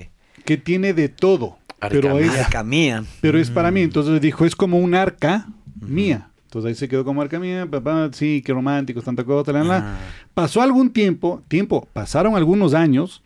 que 0.45 0.57
tiene 0.57 0.93
de 0.93 1.09
todo, 1.09 1.59
pero 1.89 2.19
es, 2.19 2.31
Arca 2.31 2.41
Arca 2.47 2.65
mía. 2.65 3.05
pero 3.21 3.39
es 3.39 3.49
para 3.49 3.71
mí. 3.71 3.83
Entonces 3.83 4.21
dijo, 4.21 4.45
es 4.45 4.57
como 4.57 4.81
un 4.81 4.97
arca 4.97 5.47
mía. 5.81 6.31
Entonces 6.47 6.69
ahí 6.71 6.75
se 6.75 6.89
quedó 6.89 7.05
como 7.05 7.23
arca 7.23 7.39
mía, 7.39 7.65
papá, 7.71 8.11
sí, 8.13 8.43
qué 8.45 8.53
románticos, 8.53 9.05
tanta 9.05 9.23
cosa. 9.23 9.53
Ah. 9.55 9.99
Pasó 10.35 10.61
algún 10.61 10.91
tiempo, 10.93 11.45
tiempo, 11.47 11.87
pasaron 11.93 12.35
algunos 12.35 12.75
años, 12.75 13.23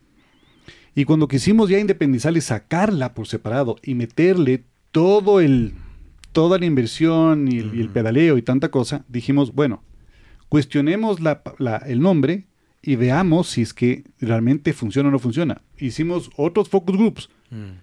y 0.95 1.05
cuando 1.05 1.29
quisimos 1.29 1.69
ya 1.71 1.79
independizarla 1.79 2.39
y 2.39 2.43
sacarla 2.43 3.15
por 3.15 3.27
separado 3.27 3.77
y 3.83 3.95
meterle 3.95 4.65
todo 4.93 5.41
el, 5.41 5.75
toda 6.33 6.59
la 6.59 6.67
inversión 6.67 7.49
y 7.51 7.59
el, 7.59 7.75
y 7.75 7.81
el 7.81 7.89
pedaleo 7.91 8.39
y 8.39 8.43
tanta 8.43 8.71
cosa, 8.71 9.05
dijimos, 9.09 9.55
bueno, 9.55 9.83
cuestionemos 10.49 11.21
la, 11.21 11.43
la- 11.59 11.79
el 11.79 12.01
nombre 12.01 12.45
y 12.83 12.97
veamos 12.97 13.49
si 13.49 13.63
es 13.63 13.73
que 13.75 14.05
realmente 14.21 14.73
funciona 14.73 15.09
o 15.09 15.13
no 15.13 15.19
funciona. 15.19 15.63
Hicimos 15.79 16.31
otros 16.37 16.69
focus 16.69 16.97
groups 16.97 17.29
Mm. 17.51 17.79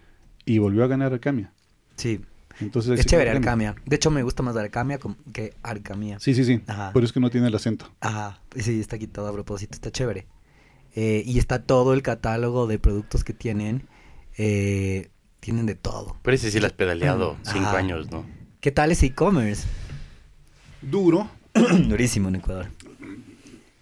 y 0.46 0.58
volvió 0.58 0.84
a 0.84 0.88
ganar 0.88 1.14
Arcamia. 1.14 1.52
Sí. 1.96 2.20
Entonces, 2.60 3.00
Es 3.00 3.06
chévere 3.06 3.30
Arcamia. 3.30 3.76
De 3.86 3.96
hecho, 3.96 4.12
me 4.12 4.22
gusta 4.24 4.44
más 4.44 4.56
Arcamia 4.58 5.00
que 5.32 5.54
Arcamia. 5.64 6.20
Sí, 6.20 6.34
sí, 6.34 6.44
sí. 6.44 6.62
Ajá. 6.68 6.92
Pero 6.94 7.06
es 7.06 7.14
que 7.14 7.20
no 7.20 7.30
tiene 7.30 7.48
el 7.48 7.56
acento. 7.56 7.90
Ajá. 8.02 8.40
Sí, 8.56 8.80
está 8.80 8.98
aquí 8.98 9.08
todo 9.08 9.28
a 9.28 9.34
propósito. 9.34 9.74
Está 9.74 9.92
chévere. 9.92 10.26
Eh, 10.96 11.24
y 11.26 11.40
está 11.40 11.64
todo 11.64 11.94
el 11.94 12.02
catálogo 12.02 12.68
de 12.68 12.80
productos 12.80 13.24
que 13.24 13.34
tienen. 13.34 13.84
Eh, 14.38 15.10
tienen 15.40 15.66
de 15.66 15.76
todo. 15.76 16.18
Pero 16.22 16.36
ese 16.36 16.52
sí 16.52 16.60
lo 16.60 16.68
has 16.68 16.74
pedaleado 16.74 17.34
Mm, 17.34 17.46
cinco 17.46 17.68
ajá. 17.68 17.78
años, 17.78 18.12
¿no? 18.12 18.26
¿Qué 18.60 18.72
tal 18.72 18.92
ese 18.92 19.08
e-commerce? 19.08 19.68
Duro. 20.82 21.30
Durísimo 21.88 22.30
en 22.30 22.36
Ecuador. 22.36 22.68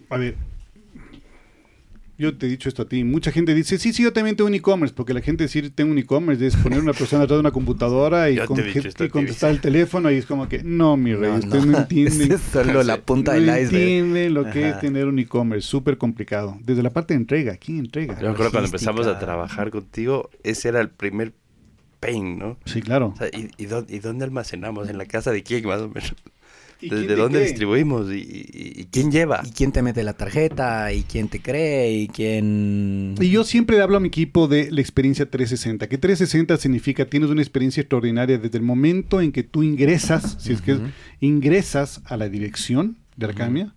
A 0.08 0.16
ver, 0.16 0.36
yo 2.20 2.36
te 2.36 2.46
he 2.46 2.48
dicho 2.48 2.68
esto 2.68 2.82
a 2.82 2.88
ti. 2.88 3.02
Mucha 3.02 3.32
gente 3.32 3.54
dice, 3.54 3.78
sí, 3.78 3.92
sí, 3.92 4.02
yo 4.02 4.12
también 4.12 4.36
tengo 4.36 4.48
un 4.48 4.54
e-commerce, 4.54 4.94
porque 4.94 5.12
la 5.14 5.20
gente 5.22 5.44
decir 5.44 5.72
tengo 5.74 5.90
un 5.90 5.98
e-commerce 5.98 6.46
es 6.46 6.54
poner 6.56 6.78
una 6.80 6.92
persona 6.92 7.24
atrás 7.24 7.36
de 7.38 7.40
una 7.40 7.50
computadora 7.50 8.30
y, 8.30 8.36
con- 8.38 8.58
y 8.60 9.08
contestar 9.08 9.50
el 9.50 9.60
teléfono 9.60 10.10
y 10.10 10.16
es 10.16 10.26
como 10.26 10.48
que, 10.48 10.62
no, 10.62 10.96
mi 10.96 11.14
rey, 11.14 11.30
No, 11.30 11.36
ustedes 11.38 11.66
no. 11.66 11.72
no, 11.72 11.78
entienden. 11.82 12.32
Es 12.32 12.40
solo 12.52 12.82
la 12.82 12.98
punta 13.00 13.32
del 13.32 13.46
no 13.46 13.52
iceberg. 13.58 13.74
entienden 13.82 14.34
lo 14.34 14.44
que 14.50 14.66
Ajá. 14.66 14.68
es 14.76 14.80
tener 14.80 15.06
un 15.06 15.18
e-commerce, 15.18 15.66
súper 15.66 15.98
complicado. 15.98 16.56
Desde 16.62 16.82
la 16.82 16.90
parte 16.90 17.14
de 17.14 17.18
entrega, 17.20 17.56
¿quién 17.56 17.78
entrega? 17.78 18.14
Yo 18.20 18.26
me 18.28 18.32
acuerdo 18.34 18.52
cuando 18.52 18.66
empezamos 18.68 19.06
a 19.06 19.18
trabajar 19.18 19.70
contigo, 19.70 20.28
ese 20.42 20.68
era 20.68 20.80
el 20.80 20.90
primer 20.90 21.32
pain, 22.00 22.38
¿no? 22.38 22.58
Sí, 22.64 22.80
claro. 22.82 23.12
O 23.14 23.16
sea, 23.16 23.28
¿y, 23.28 23.50
y 23.58 23.66
dónde, 23.66 23.94
y 23.94 23.98
dónde 23.98 24.24
almacenamos? 24.24 24.88
¿En 24.88 24.98
la 24.98 25.06
casa 25.06 25.32
de 25.32 25.42
quién, 25.42 25.66
más 25.66 25.80
o 25.80 25.88
menos? 25.88 26.14
¿Y 26.82 26.88
¿De, 26.88 26.96
quién 26.96 27.08
de 27.08 27.14
te 27.14 27.20
dónde 27.20 27.40
distribuimos? 27.44 28.10
¿Y, 28.10 28.16
y- 28.18 28.80
y 28.80 28.84
quién 28.90 29.10
lleva? 29.12 29.42
¿Y 29.44 29.50
quién 29.50 29.70
te 29.72 29.82
mete 29.82 30.02
la 30.02 30.14
tarjeta? 30.14 30.92
¿Y 30.92 31.02
quién 31.02 31.28
te 31.28 31.40
cree? 31.40 31.92
¿Y 31.92 32.08
quién...? 32.08 33.14
Y 33.20 33.30
yo 33.30 33.44
siempre 33.44 33.76
le 33.76 33.82
hablo 33.82 33.96
a 33.98 34.00
mi 34.00 34.08
equipo 34.08 34.48
de 34.48 34.70
la 34.70 34.80
experiencia 34.80 35.28
360, 35.30 35.88
que 35.88 35.98
360 35.98 36.56
significa 36.56 37.04
tienes 37.04 37.28
una 37.30 37.42
experiencia 37.42 37.80
extraordinaria 37.82 38.38
desde 38.38 38.56
el 38.58 38.64
momento 38.64 39.20
en 39.20 39.32
que 39.32 39.42
tú 39.42 39.62
ingresas, 39.62 40.36
si 40.40 40.52
es 40.52 40.62
que 40.62 40.78
ingresas 41.20 42.00
a 42.06 42.16
la 42.16 42.28
dirección 42.28 42.96
de 43.16 43.26
Arcamia, 43.26 43.74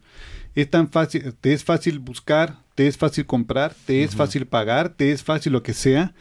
es 0.56 0.70
tan 0.70 0.89
fácil, 0.89 1.34
te 1.41 1.54
es 1.54 1.64
fácil 1.64 1.99
buscar, 1.99 2.60
te 2.76 2.88
es 2.88 2.97
fácil 2.97 3.26
comprar, 3.26 3.76
te 3.86 4.04
es 4.04 4.16
fácil 4.16 4.45
pagar, 4.45 4.89
te 4.89 5.12
es 5.12 5.24
fácil 5.24 5.51
lo 5.54 5.64
que 5.64 5.74
sea. 5.74 6.14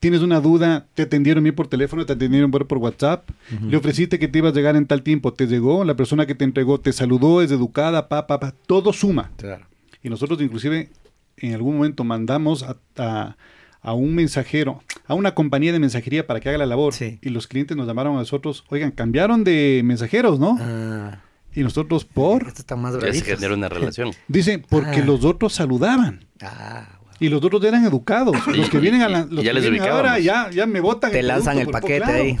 Tienes 0.00 0.22
una 0.22 0.40
duda, 0.40 0.86
te 0.94 1.02
atendieron 1.02 1.42
bien 1.44 1.54
por 1.54 1.68
teléfono, 1.68 2.06
te 2.06 2.14
atendieron 2.14 2.50
por 2.50 2.66
por 2.66 2.78
WhatsApp, 2.78 3.28
le 3.68 3.76
ofreciste 3.76 4.18
que 4.18 4.28
te 4.28 4.38
ibas 4.38 4.52
a 4.52 4.56
llegar 4.56 4.74
en 4.74 4.86
tal 4.86 5.02
tiempo, 5.02 5.34
te 5.34 5.46
llegó, 5.46 5.84
la 5.84 5.94
persona 5.94 6.24
que 6.24 6.34
te 6.34 6.44
entregó 6.44 6.80
te 6.80 6.92
saludó, 6.94 7.42
es 7.42 7.50
educada, 7.50 8.08
pa, 8.08 8.26
pa, 8.26 8.40
pa, 8.40 8.54
todo 8.66 8.94
suma. 8.94 9.30
Claro. 9.36 9.66
Y 10.02 10.08
nosotros 10.08 10.40
inclusive 10.40 10.88
en 11.36 11.52
algún 11.52 11.76
momento 11.76 12.02
mandamos 12.04 12.62
a, 12.62 12.76
a- 12.96 13.36
a 13.82 13.92
un 13.94 14.14
mensajero, 14.14 14.82
a 15.06 15.14
una 15.14 15.34
compañía 15.34 15.72
de 15.72 15.78
mensajería 15.78 16.26
para 16.26 16.38
que 16.40 16.48
haga 16.50 16.58
la 16.58 16.66
labor. 16.66 16.92
Sí. 16.94 17.18
Y 17.22 17.28
los 17.30 17.46
clientes 17.46 17.76
nos 17.76 17.86
llamaron 17.86 18.14
a 18.16 18.18
nosotros, 18.20 18.64
oigan, 18.68 18.90
cambiaron 18.92 19.42
de 19.44 19.80
mensajeros, 19.84 20.38
¿no? 20.38 20.56
Ah, 20.60 21.20
Y 21.54 21.62
nosotros, 21.62 22.04
¿por? 22.04 22.42
estos 22.42 22.60
están 22.60 22.80
más 22.80 22.94
Ya 23.02 23.12
se 23.12 23.22
genera 23.22 23.54
una 23.54 23.68
relación. 23.68 24.12
Dice, 24.28 24.58
porque 24.66 25.00
Ah. 25.00 25.04
los 25.04 25.24
otros 25.26 25.52
saludaban. 25.54 26.26
Ah. 26.42 26.99
Y 27.20 27.28
los 27.28 27.44
otros 27.44 27.62
eran 27.64 27.84
educados. 27.84 28.34
Los 28.48 28.68
que 28.70 28.78
vienen 28.78 29.02
a 29.02 29.08
la, 29.08 29.20
los 29.26 29.44
ya 29.44 29.50
que 29.50 29.60
les 29.60 29.70
vienen 29.70 29.82
ahora 29.90 30.18
ya, 30.18 30.50
ya 30.50 30.66
me 30.66 30.80
botan 30.80 31.12
Te 31.12 31.22
lanzan 31.22 31.58
el 31.58 31.68
paquete 31.68 31.98
claro. 32.04 32.22
ahí. 32.24 32.38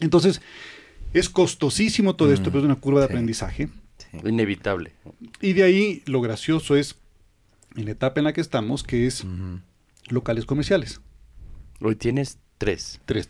Entonces, 0.00 0.42
es 1.12 1.28
costosísimo 1.30 2.16
todo 2.16 2.32
esto, 2.32 2.50
Mm, 2.50 2.52
pero 2.52 2.58
es 2.60 2.64
una 2.64 2.74
curva 2.76 3.00
de 3.00 3.06
aprendizaje. 3.06 3.68
Sí. 3.98 4.18
Inevitable. 4.28 4.92
Y 5.40 5.52
de 5.52 5.62
ahí 5.62 6.02
lo 6.06 6.20
gracioso 6.20 6.74
es, 6.76 6.96
en 7.76 7.84
la 7.84 7.92
etapa 7.92 8.18
en 8.20 8.24
la 8.24 8.32
que 8.32 8.40
estamos, 8.40 8.82
que 8.82 9.06
es 9.06 9.24
locales 10.08 10.44
comerciales. 10.46 11.00
Hoy 11.80 11.94
tienes 11.96 12.38
tres. 12.58 13.00
Tres. 13.06 13.28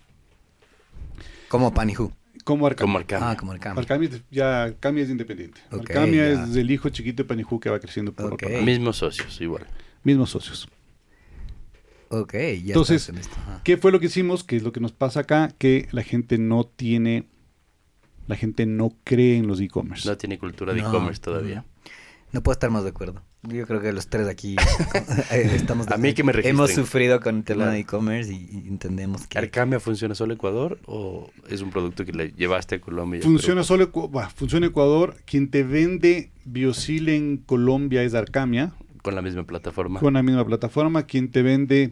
Como 1.48 1.74
Panihu. 1.74 2.12
Como 2.44 2.66
Arcamia. 2.66 2.86
Como 2.86 2.98
Arcamia. 2.98 3.30
Ah, 3.30 3.36
como. 3.36 3.52
Arcamia 3.52 4.08
es- 4.08 4.22
ya 4.30 4.64
Arcamia 4.64 5.04
es 5.04 5.10
independiente. 5.10 5.60
Ok, 5.70 5.90
Arcamia 5.90 6.32
ya. 6.32 6.44
es 6.44 6.56
el 6.56 6.70
hijo 6.70 6.88
chiquito 6.88 7.22
de 7.22 7.28
Panijú 7.28 7.60
que 7.60 7.70
va 7.70 7.78
creciendo 7.78 8.12
por 8.12 8.26
Ok. 8.26 8.32
otro 8.34 8.48
lado. 8.48 8.62
Mismos 8.64 8.96
socios, 8.96 9.40
igual. 9.40 9.66
Mismos 10.04 10.30
socios. 10.30 10.68
Ok, 12.08 12.34
ya 12.34 12.38
Entonces, 12.68 13.02
estás 13.02 13.14
en 13.14 13.20
esto. 13.20 13.36
Ajá. 13.40 13.60
¿Qué 13.64 13.78
fue 13.78 13.90
lo 13.90 13.98
que 13.98 14.06
hicimos? 14.06 14.44
Que 14.44 14.56
es 14.56 14.62
lo 14.62 14.72
que 14.72 14.80
nos 14.80 14.92
pasa 14.92 15.20
acá, 15.20 15.50
que 15.56 15.88
la 15.92 16.02
gente 16.02 16.36
no 16.36 16.64
tiene, 16.64 17.26
la 18.26 18.36
gente 18.36 18.66
no 18.66 18.92
cree 19.04 19.38
en 19.38 19.46
los 19.46 19.60
e-commerce. 19.60 20.08
No 20.08 20.16
tiene 20.16 20.38
cultura 20.38 20.74
de 20.74 20.82
No, 20.82 20.88
e-commerce 20.88 21.20
todavía. 21.20 21.64
No 22.32 22.42
puedo 22.42 22.52
estar 22.54 22.70
más 22.70 22.82
de 22.82 22.90
acuerdo. 22.90 23.22
Yo 23.42 23.66
creo 23.66 23.80
que 23.80 23.92
los 23.92 24.06
tres 24.08 24.28
aquí 24.28 24.56
eh, 25.32 25.50
estamos 25.54 25.86
de 25.86 25.94
A 25.94 25.98
mí 25.98 26.14
que 26.14 26.22
me 26.22 26.32
registren. 26.32 26.54
Hemos 26.54 26.70
sufrido 26.70 27.20
con 27.20 27.38
el 27.38 27.44
tema 27.44 27.66
de 27.66 27.80
e-commerce 27.80 28.32
y, 28.32 28.48
y 28.64 28.68
entendemos 28.68 29.26
que 29.26 29.36
¿Arcamia 29.38 29.80
funciona 29.80 30.14
solo 30.14 30.32
en 30.32 30.36
Ecuador 30.36 30.78
o 30.86 31.30
es 31.48 31.60
un 31.60 31.70
producto 31.70 32.04
que 32.04 32.12
le 32.12 32.32
llevaste 32.32 32.76
a 32.76 32.80
Colombia? 32.80 33.20
Funciona 33.22 33.64
solo, 33.64 33.90
bah, 34.10 34.30
funciona 34.30 34.66
Ecuador. 34.66 35.16
Quien 35.24 35.50
te 35.50 35.62
vende 35.64 36.30
Biosil 36.44 37.08
en 37.08 37.38
Colombia 37.38 38.02
es 38.02 38.14
Arcamia, 38.14 38.74
con 39.02 39.14
la 39.14 39.22
misma 39.22 39.44
plataforma. 39.44 40.00
con 40.00 40.14
la 40.14 40.22
misma 40.22 40.44
plataforma. 40.46 41.02
Quien 41.04 41.30
te 41.30 41.42
vende, 41.42 41.90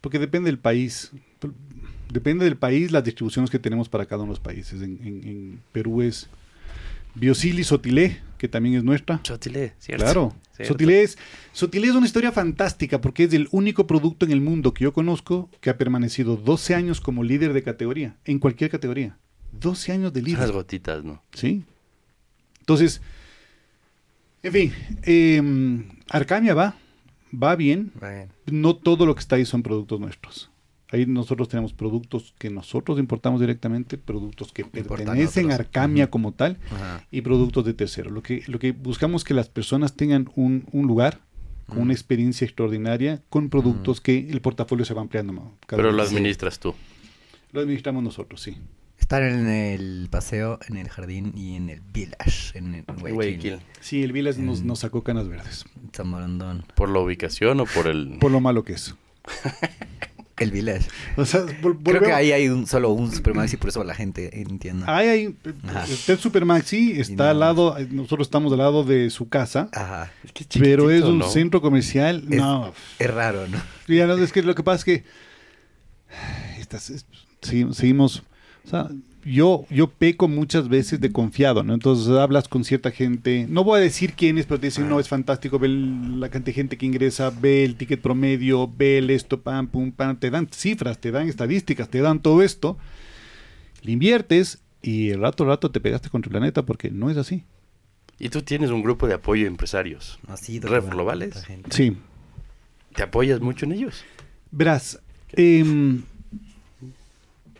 porque 0.00 0.18
depende 0.18 0.48
del 0.50 0.58
país. 0.58 1.12
Depende 2.12 2.44
del 2.44 2.56
país 2.56 2.90
las 2.90 3.04
distribuciones 3.04 3.50
que 3.50 3.58
tenemos 3.60 3.88
para 3.88 4.04
cada 4.06 4.22
uno 4.22 4.32
de 4.32 4.38
los 4.38 4.40
países. 4.40 4.82
En, 4.82 4.98
en- 5.04 5.28
en 5.28 5.60
Perú 5.72 6.02
es 6.02 6.28
Biosil 7.14 7.58
y 7.60 7.64
Sotilé, 7.64 8.18
que 8.38 8.48
también 8.48 8.74
es 8.76 8.82
nuestra. 8.84 9.20
Chotilé, 9.22 9.74
¿cierto? 9.78 10.04
Claro. 10.04 10.34
Cierto. 10.56 10.74
Sotilé 10.74 11.02
es, 11.02 11.18
Sotilé 11.52 11.88
es 11.88 11.94
una 11.94 12.06
historia 12.06 12.32
fantástica 12.32 13.00
porque 13.00 13.24
es 13.24 13.32
el 13.32 13.48
único 13.52 13.86
producto 13.86 14.26
en 14.26 14.32
el 14.32 14.40
mundo 14.40 14.74
que 14.74 14.84
yo 14.84 14.92
conozco 14.92 15.48
que 15.60 15.70
ha 15.70 15.78
permanecido 15.78 16.36
12 16.36 16.74
años 16.74 17.00
como 17.00 17.22
líder 17.24 17.52
de 17.52 17.62
categoría, 17.62 18.16
en 18.24 18.38
cualquier 18.38 18.70
categoría. 18.70 19.16
12 19.52 19.92
años 19.92 20.12
de 20.12 20.20
Son 20.20 20.30
las 20.32 20.40
líder. 20.40 20.52
gotitas, 20.52 21.04
¿no? 21.04 21.22
¿Sí? 21.32 21.64
Entonces, 22.60 23.00
en 24.42 24.52
fin, 24.52 24.72
eh, 25.04 25.42
Arcamia 26.08 26.54
va, 26.54 26.76
va 27.32 27.56
bien. 27.56 27.92
No 28.46 28.76
todo 28.76 29.06
lo 29.06 29.14
que 29.14 29.20
está 29.20 29.36
ahí 29.36 29.44
son 29.44 29.62
productos 29.62 30.00
nuestros. 30.00 30.50
Ahí 30.92 31.06
nosotros 31.06 31.48
tenemos 31.48 31.72
productos 31.72 32.34
que 32.38 32.50
nosotros 32.50 32.98
importamos 32.98 33.40
directamente, 33.40 33.96
productos 33.96 34.52
que 34.52 34.62
Importan 34.62 35.06
pertenecen 35.06 35.52
a. 35.52 35.54
Arcamia 35.54 36.10
como 36.10 36.32
tal 36.32 36.58
ajá. 36.72 37.06
y 37.12 37.20
productos 37.20 37.64
de 37.64 37.74
tercero. 37.74 38.10
Lo 38.10 38.22
que, 38.22 38.42
lo 38.48 38.58
que 38.58 38.72
buscamos 38.72 39.22
es 39.22 39.24
que 39.24 39.34
las 39.34 39.48
personas 39.48 39.94
tengan 39.94 40.28
un, 40.34 40.66
un 40.72 40.86
lugar 40.88 41.20
con 41.68 41.78
una 41.82 41.92
experiencia 41.92 42.44
extraordinaria 42.44 43.22
con 43.28 43.48
productos 43.48 44.00
que 44.00 44.28
el 44.28 44.40
portafolio 44.40 44.84
se 44.84 44.92
va 44.92 45.02
ampliando. 45.02 45.54
Cada 45.66 45.80
Pero 45.80 45.88
vez 45.88 45.96
lo 45.96 46.02
administras 46.02 46.58
tú. 46.58 46.74
Lo 47.52 47.60
administramos 47.60 48.02
nosotros, 48.02 48.42
sí. 48.42 48.56
Estar 49.00 49.22
en 49.22 49.48
el 49.48 50.06
paseo, 50.10 50.60
en 50.68 50.76
el 50.76 50.88
jardín 50.88 51.32
y 51.36 51.56
en 51.56 51.68
el 51.70 51.80
village, 51.80 52.56
en 52.56 52.74
el 52.76 52.84
Guayaquil, 52.84 53.12
Guayaquil. 53.14 53.58
Sí, 53.80 54.04
el 54.04 54.12
Vilas 54.12 54.38
nos, 54.38 54.62
nos 54.62 54.78
sacó 54.80 55.02
canas 55.02 55.26
verdes. 55.28 55.64
Zamorandón. 55.94 56.64
¿Por 56.76 56.90
la 56.90 57.00
ubicación 57.00 57.58
o 57.60 57.64
por 57.66 57.88
el...? 57.88 58.18
Por 58.20 58.30
lo 58.30 58.40
malo 58.40 58.62
que 58.62 58.74
es. 58.74 58.94
El 60.38 60.52
Village. 60.52 60.88
O 61.18 61.26
sea, 61.26 61.42
vol- 61.60 61.78
Creo 61.84 62.00
que 62.00 62.12
ahí 62.14 62.32
hay 62.32 62.48
un, 62.48 62.66
solo 62.66 62.88
un 62.92 63.12
Supermaxi, 63.12 63.58
por 63.58 63.68
eso 63.68 63.84
la 63.84 63.94
gente 63.94 64.40
entiende. 64.40 64.86
Ahí 64.88 65.06
hay, 65.08 65.36
Ajá. 65.68 65.84
está 65.84 66.12
el 66.14 66.18
Supermaxi, 66.18 66.98
está 66.98 67.28
al 67.28 67.40
lado, 67.40 67.76
nosotros 67.90 68.26
estamos 68.26 68.50
al 68.52 68.58
lado 68.58 68.82
de 68.82 69.10
su 69.10 69.28
casa, 69.28 69.68
Ajá. 69.74 70.10
Es 70.24 70.32
que 70.32 70.46
pero 70.58 70.90
es 70.90 71.02
un 71.02 71.18
¿no? 71.18 71.28
centro 71.28 71.60
comercial. 71.60 72.24
Es- 72.30 72.38
no, 72.38 72.72
Es 72.98 73.10
raro, 73.12 73.46
¿no? 73.48 73.58
ya 73.86 74.06
no, 74.06 74.14
es 74.14 74.32
que 74.32 74.42
lo 74.42 74.54
que 74.54 74.62
pasa 74.62 74.76
es 74.78 74.84
que 74.86 75.04
estas- 76.58 76.88
es- 76.88 77.04
segui- 77.42 77.74
seguimos, 77.74 78.22
o 78.64 78.68
sea, 78.68 78.88
yo, 79.24 79.66
yo 79.70 79.88
peco 79.88 80.28
muchas 80.28 80.68
veces 80.68 81.00
de 81.00 81.12
confiado, 81.12 81.62
¿no? 81.62 81.74
Entonces 81.74 82.08
hablas 82.08 82.48
con 82.48 82.64
cierta 82.64 82.90
gente, 82.90 83.46
no 83.48 83.64
voy 83.64 83.78
a 83.78 83.82
decir 83.82 84.14
quién 84.14 84.38
es, 84.38 84.46
pero 84.46 84.60
te 84.60 84.68
dicen, 84.68 84.88
no, 84.88 84.98
es 85.00 85.08
fantástico, 85.08 85.58
ve 85.58 85.68
la 85.68 86.28
cantidad 86.30 86.46
de 86.46 86.52
gente 86.52 86.78
que 86.78 86.86
ingresa, 86.86 87.30
ve 87.30 87.64
el 87.64 87.76
ticket 87.76 88.00
promedio, 88.00 88.70
ve 88.76 88.98
el 88.98 89.10
esto, 89.10 89.40
pam, 89.40 89.68
pum, 89.68 89.92
pam, 89.92 90.18
te 90.18 90.30
dan 90.30 90.48
cifras, 90.50 90.98
te 90.98 91.10
dan 91.10 91.28
estadísticas, 91.28 91.88
te 91.88 92.00
dan 92.00 92.20
todo 92.20 92.42
esto, 92.42 92.78
le 93.82 93.92
inviertes 93.92 94.62
y 94.82 95.10
el 95.10 95.20
rato, 95.20 95.44
rato 95.44 95.70
te 95.70 95.80
pegaste 95.80 96.08
contra 96.08 96.28
el 96.28 96.32
planeta 96.32 96.64
porque 96.64 96.90
no 96.90 97.10
es 97.10 97.16
así. 97.16 97.44
Y 98.18 98.28
tú 98.28 98.42
tienes 98.42 98.70
un 98.70 98.82
grupo 98.82 99.06
de 99.06 99.14
apoyo 99.14 99.46
a 99.46 99.48
empresarios. 99.48 100.18
Así 100.28 100.58
globales. 100.58 101.42
Sí. 101.70 101.96
¿Te 102.94 103.02
apoyas 103.02 103.40
mucho 103.40 103.64
en 103.64 103.72
ellos? 103.72 104.04
Verás, 104.50 105.00
em, 105.32 106.02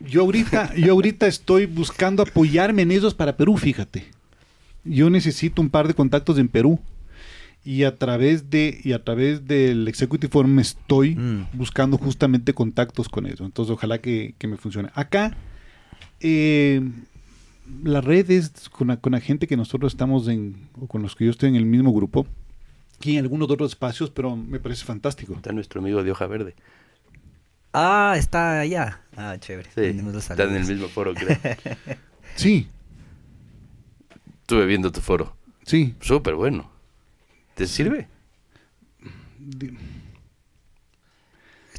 yo 0.01 0.23
ahorita, 0.23 0.75
yo 0.77 0.93
ahorita 0.93 1.27
estoy 1.27 1.67
buscando 1.67 2.23
apoyarme 2.23 2.83
en 2.83 2.91
ellos 2.93 3.15
para 3.15 3.37
Perú, 3.37 3.57
fíjate. 3.57 4.07
Yo 4.85 5.11
necesito 5.11 5.61
un 5.61 5.69
par 5.71 5.87
de 5.89 5.95
contactos 5.95 6.39
en 6.39 6.49
Perú. 6.49 6.79
Y 7.63 7.83
a 7.85 7.99
través 7.99 8.49
de, 8.49 8.81
y 8.83 8.93
a 8.93 9.05
través 9.05 9.47
del 9.47 9.87
Executive 9.87 10.31
Forum 10.33 10.59
estoy 10.61 11.15
Mm. 11.15 11.49
buscando 11.53 11.99
justamente 11.99 12.55
contactos 12.55 13.09
con 13.11 13.27
ellos. 13.27 13.43
Entonces 13.43 13.71
ojalá 13.73 13.99
que, 13.99 14.35
que 14.39 14.47
me 14.47 14.57
funcione. 14.57 14.89
Acá, 14.95 15.37
eh, 16.21 16.81
la 17.85 18.01
red 18.01 18.31
es 18.31 18.69
con 18.71 18.89
la, 18.89 18.97
con 18.97 19.13
la 19.13 19.21
gente 19.21 19.47
que 19.47 19.57
nosotros 19.59 19.93
estamos 19.93 20.27
en, 20.29 20.69
o 20.81 20.87
con 20.87 21.03
los 21.03 21.15
que 21.15 21.27
yo 21.27 21.31
estoy 21.31 21.51
en 21.51 21.57
el 21.57 21.67
mismo 21.67 21.93
grupo, 21.93 22.27
y 23.03 23.13
en 23.13 23.19
algunos 23.21 23.51
otros 23.51 23.71
espacios, 23.73 24.11
pero 24.11 24.37
me 24.37 24.59
parece 24.61 24.85
fantástico. 24.85 25.33
Está 25.35 25.53
nuestro 25.53 25.81
amigo 25.81 26.03
de 26.03 26.11
hoja 26.11 26.27
verde. 26.27 26.55
Ah, 27.73 28.15
está 28.17 28.61
allá. 28.61 29.03
Ah, 29.17 29.37
chévere. 29.39 29.71
Sí, 29.75 29.99
está 30.17 30.45
en 30.45 30.57
el 30.57 30.67
mismo 30.67 30.89
foro, 30.89 31.15
creo. 31.15 31.37
Sí, 32.37 32.69
Estuve 34.43 34.67
viendo 34.67 34.91
tu 34.91 35.01
foro. 35.01 35.37
sí. 35.65 35.95
Súper 36.01 36.35
bueno. 36.35 36.71
¿Te 37.55 37.67
sirve? 37.67 38.09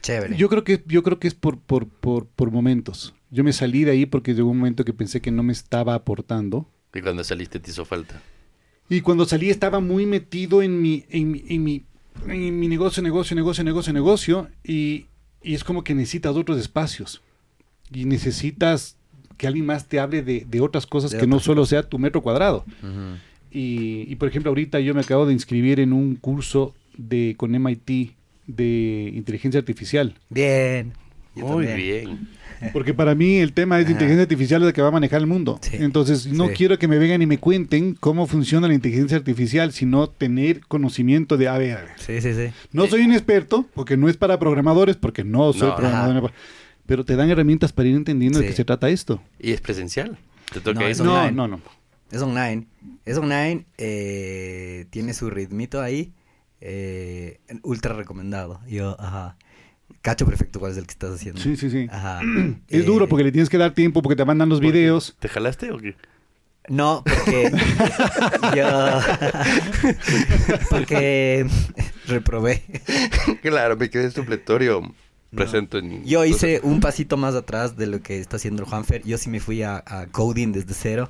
Chévere. 0.01 0.37
Yo 0.37 0.49
creo 0.49 0.63
que 0.63 0.83
yo 0.87 1.03
creo 1.03 1.19
que 1.19 1.27
es 1.27 1.35
por, 1.35 1.59
por, 1.59 1.87
por, 1.87 2.27
por 2.27 2.51
momentos. 2.51 3.13
Yo 3.29 3.43
me 3.43 3.53
salí 3.53 3.83
de 3.83 3.91
ahí 3.91 4.05
porque 4.05 4.33
llegó 4.33 4.49
un 4.49 4.59
momento 4.59 4.85
que 4.85 4.93
pensé 4.93 5.21
que 5.21 5.31
no 5.31 5.43
me 5.43 5.53
estaba 5.53 5.95
aportando. 5.95 6.69
Y 6.93 7.01
cuando 7.01 7.23
saliste 7.23 7.59
te 7.59 7.71
hizo 7.71 7.85
falta. 7.85 8.21
Y 8.89 9.01
cuando 9.01 9.25
salí 9.25 9.49
estaba 9.49 9.79
muy 9.79 10.05
metido 10.05 10.61
en 10.61 10.81
mi, 10.81 11.05
en 11.09 11.31
mi, 11.31 11.43
en 11.47 11.63
mi, 11.63 11.85
en 12.27 12.59
mi 12.59 12.67
negocio, 12.67 13.01
negocio, 13.03 13.35
negocio, 13.35 13.63
negocio, 13.63 13.93
negocio. 13.93 14.49
Y, 14.63 15.07
y 15.43 15.53
es 15.55 15.63
como 15.63 15.83
que 15.83 15.95
necesitas 15.95 16.35
otros 16.35 16.59
espacios. 16.59 17.21
Y 17.93 18.05
necesitas 18.05 18.95
que 19.37 19.47
alguien 19.47 19.65
más 19.65 19.87
te 19.87 19.99
hable 19.99 20.21
de, 20.21 20.45
de 20.47 20.61
otras 20.61 20.85
cosas 20.85 21.11
De 21.11 21.17
que 21.17 21.27
no 21.27 21.39
solo 21.39 21.65
sea 21.65 21.83
tu 21.83 21.99
metro 21.99 22.21
cuadrado. 22.21 22.63
Y, 23.51 24.05
y, 24.07 24.15
por 24.15 24.29
ejemplo, 24.29 24.49
ahorita 24.49 24.79
yo 24.79 24.93
me 24.93 25.01
acabo 25.01 25.25
de 25.25 25.33
inscribir 25.33 25.79
en 25.79 25.91
un 25.91 26.15
curso 26.15 26.73
de 26.97 27.35
con 27.37 27.51
MIT 27.51 28.11
de 28.47 29.11
inteligencia 29.13 29.59
artificial. 29.59 30.15
Bien. 30.29 30.93
Yo 31.35 31.45
Muy 31.45 31.65
también. 31.65 31.77
bien. 31.77 32.27
Porque 32.73 32.93
para 32.93 33.15
mí 33.15 33.37
el 33.37 33.53
tema 33.53 33.79
es 33.79 33.85
de 33.87 33.93
inteligencia 33.93 34.23
artificial 34.23 34.61
es 34.61 34.67
el 34.67 34.73
que 34.73 34.81
va 34.81 34.89
a 34.89 34.91
manejar 34.91 35.19
el 35.21 35.27
mundo. 35.27 35.59
Sí. 35.61 35.77
Entonces, 35.79 36.27
no 36.27 36.47
Sí. 36.49 36.53
quiero 36.55 36.77
que 36.77 36.87
me 36.87 36.99
vengan 36.99 37.21
y 37.21 37.25
me 37.25 37.39
cuenten 37.39 37.95
cómo 37.95 38.27
funciona 38.27 38.67
la 38.67 38.73
inteligencia 38.75 39.17
artificial, 39.17 39.71
sino 39.71 40.07
tener 40.09 40.59
conocimiento 40.67 41.37
de, 41.37 41.47
a 41.47 41.57
ver, 41.57 41.77
a 41.77 41.81
ver. 41.81 41.91
Sí, 41.97 42.21
sí, 42.21 42.33
sí. 42.35 42.53
No 42.71 42.85
soy 42.87 43.01
un 43.01 43.13
experto, 43.13 43.65
porque 43.73 43.97
no 43.97 44.09
es 44.09 44.17
para 44.17 44.37
programadores, 44.37 44.95
porque 44.97 45.23
no 45.23 45.53
soy 45.53 45.69
No, 45.69 45.75
programador. 45.75 46.33
Pero 46.85 47.03
te 47.05 47.15
dan 47.15 47.29
herramientas 47.29 47.71
para 47.73 47.87
ir 47.89 47.95
entendiendo 47.95 48.39
de 48.39 48.45
qué 48.47 48.53
se 48.53 48.65
trata 48.65 48.89
esto. 48.89 49.21
¿Y 49.39 49.53
es 49.53 49.61
presencial? 49.61 50.17
¿Te 50.53 50.59
toca 50.59 50.81
No, 50.81 51.03
No, 51.03 51.13
online. 51.13 51.31
no, 51.31 51.47
no. 51.47 51.61
Es 52.11 52.21
online. 52.21 52.67
Es 53.05 53.17
online. 53.17 53.65
eh, 53.77 54.85
tiene 54.89 55.13
su 55.13 55.29
ritmito 55.29 55.81
ahí. 55.81 56.11
eh, 56.63 57.39
ultra 57.63 57.95
recomendado. 57.95 58.59
Yo, 58.67 58.95
ajá. 59.01 59.35
Cacho 60.01 60.25
perfecto 60.25 60.59
cuál 60.59 60.71
es 60.71 60.77
el 60.77 60.85
que 60.85 60.91
estás 60.91 61.13
haciendo. 61.13 61.39
Sí, 61.41 61.55
sí, 61.55 61.69
sí. 61.69 61.87
Ajá. 61.91 62.21
Es 62.67 62.81
Eh, 62.81 62.83
duro 62.83 63.07
porque 63.07 63.23
le 63.23 63.31
tienes 63.31 63.49
que 63.49 63.57
dar 63.57 63.73
tiempo, 63.73 64.01
porque 64.01 64.15
te 64.15 64.25
mandan 64.25 64.49
los 64.49 64.59
videos. 64.59 65.15
¿Te 65.19 65.27
jalaste 65.29 65.71
o 65.71 65.77
qué? 65.77 65.95
No, 66.69 67.03
porque 67.03 67.51
yo... 68.55 68.99
porque 70.69 71.45
reprobé. 72.07 72.63
claro, 73.41 73.77
me 73.77 73.89
quedé 73.89 74.11
supletorio. 74.11 74.93
Presento 75.33 75.77
en... 75.77 76.03
Yo 76.03 76.25
hice 76.25 76.59
un 76.61 76.81
pasito 76.81 77.15
más 77.15 77.35
atrás 77.35 77.77
de 77.77 77.87
lo 77.87 78.01
que 78.01 78.19
está 78.19 78.35
haciendo 78.35 78.63
el 78.63 78.69
Juanfer. 78.69 79.01
Yo 79.03 79.17
sí 79.17 79.29
me 79.29 79.39
fui 79.39 79.63
a, 79.63 79.81
a 79.85 80.07
coding 80.07 80.51
desde 80.51 80.73
cero. 80.73 81.09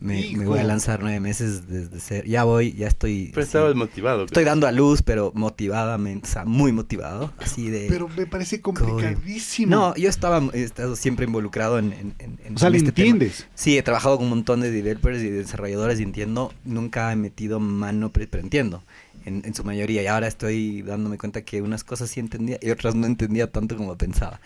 Me, 0.00 0.30
me 0.36 0.46
voy 0.46 0.60
a 0.60 0.64
lanzar 0.64 1.00
nueve 1.00 1.18
meses 1.18 1.66
desde 1.68 1.98
cero. 1.98 2.24
Ya 2.26 2.44
voy, 2.44 2.72
ya 2.72 2.86
estoy... 2.86 3.30
Pero 3.32 3.42
así. 3.42 3.48
estabas 3.48 3.74
motivado. 3.74 4.26
Estoy 4.26 4.44
dando 4.44 4.68
a 4.68 4.72
luz, 4.72 5.02
pero 5.02 5.32
motivadamente, 5.34 6.28
o 6.28 6.32
sea, 6.32 6.44
muy 6.44 6.70
motivado. 6.70 7.32
Así 7.38 7.68
de... 7.68 7.86
Pero 7.88 8.08
me 8.08 8.24
parece 8.26 8.60
complicadísimo. 8.60 9.74
No, 9.74 9.96
yo 9.96 10.08
estaba 10.08 10.40
he 10.52 10.62
estado 10.62 10.94
siempre 10.94 11.26
involucrado 11.26 11.78
en, 11.80 11.92
en, 11.92 12.14
en- 12.20 12.38
en 12.44 12.54
o 12.54 12.58
sea, 12.58 12.70
le 12.70 12.78
este 12.78 12.92
tema. 12.92 13.08
entiendes. 13.08 13.46
Sí, 13.54 13.76
he 13.76 13.82
trabajado 13.82 14.16
con 14.18 14.24
un 14.26 14.30
montón 14.30 14.60
de 14.60 14.70
developers 14.70 15.18
y 15.20 15.30
desarrolladores 15.30 15.98
y 15.98 16.04
entiendo, 16.04 16.54
nunca 16.64 17.12
he 17.12 17.16
metido 17.16 17.58
mano, 17.58 18.10
pero, 18.12 18.28
pero 18.30 18.42
entiendo, 18.44 18.84
en, 19.24 19.42
en 19.44 19.54
su 19.54 19.64
mayoría. 19.64 20.02
Y 20.02 20.06
ahora 20.06 20.28
estoy 20.28 20.82
dándome 20.82 21.18
cuenta 21.18 21.42
que 21.42 21.60
unas 21.60 21.82
cosas 21.82 22.08
sí 22.08 22.20
entendía 22.20 22.58
y 22.62 22.70
otras 22.70 22.94
no 22.94 23.06
entendía 23.06 23.50
tanto 23.50 23.76
como 23.76 23.96
pensaba. 23.98 24.40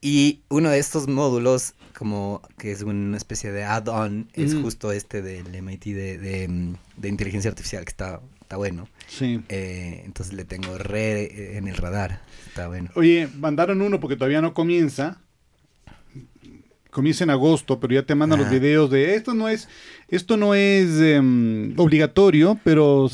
Y 0.00 0.42
uno 0.48 0.70
de 0.70 0.78
estos 0.78 1.08
módulos, 1.08 1.74
como 1.96 2.40
que 2.56 2.70
es 2.70 2.82
una 2.82 3.16
especie 3.16 3.50
de 3.50 3.64
add-on, 3.64 4.28
es 4.34 4.54
Mm. 4.54 4.62
justo 4.62 4.92
este 4.92 5.22
del 5.22 5.52
MIT 5.54 5.86
de, 5.94 6.18
de, 6.18 6.48
mm, 6.48 6.74
de 6.96 7.08
inteligencia 7.08 7.50
artificial, 7.50 7.84
que 7.84 7.90
está, 7.90 8.20
está 8.40 8.56
bueno. 8.56 8.88
Sí. 9.08 9.40
Eh, 9.48 10.02
entonces 10.04 10.34
le 10.34 10.44
tengo 10.44 10.78
re 10.78 11.22
eh, 11.24 11.56
en 11.58 11.66
el 11.66 11.76
radar. 11.76 12.22
Está 12.46 12.68
bueno. 12.68 12.90
Oye, 12.94 13.28
mandaron 13.38 13.82
uno 13.82 13.98
porque 13.98 14.16
todavía 14.16 14.40
no 14.40 14.54
comienza. 14.54 15.20
Comienza 16.90 17.24
en 17.24 17.30
agosto, 17.30 17.78
pero 17.80 17.94
ya 17.94 18.02
te 18.04 18.14
mandan 18.14 18.38
los 18.40 18.50
videos 18.50 18.90
de 18.90 19.14
esto 19.14 19.34
no 19.34 19.48
es, 19.48 19.68
esto 20.08 20.36
no 20.38 20.54
es 20.54 20.88
em, 21.00 21.74
obligatorio, 21.78 22.58
pero 22.64 23.10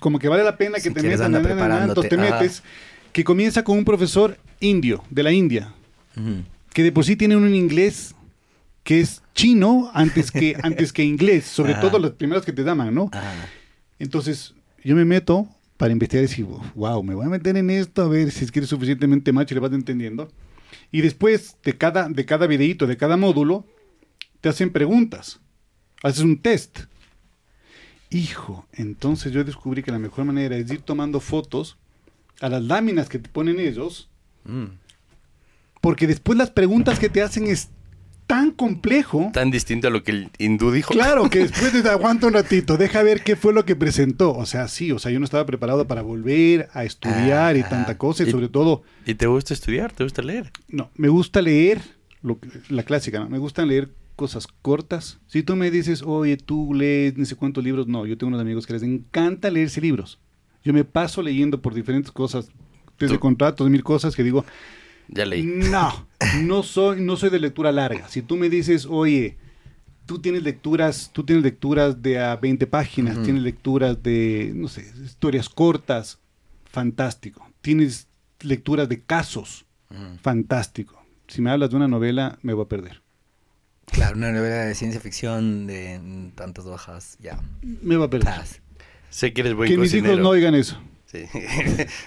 como 0.00 0.18
que 0.18 0.28
vale 0.28 0.42
la 0.42 0.56
pena 0.58 0.74
que 0.76 0.82
Si 0.82 0.90
te 0.90 1.00
entonces 1.00 2.08
te 2.08 2.16
metes, 2.16 2.62
que 3.12 3.22
comienza 3.22 3.62
con 3.62 3.78
un 3.78 3.84
profesor 3.84 4.36
indio, 4.58 5.04
de 5.08 5.22
la 5.22 5.30
India, 5.30 5.72
Que 6.72 6.82
de 6.82 6.92
por 6.92 7.04
sí 7.04 7.16
tiene 7.16 7.36
un 7.36 7.54
inglés 7.54 8.14
que 8.82 9.00
es 9.00 9.22
chino 9.34 9.90
antes 9.94 10.30
que, 10.30 10.56
antes 10.62 10.92
que 10.92 11.04
inglés, 11.04 11.44
sobre 11.44 11.72
Ajá. 11.72 11.80
todo 11.82 11.98
las 11.98 12.12
primeras 12.12 12.44
que 12.44 12.52
te 12.52 12.62
llaman, 12.62 12.94
¿no? 12.94 13.08
Ajá. 13.12 13.32
Entonces, 13.98 14.54
yo 14.82 14.96
me 14.96 15.04
meto 15.04 15.46
para 15.76 15.92
investigar 15.92 16.24
y 16.24 16.28
decir, 16.28 16.46
wow, 16.74 17.02
me 17.02 17.14
voy 17.14 17.26
a 17.26 17.28
meter 17.28 17.56
en 17.56 17.70
esto 17.70 18.02
a 18.02 18.08
ver 18.08 18.30
si 18.30 18.44
es 18.44 18.50
que 18.52 18.58
eres 18.60 18.70
suficientemente 18.70 19.32
macho 19.32 19.54
y 19.54 19.56
le 19.56 19.60
vas 19.60 19.72
entendiendo. 19.72 20.28
Y 20.90 21.00
después 21.00 21.56
de 21.64 21.76
cada, 21.76 22.08
de 22.08 22.24
cada 22.24 22.46
videíto, 22.46 22.86
de 22.86 22.96
cada 22.96 23.16
módulo, 23.16 23.66
te 24.40 24.48
hacen 24.48 24.70
preguntas. 24.70 25.40
Haces 26.02 26.22
un 26.22 26.38
test. 26.38 26.80
Hijo, 28.10 28.66
entonces 28.72 29.32
yo 29.32 29.42
descubrí 29.44 29.82
que 29.82 29.90
la 29.90 29.98
mejor 29.98 30.24
manera 30.24 30.56
es 30.56 30.70
ir 30.70 30.82
tomando 30.82 31.18
fotos 31.20 31.78
a 32.40 32.48
las 32.48 32.62
láminas 32.62 33.08
que 33.08 33.18
te 33.18 33.28
ponen 33.28 33.58
ellos, 33.60 34.08
Mm. 34.44 34.64
Porque 35.82 36.06
después 36.06 36.38
las 36.38 36.50
preguntas 36.50 36.98
que 36.98 37.10
te 37.10 37.20
hacen 37.20 37.46
es 37.48 37.68
tan 38.26 38.50
complejo. 38.52 39.30
Tan 39.34 39.50
distinto 39.50 39.88
a 39.88 39.90
lo 39.90 40.02
que 40.04 40.12
el 40.12 40.30
hindú 40.38 40.70
dijo. 40.70 40.94
Claro, 40.94 41.28
que 41.28 41.40
después 41.46 41.72
de 41.82 41.86
aguanta 41.90 42.28
un 42.28 42.32
ratito, 42.32 42.78
deja 42.78 43.02
ver 43.02 43.22
qué 43.22 43.36
fue 43.36 43.52
lo 43.52 43.66
que 43.66 43.76
presentó. 43.76 44.32
O 44.32 44.46
sea, 44.46 44.68
sí, 44.68 44.90
o 44.92 44.98
sea, 44.98 45.12
yo 45.12 45.18
no 45.18 45.24
estaba 45.26 45.44
preparado 45.44 45.86
para 45.86 46.00
volver 46.00 46.70
a 46.72 46.84
estudiar 46.84 47.56
y 47.56 47.60
Ajá. 47.60 47.68
tanta 47.68 47.98
cosa, 47.98 48.22
y 48.24 48.28
Y- 48.28 48.30
sobre 48.30 48.48
todo, 48.48 48.84
¿Y 49.04 49.14
te 49.16 49.26
gusta 49.26 49.52
estudiar? 49.52 49.92
¿Te 49.92 50.04
gusta 50.04 50.22
leer? 50.22 50.50
no, 50.68 50.90
me 50.94 51.08
gusta 51.08 51.42
leer, 51.42 51.82
lo 52.22 52.38
la 52.70 52.84
clásica, 52.84 53.18
¿no? 53.20 53.28
Me 53.28 53.38
gusta 53.38 53.66
leer 53.66 53.90
cosas 54.16 54.46
cortas. 54.46 55.18
Si 55.26 55.42
tú 55.42 55.56
me 55.56 55.70
dices, 55.70 56.02
oye, 56.02 56.36
tú 56.36 56.72
lees 56.74 57.18
ni 57.18 57.26
sé 57.26 57.34
cuántos 57.34 57.62
libros, 57.64 57.88
no, 57.88 58.06
yo 58.06 58.16
tengo 58.16 58.28
unos 58.28 58.40
amigos 58.40 58.66
que 58.66 58.72
les 58.74 58.82
encanta 58.84 59.50
leerse 59.50 59.80
libros. 59.80 60.20
Yo 60.64 60.72
me 60.72 60.84
paso 60.84 61.22
leyendo 61.22 61.60
por 61.60 61.74
diferentes 61.74 62.12
cosas, 62.12 62.48
desde 62.98 63.14
Tú- 63.16 63.20
contratos, 63.20 63.68
mil 63.68 63.82
cosas 63.82 64.14
que 64.14 64.22
digo, 64.22 64.44
Ya 65.12 65.26
leí. 65.26 65.42
no, 65.44 66.06
no 66.42 66.62
soy, 66.62 67.00
no 67.00 67.16
soy 67.16 67.30
de 67.30 67.38
lectura 67.38 67.70
larga. 67.70 68.08
Si 68.08 68.22
tú 68.22 68.36
me 68.36 68.48
dices, 68.48 68.86
oye, 68.86 69.36
tú 70.06 70.20
tienes 70.20 70.42
lecturas, 70.42 71.10
tú 71.12 71.24
tienes 71.24 71.44
lecturas 71.44 72.02
de 72.02 72.18
a 72.18 72.36
20 72.36 72.66
páginas, 72.66 73.22
tienes 73.22 73.42
lecturas 73.42 74.02
de, 74.02 74.52
no 74.54 74.68
sé, 74.68 74.90
historias 75.04 75.48
cortas, 75.48 76.18
fantástico. 76.64 77.46
Tienes 77.60 78.08
lecturas 78.40 78.88
de 78.88 79.02
casos, 79.02 79.66
fantástico. 80.22 81.00
Si 81.28 81.40
me 81.40 81.50
hablas 81.50 81.70
de 81.70 81.76
una 81.76 81.88
novela, 81.88 82.38
me 82.42 82.54
voy 82.54 82.64
a 82.64 82.68
perder. 82.68 83.02
Claro, 83.86 84.16
una 84.16 84.32
novela 84.32 84.64
de 84.64 84.74
ciencia 84.74 85.00
ficción 85.00 85.66
de 85.66 86.30
tantas 86.34 86.64
hojas, 86.66 87.18
ya. 87.20 87.40
Me 87.62 87.96
voy 87.96 88.06
a 88.06 88.10
perder. 88.10 88.32
Sé 89.10 89.32
que 89.34 89.42
eres 89.42 89.54
buen 89.54 89.68
Que 89.68 89.76
mis 89.76 89.92
hijos 89.92 90.18
no 90.18 90.30
oigan 90.30 90.54
eso. 90.54 90.78
Sí. 91.12 91.24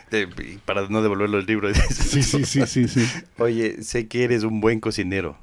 Te- 0.09 0.27
para 0.65 0.87
no 0.89 1.01
devolver 1.03 1.29
los 1.29 1.45
libros. 1.47 1.77
Sí, 1.91 2.23
sí, 2.23 2.43
sí, 2.45 2.65
sí, 2.65 2.87
sí. 2.87 3.05
Oye, 3.37 3.83
sé 3.83 4.07
que 4.07 4.23
eres 4.23 4.43
un 4.43 4.59
buen 4.61 4.79
cocinero. 4.79 5.37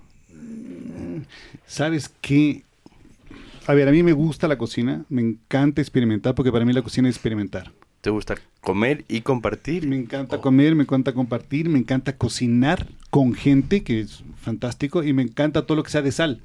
¿Sabes 1.67 2.11
qué? 2.21 2.63
A 3.67 3.75
ver, 3.75 3.89
a 3.89 3.93
mí 3.93 4.03
me 4.03 4.13
gusta 4.13 4.49
la 4.49 4.59
cocina, 4.59 5.05
me 5.09 5.23
encanta 5.23 5.81
experimentar, 5.81 6.35
porque 6.35 6.51
para 6.53 6.65
mí 6.65 6.73
la 6.73 6.83
cocina 6.83 7.09
es 7.09 7.15
experimentar. 7.15 7.73
¿Te 8.01 8.11
gusta 8.11 8.35
comer 8.61 9.05
y 9.09 9.21
compartir? 9.21 9.87
Me 9.87 9.97
encanta 9.97 10.37
Oh. 10.37 10.41
comer, 10.41 10.75
me 10.75 10.83
encanta 10.83 11.13
compartir, 11.13 11.69
me 11.69 11.79
encanta 11.79 12.17
cocinar 12.17 12.89
con 13.11 13.33
gente, 13.35 13.85
que 13.85 14.01
es 14.01 14.25
fantástico, 14.41 15.05
y 15.05 15.13
me 15.13 15.23
encanta 15.23 15.65
todo 15.65 15.77
lo 15.77 15.85
que 15.85 15.91
sea 15.91 16.03
de 16.03 16.11
sal. 16.11 16.41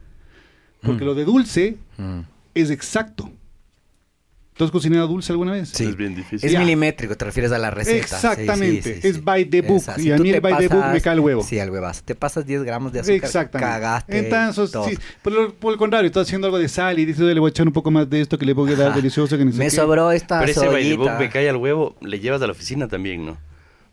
Porque 0.83 1.03
Mm. 1.03 1.07
lo 1.07 1.15
de 1.15 1.25
dulce 1.25 1.77
Mm. 1.97 2.19
es 2.53 2.69
exacto. 2.69 3.31
¿Tú 4.57 4.63
has 4.65 4.71
cocinado 4.71 5.07
dulce 5.07 5.31
alguna 5.31 5.51
vez? 5.51 5.69
Sí. 5.69 5.83
Es 5.85 5.95
bien 5.95 6.15
difícil. 6.15 6.39
Es 6.47 6.51
Ya. 6.51 6.59
milimétrico, 6.59 7.15
te 7.15 7.25
refieres 7.25 7.51
a 7.51 7.59
la 7.59 7.69
receta. 7.69 7.97
Exactamente, 7.97 8.81
Sí, 8.81 8.93
sí, 8.95 9.01
sí, 9.01 9.07
es 9.07 9.15
sí. 9.17 9.21
by 9.23 9.45
the 9.45 9.61
book, 9.61 9.83
y 9.97 10.09
a 10.11 10.17
mí 10.17 10.31
el 10.31 10.41
by 10.41 10.57
the 10.57 10.67
book 10.67 10.85
me 10.91 10.99
cae 10.99 11.13
el 11.13 11.19
huevo. 11.19 11.43
Sí, 11.43 11.59
al 11.59 11.69
huevazo. 11.69 12.01
Te 12.03 12.15
pasas 12.15 12.45
10 12.45 12.63
gramos 12.63 12.91
de 12.91 13.01
azúcar, 13.01 13.15
Exactamente. 13.17 13.71
cagaste 13.71 14.17
Entonces, 14.19 14.99
por, 15.21 15.31
lo- 15.33 15.53
por 15.53 15.71
el 15.73 15.77
contrario, 15.77 16.07
estás 16.07 16.25
haciendo 16.27 16.47
algo 16.47 16.57
de 16.57 16.67
sal 16.69 16.97
y 16.97 17.05
dices, 17.05 17.21
"Oye, 17.21 17.33
le 17.35 17.39
voy 17.39 17.49
a 17.49 17.51
echar 17.51 17.67
un 17.67 17.73
poco 17.73 17.91
más 17.91 18.09
de 18.09 18.21
esto 18.21 18.37
que 18.39 18.45
le 18.45 18.53
voy 18.53 18.73
a 18.73 18.75
dar 18.75 18.87
Ajá. 18.87 18.95
delicioso. 18.95 19.37
Que 19.37 19.45
ni 19.45 19.51
sé 19.51 19.59
Me 19.59 19.65
qué". 19.65 19.71
sobró 19.71 20.11
esta 20.11 20.39
Pero 20.39 20.51
ese 20.51 20.67
by 20.67 20.83
the 20.83 20.95
book 20.97 21.11
me 21.19 21.29
cae 21.29 21.47
al 21.49 21.57
huevo, 21.57 21.95
le 22.01 22.19
llevas 22.19 22.41
a 22.41 22.47
la 22.47 22.51
oficina 22.53 22.87
también, 22.87 23.25
¿no? 23.25 23.37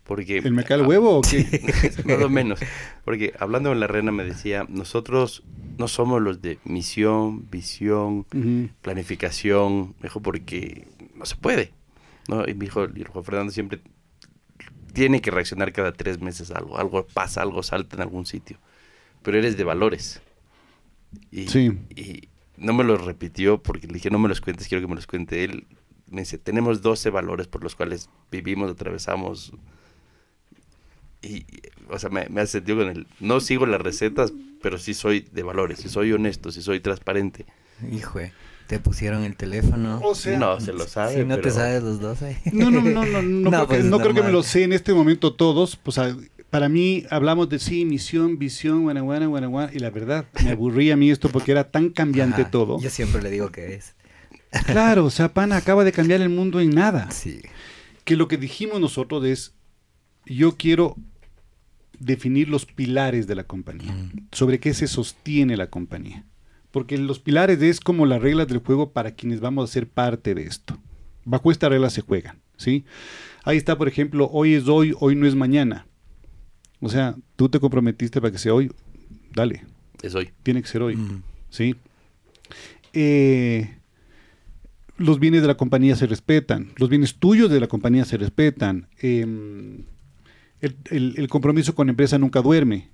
Porque... 0.05 0.39
¿El 0.39 0.52
me 0.52 0.64
cae 0.64 0.78
el 0.81 0.86
huevo 0.86 1.18
o 1.18 1.22
qué? 1.22 1.44
Más 2.05 2.22
o 2.22 2.28
menos. 2.28 2.60
Porque 3.05 3.32
hablando 3.39 3.72
en 3.72 3.81
la 3.81 3.86
rena 3.86 4.12
me 4.12 4.24
decía, 4.24 4.66
nosotros 4.68 5.43
no 5.78 5.89
somos 5.89 6.20
los 6.20 6.43
de 6.43 6.59
misión, 6.64 7.48
visión, 7.51 8.26
Ujú. 8.35 8.68
planificación, 8.82 9.94
me 10.01 10.05
dijo, 10.05 10.20
porque 10.20 10.86
no 11.14 11.24
se 11.24 11.36
puede. 11.36 11.72
¿no? 12.28 12.43
Y 12.48 12.55
me 12.55 12.66
dijo, 12.66 12.86
y 12.94 13.05
Juan 13.05 13.24
Fernando 13.24 13.52
siempre 13.52 13.81
tiene 14.93 15.20
que 15.20 15.31
reaccionar 15.31 15.72
cada 15.72 15.93
tres 15.93 16.20
meses 16.20 16.51
a 16.51 16.59
algo, 16.59 16.78
algo 16.78 17.06
pasa, 17.06 17.43
algo 17.43 17.62
salta 17.62 17.97
en 17.97 18.02
algún 18.02 18.26
sitio. 18.26 18.59
Pero 19.22 19.39
eres 19.39 19.56
de 19.56 19.64
valores. 19.64 20.20
Y, 21.31 21.48
Sí. 21.48 21.72
y 21.97 22.28
no 22.56 22.72
me 22.74 22.85
los 22.85 23.05
repitió 23.05 23.62
porque 23.62 23.86
le 23.86 23.94
dije, 23.94 24.10
no 24.10 24.18
me 24.18 24.28
los 24.28 24.40
cuentes, 24.40 24.68
quiero 24.68 24.82
que 24.82 24.89
me 24.89 24.94
los 24.97 25.06
cuente 25.06 25.44
él. 25.44 25.66
Me 26.10 26.20
dice, 26.20 26.39
tenemos 26.39 26.82
12 26.82 27.10
valores 27.10 27.47
por 27.48 27.62
los 27.62 27.74
cuales 27.74 28.09
vivimos, 28.31 28.70
atravesamos. 28.70 29.52
Y, 31.24 31.46
o 31.88 31.98
sea, 31.98 32.10
me, 32.10 32.26
me 32.28 32.40
hace 32.42 32.52
sentido 32.59 32.78
con 32.78 32.88
el, 32.88 33.06
no 33.20 33.40
sigo 33.40 33.66
las 33.66 33.80
recetas, 33.80 34.32
pero 34.62 34.78
sí 34.78 34.94
soy 34.94 35.26
de 35.32 35.42
valores, 35.42 35.78
sí 35.80 35.88
soy 35.88 36.12
honesto, 36.12 36.52
sí 36.52 36.62
soy 36.62 36.80
transparente. 36.80 37.46
Hijo, 37.92 38.20
te 38.66 38.78
pusieron 38.78 39.24
el 39.24 39.36
teléfono. 39.36 40.01
O 40.02 40.14
sea, 40.14 40.38
no, 40.38 40.60
se 40.60 40.72
lo 40.72 40.86
sabe. 40.86 41.14
si 41.14 41.24
no 41.24 41.36
te 41.36 41.42
pero- 41.42 41.55
sabes 41.55 41.82
los 41.82 42.01
dos 42.01 42.22
ahí. 42.22 42.36
No, 42.52 42.70
no, 42.70 42.80
no, 42.80 43.05
no, 43.05 43.22
no, 43.22 43.22
No, 43.22 43.51
creo, 43.51 43.66
pues 43.66 43.82
que, 43.82 43.88
no 43.88 43.96
creo 43.98 44.09
que 44.10 44.14
me 44.14 44.20
normal. 44.20 44.32
lo 44.32 44.42
sé 44.42 44.62
en 44.64 44.72
este 44.72 44.94
momento 44.94 45.34
todos. 45.34 45.76
Pues 45.76 45.98
para 46.51 46.68
mí 46.68 47.05
hablamos 47.10 47.48
de 47.48 47.59
sí, 47.59 47.84
misión, 47.84 48.38
visión, 48.38 48.82
guana, 48.84 49.01
guana, 49.01 49.26
guana, 49.26 49.46
guana, 49.48 49.72
y 49.74 49.80
la 49.80 49.90
verdad, 49.90 50.24
me 50.44 50.51
aburría 50.52 50.94
a 50.94 50.96
mí 50.96 51.10
esto 51.10 51.28
porque 51.28 51.51
era 51.52 51.70
tan 51.70 51.90
cambiante 51.90 52.42
Ajá, 52.42 52.51
todo. 52.51 52.80
Yo 52.80 52.90
siempre 52.90 53.20
le 53.22 53.30
digo 53.30 53.51
que 53.51 53.74
es. 53.74 53.94
Claro, 54.66 55.05
o 55.05 55.10
sea, 55.10 55.34
pana 55.34 55.56
acaba 55.56 55.82
de 55.84 55.90
cambiar 55.92 56.20
el 56.20 56.28
mundo 56.28 56.60
en 56.60 56.70
nada. 56.70 57.10
Sí. 57.10 57.40
Que 58.05 58.16
lo 58.16 58.28
que 58.28 58.36
dijimos 58.36 58.80
nosotros 58.80 59.24
es, 59.24 59.52
yo 60.26 60.56
quiero 60.56 60.96
definir 61.98 62.48
los 62.48 62.66
pilares 62.66 63.26
de 63.26 63.34
la 63.34 63.44
compañía, 63.44 63.92
Mm. 63.92 64.26
sobre 64.32 64.58
qué 64.60 64.74
se 64.74 64.86
sostiene 64.86 65.56
la 65.56 65.68
compañía. 65.68 66.24
Porque 66.70 66.98
los 66.98 67.20
pilares 67.20 67.62
es 67.62 67.80
como 67.80 68.04
las 68.06 68.20
reglas 68.20 68.48
del 68.48 68.58
juego 68.58 68.90
para 68.92 69.12
quienes 69.12 69.40
vamos 69.40 69.70
a 69.70 69.72
ser 69.72 69.86
parte 69.88 70.34
de 70.34 70.42
esto. 70.44 70.78
Bajo 71.24 71.50
esta 71.52 71.68
regla 71.68 71.88
se 71.90 72.00
juegan, 72.02 72.40
¿sí? 72.56 72.84
Ahí 73.44 73.56
está, 73.56 73.78
por 73.78 73.88
ejemplo, 73.88 74.28
hoy 74.32 74.54
es 74.54 74.66
hoy, 74.68 74.94
hoy 74.98 75.14
no 75.14 75.26
es 75.26 75.34
mañana. 75.34 75.86
O 76.80 76.88
sea, 76.88 77.14
tú 77.36 77.48
te 77.48 77.60
comprometiste 77.60 78.20
para 78.20 78.32
que 78.32 78.38
sea 78.38 78.52
hoy, 78.54 78.70
dale, 79.32 79.62
Es 80.02 80.14
hoy. 80.14 80.30
tiene 80.42 80.60
que 80.62 80.68
ser 80.68 80.82
hoy, 80.82 80.96
Mm. 80.96 81.22
¿sí? 81.50 81.76
Eh, 82.92 83.76
los 84.96 85.18
bienes 85.18 85.42
de 85.42 85.48
la 85.48 85.56
compañía 85.56 85.96
se 85.96 86.06
respetan, 86.06 86.70
los 86.76 86.88
bienes 86.88 87.16
tuyos 87.16 87.50
de 87.50 87.60
la 87.60 87.66
compañía 87.68 88.04
se 88.04 88.16
respetan. 88.16 88.88
em, 89.00 89.84
el, 90.64 90.76
el- 90.90 91.14
el 91.16 91.28
compromiso 91.28 91.74
con 91.74 91.86
la 91.86 91.90
empresa 91.92 92.18
nunca 92.18 92.40
duerme. 92.42 92.88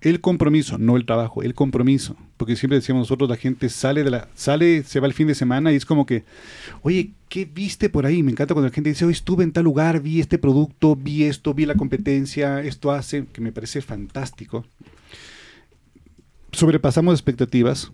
El 0.00 0.20
compromiso, 0.20 0.76
no 0.76 0.96
el 0.96 1.06
trabajo, 1.06 1.42
el 1.42 1.54
compromiso. 1.54 2.14
Porque 2.36 2.56
siempre 2.56 2.76
decíamos 2.78 3.02
nosotros, 3.02 3.30
la 3.30 3.36
gente 3.36 3.70
sale 3.70 4.04
de 4.04 4.10
la, 4.10 4.28
sale, 4.34 4.82
se 4.82 5.00
va 5.00 5.06
el 5.06 5.14
fin 5.14 5.26
de 5.28 5.34
semana 5.34 5.72
y 5.72 5.76
es 5.76 5.86
como 5.86 6.04
que, 6.04 6.24
oye, 6.82 7.12
¿qué 7.30 7.46
viste 7.46 7.88
por 7.88 8.04
ahí? 8.04 8.22
Me 8.22 8.30
encanta 8.32 8.52
cuando 8.52 8.68
la 8.68 8.74
gente 8.74 8.90
dice, 8.90 9.06
hoy 9.06 9.12
estuve 9.12 9.44
en 9.44 9.52
tal 9.52 9.64
lugar, 9.64 10.00
vi 10.02 10.20
este 10.20 10.36
producto, 10.36 10.94
vi 10.94 11.24
esto, 11.24 11.54
vi 11.54 11.64
la 11.64 11.74
competencia, 11.74 12.60
esto 12.60 12.92
hace, 12.92 13.24
que 13.32 13.40
me 13.40 13.50
parece 13.52 13.80
fantástico. 13.80 14.66
Sobrepasamos 16.52 17.14
expectativas, 17.14 17.90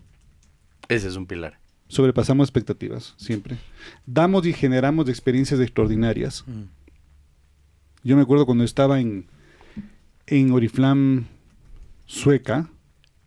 Ese 0.88 1.08
es 1.08 1.16
un 1.16 1.26
pilar. 1.26 1.58
sobrepasamos 1.88 2.46
expectativas, 2.48 3.14
siempre. 3.16 3.56
Damos 4.06 4.46
y 4.46 4.52
generamos 4.52 5.08
experiencias 5.08 5.60
extraordinarias. 5.60 6.44
Mm. 6.46 6.62
Yo 8.02 8.16
me 8.16 8.22
acuerdo 8.22 8.46
cuando 8.46 8.64
estaba 8.64 9.00
en, 9.00 9.26
en 10.26 10.52
Oriflam 10.52 11.26
Sueca, 12.06 12.68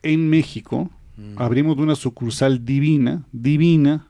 en 0.01 0.29
México, 0.29 0.89
Mm. 1.17 1.35
abrimos 1.37 1.77
una 1.77 1.95
sucursal 1.95 2.65
divina, 2.65 3.23
divina. 3.31 4.07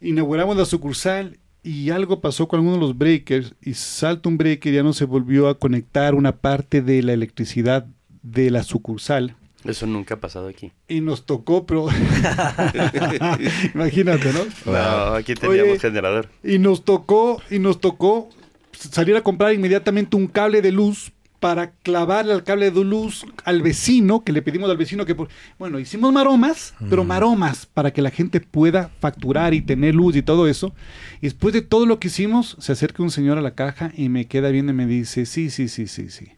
Inauguramos 0.00 0.56
la 0.56 0.64
sucursal 0.64 1.38
y 1.62 1.90
algo 1.90 2.20
pasó 2.20 2.46
con 2.46 2.60
alguno 2.60 2.76
de 2.76 2.80
los 2.82 2.98
breakers 2.98 3.54
y 3.62 3.74
salta 3.74 4.28
un 4.28 4.36
breaker 4.36 4.72
y 4.72 4.76
ya 4.76 4.82
no 4.82 4.92
se 4.92 5.04
volvió 5.06 5.48
a 5.48 5.58
conectar 5.58 6.14
una 6.14 6.32
parte 6.36 6.82
de 6.82 7.02
la 7.02 7.12
electricidad 7.12 7.86
de 8.22 8.50
la 8.50 8.62
sucursal. 8.62 9.34
Eso 9.64 9.86
nunca 9.86 10.14
ha 10.14 10.20
pasado 10.20 10.46
aquí. 10.46 10.70
Y 10.86 11.00
nos 11.00 11.26
tocó, 11.26 11.66
pero... 11.66 11.88
Imagínate, 13.74 14.32
¿no? 14.32 14.72
No, 14.72 15.14
aquí 15.14 15.34
teníamos 15.34 15.70
Oye, 15.70 15.78
generador. 15.80 16.28
Y 16.44 16.58
nos 16.58 16.84
tocó, 16.84 17.42
y 17.50 17.58
nos 17.58 17.80
tocó 17.80 18.28
salir 18.78 19.16
a 19.16 19.22
comprar 19.22 19.52
inmediatamente 19.52 20.16
un 20.16 20.26
cable 20.26 20.62
de 20.62 20.72
luz 20.72 21.12
para 21.40 21.70
clavarle 21.82 22.32
al 22.32 22.44
cable 22.44 22.70
de 22.70 22.82
luz 22.82 23.26
al 23.44 23.60
vecino, 23.60 24.24
que 24.24 24.32
le 24.32 24.40
pedimos 24.40 24.70
al 24.70 24.78
vecino 24.78 25.04
que... 25.04 25.14
por- 25.14 25.28
Bueno, 25.58 25.78
hicimos 25.78 26.10
maromas, 26.12 26.74
pero 26.88 27.04
maromas, 27.04 27.66
para 27.66 27.92
que 27.92 28.00
la 28.00 28.10
gente 28.10 28.40
pueda 28.40 28.90
facturar 29.00 29.52
y 29.52 29.60
tener 29.60 29.94
luz 29.94 30.16
y 30.16 30.22
todo 30.22 30.48
eso. 30.48 30.74
Y 31.20 31.26
después 31.26 31.52
de 31.52 31.60
todo 31.60 31.84
lo 31.84 32.00
que 32.00 32.08
hicimos, 32.08 32.56
se 32.58 32.72
acerca 32.72 33.02
un 33.02 33.10
señor 33.10 33.36
a 33.36 33.42
la 33.42 33.54
caja 33.54 33.92
y 33.96 34.08
me 34.08 34.26
queda 34.26 34.48
viendo 34.48 34.72
y 34.72 34.76
me 34.76 34.86
dice, 34.86 35.26
sí, 35.26 35.50
sí, 35.50 35.68
sí, 35.68 35.86
sí, 35.86 36.08
sí. 36.08 36.32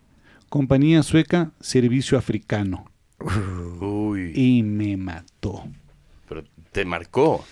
Compañía 0.49 1.03
sueca, 1.05 1.53
servicio 1.61 2.19
africano. 2.19 2.91
Uy. 3.81 4.33
Y 4.35 4.63
me 4.65 4.97
mató. 4.97 5.65
Pero 6.29 6.43
te 6.73 6.85
marcó. 6.85 7.45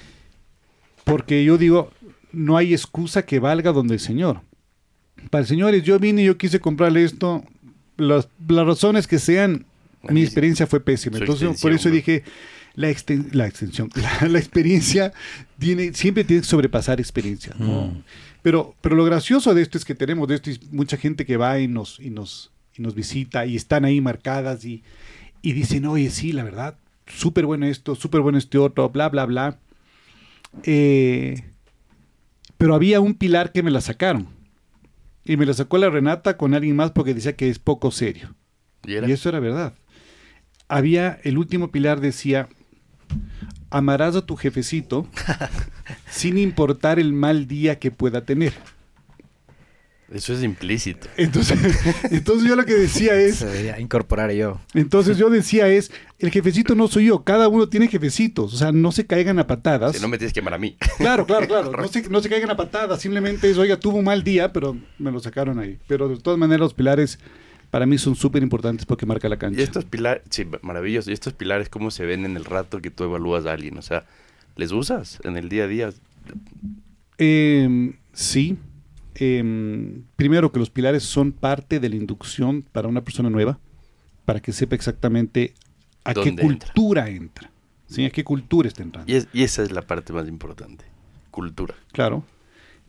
Porque 1.04 1.44
yo 1.44 1.58
digo, 1.58 1.92
no 2.32 2.56
hay 2.56 2.72
excusa 2.74 3.24
que 3.24 3.38
valga 3.38 3.72
donde 3.72 3.94
el 3.94 4.00
Señor. 4.00 4.40
Para 5.30 5.43
el 5.43 5.48
Señor, 5.48 5.74
yo 5.76 5.98
vine 5.98 6.22
y 6.22 6.26
yo 6.26 6.36
quise 6.38 6.60
comprarle 6.60 7.05
esto. 7.05 7.44
Las, 7.97 8.28
las 8.48 8.66
razones 8.66 9.06
que 9.06 9.18
sean, 9.18 9.64
A 10.06 10.12
mi 10.12 10.22
experiencia 10.22 10.66
fue 10.66 10.80
pésima. 10.80 11.18
Entonces, 11.18 11.60
por 11.60 11.72
eso 11.72 11.88
¿no? 11.88 11.94
dije, 11.94 12.22
la, 12.74 12.90
exten- 12.90 13.32
la 13.32 13.47
extensión, 13.47 13.90
la, 14.20 14.28
la 14.28 14.38
experiencia 14.38 15.12
tiene, 15.59 15.93
siempre 15.94 16.22
tiene 16.24 16.43
que 16.43 16.48
sobrepasar 16.48 17.01
experiencias. 17.01 17.59
¿no? 17.59 17.86
Mm. 17.88 18.02
Pero, 18.43 18.74
pero 18.80 18.94
lo 18.94 19.05
gracioso 19.05 19.55
de 19.55 19.62
esto 19.62 19.78
es 19.78 19.84
que 19.84 19.94
tenemos 19.94 20.28
de 20.28 20.36
esto 20.36 20.51
y 20.51 20.60
mucha 20.70 20.97
gente 20.97 21.24
que 21.26 21.36
va 21.36 21.59
y 21.59 21.66
nos, 21.68 21.98
y 21.98 22.10
nos, 22.10 22.52
y 22.76 22.82
nos 22.82 22.94
visita 22.94 23.47
y 23.47 23.56
están 23.56 23.84
ahí 23.84 24.01
marcadas 24.01 24.64
y, 24.64 24.84
y 25.43 25.52
dicen, 25.52 25.86
oye, 25.86 26.10
sí, 26.10 26.32
la 26.32 26.44
verdad, 26.44 26.76
súper 27.06 27.47
bueno 27.47 27.66
esto, 27.66 27.94
súper 27.97 28.20
bueno 28.20 28.38
este 28.38 28.59
otro, 28.59 28.90
bla, 28.90 29.09
bla, 29.09 29.24
bla. 29.26 29.59
Eh, 30.62 31.43
pero 32.59 32.74
había 32.74 33.01
un 33.01 33.14
pilar 33.14 33.52
que 33.52 33.62
me 33.62 33.70
la 33.70 33.80
sacaron. 33.80 34.28
Y 35.27 35.36
me 35.36 35.44
la 35.47 35.55
sacó 35.55 35.78
la 35.78 35.90
Renata 35.90 36.36
con 36.36 36.55
alguien 36.55 36.77
más 36.77 36.93
porque 36.93 37.15
decía 37.15 37.35
que 37.36 37.48
es 37.51 37.59
poco 37.59 37.90
serio. 37.90 38.35
Y 38.86 38.94
era- 38.94 39.09
Y 39.09 39.12
eso 39.12 39.28
era 39.28 39.40
verdad. 39.40 39.74
Había, 40.69 41.19
el 41.24 41.39
último 41.39 41.70
pilar 41.70 42.01
decía, 42.01 42.48
amarás 43.70 44.16
a 44.16 44.24
tu 44.27 44.36
jefecito 44.36 45.07
sin 46.11 46.39
importar 46.39 46.98
el 46.98 47.12
mal 47.12 47.47
día 47.47 47.78
que 47.78 47.90
pueda 47.90 48.24
tener. 48.24 48.53
Eso 50.12 50.34
es 50.34 50.42
implícito. 50.44 51.08
Entonces, 51.16 51.58
entonces 52.10 52.48
yo 52.48 52.54
lo 52.54 52.64
que 52.64 52.74
decía 52.74 53.18
es, 53.20 53.36
Eso 53.36 53.46
debería 53.46 53.80
incorporar 53.80 54.30
yo. 54.30 54.60
entonces 54.74 55.18
yo 55.18 55.30
decía 55.30 55.68
es, 55.68 55.90
el 56.20 56.30
jefecito 56.30 56.76
no 56.76 56.86
soy 56.86 57.06
yo, 57.06 57.24
cada 57.24 57.48
uno 57.48 57.68
tiene 57.68 57.88
jefecitos, 57.88 58.54
o 58.54 58.56
sea, 58.56 58.70
no 58.70 58.92
se 58.92 59.06
caigan 59.06 59.38
a 59.40 59.46
patadas. 59.46 59.96
Si 59.96 60.02
no 60.02 60.08
me 60.08 60.16
tienes 60.16 60.32
que 60.32 60.40
amar 60.40 60.54
a 60.54 60.58
mí. 60.58 60.76
Claro, 60.98 61.26
claro, 61.26 61.48
claro. 61.48 61.72
No 61.72 61.88
se, 61.88 62.02
no 62.10 62.20
se 62.20 62.28
caigan 62.28 62.50
a 62.50 62.56
patadas. 62.56 63.00
Simplemente 63.00 63.50
es, 63.50 63.58
oiga, 63.58 63.78
tuvo 63.78 63.98
un 63.98 64.04
mal 64.04 64.22
día, 64.22 64.52
pero 64.52 64.76
me 64.98 65.10
lo 65.10 65.18
sacaron 65.18 65.58
ahí. 65.58 65.78
Pero 65.88 66.08
de 66.08 66.16
todas 66.18 66.38
maneras, 66.38 66.60
los 66.60 66.74
pilares 66.74 67.18
para 67.70 67.84
mí 67.84 67.98
son 67.98 68.14
súper 68.14 68.42
importantes 68.44 68.86
porque 68.86 69.06
marca 69.06 69.28
la 69.28 69.38
cancha. 69.38 69.60
Y 69.60 69.64
estos 69.64 69.84
pilares, 69.84 70.22
sí, 70.30 70.46
maravilloso. 70.62 71.10
Y 71.10 71.14
estos 71.14 71.32
pilares, 71.32 71.68
¿cómo 71.68 71.90
se 71.90 72.06
ven 72.06 72.24
en 72.24 72.36
el 72.36 72.44
rato 72.44 72.80
que 72.80 72.90
tú 72.90 73.04
evalúas 73.04 73.44
a 73.46 73.52
alguien? 73.52 73.76
O 73.76 73.82
sea, 73.82 74.06
¿les 74.54 74.70
usas 74.70 75.18
en 75.24 75.36
el 75.36 75.48
día 75.48 75.64
a 75.64 75.66
día? 75.66 75.90
Eh, 77.18 77.92
sí. 78.12 78.56
Eh, 79.18 80.01
primero 80.16 80.52
que 80.52 80.59
los 80.59 80.70
pilares 80.70 81.02
son 81.02 81.32
parte 81.32 81.80
de 81.80 81.88
la 81.88 81.97
inducción 81.97 82.62
para 82.72 82.86
una 82.88 83.02
persona 83.02 83.30
nueva, 83.30 83.59
para 84.24 84.40
que 84.40 84.52
sepa 84.52 84.74
exactamente 84.74 85.55
a 86.05 86.12
qué 86.14 86.34
cultura 86.36 87.09
entra. 87.09 87.51
¿sí? 87.88 88.05
A 88.05 88.10
qué 88.10 88.24
cultura 88.24 88.68
está 88.68 88.82
entrando. 88.82 89.10
Y, 89.10 89.16
es- 89.16 89.28
y 89.32 89.43
esa 89.43 89.62
es 89.62 89.70
la 89.72 89.82
parte 89.82 90.12
más 90.12 90.28
importante. 90.28 90.84
Cultura. 91.30 91.74
Claro. 91.93 92.24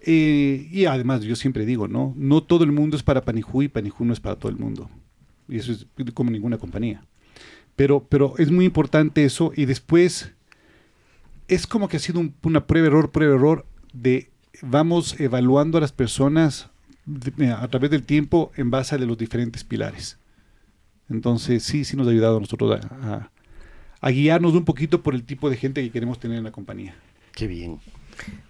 Eh, 0.01 0.67
y 0.71 0.85
además, 0.85 1.21
yo 1.21 1.35
siempre 1.35 1.65
digo, 1.65 1.87
¿no? 1.87 2.13
No 2.17 2.41
todo 2.43 2.63
el 2.63 2.71
mundo 2.71 2.97
es 2.97 3.03
para 3.03 3.21
Paniju 3.23 3.63
y 3.63 3.67
Paniju 3.67 4.05
no 4.05 4.13
es 4.13 4.19
para 4.19 4.35
todo 4.35 4.51
el 4.51 4.57
mundo. 4.57 4.89
Y 5.47 5.57
eso 5.57 5.71
es 5.71 5.85
como 6.13 6.29
ninguna 6.31 6.57
compañía. 6.57 7.03
Pero, 7.75 8.05
pero 8.09 8.33
es 8.37 8.51
muy 8.51 8.65
importante 8.65 9.23
eso. 9.23 9.51
Y 9.55 9.65
después, 9.65 10.33
es 11.47 11.67
como 11.67 11.87
que 11.87 11.97
ha 11.97 11.99
sido 11.99 12.19
un- 12.19 12.33
una 12.43 12.65
prueba, 12.67 12.87
error, 12.87 13.11
prueba, 13.11 13.35
error 13.35 13.65
de 13.93 14.29
vamos 14.61 15.19
evaluando 15.19 15.77
a 15.77 15.81
las 15.81 15.91
personas 15.91 16.69
a 17.57 17.67
través 17.69 17.89
del 17.89 18.03
tiempo 18.03 18.51
en 18.57 18.69
base 18.69 18.95
a 18.95 18.97
de 18.97 19.05
los 19.05 19.17
diferentes 19.17 19.63
pilares. 19.63 20.17
Entonces, 21.09 21.63
sí, 21.63 21.85
sí 21.85 21.95
nos 21.95 22.07
ha 22.07 22.11
ayudado 22.11 22.37
a 22.37 22.39
nosotros 22.41 22.79
a, 22.81 23.13
a- 23.15 23.31
a 23.99 24.09
guiarnos 24.11 24.53
un 24.53 24.63
poquito 24.63 25.01
por 25.01 25.15
el 25.15 25.23
tipo 25.23 25.49
de 25.49 25.57
gente 25.57 25.81
que 25.81 25.89
queremos 25.89 26.19
tener 26.19 26.37
en 26.37 26.43
la 26.43 26.51
compañía. 26.51 26.95
Qué 27.33 27.47
bien. 27.47 27.79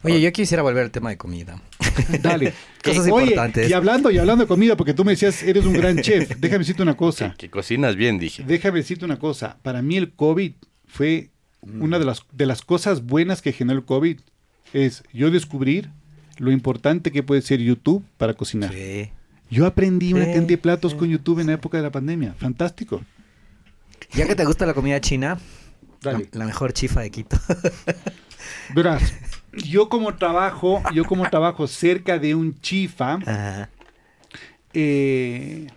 Oye, 0.04 0.20
yo 0.22 0.32
quisiera 0.34 0.62
volver 0.64 0.84
al 0.84 0.92
tema 0.92 1.10
de 1.10 1.18
comida. 1.18 1.62
Dale. 2.22 2.54
Cosas 2.84 3.08
Oye, 3.10 3.24
importantes. 3.28 3.70
Y 3.70 3.74
hablando, 3.74 4.12
y 4.12 4.18
hablando 4.18 4.44
de 4.44 4.48
comida, 4.48 4.76
porque 4.76 4.94
tú 4.94 5.06
me 5.06 5.12
decías, 5.12 5.44
eres 5.44 5.66
un 5.66 5.74
gran 5.74 6.00
chef. 6.02 6.36
Déjame 6.40 6.60
decirte 6.60 6.84
una 6.84 6.98
cosa. 6.98 7.34
que 7.38 7.50
cocinas 7.50 7.96
bien, 7.96 8.20
dije. 8.20 8.44
Déjame 8.46 8.80
decirte 8.80 9.06
una 9.06 9.20
cosa. 9.20 9.58
Para 9.62 9.82
mí 9.82 9.96
el 9.98 10.12
COVID 10.14 10.52
fue 10.86 11.30
una 11.62 11.98
de 12.00 12.06
las, 12.06 12.24
de 12.34 12.46
las 12.46 12.62
cosas 12.62 13.06
buenas 13.06 13.42
que 13.42 13.52
generó 13.54 13.80
el 13.80 13.86
COVID. 13.86 14.20
Es 14.74 15.04
yo 15.14 15.32
descubrir 15.32 15.90
lo 16.38 16.52
importante 16.52 17.12
que 17.12 17.24
puede 17.24 17.42
ser 17.42 17.60
YouTube 17.60 18.04
para 18.18 18.34
cocinar. 18.34 18.74
Sí. 18.74 19.10
Yo 19.50 19.66
aprendí 19.66 20.14
una 20.14 20.26
cantidad 20.26 20.48
de 20.48 20.58
platos 20.58 20.94
con 20.94 21.10
YouTube 21.10 21.40
en 21.40 21.48
la 21.48 21.54
época 21.54 21.78
de 21.78 21.84
la 21.84 21.92
pandemia. 21.92 22.34
Fantástico. 22.34 23.02
Ya 24.12 24.28
que 24.28 24.36
te 24.36 24.46
gusta 24.46 24.66
la 24.66 24.74
comida 24.74 25.00
china, 25.00 25.40
la, 26.02 26.22
la 26.32 26.46
mejor 26.46 26.74
chifa 26.74 27.02
de 27.02 27.12
Quito. 27.12 27.38
Verás, 28.76 29.14
yo 29.54 29.90
como 29.90 30.16
trabajo, 30.16 30.82
yo 30.94 31.06
como 31.06 31.30
trabajo 31.30 31.68
cerca 31.68 32.20
de 32.20 32.36
un 32.36 32.60
chifa, 32.60 33.20
eh, 34.74 35.68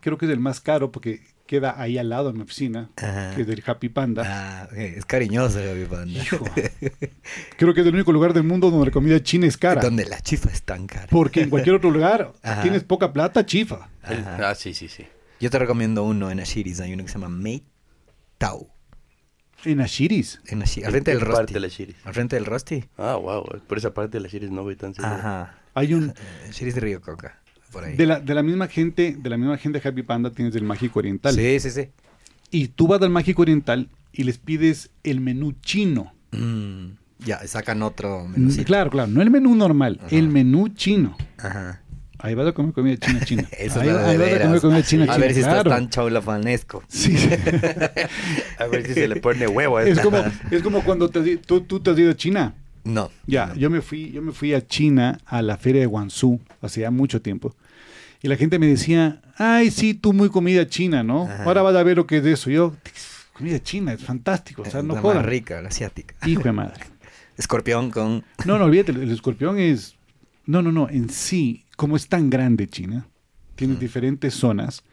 creo 0.00 0.18
que 0.18 0.26
es 0.26 0.32
el 0.32 0.40
más 0.40 0.60
caro 0.60 0.92
porque 0.92 1.20
queda 1.52 1.78
ahí 1.80 1.98
al 1.98 2.08
lado 2.08 2.32
de 2.32 2.38
mi 2.38 2.42
oficina, 2.44 2.88
Ajá. 2.96 3.34
que 3.34 3.42
es 3.42 3.46
del 3.46 3.62
Happy 3.66 3.90
Panda. 3.90 4.22
Ah, 4.26 4.68
es 4.74 5.04
cariñoso 5.04 5.58
mi 5.74 5.84
panda. 5.84 6.18
Hijo, 6.18 6.38
creo 7.58 7.74
que 7.74 7.82
es 7.82 7.86
el 7.86 7.94
único 7.94 8.10
lugar 8.12 8.32
del 8.32 8.44
mundo 8.44 8.70
donde 8.70 8.86
la 8.86 8.92
comida 8.92 9.22
china 9.22 9.46
es 9.46 9.58
cara. 9.58 9.82
Donde 9.82 10.06
la 10.06 10.20
chifa 10.20 10.48
es 10.50 10.62
tan 10.62 10.86
cara. 10.86 11.08
Porque 11.10 11.42
en 11.42 11.50
cualquier 11.50 11.74
otro 11.76 11.90
lugar 11.90 12.32
Ajá. 12.42 12.62
tienes 12.62 12.84
poca 12.84 13.12
plata, 13.12 13.44
chifa. 13.44 13.90
El- 14.08 14.20
Ajá. 14.20 14.48
ah, 14.50 14.54
sí, 14.54 14.72
sí, 14.72 14.88
sí. 14.88 15.06
Yo 15.40 15.50
te 15.50 15.58
recomiendo 15.58 16.04
uno 16.04 16.30
en 16.30 16.40
Ashiris. 16.40 16.80
Hay 16.80 16.92
uno 16.94 17.02
que 17.02 17.08
se 17.08 17.14
llama 17.18 17.28
Mei 17.28 17.64
Tau. 18.38 18.70
En 19.64 19.80
Ashiris. 19.80 20.40
En 20.46 20.62
Ashi- 20.62 20.84
al 20.84 20.90
frente 20.92 21.12
¿En 21.12 21.18
del 21.18 21.26
qué 21.26 21.32
parte 21.32 21.40
Rosti. 21.42 21.54
de 21.54 21.60
la 21.60 21.68
Shiris? 21.68 21.96
Al 22.04 22.14
frente 22.14 22.36
del 22.36 22.46
Rosti. 22.46 22.84
Ah, 22.96 23.16
wow. 23.16 23.44
Por 23.68 23.76
esa 23.78 23.92
parte 23.92 24.16
de 24.18 24.22
la 24.22 24.28
Shiris 24.28 24.50
no 24.50 24.62
voy 24.62 24.76
tan 24.76 24.94
seguro. 24.94 25.14
Ajá. 25.14 25.58
Hay 25.74 25.92
un 25.94 26.14
Ashiris 26.48 26.74
de 26.74 26.80
Río 26.80 27.00
Coca. 27.00 27.41
Por 27.72 27.84
ahí. 27.84 27.96
de 27.96 28.06
la, 28.06 28.20
de 28.20 28.34
la 28.34 28.42
misma 28.42 28.68
gente, 28.68 29.16
de 29.18 29.30
la 29.30 29.36
misma 29.36 29.56
gente 29.58 29.80
de 29.80 29.88
Happy 29.88 30.02
Panda 30.02 30.30
tienes 30.30 30.54
el 30.54 30.64
Mágico 30.64 30.98
Oriental. 30.98 31.34
Sí, 31.34 31.58
sí, 31.60 31.70
sí. 31.70 31.88
Y 32.50 32.68
tú 32.68 32.86
vas 32.86 33.00
al 33.02 33.10
Mágico 33.10 33.42
Oriental 33.42 33.88
y 34.12 34.24
les 34.24 34.38
pides 34.38 34.90
el 35.04 35.20
menú 35.20 35.52
chino. 35.62 36.12
Mm, 36.32 36.92
ya, 37.24 37.46
sacan 37.46 37.82
otro 37.82 38.26
Mm, 38.26 38.32
menucito. 38.32 38.64
Claro, 38.64 38.90
claro, 38.90 39.10
no 39.10 39.22
el 39.22 39.30
menú 39.30 39.54
normal, 39.54 39.98
Ajá. 40.04 40.14
el 40.16 40.28
menú 40.28 40.68
chino. 40.68 41.16
Ajá. 41.38 41.78
Ahí 42.18 42.34
vas 42.36 42.46
a 42.46 42.52
comer 42.52 42.72
comida 42.72 42.96
china 42.98 43.20
china. 43.24 43.48
Eso 43.58 43.80
ahí, 43.80 43.88
es 43.88 43.96
ahí 43.96 44.16
vas 44.16 44.32
a 44.32 44.42
comer 44.42 44.60
comida 44.60 44.82
china 44.82 45.04
A 45.04 45.06
china. 45.14 45.18
ver 45.18 45.34
si 45.34 45.40
claro. 45.40 45.58
estás 45.58 45.72
tan 45.72 45.88
chaulafanesco. 45.90 46.84
Sí, 46.88 47.16
sí. 47.16 47.28
A 48.58 48.66
ver 48.66 48.86
si 48.86 48.94
se 48.94 49.08
le 49.08 49.16
pone 49.16 49.46
huevo 49.48 49.78
a 49.78 49.82
es 49.82 49.88
esta. 49.90 50.02
como 50.04 50.18
es 50.50 50.62
como 50.62 50.84
cuando 50.84 51.08
te 51.08 51.36
tú, 51.38 51.62
tú 51.62 51.80
te 51.80 51.90
has 51.90 51.98
ido 51.98 52.10
a 52.12 52.16
China. 52.16 52.54
No. 52.84 53.10
Ya, 53.26 53.54
yo 53.54 53.70
me 53.70 53.80
fui, 53.80 54.10
yo 54.12 54.22
me 54.22 54.32
fui 54.32 54.54
a 54.54 54.64
China 54.66 55.18
a 55.26 55.40
la 55.42 55.56
feria 55.56 55.80
de 55.80 55.86
Guangzhou 55.86 56.40
hace 56.60 56.80
ya 56.82 56.90
mucho 56.90 57.20
tiempo. 57.22 57.54
Y 58.22 58.28
la 58.28 58.36
gente 58.36 58.58
me 58.58 58.66
decía, 58.68 59.20
ay, 59.36 59.70
sí, 59.70 59.94
tú 59.94 60.12
muy 60.12 60.28
comida 60.28 60.66
china, 60.68 61.02
¿no? 61.02 61.24
Ajá. 61.24 61.44
Ahora 61.44 61.62
vas 61.62 61.74
a 61.74 61.82
ver 61.82 61.96
lo 61.96 62.06
que 62.06 62.18
es 62.18 62.24
de 62.24 62.32
eso. 62.32 62.50
Yo, 62.50 62.74
comida 63.32 63.60
china, 63.60 63.92
es 63.92 64.02
fantástico. 64.02 64.62
O 64.62 64.64
sea, 64.64 64.82
no 64.82 64.94
la 64.94 65.00
jodan. 65.00 65.16
más 65.18 65.26
rica, 65.26 65.60
la 65.60 65.68
asiática. 65.68 66.14
Hijo 66.26 66.42
de 66.42 66.52
madre. 66.52 66.84
Escorpión 67.36 67.90
con... 67.90 68.24
No, 68.44 68.58
no, 68.58 68.66
olvídate, 68.66 68.92
el 68.92 69.10
escorpión 69.10 69.58
es... 69.58 69.96
No, 70.46 70.60
no, 70.62 70.70
no, 70.70 70.88
en 70.88 71.08
sí, 71.08 71.64
como 71.76 71.96
es 71.96 72.08
tan 72.08 72.28
grande 72.30 72.68
China, 72.68 73.06
tiene 73.56 73.76
diferentes 73.76 74.34
zonas. 74.34 74.84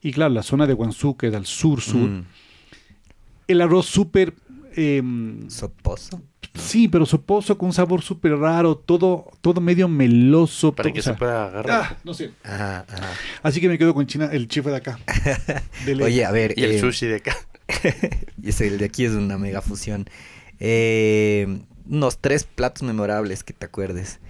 Y 0.00 0.12
claro, 0.12 0.32
la 0.32 0.42
zona 0.42 0.66
de 0.66 0.72
Guangzhou, 0.74 1.16
que 1.16 1.26
es 1.28 1.34
al 1.34 1.46
sur-sur, 1.46 2.08
Mm, 2.08 2.24
el 3.48 3.60
arroz 3.60 3.86
súper... 3.86 4.34
em, 4.76 5.50
soposo. 5.50 6.22
Sí, 6.54 6.88
pero 6.88 7.06
soposo, 7.06 7.56
con 7.58 7.68
un 7.68 7.72
sabor 7.72 8.02
súper 8.02 8.36
raro, 8.36 8.76
todo, 8.76 9.30
todo 9.40 9.60
medio 9.60 9.88
meloso. 9.88 10.72
Para 10.72 10.92
que 10.92 11.00
o 11.00 11.02
sea, 11.02 11.12
se 11.14 11.18
pueda 11.18 11.46
agarrar. 11.46 11.82
ah, 11.92 11.96
no 12.04 12.14
sé. 12.14 12.30
Ajá, 12.44 12.84
ajá. 12.88 13.08
Así 13.42 13.60
que 13.60 13.68
me 13.68 13.78
quedo 13.78 13.94
con 13.94 14.06
China, 14.06 14.28
el 14.32 14.48
chef 14.48 14.66
de 14.66 14.76
acá. 14.76 14.98
Oye, 16.02 16.24
a 16.24 16.30
ver. 16.30 16.54
Y 16.56 16.64
el 16.64 16.72
eh, 16.72 16.80
sushi 16.80 17.06
de 17.06 17.16
acá. 17.16 17.36
y 18.42 18.48
ese, 18.48 18.66
el 18.68 18.78
de 18.78 18.84
aquí 18.86 19.04
es 19.04 19.12
una 19.12 19.38
mega 19.38 19.60
fusión. 19.62 20.06
Eh, 20.58 21.60
unos 21.88 22.18
tres 22.18 22.44
platos 22.44 22.82
memorables 22.82 23.42
que 23.44 23.52
te 23.52 23.66
acuerdes. 23.66 24.20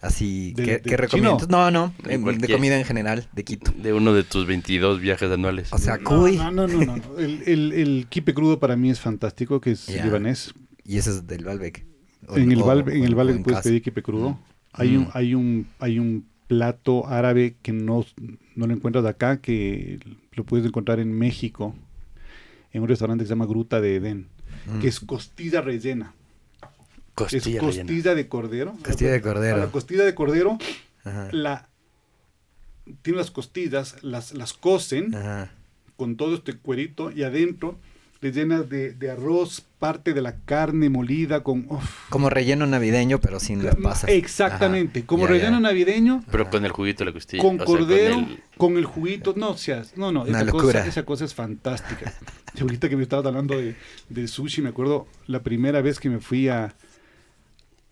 Así, 0.00 0.54
¿De- 0.54 0.64
¿qué, 0.64 0.70
de 0.78 0.80
qué 0.82 0.96
recomiendas? 0.96 1.42
chino? 1.46 1.58
No, 1.58 1.70
no, 1.70 1.94
De 2.02 2.14
en- 2.14 2.38
de 2.38 2.48
comida 2.48 2.78
en 2.78 2.84
general, 2.86 3.28
de 3.32 3.44
Quito. 3.44 3.70
De 3.76 3.92
uno 3.92 4.14
de 4.14 4.22
tus 4.24 4.46
22 4.46 4.98
viajes 5.00 5.30
anuales. 5.30 5.70
O 5.72 5.78
sea, 5.78 5.98
No, 5.98 6.04
cuy. 6.04 6.36
no, 6.38 6.50
no, 6.50 6.66
no, 6.66 6.78
no, 6.84 6.96
no. 6.96 7.18
El, 7.18 7.42
el, 7.46 7.72
el 7.74 8.06
kipe 8.08 8.32
crudo 8.32 8.58
para 8.58 8.76
mí 8.76 8.88
es 8.90 8.98
fantástico, 8.98 9.60
que 9.60 9.72
es 9.72 9.86
Ya. 9.88 10.02
libanés. 10.04 10.54
Y 10.90 10.98
ese 10.98 11.10
es 11.10 11.26
del 11.28 11.44
Balbec. 11.44 11.84
O- 12.26 12.36
En 12.36 12.50
el 12.50 12.62
o- 12.62 12.66
Valve, 12.66 12.96
en 12.96 13.04
el 13.04 13.12
en 13.12 13.42
puedes 13.44 13.58
casa. 13.58 13.62
pedir 13.62 13.80
kipe 13.80 14.02
crudo. 14.02 14.40
Hay 14.72 14.96
un, 14.96 15.04
Mm. 15.04 15.10
hay 15.14 15.34
un, 15.36 15.66
hay 15.78 15.98
un 16.00 16.26
plato 16.48 17.06
árabe 17.06 17.54
que 17.62 17.72
no, 17.72 18.04
no 18.56 18.66
lo 18.66 18.74
encuentras 18.74 19.04
acá, 19.04 19.40
que 19.40 20.00
lo 20.32 20.44
puedes 20.44 20.66
encontrar 20.66 20.98
en 20.98 21.12
México, 21.16 21.76
en 22.72 22.82
un 22.82 22.88
restaurante 22.88 23.22
que 23.22 23.28
se 23.28 23.34
llama 23.34 23.46
Gruta 23.46 23.80
de 23.80 23.94
Edén, 23.96 24.26
Mm. 24.66 24.80
que 24.80 24.88
es 24.88 24.98
costilla 24.98 25.60
rellena. 25.60 26.12
Costilla 27.14 27.38
es 27.38 27.44
rellena. 27.62 27.84
costilla 27.86 28.14
de 28.16 28.28
cordero. 28.28 28.74
Costilla 28.84 29.12
de 29.12 29.20
cordero. 29.22 29.56
La 29.58 29.66
costilla 29.70 30.04
de 30.04 30.14
cordero, 30.14 30.58
Ajá. 31.04 31.28
la 31.30 31.68
tiene 33.02 33.18
las 33.18 33.30
costillas, 33.30 34.02
las, 34.02 34.32
las 34.34 34.52
cocen 34.54 35.14
Ajá. 35.14 35.52
con 35.96 36.16
todo 36.16 36.34
este 36.34 36.54
cuerito 36.56 37.12
y 37.12 37.22
adentro 37.22 37.78
le 38.22 38.32
llenas 38.32 38.68
de, 38.68 38.92
de 38.92 39.10
arroz, 39.10 39.62
parte 39.78 40.12
de 40.12 40.20
la 40.20 40.36
carne 40.44 40.90
molida 40.90 41.42
con... 41.42 41.64
uf, 41.70 42.08
Como 42.10 42.28
relleno 42.28 42.66
navideño, 42.66 43.18
pero 43.18 43.40
sin 43.40 43.64
las 43.64 43.76
pasas. 43.76 44.10
Exactamente, 44.10 44.98
Ajá. 45.00 45.06
como 45.06 45.24
Ya, 45.24 45.30
relleno 45.30 45.52
ya. 45.56 45.60
navideño, 45.60 46.22
Pero 46.30 46.50
con 46.50 46.64
el 46.66 46.70
juguito 46.70 46.98
de 47.02 47.10
la 47.10 47.12
costilla. 47.14 47.42
con 47.42 47.54
o 47.54 47.58
sea, 47.58 47.64
con 47.66 47.76
cordero, 47.78 48.26
con 48.58 48.72
el- 48.72 48.78
el... 48.80 48.84
juguito, 48.84 49.32
no 49.36 49.56
seas, 49.56 49.96
no, 49.96 50.12
no, 50.12 50.24
Una 50.24 50.42
esa 50.42 50.50
cosa, 50.50 50.86
esa 50.86 51.02
cosa 51.04 51.24
es 51.24 51.34
fantástica. 51.34 52.12
Y 52.54 52.62
ahorita 52.62 52.88
que 52.88 52.96
me 52.96 53.04
estabas 53.04 53.24
hablando 53.26 53.56
de, 53.56 53.76
del 54.08 54.26
sushi, 54.28 54.60
me 54.60 54.70
acuerdo 54.70 55.06
la 55.28 55.40
primera 55.42 55.80
vez 55.82 56.00
que 56.00 56.10
me 56.10 56.18
fui 56.18 56.48
a, 56.48 56.74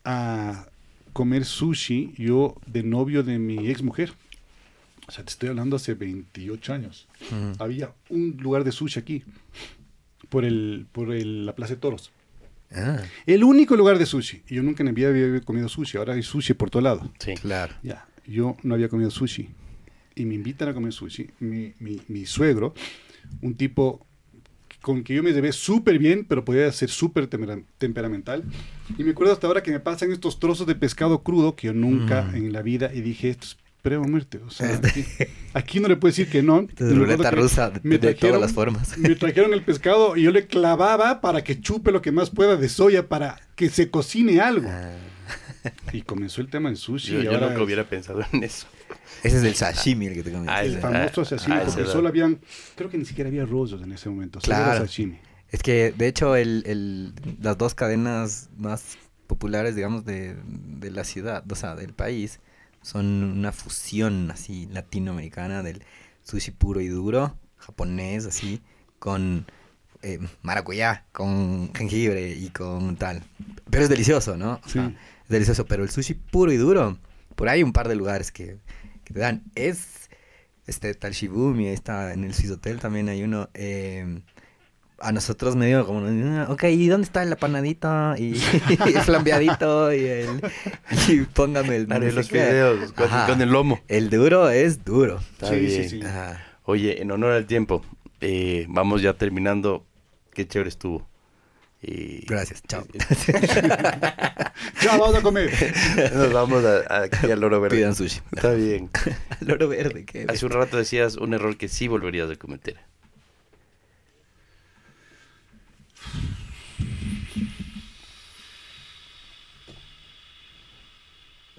a 0.05 0.67
comer 1.13 1.45
sushi, 1.45 2.13
yo 2.19 2.57
de 2.67 2.83
novio 2.83 3.23
de 3.23 3.39
mi 3.39 3.69
ex 3.69 3.83
mujer. 3.83 4.13
O 5.07 5.11
sea, 5.13 5.25
te 5.25 5.31
estoy 5.31 5.49
hablando 5.49 5.77
hace 5.77 5.95
28 5.95 6.73
años. 6.75 7.09
Había 7.59 7.93
un 8.11 8.37
lugar 8.41 8.65
de 8.65 8.73
sushi 8.73 8.99
aquí, 9.01 9.23
por, 10.29 10.45
el, 10.45 10.87
por 10.93 11.13
el- 11.13 11.47
la 11.47 11.55
Plaza 11.55 11.75
de 11.75 11.81
Toros. 11.81 12.13
Ah, 12.71 12.99
El 13.27 13.45
único 13.45 13.77
lugar 13.77 13.99
de 13.99 14.05
sushi. 14.07 14.43
Y 14.49 14.57
yo 14.57 14.63
nunca 14.63 14.83
en 14.83 14.89
mi 14.89 14.93
vida 14.95 15.09
había 15.09 15.41
comido 15.41 15.69
sushi. 15.69 15.97
Ahora 15.99 16.15
hay 16.15 16.23
sushi 16.23 16.53
por 16.55 16.69
todo 16.71 16.83
lado. 16.83 17.11
Sí. 17.19 17.35
claro. 17.35 17.75
Ya, 17.83 18.07
yo 18.27 18.57
no 18.63 18.75
había 18.75 18.89
comido 18.89 19.11
sushi. 19.11 19.49
Y 20.15 20.25
me 20.27 20.35
invitan 20.35 20.69
a 20.69 20.75
comer 20.75 20.93
sushi. 20.93 21.31
Mi, 21.41 21.73
mi, 21.79 22.01
mi 22.09 22.27
suegro, 22.27 22.75
un 23.41 23.55
tipo 23.55 24.05
con 24.83 25.03
que 25.03 25.15
yo 25.15 25.23
me 25.23 25.33
llevé 25.33 25.53
súper 25.53 25.99
bien, 25.99 26.25
pero 26.29 26.45
podía 26.45 26.71
ser 26.73 26.89
súper 26.91 27.27
temera- 27.27 27.63
temperamental. 27.79 28.45
Y 28.99 29.03
me 29.05 29.11
acuerdo 29.13 29.33
hasta 29.33 29.47
ahora 29.47 29.63
que 29.63 29.71
me 29.71 29.81
pasan 29.81 30.13
estos 30.13 30.39
trozos 30.39 30.67
de 30.67 30.75
pescado 30.75 31.23
crudo 31.23 31.57
que 31.57 31.67
yo 31.69 31.73
nunca 31.75 32.23
Mm. 32.25 32.35
en 32.37 32.53
la 32.53 32.63
vida, 32.63 32.91
y 32.95 33.01
dije, 33.01 33.31
esto 33.31 33.45
es 33.47 33.57
prueba 33.83 34.05
o 34.05 34.09
muerte. 34.09 34.39
O 34.47 34.51
sea, 34.51 34.77
aquí, 34.77 35.05
aquí 35.55 35.81
no 35.81 35.89
le 35.89 35.97
puedo 35.97 36.11
decir 36.11 36.29
que 36.29 36.43
no. 36.43 36.61
Esta 36.69 36.85
Y 36.85 36.89
es 36.89 36.93
me 36.95 36.99
ruleta 36.99 37.31
rusa 37.31 37.71
de, 37.71 37.81
me 37.83 37.99
de 37.99 38.15
todas 38.15 38.17
trajeron- 38.35 38.41
las 38.41 38.53
formas. 38.53 38.99
Me 38.99 39.15
trajeron 39.15 39.53
el 39.55 39.63
pescado 39.63 40.17
y 40.17 40.23
yo 40.23 40.31
le 40.31 40.47
clavaba 40.47 41.21
para 41.21 41.43
que 41.45 41.61
chupe 41.61 41.93
lo 41.93 42.03
que 42.03 42.13
más 42.13 42.31
pueda 42.31 42.57
de 42.57 42.69
soya 42.69 43.09
para 43.09 43.41
que 43.57 43.69
se 43.71 43.91
cocine 43.91 44.41
algo. 44.41 44.69
Ah, 44.71 44.93
Y 45.93 46.03
comenzó 46.03 46.41
el 46.41 46.49
tema 46.49 46.69
del 46.69 46.79
sushi. 46.79 47.13
Yo, 47.13 47.21
y 47.21 47.25
yo 47.25 47.33
ahora 47.33 47.49
nunca 47.51 47.63
hubiera 47.63 47.85
pensado 47.85 48.23
en 48.33 48.45
eso. 48.45 48.67
Ese 49.23 49.39
es 49.39 49.43
el 49.45 49.55
sashimi 49.55 50.07
el 50.07 50.15
que 50.15 50.23
te. 50.23 50.37
Ah, 50.47 50.63
El 50.65 50.79
famoso 50.79 51.23
ah, 51.23 51.25
sashimi, 51.25 51.57
ah, 51.57 51.63
porque 51.67 51.85
solo 51.85 52.09
habían, 52.09 52.39
creo 52.77 52.89
que 52.89 52.97
ni 52.99 53.05
siquiera 53.05 53.29
había 53.29 53.45
rollos 53.45 53.83
en 53.83 53.93
ese 53.93 54.09
momento, 54.09 54.41
solo 54.41 54.55
era 54.57 54.65
Claro. 54.67 54.81
sashimi. 54.87 55.19
Es 55.51 55.63
que, 55.63 55.93
de 55.97 56.07
hecho, 56.07 56.37
el, 56.37 56.63
el- 56.67 57.13
las 57.43 57.57
dos 57.59 57.75
cadenas 57.75 58.49
más 58.57 58.97
populares, 59.27 59.75
digamos, 59.75 60.05
de, 60.05 60.37
de 60.47 60.91
la 60.91 61.05
ciudad, 61.05 61.43
o 61.51 61.55
sea, 61.57 61.75
del 61.75 61.93
país, 61.95 62.39
son 62.83 63.07
una 63.25 63.53
fusión 63.53 64.31
así 64.31 64.67
latinoamericana 64.71 65.63
del 65.63 65.83
sushi 66.23 66.51
puro 66.53 66.81
y 66.81 66.89
duro, 66.89 67.37
japonés, 67.57 68.27
así, 68.27 68.61
con 68.99 69.47
eh, 70.03 70.19
maracuyá, 70.43 71.05
con 71.13 71.73
jengibre 71.75 72.31
y 72.35 72.51
con 72.51 72.97
tal. 72.97 73.23
Pero 73.71 73.83
es 73.85 73.89
delicioso, 73.89 74.37
¿no? 74.37 74.61
O 74.65 74.69
sea, 74.69 74.89
Sí. 74.89 74.97
es 75.25 75.29
delicioso, 75.29 75.67
pero 75.67 75.83
el 75.83 75.91
sushi 75.91 76.15
puro 76.15 76.53
y 76.53 76.57
duro, 76.57 76.99
por 77.35 77.49
ahí 77.49 77.59
hay 77.59 77.63
un 77.63 77.73
par 77.73 77.89
de 77.89 77.97
lugares 77.97 78.31
que, 78.33 78.59
que 79.05 79.15
te 79.15 79.21
dan. 79.21 79.43
Es 79.55 80.09
este 80.67 80.95
tal 80.95 81.13
Shibumi, 81.13 81.67
ahí 81.69 81.75
está 81.75 82.13
en 82.13 82.25
el 82.25 82.35
Swiss 82.35 82.51
Hotel 82.51 82.79
también 82.79 83.09
hay 83.09 83.23
uno. 83.23 83.49
eh, 83.55 84.23
a 85.01 85.13
nosotros 85.13 85.55
medio 85.57 85.87
como, 85.87 86.07
"Ah, 86.07 86.47
ok, 86.51 86.65
¿y 86.65 86.89
dónde 86.89 87.05
está 87.07 87.23
el 87.23 87.33
apanadito? 87.33 88.15
Y, 88.17 88.37
y 88.37 88.43
el 88.95 89.01
flambeadito 89.03 89.93
y 89.93 90.05
el... 90.07 90.41
Y 91.09 91.21
póngame 91.23 91.77
el... 91.77 91.89
No 91.89 92.01
sé 92.01 92.13
los 92.13 92.29
qué". 92.29 92.39
videos 92.45 92.93
con, 92.93 93.41
el 93.41 93.51
lomo. 93.51 93.81
El 93.89 94.11
duro 94.11 94.49
es 94.51 94.85
duro. 94.85 95.19
Está 95.33 95.49
Sí, 95.51 95.71
sí, 95.71 95.77
bien. 95.79 95.89
sí. 95.91 96.01
Ajá. 96.05 96.45
Oye, 96.65 97.01
en 97.01 97.11
honor 97.13 97.33
al 97.33 97.47
tiempo, 97.47 97.83
eh, 98.21 98.67
vamos 98.69 99.01
ya 99.03 99.15
terminando. 99.15 99.85
Qué 100.35 100.47
chévere 100.47 100.69
estuvo. 100.69 101.09
Y 101.81 102.27
Gracias, 102.27 102.63
chao. 102.67 102.85
Ya, 104.83 104.97
vamos 104.97 105.15
a 105.15 105.23
comer. 105.23 105.51
Nos 106.15 106.33
vamos 106.33 106.65
a, 106.65 106.79
a- 106.93 107.03
aquí 107.05 107.31
al 107.31 107.41
loro 107.41 107.61
verde. 107.61 107.77
Pidan 107.77 107.95
sushi. 107.95 108.21
Está 108.35 108.53
bien. 108.53 108.91
Loro 109.41 109.69
verde, 109.69 110.05
¿qué? 110.05 110.27
Hace 110.29 110.47
un 110.47 110.53
rato 110.53 110.77
decías 110.77 111.17
un 111.17 111.35
error 111.35 111.57
que 111.57 111.69
sí 111.69 111.89
volverías 111.89 112.31
a 112.31 112.37
cometer. 112.37 112.77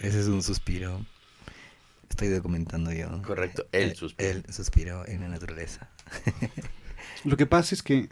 Ese 0.01 0.19
es 0.19 0.27
un 0.27 0.41
suspiro. 0.41 1.05
Estoy 2.09 2.30
documentando 2.30 2.91
yo. 2.91 3.21
Correcto, 3.21 3.67
el 3.71 3.95
suspiro. 3.95 4.30
El 4.30 4.53
suspiro 4.53 5.07
en 5.07 5.21
la 5.21 5.27
naturaleza. 5.27 5.89
Lo 7.26 7.38
que 7.38 7.45
pasa 7.45 7.76
es 7.76 7.84
que 7.84 8.09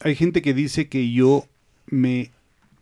hay 0.00 0.14
gente 0.14 0.42
que 0.42 0.54
dice 0.54 0.88
que 0.88 1.10
yo 1.12 1.46
me, 1.86 2.30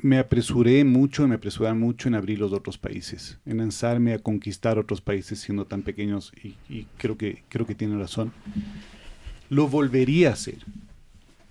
me 0.00 0.18
apresuré 0.18 0.84
mucho, 0.84 1.26
me 1.26 1.36
apresuré 1.36 1.72
mucho 1.72 2.08
en 2.08 2.14
abrir 2.14 2.38
los 2.38 2.52
otros 2.52 2.78
países, 2.78 3.38
en 3.46 3.58
lanzarme 3.58 4.12
a 4.12 4.18
conquistar 4.18 4.78
otros 4.78 5.00
países 5.00 5.40
siendo 5.40 5.66
tan 5.66 5.82
pequeños 5.82 6.32
y, 6.42 6.56
y 6.68 6.86
creo 6.98 7.16
que 7.16 7.42
creo 7.48 7.66
que 7.66 7.74
tiene 7.74 7.96
razón. 7.96 8.32
Lo 9.48 9.68
volvería 9.68 10.30
a 10.30 10.32
hacer. 10.32 10.58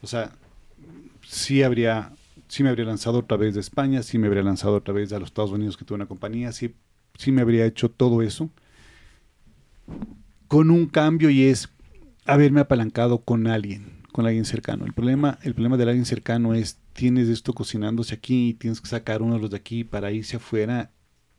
O 0.01 0.07
sea, 0.07 0.33
sí 1.25 1.63
habría 1.63 2.11
sí 2.55 2.63
me 2.63 2.69
habría 2.69 2.85
lanzado 2.85 3.19
otra 3.19 3.35
vez 3.35 3.53
de 3.53 3.59
España, 3.59 4.01
sí 4.01 4.17
me 4.17 4.27
habría 4.27 4.41
lanzado 4.41 4.77
otra 4.77 4.93
vez 4.93 5.11
a 5.11 5.19
los 5.19 5.27
Estados 5.27 5.51
Unidos 5.51 5.75
que 5.75 5.83
tuve 5.83 5.97
una 5.97 6.05
compañía, 6.05 6.53
sí, 6.53 6.73
sí 7.17 7.33
me 7.33 7.41
habría 7.41 7.65
hecho 7.65 7.91
todo 7.91 8.21
eso 8.21 8.49
con 10.47 10.71
un 10.71 10.85
cambio 10.85 11.29
y 11.29 11.43
es 11.43 11.67
haberme 12.23 12.61
apalancado 12.61 13.17
con 13.17 13.47
alguien, 13.47 14.03
con 14.13 14.25
alguien 14.25 14.45
cercano. 14.45 14.85
El 14.85 14.93
problema, 14.93 15.37
el 15.43 15.53
problema 15.53 15.75
del 15.75 15.89
alguien 15.89 16.05
cercano 16.05 16.53
es 16.53 16.77
tienes 16.93 17.27
esto 17.27 17.51
cocinándose 17.51 18.15
aquí 18.15 18.51
y 18.51 18.53
tienes 18.53 18.79
que 18.79 18.87
sacar 18.87 19.21
uno 19.21 19.35
de 19.35 19.41
los 19.41 19.51
de 19.51 19.57
aquí 19.57 19.83
para 19.83 20.13
irse 20.13 20.37
afuera 20.37 20.91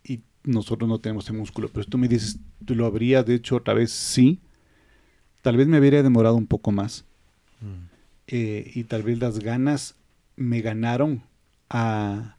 y 0.05 0.21
nosotros 0.45 0.87
no 0.87 0.99
tenemos 0.99 1.25
ese 1.25 1.33
músculo. 1.33 1.71
Pero 1.73 1.87
tú 1.87 1.97
me 1.97 2.09
dices, 2.09 2.41
¿tú 2.63 2.75
lo 2.75 2.85
habrías 2.85 3.25
de 3.25 3.37
hecho 3.37 3.57
otra 3.57 3.73
vez? 3.73 3.91
Sí. 3.91 4.39
Tal 5.41 5.57
vez 5.57 5.67
me 5.67 5.79
habría 5.79 6.03
demorado 6.03 6.37
un 6.37 6.47
poco 6.47 6.73
más 6.73 7.07
eh, 8.27 8.71
y 8.75 8.85
tal 8.85 9.03
vez 9.03 9.19
las 9.19 9.39
ganas 9.39 9.96
me 10.37 10.61
ganaron 10.61 11.23
a, 11.71 12.37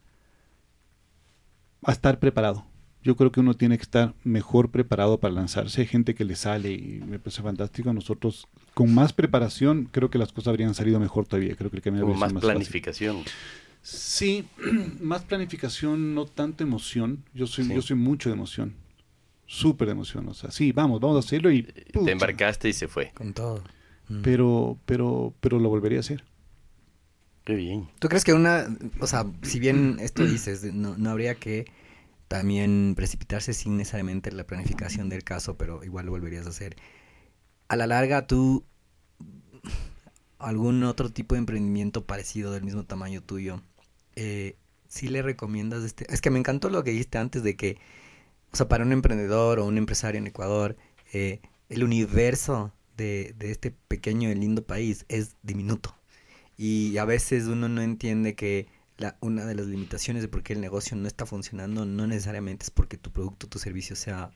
a 1.83 1.91
estar 1.91 2.19
preparado. 2.19 2.65
Yo 3.03 3.15
creo 3.15 3.31
que 3.31 3.39
uno 3.39 3.53
tiene 3.53 3.77
que 3.77 3.83
estar 3.83 4.13
mejor 4.23 4.69
preparado 4.69 5.19
para 5.19 5.33
lanzarse. 5.33 5.81
Hay 5.81 5.87
gente 5.87 6.13
que 6.13 6.25
le 6.25 6.35
sale 6.35 6.73
y 6.73 7.01
me 7.05 7.19
parece 7.19 7.41
fantástico. 7.41 7.93
Nosotros, 7.93 8.47
con 8.73 8.93
más 8.93 9.13
preparación, 9.13 9.87
creo 9.91 10.09
que 10.09 10.17
las 10.17 10.33
cosas 10.33 10.49
habrían 10.49 10.73
salido 10.73 10.99
mejor 10.99 11.25
todavía. 11.25 11.55
Creo 11.55 11.69
que 11.69 11.77
el 11.77 11.83
camino 11.83 12.05
más 12.07 12.33
fácil. 12.33 12.39
planificación. 12.39 13.17
Sí, 13.81 14.45
más 14.99 15.23
planificación, 15.23 16.15
no 16.15 16.25
tanto 16.25 16.63
emoción. 16.63 17.23
Yo 17.33 17.47
soy, 17.47 17.65
Sí. 17.65 17.73
yo 17.75 17.81
soy 17.81 17.95
mucho 17.95 18.29
de 18.29 18.35
emoción. 18.35 18.73
Súper 19.45 19.87
de 19.87 19.93
emoción. 19.93 20.27
O 20.27 20.33
sea, 20.33 20.51
sí, 20.51 20.73
vamos, 20.73 20.99
vamos 20.99 21.15
a 21.15 21.19
hacerlo 21.19 21.49
y... 21.51 21.63
Te 21.63 22.11
embarcaste 22.11 22.67
y 22.67 22.73
se 22.73 22.89
fue. 22.89 23.11
Con 23.13 23.33
todo. 23.33 23.63
Mm. 24.09 24.21
Pero, 24.21 24.77
pero, 24.85 25.33
pero 25.39 25.59
lo 25.59 25.69
volvería 25.69 25.99
a 25.99 26.01
hacer. 26.01 26.25
Qué 27.47 27.55
bien. 27.55 27.87
¿Tú 27.99 28.09
crees 28.09 28.25
que 28.25 28.33
una, 28.33 28.67
o 28.99 29.07
sea, 29.07 29.25
si 29.41 29.61
bien 29.61 29.99
esto 30.01 30.25
dices, 30.25 30.65
no, 30.73 30.97
no 30.97 31.09
habría 31.09 31.35
que 31.35 31.65
también 32.27 32.93
precipitarse 32.93 33.53
sin 33.53 33.77
necesariamente 33.77 34.33
la 34.33 34.45
planificación 34.45 35.07
del 35.07 35.23
caso, 35.23 35.57
pero 35.57 35.81
igual 35.85 36.07
lo 36.07 36.11
volverías 36.11 36.45
a 36.45 36.49
hacer? 36.49 36.75
A 37.69 37.77
la 37.77 37.87
larga, 37.87 38.27
tú, 38.27 38.65
algún 40.39 40.83
otro 40.83 41.09
tipo 41.09 41.35
de 41.35 41.39
emprendimiento 41.39 42.05
parecido 42.05 42.51
del 42.51 42.63
mismo 42.63 42.83
tamaño 42.83 43.23
tuyo, 43.23 43.61
eh, 44.17 44.57
sí 44.89 45.07
le 45.07 45.21
recomiendas 45.21 45.85
este? 45.85 46.05
Es 46.13 46.19
que 46.19 46.29
me 46.29 46.39
encantó 46.39 46.69
lo 46.69 46.83
que 46.83 46.91
dijiste 46.91 47.17
antes 47.17 47.43
de 47.43 47.55
que, 47.55 47.77
o 48.51 48.57
sea, 48.57 48.67
para 48.67 48.83
un 48.83 48.91
emprendedor 48.91 49.59
o 49.59 49.65
un 49.65 49.77
empresario 49.77 50.19
en 50.19 50.27
Ecuador, 50.27 50.75
eh, 51.13 51.39
el 51.69 51.85
universo 51.85 52.73
de, 52.97 53.33
de 53.37 53.51
este 53.51 53.71
pequeño 53.71 54.29
y 54.29 54.35
lindo 54.35 54.65
país 54.65 55.05
es 55.07 55.37
diminuto. 55.43 55.96
Y 56.57 56.97
a 56.97 57.05
veces 57.05 57.45
uno 57.45 57.69
no 57.69 57.81
entiende 57.81 58.35
que 58.35 58.67
la, 58.97 59.15
una 59.21 59.45
de 59.45 59.55
las 59.55 59.67
limitaciones 59.67 60.23
de 60.23 60.27
por 60.27 60.41
qué 60.41 60.53
el 60.53 60.61
negocio 60.61 60.97
no 60.97 61.07
está 61.07 61.25
funcionando 61.25 61.85
no 61.85 62.07
necesariamente 62.07 62.63
es 62.63 62.71
porque 62.71 62.97
tu 62.97 63.11
producto 63.11 63.45
o 63.45 63.49
tu 63.49 63.59
servicio 63.59 63.95
sea 63.95 64.31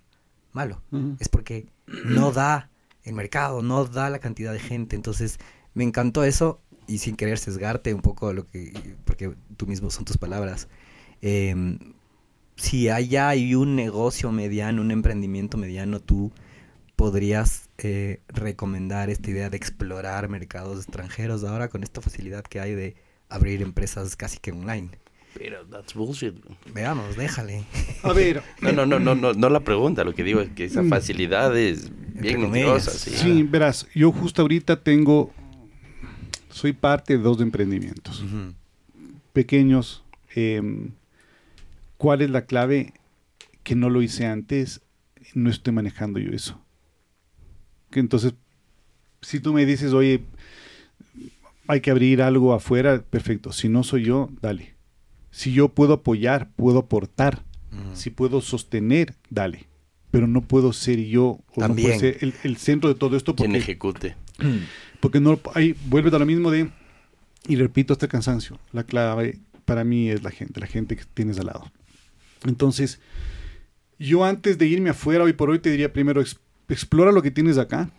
malo. 0.54 0.82
Es 1.20 1.30
porque 1.30 1.68
no 2.06 2.32
da 2.32 2.70
el 3.04 3.16
mercado, 3.16 3.62
no 3.62 3.86
da 3.86 4.10
la 4.10 4.20
cantidad 4.20 4.54
de 4.54 4.60
gente. 4.60 4.96
Entonces, 4.96 5.40
me 5.74 5.84
encantó 5.84 6.24
eso 6.24 6.62
y 6.88 7.00
sin 7.00 7.16
querer 7.16 7.38
sesgarte 7.38 7.94
un 7.94 8.02
poco 8.02 8.34
lo 8.34 8.46
que, 8.46 8.96
porque 9.06 9.34
tú 9.58 9.66
mismo 9.68 9.90
son 9.90 10.06
tus 10.06 10.18
palabras. 10.18 10.68
em, 11.22 11.80
si 12.56 12.90
allá 12.90 13.30
hay 13.30 13.56
un 13.56 13.76
negocio 13.76 14.32
mediano, 14.32 14.82
un 14.82 14.92
emprendimiento 14.92 15.58
mediano, 15.58 16.00
tú 16.00 16.32
podrías 17.02 17.68
eh, 17.80 18.20
recomendar 18.28 19.10
esta 19.10 19.32
idea 19.32 19.50
de 19.50 19.58
explorar 19.58 20.30
mercados 20.30 20.84
extranjeros 20.84 21.44
ahora 21.44 21.68
con 21.68 21.82
esta 21.82 22.00
facilidad 22.00 22.44
que 22.44 22.60
hay 22.60 22.76
de 22.76 22.96
abrir 23.28 23.64
empresas 23.64 24.16
casi 24.16 24.38
que 24.38 24.52
online. 24.52 24.92
Pero 25.34 25.66
that's 25.66 25.96
bullshit. 25.96 26.36
Veamos, 26.76 27.16
déjale. 27.16 27.64
A 28.04 28.14
ver, 28.14 28.44
No, 28.62 28.72
no, 28.72 28.86
no, 28.86 29.00
no, 29.00 29.16
no, 29.16 29.34
no 29.34 29.50
la 29.50 29.62
pregunta. 29.62 30.04
Lo 30.04 30.14
que 30.14 30.24
digo 30.24 30.42
es 30.42 30.50
que 30.52 30.66
esa 30.66 30.84
Mm. 30.84 30.90
facilidad 30.90 31.58
es 31.58 31.90
bien 32.14 32.40
comillas. 32.44 32.84
Sí. 32.86 33.10
Sí, 33.18 33.42
verás, 33.50 33.88
yo 33.96 34.12
justo 34.12 34.44
ahorita 34.44 34.84
tengo, 34.84 35.34
soy 36.52 36.74
parte 36.74 37.18
de 37.18 37.24
dos 37.24 37.42
emprendimientos 37.42 38.24
pequeños. 39.34 40.04
em, 40.36 40.92
¿Cuál 41.98 42.22
es 42.22 42.30
la 42.30 42.46
clave? 42.46 42.94
Que 43.64 43.74
no 43.76 43.90
lo 43.90 44.04
hice 44.04 44.28
antes, 44.28 44.82
no 45.34 45.50
estoy 45.50 45.74
manejando 45.74 46.20
yo 46.20 46.30
eso. 46.32 46.62
Que 47.92 48.00
entonces, 48.00 48.34
si 49.22 49.40
tú 49.40 49.54
me 49.54 49.66
dices, 49.66 49.94
oye, 49.94 50.22
hay 51.68 51.82
que 51.82 51.92
abrir 51.92 52.22
algo 52.22 52.54
afuera, 52.54 53.02
perfecto. 53.02 53.52
Si 53.52 53.70
no 53.70 53.84
soy 53.84 54.06
yo, 54.06 54.30
dale. 54.42 54.76
Si 55.30 55.54
yo 55.54 55.70
puedo 55.70 55.94
apoyar, 55.94 56.50
puedo 56.56 56.80
aportar. 56.80 57.44
Si 57.94 58.10
puedo 58.10 58.42
sostener, 58.42 59.16
dale. 59.30 59.68
Pero 60.12 60.28
no 60.28 60.42
puedo 60.42 60.74
ser 60.74 61.00
yo 61.00 61.40
o 61.56 61.68
no 61.68 61.74
puedo 61.74 61.98
ser 61.98 62.18
el, 62.20 62.34
el 62.44 62.58
centro 62.58 62.90
de 62.90 62.96
todo 62.96 63.16
esto 63.16 63.34
Quien 63.34 63.52
porque, 63.52 63.60
ejecute. 63.60 64.16
porque 65.00 65.22
no 65.22 65.40
ahí 65.54 65.74
vuelve 65.88 66.14
a 66.14 66.20
lo 66.20 66.26
mismo 66.26 66.52
de 66.52 66.70
y 67.48 67.56
repito 67.56 67.94
este 67.94 68.10
cansancio. 68.10 68.60
La 68.74 68.84
clave 68.84 69.40
para 69.64 69.86
mí 69.86 70.10
es 70.10 70.22
la 70.22 70.32
gente, 70.32 70.60
la 70.60 70.68
gente 70.68 70.98
que 70.98 71.04
tienes 71.14 71.40
al 71.40 71.48
lado. 71.48 71.72
Entonces, 72.46 73.00
yo 74.00 74.26
antes 74.26 74.58
de 74.58 74.68
irme 74.68 74.90
afuera 74.90 75.24
hoy 75.24 75.34
por 75.34 75.50
hoy 75.50 75.60
te 75.60 75.72
diría 75.72 75.94
primero 75.94 76.22
explora 76.74 77.12
lo 77.12 77.22
que 77.22 77.32
tienes 77.32 77.58
acá 77.58 77.90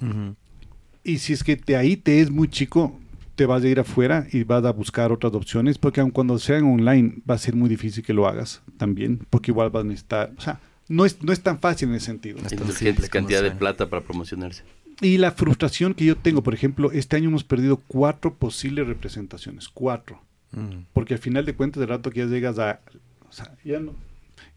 y 1.05 1.19
si 1.19 1.33
es 1.33 1.43
que 1.45 1.57
te, 1.57 1.77
ahí 1.77 1.97
te 1.97 2.21
es 2.21 2.31
muy 2.31 2.49
chico, 2.49 2.99
te 3.35 3.47
vas 3.47 3.63
a 3.65 3.69
ir 3.69 3.81
afuera 3.81 4.27
y 4.33 4.45
vas 4.45 4.65
a 4.65 4.73
buscar 4.73 5.11
otras 5.13 5.33
opciones, 5.35 5.79
porque 5.79 6.01
aun 6.01 6.11
cuando 6.11 6.39
sean 6.39 6.65
online 6.65 7.23
va 7.29 7.35
a 7.35 7.39
ser 7.39 7.55
muy 7.57 7.69
difícil 7.69 8.05
que 8.05 8.13
lo 8.13 8.27
hagas 8.27 8.63
también, 8.77 9.21
porque 9.31 9.51
igual 9.51 9.71
vas 9.71 9.85
a 9.85 9.87
necesitar, 9.89 10.33
o 10.37 10.41
sea, 10.41 10.61
no 10.89 11.05
es, 11.05 11.23
no 11.23 11.33
es 11.33 11.41
tan 11.43 11.59
fácil 11.59 11.89
en 11.89 11.95
ese 11.97 12.07
sentido. 12.07 12.39
No 12.39 12.43
es 12.45 12.51
tan 12.51 12.59
Indulgentes 12.61 12.95
simple 12.95 13.09
como 13.09 13.23
cantidad 13.27 13.43
de 13.43 13.51
plata 13.53 13.89
para 13.89 14.03
promocionarse. 14.03 14.63
Y 15.01 15.19
la 15.19 15.33
frustración 15.33 15.95
que 15.95 16.05
yo 16.05 16.17
tengo, 16.17 16.43
por 16.43 16.55
ejemplo, 16.55 16.93
este 16.93 17.17
año 17.17 17.29
hemos 17.31 17.45
perdido 17.45 17.79
cuatro 17.89 18.35
posibles 18.35 18.87
representaciones, 18.87 19.69
cuatro, 19.69 20.21
Mm. 20.53 20.85
porque 20.93 21.15
al 21.15 21.21
final 21.21 21.47
de 21.47 21.55
cuentas, 21.55 21.81
de 21.81 21.87
rato 21.87 22.11
que 22.11 22.21
ya 22.21 22.27
llegas 22.27 22.59
a, 22.59 22.81
o 23.27 23.33
sea, 23.33 23.55
ya 23.65 23.81
no, 23.81 23.95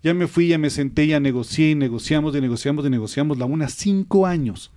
Ya 0.05 0.13
me 0.13 0.27
fui, 0.27 0.47
ya 0.49 0.57
me 0.59 0.69
senté, 0.69 1.07
ya 1.07 1.19
negocié, 1.19 1.71
y 1.71 1.75
negociamos, 1.75 2.35
y 2.35 2.39
negociamos, 2.41 2.85
y 2.85 2.89
negociamos. 2.91 3.37
La 3.39 3.45
una, 3.45 3.67
cinco 3.69 4.27
años. 4.27 4.71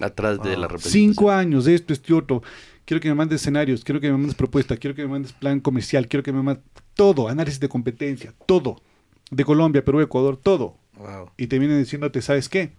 Atrás 0.00 0.38
de 0.42 0.50
Wow. 0.50 0.60
la 0.60 0.66
representación. 0.68 1.02
Cinco 1.14 1.30
años, 1.30 1.66
esto, 1.68 1.92
este 1.92 2.12
otro. 2.12 2.42
Quiero 2.84 3.00
que 3.00 3.08
me 3.08 3.14
mandes 3.14 3.40
escenarios, 3.42 3.84
quiero 3.84 4.00
que 4.00 4.10
me 4.10 4.16
mandes 4.18 4.34
propuesta, 4.34 4.76
quiero 4.76 4.96
que 4.96 5.02
me 5.02 5.08
mandes 5.08 5.32
plan 5.32 5.60
comercial, 5.60 6.08
quiero 6.08 6.22
que 6.24 6.32
me 6.32 6.42
mandes 6.42 6.64
todo, 6.94 7.28
análisis 7.28 7.60
de 7.60 7.68
competencia, 7.68 8.34
todo. 8.46 8.82
De 9.30 9.44
Colombia, 9.44 9.84
Perú, 9.84 10.00
Ecuador, 10.00 10.36
todo. 10.36 10.76
Wow. 10.96 11.30
Y 11.36 11.46
te 11.46 11.58
vienen 11.60 11.78
diciéndote, 11.78 12.20
¿sabes 12.22 12.48
qué? 12.48 12.72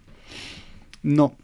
No, 1.02 1.34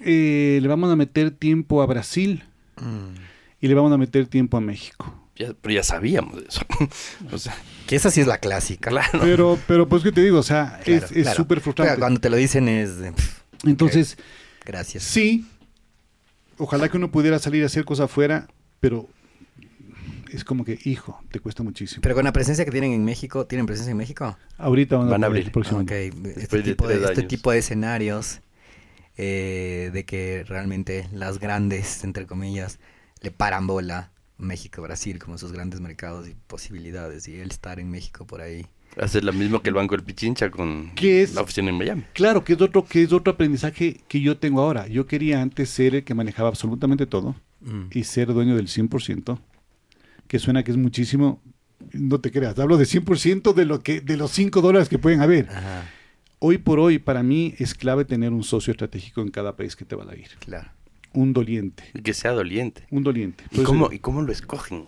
eh, 0.00 0.60
le 0.62 0.68
vamos 0.68 0.90
a 0.90 0.96
meter 0.96 1.30
tiempo 1.30 1.82
a 1.82 1.86
Brasil 1.86 2.44
Mm. 2.80 3.14
y 3.60 3.68
le 3.68 3.74
vamos 3.74 3.92
a 3.92 3.98
meter 3.98 4.26
tiempo 4.28 4.56
a 4.56 4.60
México. 4.62 5.14
Ya- 5.36 5.52
pero 5.60 5.74
ya 5.74 5.82
sabíamos 5.82 6.36
de 6.40 6.46
eso. 6.48 6.62
o 7.32 7.38
sea, 7.38 7.54
Que 7.86 7.96
esa 7.96 8.10
sí 8.10 8.20
es 8.20 8.26
la 8.26 8.38
clásica. 8.38 8.90
claro. 8.90 9.18
Pero, 9.20 9.58
pero 9.66 9.88
pues 9.88 10.02
que 10.02 10.12
te 10.12 10.22
digo, 10.22 10.38
o 10.38 10.42
sea, 10.42 10.80
Claro, 10.84 11.04
es- 11.06 11.12
es 11.12 11.22
claro. 11.22 11.36
súper 11.36 11.60
frustrante. 11.60 11.98
Cuando 11.98 12.20
te 12.20 12.30
lo 12.30 12.36
dicen 12.36 12.68
es... 12.68 12.90
pff, 13.14 13.40
Entonces, 13.64 14.16
gracias. 14.64 15.02
sí, 15.02 15.46
ojalá 16.58 16.88
que 16.88 16.96
uno 16.96 17.10
pudiera 17.10 17.38
salir 17.38 17.62
a 17.62 17.66
hacer 17.66 17.84
cosas 17.84 18.04
afuera, 18.04 18.48
pero 18.80 19.08
es 20.32 20.44
como 20.44 20.64
que, 20.64 20.78
hijo, 20.84 21.20
te 21.30 21.40
cuesta 21.40 21.62
muchísimo. 21.62 22.00
Pero 22.02 22.14
con 22.14 22.24
la 22.24 22.32
presencia 22.32 22.64
que 22.64 22.70
tienen 22.70 22.92
en 22.92 23.04
México, 23.04 23.46
¿tienen 23.46 23.66
presencia 23.66 23.90
en 23.90 23.98
México? 23.98 24.36
Ahorita 24.58 24.96
van 24.96 25.08
a, 25.08 25.10
Van 25.10 25.24
a 25.24 25.26
abrir 25.26 25.52
próximamente. 25.52 26.06
Este, 26.06 26.20
Después 26.34 26.64
de 26.64 26.70
tipo 26.70 26.88
de, 26.88 26.96
tres 26.98 27.10
este 27.10 27.22
tipo 27.24 27.50
de 27.52 27.58
escenarios 27.58 28.40
eh, 29.18 29.90
de 29.92 30.04
que 30.06 30.44
realmente 30.48 31.06
las 31.12 31.38
grandes, 31.38 32.02
entre 32.04 32.26
comillas, 32.26 32.78
le 33.20 33.30
paran 33.30 33.66
bola 33.66 34.10
México, 34.42 34.82
Brasil, 34.82 35.18
como 35.18 35.36
esos 35.36 35.52
grandes 35.52 35.80
mercados 35.80 36.28
y 36.28 36.34
posibilidades, 36.46 37.26
y 37.28 37.36
el 37.36 37.50
estar 37.50 37.78
en 37.80 37.90
México 37.90 38.26
por 38.26 38.40
ahí. 38.40 38.66
Hacer 39.00 39.24
lo 39.24 39.32
mismo 39.32 39.62
que 39.62 39.70
el 39.70 39.74
Banco 39.74 39.96
del 39.96 40.04
Pichincha 40.04 40.50
con 40.50 40.90
¿Qué 40.94 41.22
es? 41.22 41.34
la 41.34 41.40
oficina 41.42 41.70
en 41.70 41.78
Miami. 41.78 42.04
Claro, 42.12 42.44
que 42.44 42.52
es 42.52 42.60
otro, 42.60 42.84
que 42.84 43.02
es 43.02 43.12
otro 43.12 43.32
aprendizaje 43.32 44.00
que 44.06 44.20
yo 44.20 44.36
tengo 44.36 44.60
ahora. 44.60 44.86
Yo 44.86 45.06
quería 45.06 45.40
antes 45.40 45.70
ser 45.70 45.94
el 45.94 46.04
que 46.04 46.14
manejaba 46.14 46.48
absolutamente 46.48 47.06
todo 47.06 47.34
Mm. 47.62 47.86
y 47.92 48.04
ser 48.04 48.32
dueño 48.34 48.56
del 48.56 48.66
100%, 48.68 49.38
que 50.26 50.38
suena 50.40 50.62
que 50.64 50.72
es 50.72 50.76
muchísimo. 50.76 51.40
No 51.92 52.20
te 52.20 52.30
creas, 52.32 52.58
hablo 52.58 52.76
de 52.76 52.84
100% 52.86 53.52
de, 53.54 53.64
lo 53.64 53.82
que, 53.82 54.00
de 54.00 54.16
los 54.16 54.30
5 54.32 54.60
dólares 54.60 54.88
que 54.88 54.98
pueden 54.98 55.20
haber. 55.20 55.48
Ajá, 55.48 55.88
Hoy 56.44 56.58
por 56.58 56.80
hoy, 56.80 56.98
para 56.98 57.22
mí, 57.22 57.54
es 57.58 57.72
clave 57.74 58.04
tener 58.04 58.32
un 58.32 58.42
socio 58.42 58.72
estratégico 58.72 59.20
en 59.22 59.28
cada 59.30 59.54
país 59.54 59.76
que 59.76 59.84
te 59.84 59.94
va 59.94 60.04
a 60.10 60.16
ir. 60.16 60.26
claro. 60.40 60.68
Un 61.14 61.32
doliente. 61.32 61.84
Y 61.94 62.00
que 62.02 62.14
sea 62.14 62.32
doliente. 62.32 62.84
Un 62.90 63.02
doliente. 63.02 63.44
¿Y 63.50 63.62
cómo, 63.62 63.90
¿Y 63.92 63.98
cómo 63.98 64.22
lo 64.22 64.32
escogen? 64.32 64.84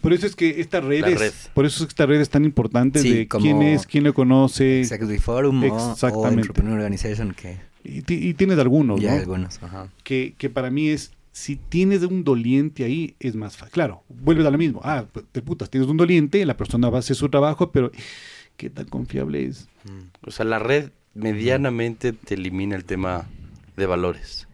por 0.00 0.12
eso 0.12 0.26
es 0.26 0.36
que 0.36 0.60
esta 0.60 0.80
red, 0.80 1.04
es- 1.06 1.18
red. 1.18 1.32
por 1.52 1.66
eso 1.66 1.82
es 1.82 1.86
que 1.88 1.90
esta 1.92 2.06
red 2.06 2.20
es 2.20 2.30
tan 2.30 2.44
importante 2.44 3.00
Sí, 3.00 3.12
de 3.12 3.28
quién 3.28 3.62
es, 3.62 3.86
quién 3.86 4.04
lo 4.04 4.14
conoce. 4.14 4.80
Executive 4.80 5.18
Forum 5.18 5.62
o- 5.64 5.74
o, 5.74 5.92
Exactamente. 5.92 6.42
Entrepreneur 6.42 6.74
Organization, 6.78 7.32
que 7.34 7.56
Y, 7.82 8.02
ti- 8.02 8.28
y 8.28 8.34
tienes 8.34 8.58
algunos, 8.58 9.00
ya 9.00 9.08
¿no? 9.10 9.14
hay 9.16 9.20
algunos. 9.22 9.62
Ajá. 9.62 9.88
que, 10.04 10.34
que 10.38 10.48
para 10.48 10.70
mí 10.70 10.88
es, 10.88 11.12
si 11.32 11.56
tienes 11.56 12.02
un 12.02 12.22
doliente 12.24 12.84
ahí, 12.84 13.16
es 13.18 13.34
más 13.34 13.56
fácil. 13.56 13.72
Claro, 13.72 14.04
vuelves 14.08 14.46
a 14.46 14.50
lo 14.50 14.58
mismo. 14.58 14.80
Ah, 14.84 15.04
pues, 15.12 15.26
te 15.32 15.42
putas, 15.42 15.68
tienes 15.68 15.88
un 15.90 15.96
doliente, 15.96 16.44
la 16.46 16.56
persona 16.56 16.88
va 16.88 16.98
a 16.98 17.00
hacer 17.00 17.16
su 17.16 17.28
trabajo, 17.28 17.72
pero 17.72 17.90
¿qué 18.56 18.70
tan 18.70 18.86
confiable 18.86 19.44
es? 19.46 19.68
O 20.24 20.30
sea, 20.30 20.44
la 20.44 20.60
red 20.60 20.90
medianamente 21.14 22.12
te 22.12 22.34
elimina 22.34 22.76
el 22.76 22.84
tema 22.84 23.28
de 23.76 23.86
valores. 23.86 24.46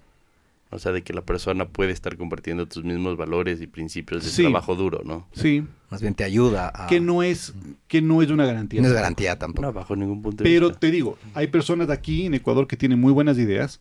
O 0.73 0.79
sea, 0.79 0.93
de 0.93 1.03
que 1.03 1.13
la 1.13 1.23
persona 1.23 1.67
puede 1.67 1.91
estar 1.91 2.17
compartiendo 2.17 2.65
tus 2.67 2.85
mismos 2.85 3.17
valores 3.17 3.61
y 3.61 3.67
principios 3.67 4.23
de 4.23 4.31
Sí. 4.31 4.43
trabajo 4.43 4.77
duro, 4.77 5.01
¿no? 5.05 5.27
Sí, 5.33 5.65
Más 5.91 6.01
bien 6.01 6.15
te 6.15 6.23
ayuda 6.23 6.71
a... 6.73 6.87
que 6.87 7.01
no 7.01 7.25
es 7.25 7.53
que 7.89 8.01
no 8.01 8.23
es 8.23 8.31
una 8.31 8.47
garantía. 8.47 8.81
no 8.81 8.87
es 8.87 8.93
garantía 8.95 9.37
tampoco. 9.37 9.63
No, 9.67 9.73
bajo 9.73 9.97
ningún 9.97 10.23
punto 10.23 10.45
de 10.45 10.49
Pero 10.51 10.67
vista. 10.69 10.79
te 10.81 10.93
digo, 10.93 11.19
hay 11.35 11.49
personas 11.49 11.89
de 11.89 11.95
aquí 11.95 12.27
en 12.27 12.35
Ecuador 12.35 12.69
que 12.69 12.77
tienen 12.77 13.01
muy 13.01 13.13
buenas 13.13 13.37
ideas 13.39 13.81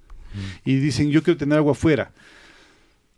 y 0.66 0.76
dicen, 0.78 1.12
yo 1.12 1.22
quiero 1.22 1.38
tener 1.38 1.58
algo 1.60 1.70
afuera. 1.72 2.12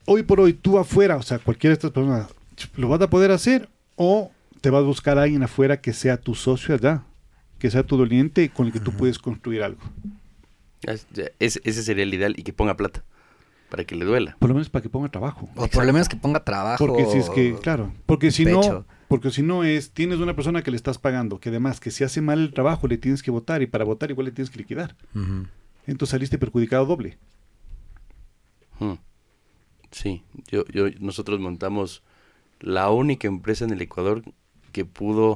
Hoy 0.06 0.24
por 0.24 0.42
hoy, 0.42 0.52
tú 0.54 0.78
afuera, 0.78 1.16
o 1.16 1.22
sea, 1.22 1.40
cualquiera 1.40 1.72
de 1.72 1.76
estas 1.76 1.92
personas, 1.92 2.28
¿lo 2.76 2.90
vas 2.90 3.00
a 3.02 3.10
poder 3.10 3.32
hacer? 3.32 3.70
O 3.96 4.32
te 4.60 4.70
vas 4.70 4.82
a 4.82 4.86
buscar 4.86 5.18
a 5.18 5.24
alguien 5.24 5.44
afuera 5.44 5.80
que 5.80 5.94
sea 5.94 6.18
tu 6.18 6.36
socio 6.36 6.76
allá, 6.76 7.04
que 7.60 7.72
sea 7.72 7.84
tu 7.84 7.96
doliente 7.96 8.50
con 8.50 8.66
el 8.68 8.74
que 8.74 8.80
tú 8.82 8.92
puedes 8.92 9.18
construir 9.20 9.64
algo. 9.64 9.80
Es- 10.84 11.08
ese, 11.40 11.84
sería 11.84 12.04
el 12.04 12.14
ideal 12.14 12.34
y 12.38 12.44
que 12.44 12.54
ponga 12.54 12.76
plata 12.78 13.04
para 13.70 13.84
que 13.86 13.96
le 13.96 14.04
duela. 14.06 14.36
Por 14.40 14.50
lo 14.50 14.56
menos 14.56 14.70
para 14.70 14.84
que 14.84 14.90
ponga 14.90 15.10
trabajo. 15.10 15.50
O 15.56 15.68
por 15.68 15.86
lo 15.86 15.94
menos 15.94 16.10
que 16.10 16.18
ponga 16.18 16.44
trabajo. 16.44 16.86
Porque 16.86 17.06
si 17.06 17.18
es 17.20 17.30
que, 17.30 17.56
claro, 17.62 17.94
porque 18.06 18.32
si 18.32 18.44
pecho. 18.46 18.62
no, 18.74 18.86
porque 19.08 19.30
si 19.32 19.42
no 19.44 19.64
es, 19.64 19.92
tienes 19.92 20.20
una 20.20 20.36
persona 20.36 20.62
que 20.64 20.72
le 20.72 20.78
estás 20.78 20.98
pagando, 20.98 21.40
que 21.40 21.50
además 21.50 21.80
que 21.80 21.92
si 21.92 22.04
hace 22.04 22.22
mal 22.22 22.40
el 22.40 22.54
trabajo 22.54 22.88
le 22.88 22.98
tienes 22.98 23.22
que 23.24 23.32
votar 23.32 23.62
y 23.62 23.68
para 23.68 23.86
votar 23.86 24.10
igual 24.10 24.26
le 24.26 24.32
tienes 24.32 24.50
que 24.50 24.58
liquidar. 24.60 24.96
Entonces 25.86 26.12
saliste 26.12 26.38
perjudicado 26.38 26.86
doble. 26.86 27.18
Hmm. 28.80 28.94
Sí, 29.92 30.24
yo, 30.50 30.66
yo, 30.68 30.86
nosotros 31.00 31.40
montamos 31.40 32.02
la 32.60 32.90
única 32.90 33.28
empresa 33.28 33.66
en 33.66 33.72
el 33.72 33.82
Ecuador 33.82 34.24
que 34.72 34.86
pudo 34.86 35.36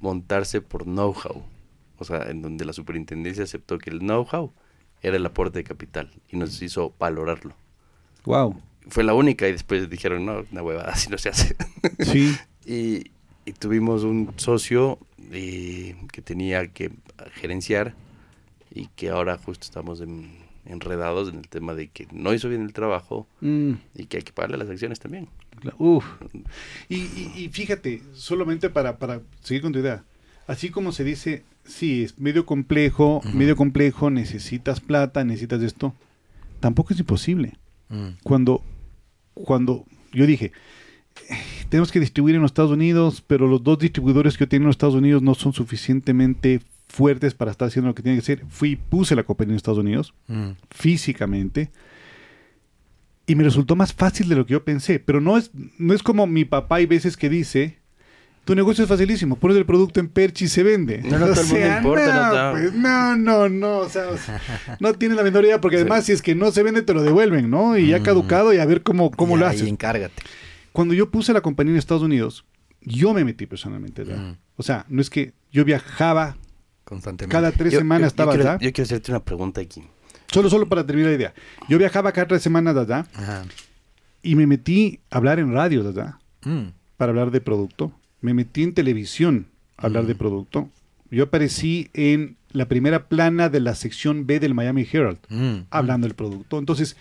montarse 0.00 0.60
por 0.60 0.84
know-how. 0.84 1.42
O 2.00 2.04
sea, 2.04 2.30
en 2.30 2.42
donde 2.42 2.64
la 2.64 2.72
superintendencia 2.72 3.44
aceptó 3.44 3.78
que 3.78 3.90
el 3.90 4.00
know-how 4.00 4.52
era 5.02 5.16
el 5.16 5.24
aporte 5.26 5.58
de 5.60 5.64
capital 5.64 6.10
y 6.30 6.36
nos 6.36 6.60
hizo 6.62 6.94
valorarlo. 6.98 7.54
Wow. 8.24 8.60
Fue 8.88 9.04
la 9.04 9.14
única 9.14 9.46
y 9.46 9.52
después 9.52 9.88
dijeron, 9.88 10.24
no, 10.26 10.44
una 10.50 10.62
huevada, 10.62 10.88
así 10.92 11.08
no 11.10 11.18
se 11.18 11.28
hace. 11.28 11.54
Sí. 12.00 12.34
y, 12.66 13.10
y 13.44 13.52
tuvimos 13.52 14.02
un 14.02 14.32
socio 14.36 14.98
eh, 15.30 15.94
que 16.12 16.22
tenía 16.22 16.66
que 16.68 16.90
gerenciar 17.34 17.94
y 18.74 18.86
que 18.96 19.10
ahora 19.10 19.36
justo 19.38 19.64
estamos 19.64 20.00
en- 20.00 20.40
enredados 20.66 21.28
en 21.30 21.36
el 21.38 21.48
tema 21.48 21.74
de 21.74 21.88
que 21.88 22.06
no 22.12 22.32
hizo 22.34 22.48
bien 22.48 22.62
el 22.62 22.72
trabajo 22.72 23.26
Mm, 23.40 23.72
y 23.94 24.06
que 24.06 24.18
hay 24.18 24.22
que 24.22 24.32
pagarle 24.32 24.56
las 24.58 24.68
acciones 24.70 25.00
también. 25.00 25.28
uf. 25.78 26.04
Y, 26.88 26.96
y- 26.96 27.32
y 27.36 27.48
fíjate, 27.48 28.02
solamente 28.14 28.70
para, 28.70 28.98
para 28.98 29.20
seguir 29.42 29.62
con 29.62 29.72
tu 29.72 29.78
idea, 29.80 30.04
así 30.46 30.70
como 30.70 30.92
se 30.92 31.04
dice, 31.04 31.42
sí, 31.64 32.02
es 32.04 32.18
medio 32.18 32.46
complejo, 32.46 33.20
medio 33.34 33.56
complejo, 33.56 34.10
necesitas 34.10 34.80
plata, 34.80 35.24
necesitas 35.24 35.62
esto, 35.62 35.94
tampoco 36.60 36.92
es 36.94 37.00
imposible. 37.00 37.54
Mm. 37.92 38.18
cuando, 38.22 38.62
cuando 39.34 39.84
yo 40.12 40.24
dije, 40.24 40.52
"Eh, 41.28 41.34
tenemos 41.68 41.90
que 41.90 41.98
distribuir 41.98 42.36
en 42.36 42.42
los 42.42 42.50
Estados 42.52 42.70
Unidos, 42.70 43.20
pero 43.26 43.48
los 43.48 43.64
dos 43.64 43.80
distribuidores 43.80 44.36
que 44.38 44.44
yo 44.44 44.48
tengo 44.48 44.62
en 44.62 44.66
los 44.68 44.74
Estados 44.74 44.94
Unidos 44.94 45.22
no 45.22 45.34
son 45.34 45.52
suficientemente 45.52 46.60
fuertes 46.86 47.34
para 47.34 47.50
estar 47.50 47.66
haciendo 47.66 47.88
lo 47.88 47.94
que 47.96 48.02
tienen 48.02 48.18
que 48.20 48.22
hacer. 48.22 48.44
Fui 48.48 48.70
y 48.70 48.76
puse 48.76 49.16
la 49.16 49.24
compañía 49.24 49.54
en 49.54 49.56
Estados 49.56 49.80
Unidos, 49.80 50.14
Mm. 50.28 50.50
físicamente, 50.70 51.70
y 53.26 53.34
me 53.34 53.42
resultó 53.42 53.74
más 53.74 53.92
fácil 53.92 54.28
de 54.28 54.36
lo 54.36 54.46
que 54.46 54.52
yo 54.52 54.64
pensé. 54.64 55.00
Pero 55.00 55.20
no 55.20 55.36
es, 55.36 55.50
no 55.78 55.92
es 55.94 56.02
como 56.04 56.28
mi 56.28 56.44
papá 56.44 56.76
hay 56.76 56.86
veces 56.86 57.16
que 57.16 57.28
dice, 57.28 57.79
tu 58.50 58.56
negocio 58.56 58.82
es 58.82 58.88
facilísimo, 58.88 59.36
pones 59.36 59.56
el 59.56 59.64
producto 59.64 60.00
en 60.00 60.08
Perchi 60.08 60.46
y 60.46 60.48
se 60.48 60.64
vende. 60.64 60.98
No, 61.04 61.18
no, 61.20 61.26
todo 61.34 61.40
el 61.40 61.46
mundo 61.46 61.66
importa, 61.76 62.14
no, 62.14 62.32
no, 62.32 62.42
no. 62.42 62.52
pues, 62.52 62.72
no, 62.74 63.16
no, 63.16 63.48
no, 63.48 63.78
o 63.78 63.88
sea, 63.88 64.08
o 64.08 64.16
sea, 64.16 64.40
no 64.80 64.92
tiene 64.94 65.14
la 65.14 65.22
menor 65.22 65.44
idea, 65.44 65.60
porque 65.60 65.76
además 65.76 66.04
si 66.04 66.10
es 66.10 66.20
que 66.20 66.34
no 66.34 66.50
se 66.50 66.64
vende 66.64 66.82
te 66.82 66.92
lo 66.92 67.02
devuelven, 67.02 67.48
¿no? 67.48 67.78
Y 67.78 67.86
ya 67.90 68.00
Mm. 68.00 68.02
caducado 68.02 68.52
y 68.52 68.58
a 68.58 68.64
ver 68.66 68.82
cómo, 68.82 69.12
cómo 69.12 69.36
Y 69.36 69.40
lo 69.40 69.46
haces. 69.46 69.68
encárgate. 69.68 70.20
Cuando 70.72 70.94
yo 70.94 71.10
puse 71.12 71.32
la 71.32 71.40
compañía 71.42 71.74
en 71.74 71.78
Estados 71.78 72.02
Unidos, 72.02 72.44
yo 72.80 73.14
me 73.14 73.24
metí 73.24 73.46
personalmente 73.46 74.02
allá. 74.02 74.16
Mm. 74.16 74.36
O 74.56 74.62
sea, 74.64 74.84
no 74.88 75.00
es 75.00 75.10
que 75.10 75.32
yo 75.52 75.64
viajaba 75.64 76.36
Constantemente. 76.84 77.30
cada 77.32 77.52
tres 77.52 77.72
Yo- 77.72 77.78
semanas 77.78 78.00
yo- 78.00 78.04
yo 78.04 78.08
estaba 78.08 78.32
quiero, 78.32 78.50
allá. 78.50 78.58
yo 78.60 78.72
quiero 78.72 78.84
hacerte 78.86 79.12
una 79.12 79.20
pregunta 79.24 79.60
aquí. 79.60 79.84
Solo, 80.26 80.50
solo 80.50 80.68
para 80.68 80.84
terminar 80.84 81.10
la 81.12 81.16
idea. 81.16 81.34
Yo 81.68 81.78
viajaba 81.78 82.10
cada 82.10 82.26
tres 82.26 82.42
semanas 82.42 82.76
allá 82.76 83.06
Ajá. 83.14 83.44
y 84.22 84.34
me 84.34 84.48
metí 84.48 84.98
a 85.08 85.18
hablar 85.18 85.38
en 85.38 85.52
radio 85.52 85.88
allá 85.88 86.18
Mm. 86.44 86.72
para 86.96 87.10
hablar 87.10 87.30
de 87.30 87.40
producto. 87.40 87.92
Me 88.20 88.34
metí 88.34 88.62
en 88.62 88.74
televisión 88.74 89.46
a 89.76 89.86
hablar 89.86 90.04
Mm. 90.04 90.06
de 90.08 90.14
producto. 90.14 90.68
Yo 91.10 91.24
aparecí 91.24 91.88
en 91.94 92.36
la 92.52 92.66
primera 92.68 93.08
plana 93.08 93.48
de 93.48 93.60
la 93.60 93.74
sección 93.74 94.26
B 94.26 94.40
del 94.40 94.54
Miami 94.54 94.86
Herald 94.90 95.18
Mm. 95.28 95.66
hablando 95.70 96.06
del 96.06 96.14
producto. 96.14 96.58
Entonces, 96.58 96.96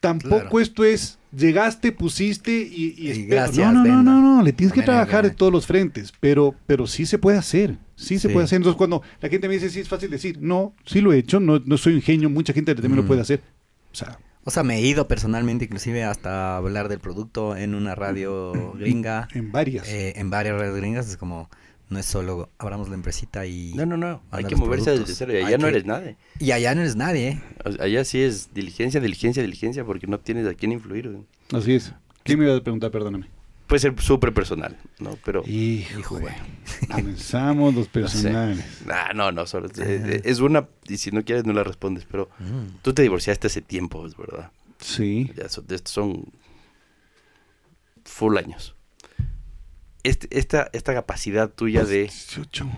tampoco 0.00 0.40
Claro. 0.42 0.60
esto 0.60 0.84
es 0.84 1.18
llegaste, 1.36 1.92
pusiste 1.92 2.52
y, 2.52 2.94
y 2.96 3.26
gracias, 3.26 3.72
no, 3.74 3.84
no, 3.84 4.02
no, 4.02 4.02
no, 4.02 4.36
no, 4.36 4.42
le 4.42 4.52
tienes 4.52 4.72
que 4.72 4.82
trabajar 4.82 5.24
de 5.24 5.30
todos 5.30 5.52
los 5.52 5.66
frentes, 5.66 6.12
pero, 6.20 6.54
pero 6.66 6.86
sí 6.86 7.04
se 7.04 7.18
puede 7.18 7.36
hacer, 7.36 7.76
sí 7.96 8.18
se 8.18 8.28
Sí. 8.28 8.32
puede 8.32 8.44
hacer. 8.44 8.56
Entonces, 8.56 8.78
cuando 8.78 9.02
la 9.20 9.28
gente 9.28 9.46
me 9.48 9.54
dice, 9.54 9.68
sí 9.68 9.80
es 9.80 9.88
fácil 9.88 10.08
decir, 10.10 10.38
no, 10.40 10.72
sí 10.86 11.00
lo 11.00 11.12
he 11.12 11.18
hecho, 11.18 11.38
no, 11.40 11.60
no 11.64 11.76
soy 11.76 11.94
un 11.94 12.02
genio, 12.02 12.30
mucha 12.30 12.52
gente 12.52 12.74
también 12.74 12.96
lo 12.96 13.02
Mm. 13.02 13.06
puede 13.06 13.20
hacer. 13.20 13.42
O 13.92 13.94
sea, 13.94 14.18
O 14.48 14.50
sea, 14.50 14.62
me 14.62 14.78
he 14.78 14.80
ido 14.80 15.06
personalmente, 15.08 15.66
inclusive 15.66 16.04
hasta 16.04 16.56
hablar 16.56 16.88
del 16.88 17.00
producto 17.00 17.54
en 17.54 17.74
una 17.74 17.94
radio 17.94 18.72
gringa, 18.78 19.28
en 19.34 19.52
varias. 19.52 19.86
eh, 19.86 20.14
en 20.16 20.30
varias 20.30 20.58
radios 20.58 20.74
gringas. 20.74 21.06
Es 21.06 21.18
como, 21.18 21.50
no 21.90 21.98
es 21.98 22.06
solo 22.06 22.48
abramos 22.56 22.88
la 22.88 22.94
empresita 22.94 23.44
y. 23.44 23.74
No, 23.74 23.84
no, 23.84 23.98
no. 23.98 24.22
Hay 24.30 24.44
que 24.46 24.56
moverse 24.56 24.92
desde 24.98 25.14
cero. 25.14 25.34
Y 25.34 25.36
allá 25.36 25.48
Hay 25.48 25.54
no 25.58 25.64
que- 25.64 25.68
eres 25.68 25.84
nadie. 25.84 26.16
Y 26.40 26.52
allá 26.52 26.74
no 26.74 26.80
eres 26.80 26.96
nadie, 26.96 27.28
¿eh? 27.28 27.42
Allá 27.78 28.02
sí 28.06 28.22
es 28.22 28.54
diligencia, 28.54 29.02
diligencia, 29.02 29.42
diligencia, 29.42 29.84
porque 29.84 30.06
no 30.06 30.18
tienes 30.18 30.46
a 30.46 30.54
quién 30.54 30.72
influir. 30.72 31.18
Así 31.52 31.74
es. 31.74 31.92
¿Quién 32.22 32.38
me 32.38 32.46
iba 32.46 32.56
a 32.56 32.62
preguntar? 32.62 32.90
Perdóname. 32.90 33.28
Puede 33.68 33.78
ser 33.80 34.00
súper 34.00 34.34
personal, 34.34 34.76
¿no? 34.98 35.16
Pero... 35.24 35.44
Hijo, 35.46 36.18
Comenzamos 36.90 37.74
los 37.74 37.86
personales. 37.98 38.64
Ah, 38.90 39.12
no, 39.14 39.30
no, 39.30 39.46
solo 39.46 39.66
es, 39.68 39.78
es 39.78 40.40
una, 40.40 40.66
y 40.88 40.96
si 40.96 41.12
no 41.12 41.22
quieres 41.24 41.44
no 41.44 41.52
la 41.52 41.62
respondes, 41.62 42.04
pero 42.10 42.28
Mm. 42.40 42.78
tú 42.82 42.92
te 42.94 43.02
divorciaste 43.02 43.46
hace 43.46 43.60
tiempo, 43.62 44.04
es 44.06 44.16
verdad. 44.16 44.50
Sí. 44.80 45.30
Ya 45.36 45.48
son, 45.48 45.66
de 45.66 45.76
estos 45.76 45.92
son 45.92 46.24
full 48.04 48.36
años. 48.38 48.74
Este, 50.02 50.28
esta, 50.36 50.70
esta 50.72 50.94
capacidad 50.94 51.50
tuya 51.50 51.84
de 51.84 52.02
18. 52.02 52.68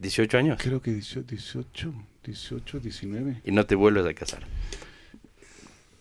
18 0.00 0.38
años 0.38 0.58
Creo 0.60 0.80
que 0.82 0.92
18, 0.92 1.22
18, 1.28 1.94
18, 2.24 2.80
19. 2.80 3.40
y 3.44 3.52
no 3.52 3.64
te 3.66 3.74
vuelves 3.74 4.06
a 4.06 4.14
casar. 4.14 4.46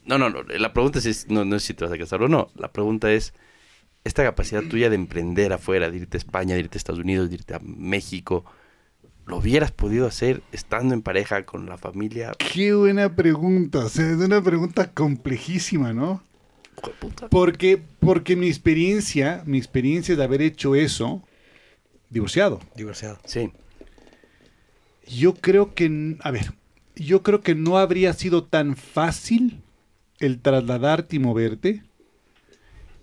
No, 0.05 0.17
no, 0.17 0.29
no. 0.29 0.41
La 0.43 0.73
pregunta 0.73 0.99
es, 0.99 1.27
no, 1.29 1.45
no 1.45 1.55
es 1.55 1.63
si 1.63 1.73
te 1.73 1.85
vas 1.85 1.93
a 1.93 1.97
casar 1.97 2.21
o 2.23 2.27
no. 2.27 2.49
La 2.55 2.71
pregunta 2.71 3.11
es 3.11 3.33
esta 4.09 4.23
capacidad 4.23 4.63
tuya 4.63 4.89
de 4.89 4.95
emprender 4.95 5.53
afuera, 5.53 5.89
de 5.89 5.97
irte 5.97 6.17
a 6.17 6.19
España, 6.19 6.55
de 6.55 6.61
irte 6.61 6.77
a 6.77 6.79
Estados 6.79 6.99
Unidos, 6.99 7.29
de 7.29 7.35
irte 7.35 7.53
a 7.53 7.59
México. 7.59 8.43
¿Lo 9.25 9.37
hubieras 9.37 9.71
podido 9.71 10.07
hacer 10.07 10.41
estando 10.51 10.93
en 10.93 11.01
pareja 11.01 11.45
con 11.45 11.67
la 11.67 11.77
familia? 11.77 12.31
Qué 12.37 12.73
buena 12.73 13.15
pregunta. 13.15 13.85
O 13.85 13.89
sea, 13.89 14.09
es 14.09 14.17
una 14.17 14.41
pregunta 14.41 14.91
complejísima, 14.91 15.93
¿no? 15.93 16.23
Porque, 17.29 17.81
porque 17.99 18.35
mi 18.35 18.47
experiencia, 18.47 19.43
mi 19.45 19.57
experiencia 19.57 20.15
de 20.15 20.23
haber 20.23 20.41
hecho 20.41 20.75
eso, 20.75 21.21
divorciado. 22.09 22.59
Divorciado. 22.75 23.19
Sí. 23.25 23.51
Yo 25.07 25.35
creo 25.35 25.73
que, 25.73 26.17
a 26.21 26.31
ver, 26.31 26.53
yo 26.95 27.21
creo 27.21 27.41
que 27.41 27.55
no 27.55 27.77
habría 27.77 28.13
sido 28.13 28.43
tan 28.45 28.75
fácil 28.75 29.61
el 30.19 30.39
trasladarte 30.39 31.17
y 31.17 31.19
moverte. 31.19 31.83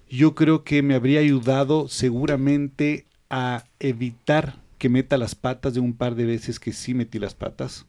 Yo 0.08 0.34
creo 0.34 0.62
que 0.62 0.82
me 0.82 0.94
habría 0.94 1.20
ayudado 1.20 1.88
seguramente 1.88 3.06
a 3.28 3.64
evitar 3.80 4.62
que 4.78 4.88
meta 4.88 5.16
las 5.16 5.34
patas 5.34 5.74
de 5.74 5.80
un 5.80 5.94
par 5.94 6.14
de 6.14 6.26
veces 6.26 6.60
que 6.60 6.72
sí 6.72 6.94
metí 6.94 7.18
las 7.18 7.34
patas. 7.34 7.86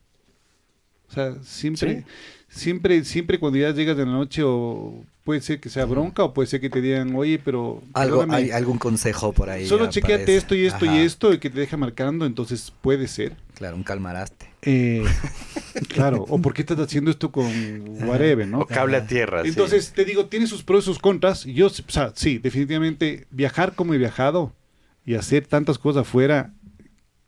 O 1.10 1.14
sea, 1.14 1.36
siempre, 1.42 2.06
siempre, 2.50 3.04
siempre 3.04 3.40
cuando 3.40 3.58
ya 3.60 3.72
llegas 3.72 3.98
de 3.98 4.06
la 4.06 4.12
noche 4.12 4.42
o 4.44 5.04
puede 5.24 5.42
ser 5.42 5.60
que 5.60 5.70
sea 5.70 5.86
bronca 5.86 6.24
o 6.24 6.34
puede 6.34 6.48
ser 6.48 6.62
que 6.62 6.70
te 6.70 6.82
digan, 6.82 7.14
oye, 7.16 7.40
pero 7.44 7.82
Algo, 7.94 8.26
hay 8.30 8.52
algún 8.52 8.78
consejo 8.78 9.34
por 9.34 9.50
ahí. 9.50 9.66
solo 9.68 9.90
chequeate 9.90 10.24
parece. 10.24 10.38
esto 10.38 10.56
y 10.56 10.66
esto 10.66 10.86
y 10.86 10.90
Ajá. 10.90 11.02
esto 11.02 11.34
y 11.34 11.40
que 11.40 11.50
te 11.50 11.60
deja 11.60 11.76
marcando, 11.78 12.26
entonces 12.26 12.72
puede 12.82 13.08
ser. 13.08 13.36
Claro, 13.56 13.76
un 13.76 13.84
calmaraste. 13.84 14.48
Eh, 14.62 15.04
claro, 15.90 16.26
o 16.28 16.42
por 16.42 16.54
qué 16.54 16.62
estás 16.62 16.80
haciendo 16.80 17.12
esto 17.12 17.32
con 17.32 17.46
whatever, 18.08 18.48
¿no? 18.48 18.60
O 18.60 18.66
cable 18.66 18.98
a 18.98 19.06
tierra. 19.06 19.44
sí. 19.44 19.50
Entonces, 19.50 19.92
te 19.94 20.06
digo, 20.06 20.28
tiene 20.28 20.48
sus 20.48 20.64
pros 20.64 20.84
y 20.84 20.86
sus 20.86 21.00
contras. 21.00 21.44
Yo, 21.46 21.68
o 21.68 21.70
sea, 21.70 22.12
sí, 22.16 22.38
definitivamente, 22.38 23.28
viajar 23.32 23.74
como 23.76 23.94
he 23.94 23.98
viajado 23.98 24.54
y 25.06 25.16
hacer 25.16 25.46
tantas 25.48 25.78
cosas 25.78 26.02
afuera 26.02 26.54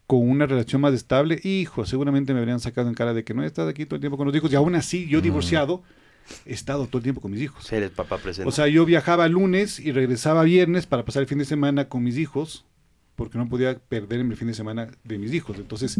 con 0.09 0.27
una 0.27 0.47
relación 0.47 0.81
más 0.81 0.95
estable, 0.95 1.39
hijo, 1.43 1.85
seguramente 1.85 2.33
me 2.33 2.39
habrían 2.39 2.59
sacado 2.59 2.89
en 2.89 2.95
cara 2.95 3.13
de 3.13 3.23
que 3.23 3.35
no 3.35 3.43
he 3.43 3.45
estado 3.45 3.69
aquí 3.69 3.85
todo 3.85 3.93
el 3.97 4.01
tiempo 4.01 4.17
con 4.17 4.25
los 4.25 4.35
hijos. 4.35 4.51
Y 4.51 4.55
aún 4.55 4.73
así, 4.73 5.07
yo 5.07 5.21
divorciado, 5.21 5.83
he 6.47 6.53
estado 6.53 6.87
todo 6.87 6.97
el 6.97 7.03
tiempo 7.03 7.21
con 7.21 7.29
mis 7.29 7.41
hijos. 7.43 7.63
Sí, 7.63 7.75
eres 7.75 7.91
papá 7.91 8.17
presente. 8.17 8.49
O 8.49 8.51
sea, 8.51 8.67
yo 8.67 8.85
viajaba 8.85 9.27
lunes 9.27 9.79
y 9.79 9.91
regresaba 9.91 10.41
viernes 10.41 10.87
para 10.87 11.05
pasar 11.05 11.21
el 11.21 11.27
fin 11.27 11.37
de 11.37 11.45
semana 11.45 11.89
con 11.89 12.03
mis 12.03 12.17
hijos, 12.17 12.65
porque 13.15 13.37
no 13.37 13.47
podía 13.47 13.77
perderme 13.77 14.31
el 14.31 14.37
fin 14.39 14.47
de 14.47 14.55
semana 14.55 14.89
de 15.03 15.19
mis 15.19 15.31
hijos. 15.31 15.57
Entonces, 15.59 15.99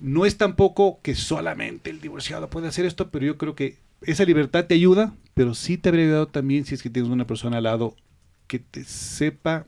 no 0.00 0.24
es 0.24 0.38
tampoco 0.38 1.00
que 1.02 1.14
solamente 1.14 1.90
el 1.90 2.00
divorciado 2.00 2.48
puede 2.48 2.68
hacer 2.68 2.86
esto, 2.86 3.10
pero 3.10 3.26
yo 3.26 3.36
creo 3.36 3.54
que 3.54 3.76
esa 4.00 4.24
libertad 4.24 4.64
te 4.64 4.76
ayuda, 4.76 5.12
pero 5.34 5.54
sí 5.54 5.76
te 5.76 5.90
habría 5.90 6.06
ayudado 6.06 6.28
también 6.28 6.64
si 6.64 6.74
es 6.74 6.82
que 6.82 6.88
tienes 6.88 7.12
una 7.12 7.26
persona 7.26 7.58
al 7.58 7.64
lado 7.64 7.96
que 8.46 8.60
te 8.60 8.82
sepa 8.84 9.66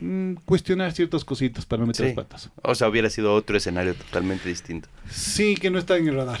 mm, 0.00 0.34
cuestionar 0.44 0.92
ciertas 0.92 1.24
cositas 1.24 1.66
para 1.66 1.80
no 1.80 1.86
meter 1.86 2.06
Sí. 2.10 2.14
las 2.16 2.24
patas. 2.26 2.50
O 2.62 2.74
sea, 2.74 2.88
hubiera 2.88 3.10
sido 3.10 3.34
otro 3.34 3.56
escenario 3.56 3.94
totalmente 3.94 4.48
distinto. 4.48 4.88
Sí, 5.10 5.54
que 5.56 5.70
no 5.70 5.78
está 5.78 5.96
en 5.96 6.08
el 6.08 6.14
radar. 6.16 6.38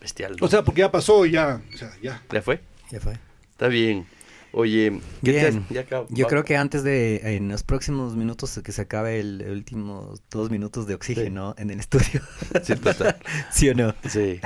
Bestial. 0.00 0.36
¿no? 0.40 0.46
O 0.46 0.48
sea, 0.48 0.62
porque 0.64 0.80
ya 0.80 0.90
pasó, 0.90 1.24
ya, 1.26 1.60
o 1.72 1.76
sea, 1.76 1.92
ya. 2.02 2.22
¿Ya 2.30 2.42
fue? 2.42 2.60
Ya 2.90 3.00
fue. 3.00 3.18
Está 3.50 3.68
bien. 3.68 4.06
Oye, 4.54 5.00
¿qué 5.24 5.32
te 5.32 5.50
Bien. 5.50 5.64
ya 5.70 5.80
acabo- 5.80 6.06
Yo 6.10 6.24
va- 6.26 6.28
creo 6.28 6.44
que 6.44 6.58
antes 6.58 6.82
de, 6.84 7.36
en 7.36 7.48
los 7.48 7.62
próximos 7.62 8.16
minutos, 8.16 8.60
que 8.62 8.70
se 8.72 8.82
acabe 8.82 9.18
el 9.18 9.42
último 9.50 10.12
dos 10.30 10.50
minutos 10.50 10.86
de 10.86 10.94
oxígeno 10.94 11.54
en 11.56 11.70
el 11.70 11.80
estudio. 11.80 12.20
Sí, 12.62 12.74
total. 12.76 13.16
¿Sí 13.50 13.70
o 13.70 13.74
no? 13.74 13.94
Sí. 14.06 14.40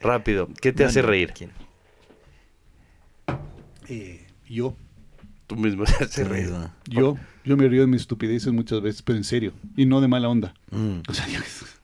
Rápido. 0.00 0.48
¿Qué 0.60 0.72
te 0.72 0.82
No, 0.82 0.88
hace 0.88 1.02
no, 1.02 1.08
reír? 1.08 1.32
¿quién? 1.32 1.52
Eh, 3.88 4.26
yo, 4.48 4.74
Tú 5.46 5.56
mismo 5.56 5.84
te 5.98 6.04
hace 6.04 6.24
reír. 6.24 6.44
mismo. 6.48 6.70
yo, 6.88 7.16
yo 7.44 7.56
me 7.56 7.68
río 7.68 7.80
de 7.82 7.86
mis 7.86 8.02
estupideces 8.02 8.52
muchas 8.52 8.80
veces, 8.80 9.02
pero 9.02 9.16
en 9.16 9.24
serio, 9.24 9.52
y 9.76 9.86
no 9.86 10.00
de 10.00 10.08
mala 10.08 10.28
onda. 10.28 10.54
Mm. 10.70 11.00
O 11.08 11.14
sea, 11.14 11.26
yo- 11.32 11.40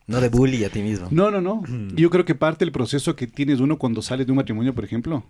No 0.07 0.21
de 0.21 0.29
bully 0.29 0.65
a 0.65 0.71
ti 0.71 0.81
mismo. 0.83 1.09
No, 1.11 1.31
no, 1.31 1.41
no. 1.41 1.63
Yo 1.95 2.09
creo 2.11 2.25
que 2.25 2.35
parte 2.35 2.65
del 2.65 2.73
proceso 2.73 3.15
que 3.17 3.27
tienes 3.27 3.61
uno 3.61 3.79
cuando 3.79 4.01
sales 4.03 4.27
de 4.27 4.33
un 4.33 4.37
matrimonio, 4.37 4.75
por 4.75 4.85
ejemplo, 4.85 5.23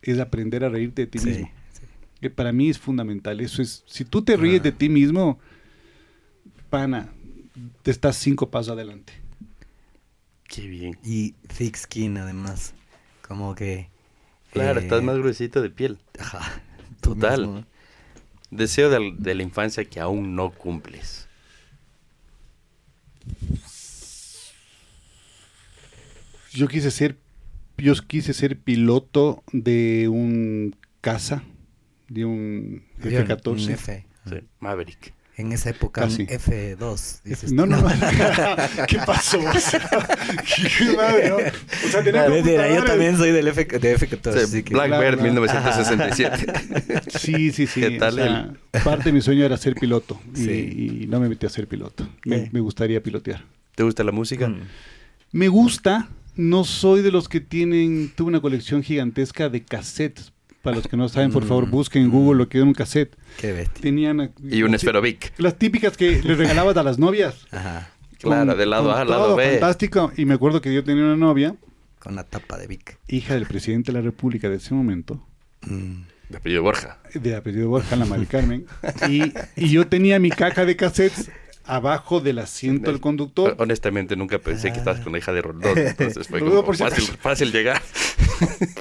es 0.00 0.18
aprender 0.18 0.64
a 0.64 0.68
reírte 0.70 1.02
de 1.02 1.06
ti 1.08 1.18
Sí, 1.18 1.28
mismo. 1.28 1.50
sí. 1.72 1.82
Que 2.20 2.30
para 2.30 2.52
mí 2.52 2.70
es 2.70 2.78
fundamental. 2.78 3.40
Eso 3.40 3.60
es, 3.62 3.82
si 3.86 4.04
tú 4.04 4.22
te 4.22 4.36
ríes 4.36 4.60
Ah. 4.60 4.64
de 4.64 4.72
ti 4.72 4.88
mismo, 4.88 5.38
pana, 6.70 7.08
te 7.82 7.90
estás 7.90 8.16
cinco 8.16 8.48
pasos 8.50 8.72
adelante. 8.72 9.12
Qué 10.48 10.66
bien. 10.66 10.96
Y 11.04 11.32
thick 11.56 11.76
skin, 11.76 12.16
además. 12.18 12.74
Como 13.26 13.54
que. 13.54 13.88
Claro, 14.52 14.80
eh, 14.80 14.82
estás 14.84 15.02
más 15.02 15.16
gruesito 15.18 15.60
de 15.62 15.70
piel. 15.70 15.98
Ajá. 16.18 16.62
Total. 17.00 17.40
mismo. 17.40 17.64
Deseo 18.52 18.90
de, 18.90 19.14
de 19.18 19.34
la 19.34 19.42
infancia 19.42 19.82
que 19.86 19.98
aún 19.98 20.36
no 20.36 20.50
cumples. 20.50 21.26
Yo 26.52 26.68
quise 26.68 26.90
ser, 26.90 27.16
yo 27.78 27.94
quise 28.06 28.34
ser 28.34 28.58
piloto 28.58 29.42
de 29.52 30.06
un 30.08 30.76
caza, 31.00 31.42
de 32.08 32.26
un 32.26 32.84
Avión, 33.00 33.22
F-14. 33.22 33.50
un 33.64 33.70
F. 33.70 34.06
Sí. 34.28 34.36
Maverick. 34.60 35.14
En 35.34 35.50
esa 35.50 35.70
época, 35.70 36.02
Casi. 36.02 36.22
un 36.22 36.28
F2. 36.28 37.20
dices 37.24 37.52
No, 37.52 37.64
no, 37.64 37.80
no. 37.80 37.88
¿Qué 38.86 38.98
pasó? 39.06 39.38
O 39.40 39.58
sea, 39.58 39.80
qué 40.78 40.94
madre, 40.94 41.30
¿no? 41.30 41.36
O 41.36 41.88
sea, 41.90 42.02
tenía 42.04 42.28
Mentira, 42.28 42.74
yo 42.74 42.84
también 42.84 43.16
soy 43.16 43.30
del 43.32 43.48
F, 43.48 43.64
de 43.64 43.98
F14. 43.98 44.32
Sí, 44.32 44.38
así 44.40 44.62
que- 44.62 44.74
Blackbird 44.74 45.14
claro. 45.18 45.22
1967. 45.22 46.52
Sí, 47.18 47.50
sí, 47.52 47.66
sí. 47.66 47.80
¿Qué 47.80 47.90
tal 47.92 48.14
o 48.14 48.22
sea, 48.22 48.52
parte 48.84 49.04
de 49.04 49.12
mi 49.12 49.20
sueño 49.22 49.44
era 49.44 49.56
ser 49.56 49.74
piloto 49.74 50.20
y, 50.34 50.44
Sí. 50.44 51.00
y 51.02 51.06
no 51.06 51.18
me 51.20 51.28
metí 51.28 51.46
a 51.46 51.48
ser 51.50 51.66
piloto. 51.66 52.06
Me 52.24 52.60
gustaría 52.60 53.02
pilotear. 53.02 53.44
¿Te 53.74 53.82
gusta 53.84 54.04
la 54.04 54.12
música? 54.12 54.48
Mm. 54.48 54.60
Me 55.32 55.48
gusta, 55.48 56.08
no 56.36 56.64
soy 56.64 57.00
de 57.02 57.10
los 57.10 57.28
que 57.28 57.40
tienen, 57.40 58.12
tuve 58.14 58.28
una 58.28 58.40
colección 58.40 58.82
gigantesca 58.82 59.48
de 59.48 59.62
cassettes. 59.64 60.31
Para 60.62 60.76
los 60.76 60.86
que 60.86 60.96
no 60.96 61.08
saben, 61.08 61.32
por 61.32 61.44
favor, 61.44 61.66
Mm. 61.66 61.70
busquen 61.70 62.02
en 62.04 62.10
Google 62.10 62.38
lo 62.38 62.48
que 62.48 62.58
era 62.58 62.64
un 62.66 62.72
cassette. 62.72 63.16
Qué 63.38 63.52
bestia. 63.52 63.82
Tenían 63.82 64.20
eh, 64.20 64.30
Y 64.48 64.62
un 64.62 64.74
Esferovic. 64.74 65.32
Las 65.38 65.58
típicas 65.58 65.96
que 65.96 66.22
le 66.22 66.34
regalabas 66.36 66.76
a 66.76 66.82
las 66.84 66.98
novias. 66.98 67.46
Ajá. 67.50 67.90
Claro, 68.18 68.54
de 68.54 68.66
lado 68.66 68.92
A 68.92 69.00
al 69.00 69.10
lado 69.10 69.34
B. 69.34 69.50
Fantástico. 69.50 70.12
Y 70.16 70.24
me 70.24 70.34
acuerdo 70.34 70.60
que 70.60 70.72
yo 70.72 70.84
tenía 70.84 71.02
una 71.02 71.16
novia, 71.16 71.56
Con 71.98 72.14
la 72.14 72.22
tapa 72.24 72.56
de 72.58 72.68
Vic. 72.68 72.98
hija 73.08 73.34
del 73.34 73.46
presidente 73.46 73.90
de 73.92 73.98
la 73.98 74.04
República 74.04 74.48
de 74.48 74.56
ese 74.56 74.72
momento, 74.74 75.26
Mm. 75.62 76.02
De 76.28 76.38
apellido 76.38 76.62
Borja. 76.62 76.98
de 77.14 77.34
apellido 77.36 77.68
Borja, 77.68 77.94
la 77.96 78.04
Mari 78.06 78.26
Carmen, 78.26 78.64
y, 79.08 79.32
y 79.56 79.68
yo 79.70 79.86
tenía 79.88 80.18
mi 80.20 80.30
caja 80.30 80.64
de 80.64 80.76
cassettes 80.76 81.30
abajo 81.64 82.20
del 82.20 82.38
asiento 82.38 82.90
del 82.90 83.00
conductor. 83.00 83.54
Honestamente, 83.58 84.16
nunca 84.16 84.38
pensé 84.38 84.72
que 84.72 84.78
estabas 84.78 85.00
con 85.00 85.12
la 85.12 85.18
hija 85.18 85.32
de 85.32 85.42
Rondón. 85.42 85.76
Entonces 85.76 86.26
fue 86.28 86.40
como 86.40 86.62
fácil 86.72 87.52
llegar. 87.52 87.82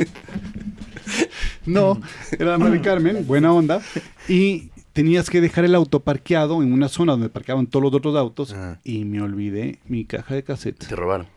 No, 1.65 2.01
era 2.31 2.51
la 2.51 2.57
Mari 2.57 2.79
Carmen, 2.79 3.25
buena 3.27 3.53
onda. 3.53 3.81
Y 4.27 4.69
tenías 4.93 5.29
que 5.29 5.41
dejar 5.41 5.63
el 5.65 5.75
auto 5.75 5.99
parqueado 6.01 6.61
en 6.63 6.73
una 6.73 6.87
zona 6.89 7.13
donde 7.13 7.29
parqueaban 7.29 7.67
todos 7.67 7.83
los 7.83 7.93
otros 7.93 8.15
autos. 8.15 8.53
Ah. 8.53 8.79
Y 8.83 9.05
me 9.05 9.21
olvidé 9.21 9.79
mi 9.87 10.05
caja 10.05 10.35
de 10.35 10.43
cassette. 10.43 10.87
Te 10.87 10.95
robaron. 10.95 11.27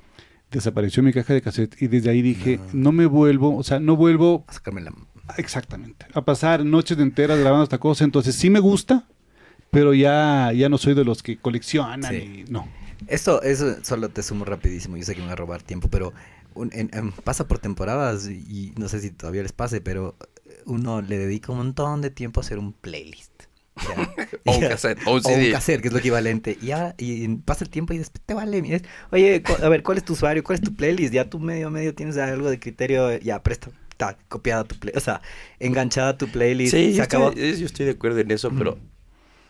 Desapareció 0.51 1.03
mi 1.03 1.13
caja 1.13 1.35
de 1.35 1.43
cassette. 1.43 1.81
Y 1.83 1.89
desde 1.89 2.11
ahí 2.11 2.23
dije, 2.23 2.61
no 2.73 2.93
me 2.93 3.07
vuelvo, 3.07 3.57
o 3.57 3.63
sea, 3.63 3.81
no 3.81 3.97
vuelvo 3.97 4.45
A 4.47 4.53
sacarme 4.53 4.81
la. 4.83 4.93
exactamente 5.37 6.07
a 6.15 6.23
pasar 6.25 6.65
noches 6.65 6.99
enteras 6.99 7.39
grabando 7.39 7.65
esta 7.65 7.79
cosa. 7.79 8.05
Entonces 8.05 8.35
sí 8.35 8.51
me 8.51 8.61
gusta, 8.61 9.05
pero 9.71 9.95
ya, 9.95 10.53
ya 10.53 10.69
no 10.69 10.79
soy 10.79 10.95
de 10.95 11.05
los 11.05 11.23
que 11.23 11.37
coleccionan. 11.39 12.03
Sí. 12.05 12.45
y- 12.47 12.51
no. 12.51 12.67
Esto, 13.09 13.43
eso 13.43 13.77
solo 13.83 14.09
te 14.09 14.23
sumo 14.23 14.45
rapidísimo. 14.47 14.97
Yo 14.97 15.03
sé 15.03 15.15
que 15.15 15.21
me 15.21 15.27
va 15.27 15.33
a 15.35 15.37
robar 15.37 15.61
tiempo, 15.63 15.89
pero 15.89 16.15
un- 16.55 16.71
en- 16.73 16.91
en- 16.93 17.13
pasa 17.13 17.47
por 17.49 17.59
temporadas 17.59 18.29
y, 18.29 18.73
no 18.79 18.89
sé 18.89 19.01
si 19.01 19.11
todavía 19.11 19.43
les 19.43 19.53
pase, 19.53 19.81
pero 19.81 20.17
uno 20.67 21.03
le 21.03 21.19
dedica 21.19 21.53
un 21.53 21.59
montón 21.59 22.01
de 22.01 22.11
tiempo 22.11 22.41
a 22.41 22.43
hacer 22.43 22.59
un 22.59 22.73
playlist. 22.73 23.31
¿ya? 23.77 24.15
O 24.47 24.55
un 24.55 24.61
Ya. 24.61 24.69
cassette, 24.71 24.99
o 25.07 25.11
un 25.11 25.15
O 25.15 25.15
un 25.17 25.23
CD. 25.23 25.51
cassette, 25.53 25.81
que 25.81 25.89
es 25.89 25.93
lo 25.93 25.99
equivalente. 25.99 26.57
Y 26.63 26.67
Ya, 26.67 26.95
y 26.99 27.27
pasa 27.39 27.65
el 27.65 27.71
tiempo 27.71 27.93
y 27.93 27.99
después 27.99 28.23
te 28.25 28.35
vale. 28.35 28.63
mires, 28.63 28.83
Oye, 29.11 29.43
a 29.63 29.69
ver, 29.69 29.83
¿cuál 29.83 29.99
es 29.99 30.05
tu 30.05 30.13
usuario? 30.13 30.45
¿Cuál 30.45 30.57
es 30.57 30.63
tu 30.63 30.75
playlist? 30.75 31.13
Ya 31.13 31.29
tú 31.29 31.39
medio, 31.39 31.71
medio 31.71 31.95
tienes 31.95 32.17
algo 32.19 32.49
de 32.51 32.59
criterio. 32.61 33.19
Ya, 33.19 33.43
presta. 33.43 33.71
tac, 33.97 34.19
copiada 34.29 34.65
tu 34.65 34.77
playlist. 34.77 34.97
O 34.97 35.05
sea, 35.05 35.23
enganchada 35.61 36.19
tu 36.19 36.29
playlist. 36.29 36.75
Sí, 36.75 36.91
se 36.91 36.95
yo 36.99 37.03
acabó. 37.05 37.29
estoy, 37.31 37.57
yo 37.59 37.67
estoy 37.67 37.87
de 37.87 37.93
acuerdo 37.93 38.19
en 38.21 38.31
eso, 38.33 38.51
pero 38.57 38.77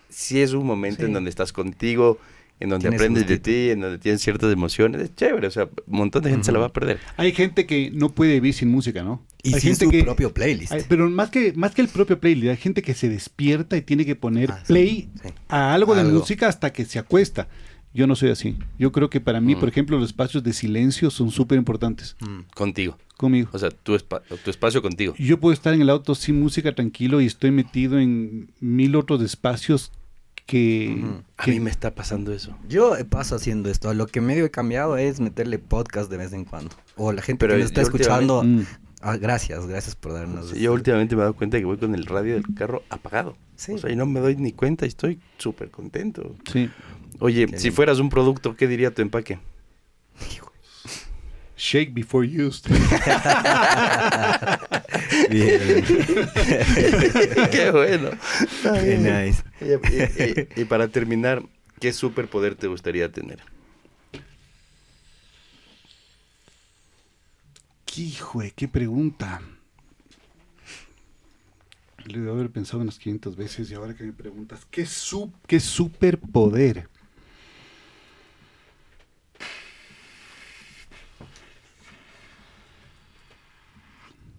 sí 0.08 0.40
es 0.42 0.52
un 0.52 0.66
momento 0.66 1.00
Sí. 1.00 1.06
en 1.06 1.12
donde 1.14 1.30
estás 1.30 1.52
contigo, 1.52 2.18
en 2.60 2.68
donde 2.70 2.88
aprendes 2.88 3.26
de 3.26 3.38
ti, 3.38 3.70
en 3.70 3.80
donde 3.80 3.98
tienes 3.98 4.22
ciertas 4.22 4.52
emociones. 4.52 5.00
Es 5.02 5.14
chévere, 5.16 5.46
o 5.48 5.50
sea, 5.50 5.64
un 5.64 5.96
montón 5.98 6.22
de 6.22 6.30
gente 6.30 6.44
se 6.44 6.52
la 6.52 6.58
va 6.60 6.66
a 6.66 6.72
perder. 6.72 6.98
Hay 7.16 7.32
gente 7.32 7.66
que 7.66 7.90
no 7.92 8.10
puede 8.10 8.34
vivir 8.34 8.54
sin 8.54 8.70
música, 8.70 9.02
¿no? 9.02 9.22
Y 9.42 9.54
hay 9.54 9.60
sin 9.60 9.70
gente 9.70 9.84
su 9.86 9.90
que, 9.90 10.02
propio 10.04 10.32
playlist. 10.32 10.72
hay- 10.72 10.82
pero 10.88 11.10
más 11.10 11.30
que, 11.30 11.52
más 11.54 11.74
que 11.74 11.82
el 11.82 11.88
propio 11.88 12.18
playlist, 12.20 12.50
hay 12.50 12.56
gente 12.56 12.80
que 12.82 12.94
se 12.94 13.08
despierta 13.08 13.76
y 13.76 13.82
tiene 13.82 14.06
que 14.06 14.16
poner 14.16 14.50
Ah, 14.52 14.58
sí, 14.60 14.72
play 14.72 15.10
sí. 15.22 15.28
a 15.48 15.74
algo 15.74 15.94
de 15.94 16.02
Algo. 16.02 16.20
música 16.20 16.48
hasta 16.48 16.72
que 16.72 16.84
se 16.84 16.98
acuesta. 16.98 17.48
Yo 17.92 18.06
no 18.08 18.16
soy 18.16 18.30
así. 18.30 18.56
Yo 18.78 18.90
creo 18.90 19.08
que 19.08 19.20
para 19.20 19.40
mí, 19.40 19.54
Mm. 19.54 19.60
por 19.60 19.68
ejemplo, 19.68 19.98
los 19.98 20.08
espacios 20.08 20.42
de 20.42 20.52
silencio 20.52 21.10
son 21.10 21.30
súper 21.30 21.58
importantes 21.58 22.16
Mm. 22.20 22.40
Contigo. 22.54 22.98
conmigo. 23.16 23.48
O 23.52 23.58
sea, 23.60 23.70
tu, 23.70 23.94
espa- 23.94 24.22
tu 24.44 24.50
espacio 24.50 24.82
contigo. 24.82 25.14
Yo 25.16 25.38
puedo 25.38 25.52
estar 25.52 25.72
en 25.74 25.80
el 25.82 25.88
auto 25.90 26.16
sin 26.16 26.40
música 26.40 26.74
tranquilo 26.74 27.20
y 27.20 27.26
estoy 27.26 27.52
metido 27.52 28.00
en 28.00 28.50
mil 28.60 28.96
otros 28.96 29.22
espacios 29.22 29.92
que... 30.46 31.02
A 31.36 31.44
que- 31.44 31.50
mí 31.52 31.60
me 31.60 31.70
está 31.70 31.94
pasando 31.94 32.32
eso. 32.32 32.56
Yo 32.68 32.94
paso 33.08 33.36
haciendo 33.36 33.70
esto. 33.70 33.92
Lo 33.94 34.06
que 34.06 34.20
medio 34.20 34.44
he 34.44 34.50
cambiado 34.50 34.96
es 34.96 35.20
meterle 35.20 35.58
podcast 35.58 36.10
de 36.10 36.16
vez 36.18 36.32
en 36.32 36.44
cuando. 36.44 36.70
O 36.96 37.12
la 37.12 37.22
gente 37.22 37.40
Pero 37.40 37.54
que 37.54 37.60
nos 37.60 37.66
está 37.70 37.82
escuchando. 37.82 38.42
Mm. 38.44 38.62
Ah, 39.06 39.16
gracias, 39.18 39.66
gracias 39.66 39.96
por 39.96 40.14
darnos. 40.14 40.50
Sí, 40.50 40.60
yo 40.60 40.72
últimamente 40.72 41.14
me 41.14 41.20
he 41.20 41.24
dado 41.24 41.34
cuenta 41.34 41.58
que 41.58 41.64
voy 41.66 41.76
con 41.76 41.94
el 41.94 42.06
radio 42.06 42.34
del 42.34 42.44
carro 42.54 42.82
apagado. 42.88 43.36
Sí. 43.56 43.72
O 43.72 43.78
sea, 43.78 43.90
y 43.90 43.96
no 43.96 44.06
me 44.06 44.20
doy 44.20 44.36
ni 44.36 44.52
cuenta 44.52 44.86
y 44.86 44.88
estoy 44.88 45.20
súper 45.36 45.70
contento. 45.70 46.34
Sí. 46.50 46.70
Oye, 47.18 47.46
Qué 47.46 47.58
si 47.58 47.64
bien. 47.64 47.74
fueras 47.74 47.98
un 47.98 48.08
producto, 48.08 48.56
¿qué 48.56 48.66
diría 48.66 48.94
tu 48.94 49.02
empaque? 49.02 49.38
Shake 51.64 51.94
before 51.94 52.22
used. 52.26 52.66
Bien. 55.30 55.82
qué 57.50 57.70
bueno. 57.72 58.10
Qué 58.62 58.98
nice. 58.98 59.42
Y, 59.62 59.72
y- 60.60 60.60
y 60.60 60.64
para 60.66 60.88
terminar, 60.88 61.42
¿qué 61.80 61.94
superpoder 61.94 62.54
te 62.54 62.66
gustaría 62.66 63.10
tener? 63.10 63.38
¿Qué 67.86 68.02
hijo 68.02 68.40
de 68.42 68.50
qué 68.50 68.68
pregunta? 68.68 69.40
Le 72.04 72.20
debo 72.20 72.34
haber 72.34 72.50
pensado 72.50 72.82
unas 72.82 72.98
500 72.98 73.36
veces 73.36 73.70
y 73.70 73.74
ahora 73.74 73.94
que 73.94 74.04
me 74.04 74.12
preguntas, 74.12 74.66
¿qué, 74.70 74.84
su 74.84 75.32
qué 75.46 75.60
superpoder? 75.60 76.90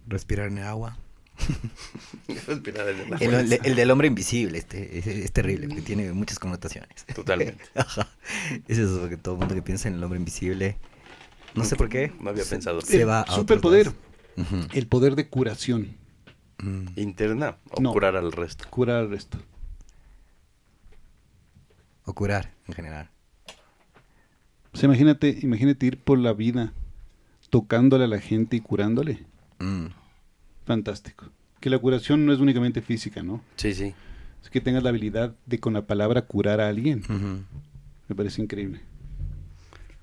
Respirar 0.06 0.48
en 0.48 0.58
el 0.58 0.64
agua. 0.64 0.96
Respirar 2.46 2.88
en 2.88 2.98
el 2.98 3.04
agua. 3.06 3.18
El, 3.20 3.34
el- 3.52 3.60
el 3.64 3.76
del 3.76 3.90
hombre 3.90 4.06
invisible, 4.08 4.58
este, 4.58 4.98
es, 4.98 5.06
es 5.06 5.32
terrible, 5.32 5.68
porque 5.68 5.82
tiene 5.82 6.12
muchas 6.12 6.38
connotaciones. 6.38 7.04
Totalmente. 7.14 7.64
Ajá. 7.74 8.08
Es 8.68 8.78
eso 8.78 9.08
que 9.08 9.16
todo 9.16 9.34
el 9.34 9.40
mundo 9.40 9.54
que 9.54 9.62
piensa 9.62 9.88
en 9.88 9.94
el 9.94 10.04
hombre 10.04 10.18
invisible, 10.18 10.76
no 11.54 11.64
sé 11.64 11.76
por 11.76 11.88
qué, 11.88 12.12
No 12.20 12.30
había 12.30 12.44
pensado. 12.44 12.80
se 12.80 13.04
va 13.04 13.22
a 13.22 13.34
superpoder. 13.34 13.86
lados. 13.86 14.00
Ujú. 14.36 14.68
El 14.74 14.86
poder 14.86 15.16
de 15.16 15.28
curación. 15.28 15.96
Mm. 16.58 16.86
¿Interna 16.96 17.56
o 17.70 17.80
No. 17.80 17.92
curar 17.92 18.16
al 18.16 18.32
resto? 18.32 18.64
Curar 18.70 18.96
al 18.96 19.10
resto. 19.10 19.38
O 22.04 22.14
curar, 22.14 22.52
en 22.68 22.74
general. 22.74 23.10
O 24.72 24.76
sea, 24.76 24.86
imagínate, 24.86 25.38
imagínate 25.42 25.86
ir 25.86 25.98
por 26.02 26.18
la 26.18 26.32
vida 26.32 26.72
tocándole 27.50 28.04
a 28.04 28.08
la 28.08 28.20
gente 28.20 28.56
y 28.56 28.60
curándole. 28.60 29.24
Mm. 29.58 29.86
Fantástico. 30.64 31.26
Que 31.60 31.70
la 31.70 31.78
curación 31.78 32.26
no 32.26 32.32
es 32.32 32.40
únicamente 32.40 32.82
física, 32.82 33.22
¿no? 33.22 33.42
Sí, 33.56 33.74
sí. 33.74 33.94
Es 34.42 34.50
que 34.50 34.60
tengas 34.60 34.82
la 34.82 34.90
habilidad 34.90 35.34
de 35.46 35.58
con 35.58 35.72
la 35.72 35.86
palabra 35.86 36.22
curar 36.22 36.60
a 36.60 36.68
alguien. 36.68 37.02
Me 38.08 38.14
parece 38.14 38.42
increíble. 38.42 38.80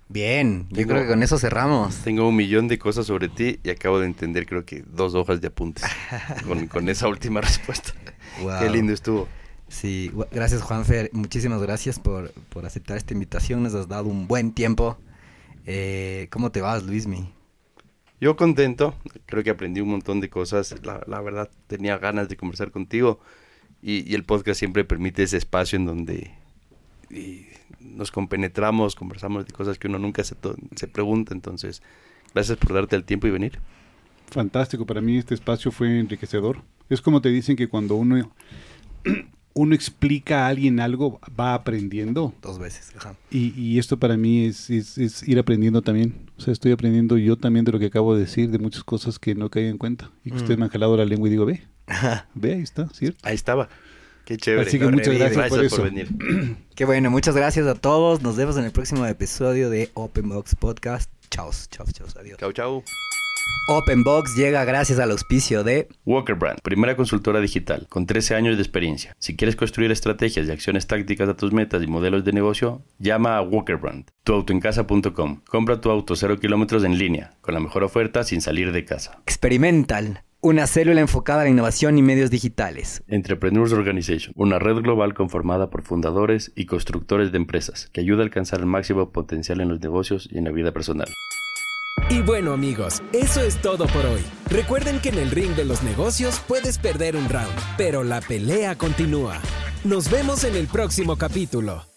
Bien, 0.09 0.67
yo 0.69 0.85
creo 0.85 1.01
que 1.01 1.07
con 1.07 1.23
eso 1.23 1.39
cerramos. 1.39 1.95
Tengo 1.97 2.27
un 2.27 2.35
millón 2.35 2.67
de 2.67 2.77
cosas 2.77 3.07
sobre 3.07 3.29
ti 3.29 3.59
y 3.63 3.69
acabo 3.69 3.99
de 3.99 4.05
entender, 4.05 4.45
creo 4.45 4.65
que 4.65 4.83
dos 4.85 5.15
hojas 5.15 5.41
de 5.41 5.47
apuntes 5.47 5.85
con, 6.47 6.67
con 6.67 6.89
esa 6.89 7.07
última 7.07 7.41
respuesta. 7.41 7.93
Wow. 8.41 8.59
Qué 8.59 8.69
lindo 8.69 8.93
estuvo. 8.93 9.27
Sí, 9.69 10.11
gracias 10.31 10.61
Juanfer, 10.61 11.09
muchísimas 11.13 11.61
gracias 11.61 11.97
por, 11.97 12.31
por 12.49 12.65
aceptar 12.65 12.97
esta 12.97 13.13
invitación, 13.13 13.63
nos 13.63 13.73
has 13.73 13.87
dado 13.87 14.07
un 14.07 14.27
buen 14.27 14.51
tiempo. 14.51 14.99
Eh, 15.65 16.27
¿Cómo 16.29 16.51
te 16.51 16.61
vas, 16.61 16.83
Luismi? 16.83 17.27
Yo 18.23 18.37
contento, 18.37 18.95
creo 19.25 19.43
que 19.43 19.49
aprendí 19.49 19.81
un 19.81 19.89
montón 19.89 20.21
de 20.21 20.29
cosas. 20.29 20.73
La, 20.81 21.19
verdad, 21.19 21.49
tenía 21.67 21.97
ganas 21.97 22.29
de 22.29 22.37
conversar 22.37 22.71
contigo 22.71 23.19
y, 23.81 24.15
el 24.15 24.23
podcast 24.23 24.57
siempre 24.57 24.85
permite 24.85 25.23
ese 25.23 25.35
espacio 25.35 25.75
en 25.75 25.85
donde 25.85 26.31
nos 27.81 28.11
compenetramos, 28.11 28.95
conversamos 28.95 29.45
de 29.45 29.51
cosas 29.51 29.77
que 29.77 29.89
uno 29.89 29.99
nunca 29.99 30.23
se, 30.23 30.37
se 30.73 30.87
pregunta. 30.87 31.33
Entonces, 31.33 31.83
gracias 32.33 32.57
por 32.59 32.71
darte 32.71 32.95
el 32.95 33.03
tiempo 33.03 33.27
y 33.27 33.31
venir. 33.31 33.59
Fantástico, 34.31 34.85
para 34.85 35.01
mí 35.01 35.17
este 35.17 35.33
espacio 35.33 35.69
fue 35.73 35.99
enriquecedor. 35.99 36.61
Es 36.87 37.01
como 37.01 37.19
te 37.19 37.27
dicen 37.27 37.57
que 37.57 37.67
cuando 37.67 37.95
uno, 37.95 38.33
uno 39.55 39.75
explica 39.75 40.45
a 40.45 40.47
alguien 40.49 40.79
algo, 40.79 41.19
va 41.39 41.53
aprendiendo. 41.53 42.33
Dos 42.41 42.57
veces. 42.59 42.91
Ajá. 42.97 43.15
Y, 43.29 43.53
y 43.59 43.77
esto 43.79 43.97
para 43.97 44.17
mí 44.17 44.45
es, 44.45 44.69
es- 44.69 44.97
es 44.97 45.27
ir 45.27 45.37
aprendiendo 45.39 45.81
también. 45.81 46.15
O 46.37 46.41
sea, 46.41 46.51
estoy 46.53 46.71
aprendiendo 46.71 47.17
yo 47.17 47.35
también 47.37 47.63
de 47.65 47.71
lo 47.71 47.79
que 47.79 47.85
acabo 47.87 48.15
de 48.15 48.21
decir, 48.21 48.49
de 48.49 48.57
muchas 48.59 48.83
cosas 48.83 49.19
que 49.19 49.35
no 49.35 49.49
caí 49.49 49.65
en 49.65 49.77
cuenta. 49.77 50.09
Y 50.25 50.29
que 50.29 50.35
Mm. 50.35 50.37
ustedes 50.39 50.57
me 50.57 50.65
han 50.65 50.71
jalado 50.71 50.97
la 50.97 51.05
lengua 51.05 51.27
y 51.27 51.31
digo, 51.31 51.45
ve, 51.45 51.61
ve, 52.33 52.53
ahí 52.55 52.61
está, 52.61 52.89
¿cierto? 52.89 53.19
Ahí 53.23 53.35
estaba. 53.35 53.69
Qué 54.25 54.37
chévere. 54.37 54.67
Así 54.67 54.79
que 54.79 54.87
muchas 54.87 55.13
gracias, 55.17 55.49
por 55.49 55.63
eso. 55.65 55.83
venir. 55.83 56.07
Qué 56.75 56.85
bueno, 56.85 57.11
muchas 57.11 57.35
gracias 57.35 57.67
a 57.67 57.75
todos. 57.75 58.21
Nos 58.23 58.37
vemos 58.37 58.55
en 58.57 58.63
el 58.63 58.71
próximo 58.71 59.05
episodio 59.05 59.69
de 59.69 59.89
Open 59.95 60.29
Box 60.29 60.55
Podcast. 60.55 61.09
Chao, 61.33 61.49
chao, 61.71 61.87
chao, 61.91 62.05
adiós. 62.19 62.37
Chau, 62.37 62.51
chau. 62.51 62.83
Open 63.67 64.03
Box 64.03 64.35
llega 64.35 64.63
gracias 64.65 64.99
al 64.99 65.09
auspicio 65.09 65.63
de 65.63 65.87
Walker 66.05 66.35
Brand, 66.35 66.59
primera 66.61 66.95
consultora 66.95 67.39
digital, 67.39 67.87
con 67.89 68.05
13 68.05 68.35
años 68.35 68.55
de 68.55 68.61
experiencia. 68.61 69.15
Si 69.17 69.35
quieres 69.35 69.55
construir 69.55 69.89
estrategias 69.89 70.47
y 70.47 70.51
acciones 70.51 70.85
tácticas 70.85 71.27
a 71.27 71.33
tus 71.35 71.51
metas 71.51 71.81
y 71.81 71.87
modelos 71.87 72.23
de 72.23 72.33
negocio, 72.33 72.83
llama 72.99 73.37
a 73.37 73.41
Walker 73.41 73.77
Brand. 73.77 74.05
Tuautoencasa.com. 74.25 75.41
Compra 75.49 75.81
tu 75.81 75.89
auto 75.89 76.15
0 76.15 76.39
kilómetros 76.39 76.83
en 76.83 76.99
línea, 76.99 77.33
con 77.41 77.55
la 77.55 77.59
mejor 77.59 77.83
oferta 77.83 78.23
sin 78.23 78.39
salir 78.39 78.71
de 78.71 78.85
casa. 78.85 79.19
Experimental, 79.25 80.21
una 80.43 80.67
célula 80.67 80.99
enfocada 80.99 81.41
a 81.41 81.43
la 81.45 81.49
innovación 81.49 81.97
y 81.97 82.01
medios 82.01 82.29
digitales. 82.29 83.01
Entrepreneurs 83.07 83.71
Organization, 83.71 84.33
una 84.35 84.59
red 84.59 84.75
global 84.81 85.13
conformada 85.13 85.69
por 85.69 85.83
fundadores 85.83 86.51
y 86.53 86.65
constructores 86.65 87.31
de 87.31 87.37
empresas, 87.37 87.89
que 87.93 88.01
ayuda 88.01 88.19
a 88.19 88.25
alcanzar 88.25 88.59
el 88.59 88.65
máximo 88.65 89.11
potencial 89.11 89.61
en 89.61 89.69
los 89.69 89.79
negocios 89.79 90.27
y 90.29 90.37
en 90.37 90.43
la 90.43 90.51
vida 90.51 90.73
personal. 90.73 91.07
Y 92.09 92.21
bueno 92.21 92.51
amigos, 92.51 93.01
eso 93.13 93.39
es 93.39 93.61
todo 93.61 93.87
por 93.87 94.05
hoy. 94.05 94.21
Recuerden 94.49 94.99
que 94.99 95.09
en 95.09 95.19
el 95.19 95.31
ring 95.31 95.55
de 95.55 95.63
los 95.63 95.81
negocios 95.81 96.41
puedes 96.45 96.77
perder 96.77 97.15
un 97.15 97.29
round, 97.29 97.53
pero 97.77 98.03
la 98.03 98.19
pelea 98.19 98.75
continúa. 98.75 99.39
Nos 99.85 100.11
vemos 100.11 100.43
en 100.43 100.57
el 100.57 100.67
próximo 100.67 101.15
capítulo. 101.17 101.92